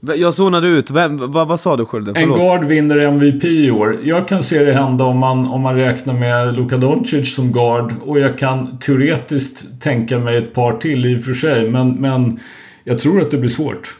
Jag 0.00 0.34
zonade 0.34 0.68
ut. 0.68 0.90
Vem, 0.90 1.32
vad, 1.32 1.48
vad 1.48 1.60
sa 1.60 1.76
du 1.76 1.84
Skölden? 1.84 2.16
En 2.16 2.28
guard 2.28 2.64
vinner 2.64 2.98
MVP 2.98 3.44
i 3.44 3.70
år. 3.70 3.98
Jag 4.04 4.28
kan 4.28 4.42
se 4.42 4.64
det 4.64 4.72
hända 4.72 5.04
om 5.04 5.18
man, 5.18 5.46
om 5.46 5.60
man 5.60 5.76
räknar 5.76 6.14
med 6.14 6.56
Luka 6.56 6.76
Doncic 6.76 7.34
som 7.34 7.52
guard. 7.52 7.92
Och 8.00 8.20
jag 8.20 8.38
kan 8.38 8.78
teoretiskt 8.78 9.82
tänka 9.82 10.18
mig 10.18 10.36
ett 10.36 10.54
par 10.54 10.72
till 10.72 11.06
i 11.06 11.16
och 11.16 11.22
för 11.22 11.34
sig. 11.34 11.70
Men, 11.70 11.92
men 11.92 12.40
jag 12.84 12.98
tror 12.98 13.22
att 13.22 13.30
det 13.30 13.36
blir 13.36 13.50
svårt. 13.50 13.96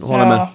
Jag 0.00 0.06
håller 0.06 0.26
med. 0.26 0.46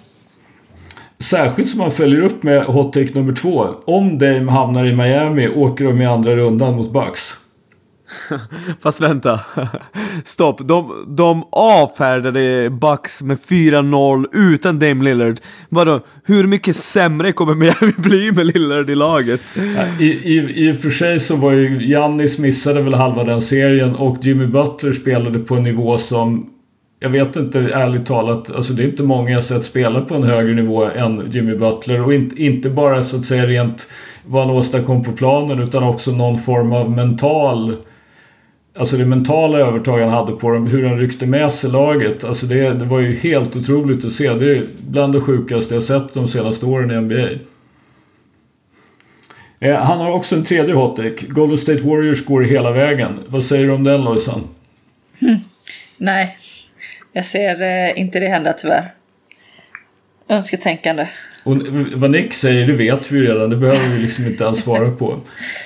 Särskilt 1.19 1.69
som 1.69 1.79
man 1.79 1.91
följer 1.91 2.21
upp 2.21 2.43
med 2.43 2.63
hot 2.63 2.93
take 2.93 3.09
nummer 3.13 3.33
två. 3.33 3.67
Om 3.85 4.19
Dame 4.19 4.51
hamnar 4.51 4.85
i 4.85 4.95
Miami 4.95 5.49
åker 5.49 5.85
de 5.85 6.01
i 6.01 6.05
andra 6.05 6.35
rundan 6.35 6.75
mot 6.75 6.93
Bucks. 6.93 7.33
Fast 8.81 9.01
vänta. 9.01 9.39
Stopp. 10.23 10.67
De, 10.67 11.05
de 11.07 11.43
avfärdade 11.51 12.69
Bucks 12.69 13.21
med 13.21 13.37
4-0 13.37 14.25
utan 14.31 14.79
Dame 14.79 15.03
Lillard. 15.03 15.39
Vadå, 15.69 15.99
hur 16.23 16.47
mycket 16.47 16.75
sämre 16.75 17.31
kommer 17.31 17.55
Miami 17.55 17.93
bli 17.97 18.31
med 18.31 18.45
Lillard 18.45 18.89
i 18.89 18.95
laget? 18.95 19.41
I, 19.99 20.05
i, 20.05 20.67
I 20.67 20.71
och 20.71 20.77
för 20.77 20.89
sig 20.89 21.19
så 21.19 21.35
var 21.35 21.51
ju 21.51 21.81
Giannis 21.81 22.39
missade 22.39 22.81
väl 22.81 22.93
halva 22.93 23.23
den 23.23 23.41
serien 23.41 23.95
och 23.95 24.17
Jimmy 24.21 24.45
Butler 24.45 24.91
spelade 24.91 25.39
på 25.39 25.55
en 25.55 25.63
nivå 25.63 25.97
som 25.97 26.49
jag 26.99 27.09
vet 27.09 27.35
inte 27.35 27.59
ärligt 27.59 28.05
talat, 28.05 28.55
alltså 28.55 28.73
det 28.73 28.83
är 28.83 28.87
inte 28.87 29.03
många 29.03 29.31
jag 29.31 29.43
sett 29.43 29.65
spela 29.65 30.01
på 30.01 30.15
en 30.15 30.23
högre 30.23 30.53
nivå 30.53 30.83
än 30.83 31.31
Jimmy 31.31 31.55
Butler 31.55 32.05
och 32.05 32.13
inte, 32.13 32.43
inte 32.43 32.69
bara 32.69 33.03
så 33.03 33.17
att 33.17 33.25
säga 33.25 33.45
rent 33.45 33.89
vad 34.25 34.47
han 34.47 34.55
åstadkom 34.55 35.03
på 35.03 35.11
planen 35.11 35.59
utan 35.59 35.83
också 35.83 36.11
någon 36.11 36.39
form 36.39 36.73
av 36.73 36.91
mental 36.91 37.75
Alltså 38.77 38.97
det 38.97 39.05
mentala 39.05 39.57
övertag 39.59 39.99
han 39.99 40.09
hade 40.09 40.31
på 40.31 40.49
dem, 40.49 40.67
hur 40.67 40.85
han 40.85 40.99
ryckte 40.99 41.25
med 41.25 41.51
sig 41.51 41.71
laget. 41.71 42.23
Alltså 42.23 42.45
det, 42.45 42.69
det 42.73 42.85
var 42.85 42.99
ju 42.99 43.15
helt 43.15 43.55
otroligt 43.55 44.05
att 44.05 44.11
se. 44.11 44.33
Det 44.33 44.57
är 44.57 44.63
bland 44.87 45.13
det 45.13 45.21
sjukaste 45.21 45.73
jag 45.73 45.83
sett 45.83 46.13
de 46.13 46.27
senaste 46.27 46.65
åren 46.65 46.91
i 46.91 47.01
NBA. 47.01 47.29
Eh, 49.59 49.75
han 49.75 49.99
har 49.99 50.11
också 50.11 50.35
en 50.35 50.43
tredje 50.43 50.73
hot-take. 50.73 51.27
Golden 51.27 51.57
State 51.57 51.81
Warriors 51.81 52.25
går 52.25 52.41
hela 52.41 52.71
vägen. 52.71 53.19
Vad 53.27 53.43
säger 53.43 53.67
du 53.67 53.73
om 53.73 53.83
den 53.83 54.03
Lojsan? 54.03 54.47
Mm. 55.21 55.35
Nej, 55.97 56.37
jag 57.13 57.25
ser 57.25 57.61
eh, 57.61 57.99
inte 57.99 58.19
det 58.19 58.27
hända 58.27 58.53
tyvärr. 58.53 58.93
Önsketänkande. 60.29 61.07
Och 61.45 61.57
vad 61.95 62.11
Nick 62.11 62.33
säger, 62.33 62.67
det 62.67 62.73
vet 62.73 63.11
vi 63.11 63.17
ju 63.17 63.25
redan. 63.25 63.49
Det 63.49 63.57
behöver 63.57 63.95
vi 63.95 64.01
liksom 64.01 64.25
inte 64.25 64.43
ens 64.43 64.63
svara 64.63 64.91
på. 64.91 65.21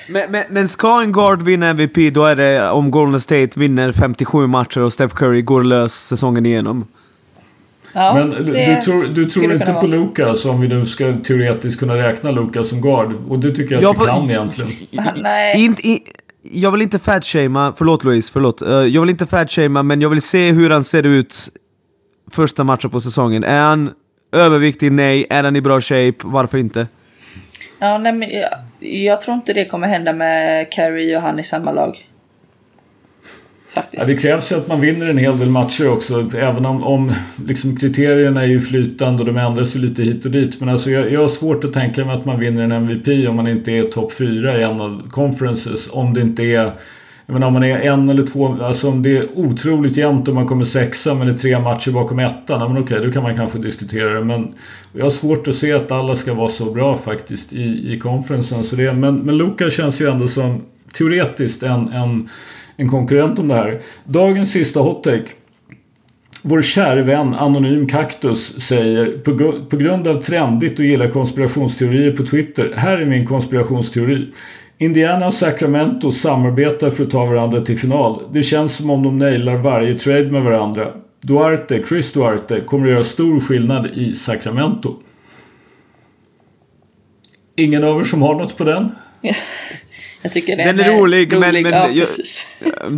Men, 0.08 0.30
men, 0.30 0.44
men 0.50 0.68
ska 0.68 1.02
en 1.02 1.12
guard 1.12 1.42
vinna 1.42 1.68
MVP, 1.68 2.14
då 2.14 2.24
är 2.24 2.36
det 2.36 2.70
om 2.70 2.90
Golden 2.90 3.20
State 3.20 3.50
vinner 3.54 3.92
57 3.92 4.46
matcher 4.46 4.80
och 4.80 4.92
Steph 4.92 5.14
Curry 5.14 5.42
går 5.42 5.62
lös 5.62 6.06
säsongen 6.06 6.46
igenom. 6.46 6.86
Ja, 7.92 8.14
men 8.14 8.30
du, 8.30 8.52
du 8.52 8.80
tror, 8.84 9.14
du 9.14 9.24
tror 9.24 9.52
inte 9.52 9.72
på 9.72 9.86
Lukas 9.86 10.44
om 10.44 10.60
vi 10.60 10.68
nu 10.68 10.86
ska 10.86 11.16
teoretiskt 11.24 11.80
kunna 11.80 11.96
räkna 11.96 12.30
Lukas 12.30 12.68
som 12.68 12.80
guard. 12.80 13.14
Och 13.28 13.38
det 13.38 13.50
tycker 13.50 13.74
jag 13.74 13.90
att 13.90 13.96
ja, 13.98 14.04
vi 14.04 14.06
kan 14.06 14.30
egentligen. 14.30 14.70
Nej. 15.22 15.64
Inte, 15.64 15.88
in, 15.88 15.98
jag 16.42 16.72
vill 16.72 16.82
inte 16.82 16.98
fatshamea, 16.98 17.72
förlåt 17.76 18.04
Louise, 18.04 18.32
förlåt. 18.32 18.62
Uh, 18.62 18.68
jag 18.68 19.00
vill 19.00 19.10
inte 19.10 19.26
fatshamea, 19.26 19.82
men 19.82 20.00
jag 20.00 20.08
vill 20.08 20.22
se 20.22 20.52
hur 20.52 20.70
han 20.70 20.84
ser 20.84 21.06
ut 21.06 21.48
första 22.30 22.64
matchen 22.64 22.90
på 22.90 23.00
säsongen. 23.00 23.44
Är 23.44 23.60
han 23.60 23.90
överviktig? 24.32 24.92
Nej. 24.92 25.26
Är 25.30 25.44
han 25.44 25.56
i 25.56 25.60
bra 25.60 25.80
shape? 25.80 26.14
Varför 26.22 26.58
inte? 26.58 26.86
Ja, 27.78 27.98
nej, 27.98 28.12
men 28.12 28.30
jag, 28.30 28.50
jag 28.78 29.22
tror 29.22 29.34
inte 29.34 29.52
det 29.52 29.64
kommer 29.64 29.88
hända 29.88 30.12
med 30.12 30.72
Carrie 30.72 31.16
och 31.16 31.22
han 31.22 31.38
i 31.38 31.44
samma 31.44 31.72
lag. 31.72 32.06
Ja, 33.74 34.04
det 34.06 34.16
krävs 34.16 34.52
ju 34.52 34.56
att 34.56 34.68
man 34.68 34.80
vinner 34.80 35.06
en 35.06 35.18
hel 35.18 35.38
del 35.38 35.48
matcher 35.48 35.88
också. 35.88 36.30
Även 36.36 36.66
om, 36.66 36.84
om 36.84 37.12
liksom 37.46 37.76
kriterierna 37.76 38.42
är 38.42 38.46
ju 38.46 38.60
flytande 38.60 39.22
och 39.22 39.26
de 39.26 39.36
ändras 39.36 39.76
ju 39.76 39.80
lite 39.80 40.02
hit 40.02 40.24
och 40.24 40.30
dit. 40.30 40.60
Men 40.60 40.68
alltså 40.68 40.90
jag, 40.90 41.12
jag 41.12 41.20
har 41.20 41.28
svårt 41.28 41.64
att 41.64 41.72
tänka 41.72 42.04
mig 42.04 42.16
att 42.16 42.24
man 42.24 42.40
vinner 42.40 42.62
en 42.62 42.72
MVP 42.72 43.28
om 43.28 43.36
man 43.36 43.48
inte 43.48 43.72
är 43.72 43.82
topp 43.82 44.12
4 44.12 44.58
i 44.58 44.62
en 44.62 44.80
av 44.80 45.08
conferences. 45.10 45.90
Om 45.92 46.14
det 46.14 46.20
inte 46.20 46.42
är 46.42 46.72
jag 47.30 47.34
menar, 47.34 47.46
om 47.46 47.52
man 47.52 47.64
är 47.64 47.78
en 47.78 48.08
eller 48.08 48.22
två, 48.22 48.56
alltså 48.62 48.88
om 48.88 49.02
det 49.02 49.16
är 49.16 49.24
otroligt 49.34 49.96
jämnt 49.96 50.28
och 50.28 50.34
man 50.34 50.46
kommer 50.46 50.64
sexa 50.64 51.14
men 51.14 51.26
det 51.26 51.32
är 51.32 51.36
tre 51.36 51.60
matcher 51.60 51.90
bakom 51.90 52.18
ettan, 52.18 52.60
ja, 52.60 52.68
men 52.68 52.82
okej, 52.82 52.98
då 53.02 53.12
kan 53.12 53.22
man 53.22 53.36
kanske 53.36 53.58
diskutera 53.58 54.14
det. 54.14 54.24
Men 54.24 54.54
jag 54.92 55.04
har 55.04 55.10
svårt 55.10 55.48
att 55.48 55.54
se 55.54 55.72
att 55.72 55.92
alla 55.92 56.16
ska 56.16 56.34
vara 56.34 56.48
så 56.48 56.72
bra 56.72 56.96
faktiskt 56.96 57.52
i, 57.52 57.92
i 57.92 57.98
konferensen. 57.98 58.64
Så 58.64 58.76
det, 58.76 58.92
men, 58.92 59.16
men 59.16 59.36
Luka 59.36 59.70
känns 59.70 60.00
ju 60.00 60.10
ändå 60.10 60.28
som 60.28 60.62
teoretiskt 60.92 61.62
en, 61.62 61.88
en, 61.88 62.28
en 62.76 62.88
konkurrent 62.88 63.38
om 63.38 63.48
det 63.48 63.54
här. 63.54 63.80
Dagens 64.04 64.50
sista 64.50 64.80
hottake. 64.80 65.28
Vår 66.42 66.62
kära 66.62 67.02
vän 67.02 67.34
Anonym 67.34 67.88
Kaktus 67.88 68.60
säger 68.60 69.06
på, 69.06 69.52
på 69.70 69.76
grund 69.76 70.08
av 70.08 70.22
trendigt 70.22 70.78
och 70.78 70.84
gilla 70.84 71.08
konspirationsteorier 71.08 72.12
på 72.12 72.22
Twitter. 72.22 72.72
Här 72.76 72.98
är 72.98 73.06
min 73.06 73.26
konspirationsteori. 73.26 74.26
Indiana 74.82 75.26
och 75.26 75.34
Sacramento 75.34 76.12
samarbetar 76.12 76.90
för 76.90 77.04
att 77.04 77.10
ta 77.10 77.26
varandra 77.26 77.60
till 77.60 77.78
final. 77.78 78.22
Det 78.32 78.42
känns 78.42 78.76
som 78.76 78.90
om 78.90 79.02
de 79.02 79.18
nailar 79.18 79.56
varje 79.56 79.98
trade 79.98 80.30
med 80.30 80.42
varandra. 80.42 80.92
Duarte, 81.20 81.82
Chris 81.88 82.12
Duarte, 82.12 82.60
kommer 82.60 82.86
att 82.86 82.92
göra 82.92 83.04
stor 83.04 83.40
skillnad 83.40 83.86
i 83.94 84.14
Sacramento. 84.14 84.96
Ingen 87.56 87.84
av 87.84 88.00
er 88.00 88.04
som 88.04 88.22
har 88.22 88.34
något 88.34 88.56
på 88.56 88.64
den? 88.64 88.90
Jag 90.22 90.32
tycker 90.32 90.56
det 90.56 90.64
den 90.64 90.80
är, 90.80 91.00
rolig, 91.00 91.32
rolig, 91.32 91.40
men, 91.40 91.62
men 91.62 91.72
ja, 91.72 91.88
jag, 91.88 92.08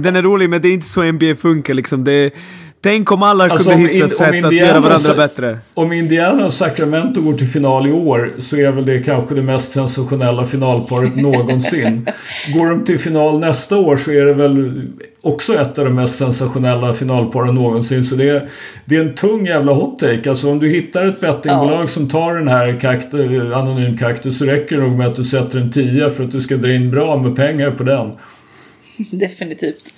den 0.03 0.17
är 0.17 0.23
rolig 0.23 0.51
men 0.51 0.63
det 0.63 0.69
är 0.69 0.73
inte 0.73 0.87
så 0.87 1.13
NBA 1.13 1.37
funkar 1.37 1.75
liksom. 1.75 2.05
Det, 2.05 2.35
Tänk 2.83 3.13
om 3.13 3.23
alla 3.23 3.45
alltså 3.45 3.71
kunde 3.71 3.89
hitta 3.89 4.05
in, 4.05 4.11
sätt 4.11 4.45
att 4.45 4.53
göra 4.53 4.81
varandra 4.81 5.15
bättre. 5.15 5.59
Om 5.75 5.93
Indiana 5.93 6.47
och 6.47 6.53
Sacramento 6.53 7.21
går 7.21 7.35
till 7.35 7.47
final 7.47 7.87
i 7.87 7.93
år 7.93 8.35
så 8.39 8.57
är 8.57 8.73
väl 8.73 8.87
det 8.87 9.03
kanske 9.03 9.35
det 9.35 9.43
mest 9.43 9.73
sensationella 9.73 10.45
finalparet 10.45 11.17
någonsin. 11.23 12.09
Går 12.55 12.71
de 12.71 12.85
till 12.85 12.99
final 12.99 13.41
nästa 13.41 13.79
år 13.79 13.97
så 13.97 14.11
är 14.11 14.25
det 14.25 14.35
väl 14.35 14.83
också 15.21 15.55
ett 15.55 15.79
av 15.79 15.85
de 15.85 15.95
mest 15.95 16.19
sensationella 16.19 16.95
finalparen 16.95 17.55
någonsin. 17.55 18.05
Så 18.05 18.15
det 18.15 18.31
är, 18.31 18.49
det 18.85 18.97
är 18.97 19.01
en 19.01 19.15
tung 19.15 19.47
jävla 19.47 19.73
hot-take. 19.73 20.31
Alltså 20.31 20.51
om 20.51 20.59
du 20.59 20.69
hittar 20.69 21.07
ett 21.07 21.21
bettingbolag 21.21 21.83
ja. 21.83 21.87
som 21.87 22.09
tar 22.09 22.35
den 22.35 22.49
här 22.49 22.81
kakt, 22.81 23.15
anonym 23.55 23.99
kaktus 23.99 24.39
så 24.39 24.45
räcker 24.45 24.77
det 24.77 24.83
nog 24.83 24.99
med 24.99 25.07
att 25.07 25.17
du 25.17 25.25
sätter 25.25 25.59
en 25.59 25.71
tia 25.71 26.11
för 26.11 26.25
att 26.25 26.33
du 26.33 26.41
ska 26.41 26.57
dra 26.57 26.73
in 26.73 26.91
bra 26.91 27.19
med 27.19 27.37
pengar 27.37 27.71
på 27.71 27.83
den. 27.83 28.13
Definitivt. 29.11 29.95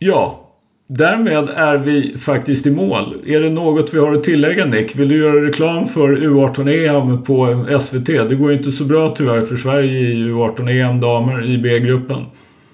Eh, 0.00 0.08
Ja, 0.08 0.40
därmed 0.86 1.48
är 1.48 1.78
vi 1.78 2.18
faktiskt 2.18 2.66
i 2.66 2.70
mål. 2.70 3.22
Är 3.26 3.40
det 3.40 3.50
något 3.50 3.94
vi 3.94 3.98
har 3.98 4.14
att 4.14 4.24
tillägga 4.24 4.64
Nick? 4.64 4.96
Vill 4.96 5.08
du 5.08 5.18
göra 5.18 5.46
reklam 5.46 5.86
för 5.86 6.16
U18-EM 6.16 7.24
på 7.24 7.66
SVT? 7.80 8.06
Det 8.06 8.34
går 8.34 8.52
inte 8.52 8.72
så 8.72 8.84
bra 8.84 9.14
tyvärr 9.16 9.40
för 9.40 9.56
Sverige 9.56 10.00
i 10.00 10.14
U18-EM 10.14 11.00
damer 11.00 11.44
i 11.44 11.58
B-gruppen. 11.58 12.26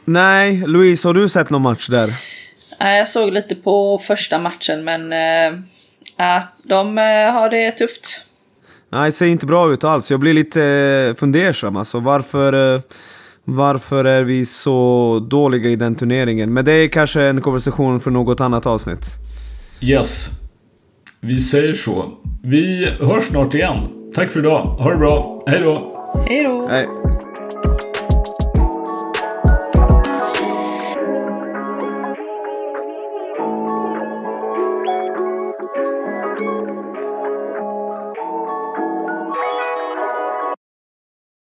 Nej, 0.05 0.65
Louise, 0.67 1.09
har 1.09 1.15
du 1.15 1.29
sett 1.29 1.51
någon 1.51 1.63
match 1.63 1.89
där? 1.89 2.11
Jag 2.79 3.09
såg 3.09 3.33
lite 3.33 3.55
på 3.55 3.99
första 3.99 4.39
matchen 4.39 4.85
men 4.85 5.13
äh, 5.13 6.43
de 6.63 6.99
äh, 6.99 7.33
har 7.33 7.51
det 7.51 7.71
tufft. 7.71 8.23
Nej, 8.93 9.07
det 9.07 9.13
ser 9.13 9.27
inte 9.27 9.47
bra 9.47 9.73
ut 9.73 9.85
alls. 9.85 10.11
Jag 10.11 10.21
blir 10.21 10.35
lite 10.35 10.63
äh, 10.63 11.15
fundersam 11.15 11.77
alltså. 11.77 12.01
Varför... 12.01 12.83
Varför 13.49 14.05
är 14.05 14.23
vi 14.23 14.47
så 14.47 15.19
dåliga 15.31 15.71
i 15.71 15.77
den 15.77 15.95
turneringen? 15.95 16.53
Men 16.53 16.65
det 16.65 16.73
är 16.73 16.89
kanske 16.89 17.23
en 17.23 17.41
konversation 17.41 18.01
för 18.01 18.11
något 18.11 18.41
annat 18.41 18.67
avsnitt. 18.67 19.15
Yes. 19.81 20.31
Vi 21.21 21.41
säger 21.41 21.75
så. 21.75 22.05
Vi 22.43 22.89
hörs 23.01 23.25
snart 23.25 23.55
igen. 23.55 23.77
Tack 24.15 24.33
för 24.33 24.41
idag. 24.41 24.63
Ha 24.63 24.91
det 24.91 24.97
bra. 24.97 25.43
Hej 25.47 25.61
då. 25.61 25.97
Hej 26.29 26.45
då. 26.45 26.69
Hej. 26.71 26.87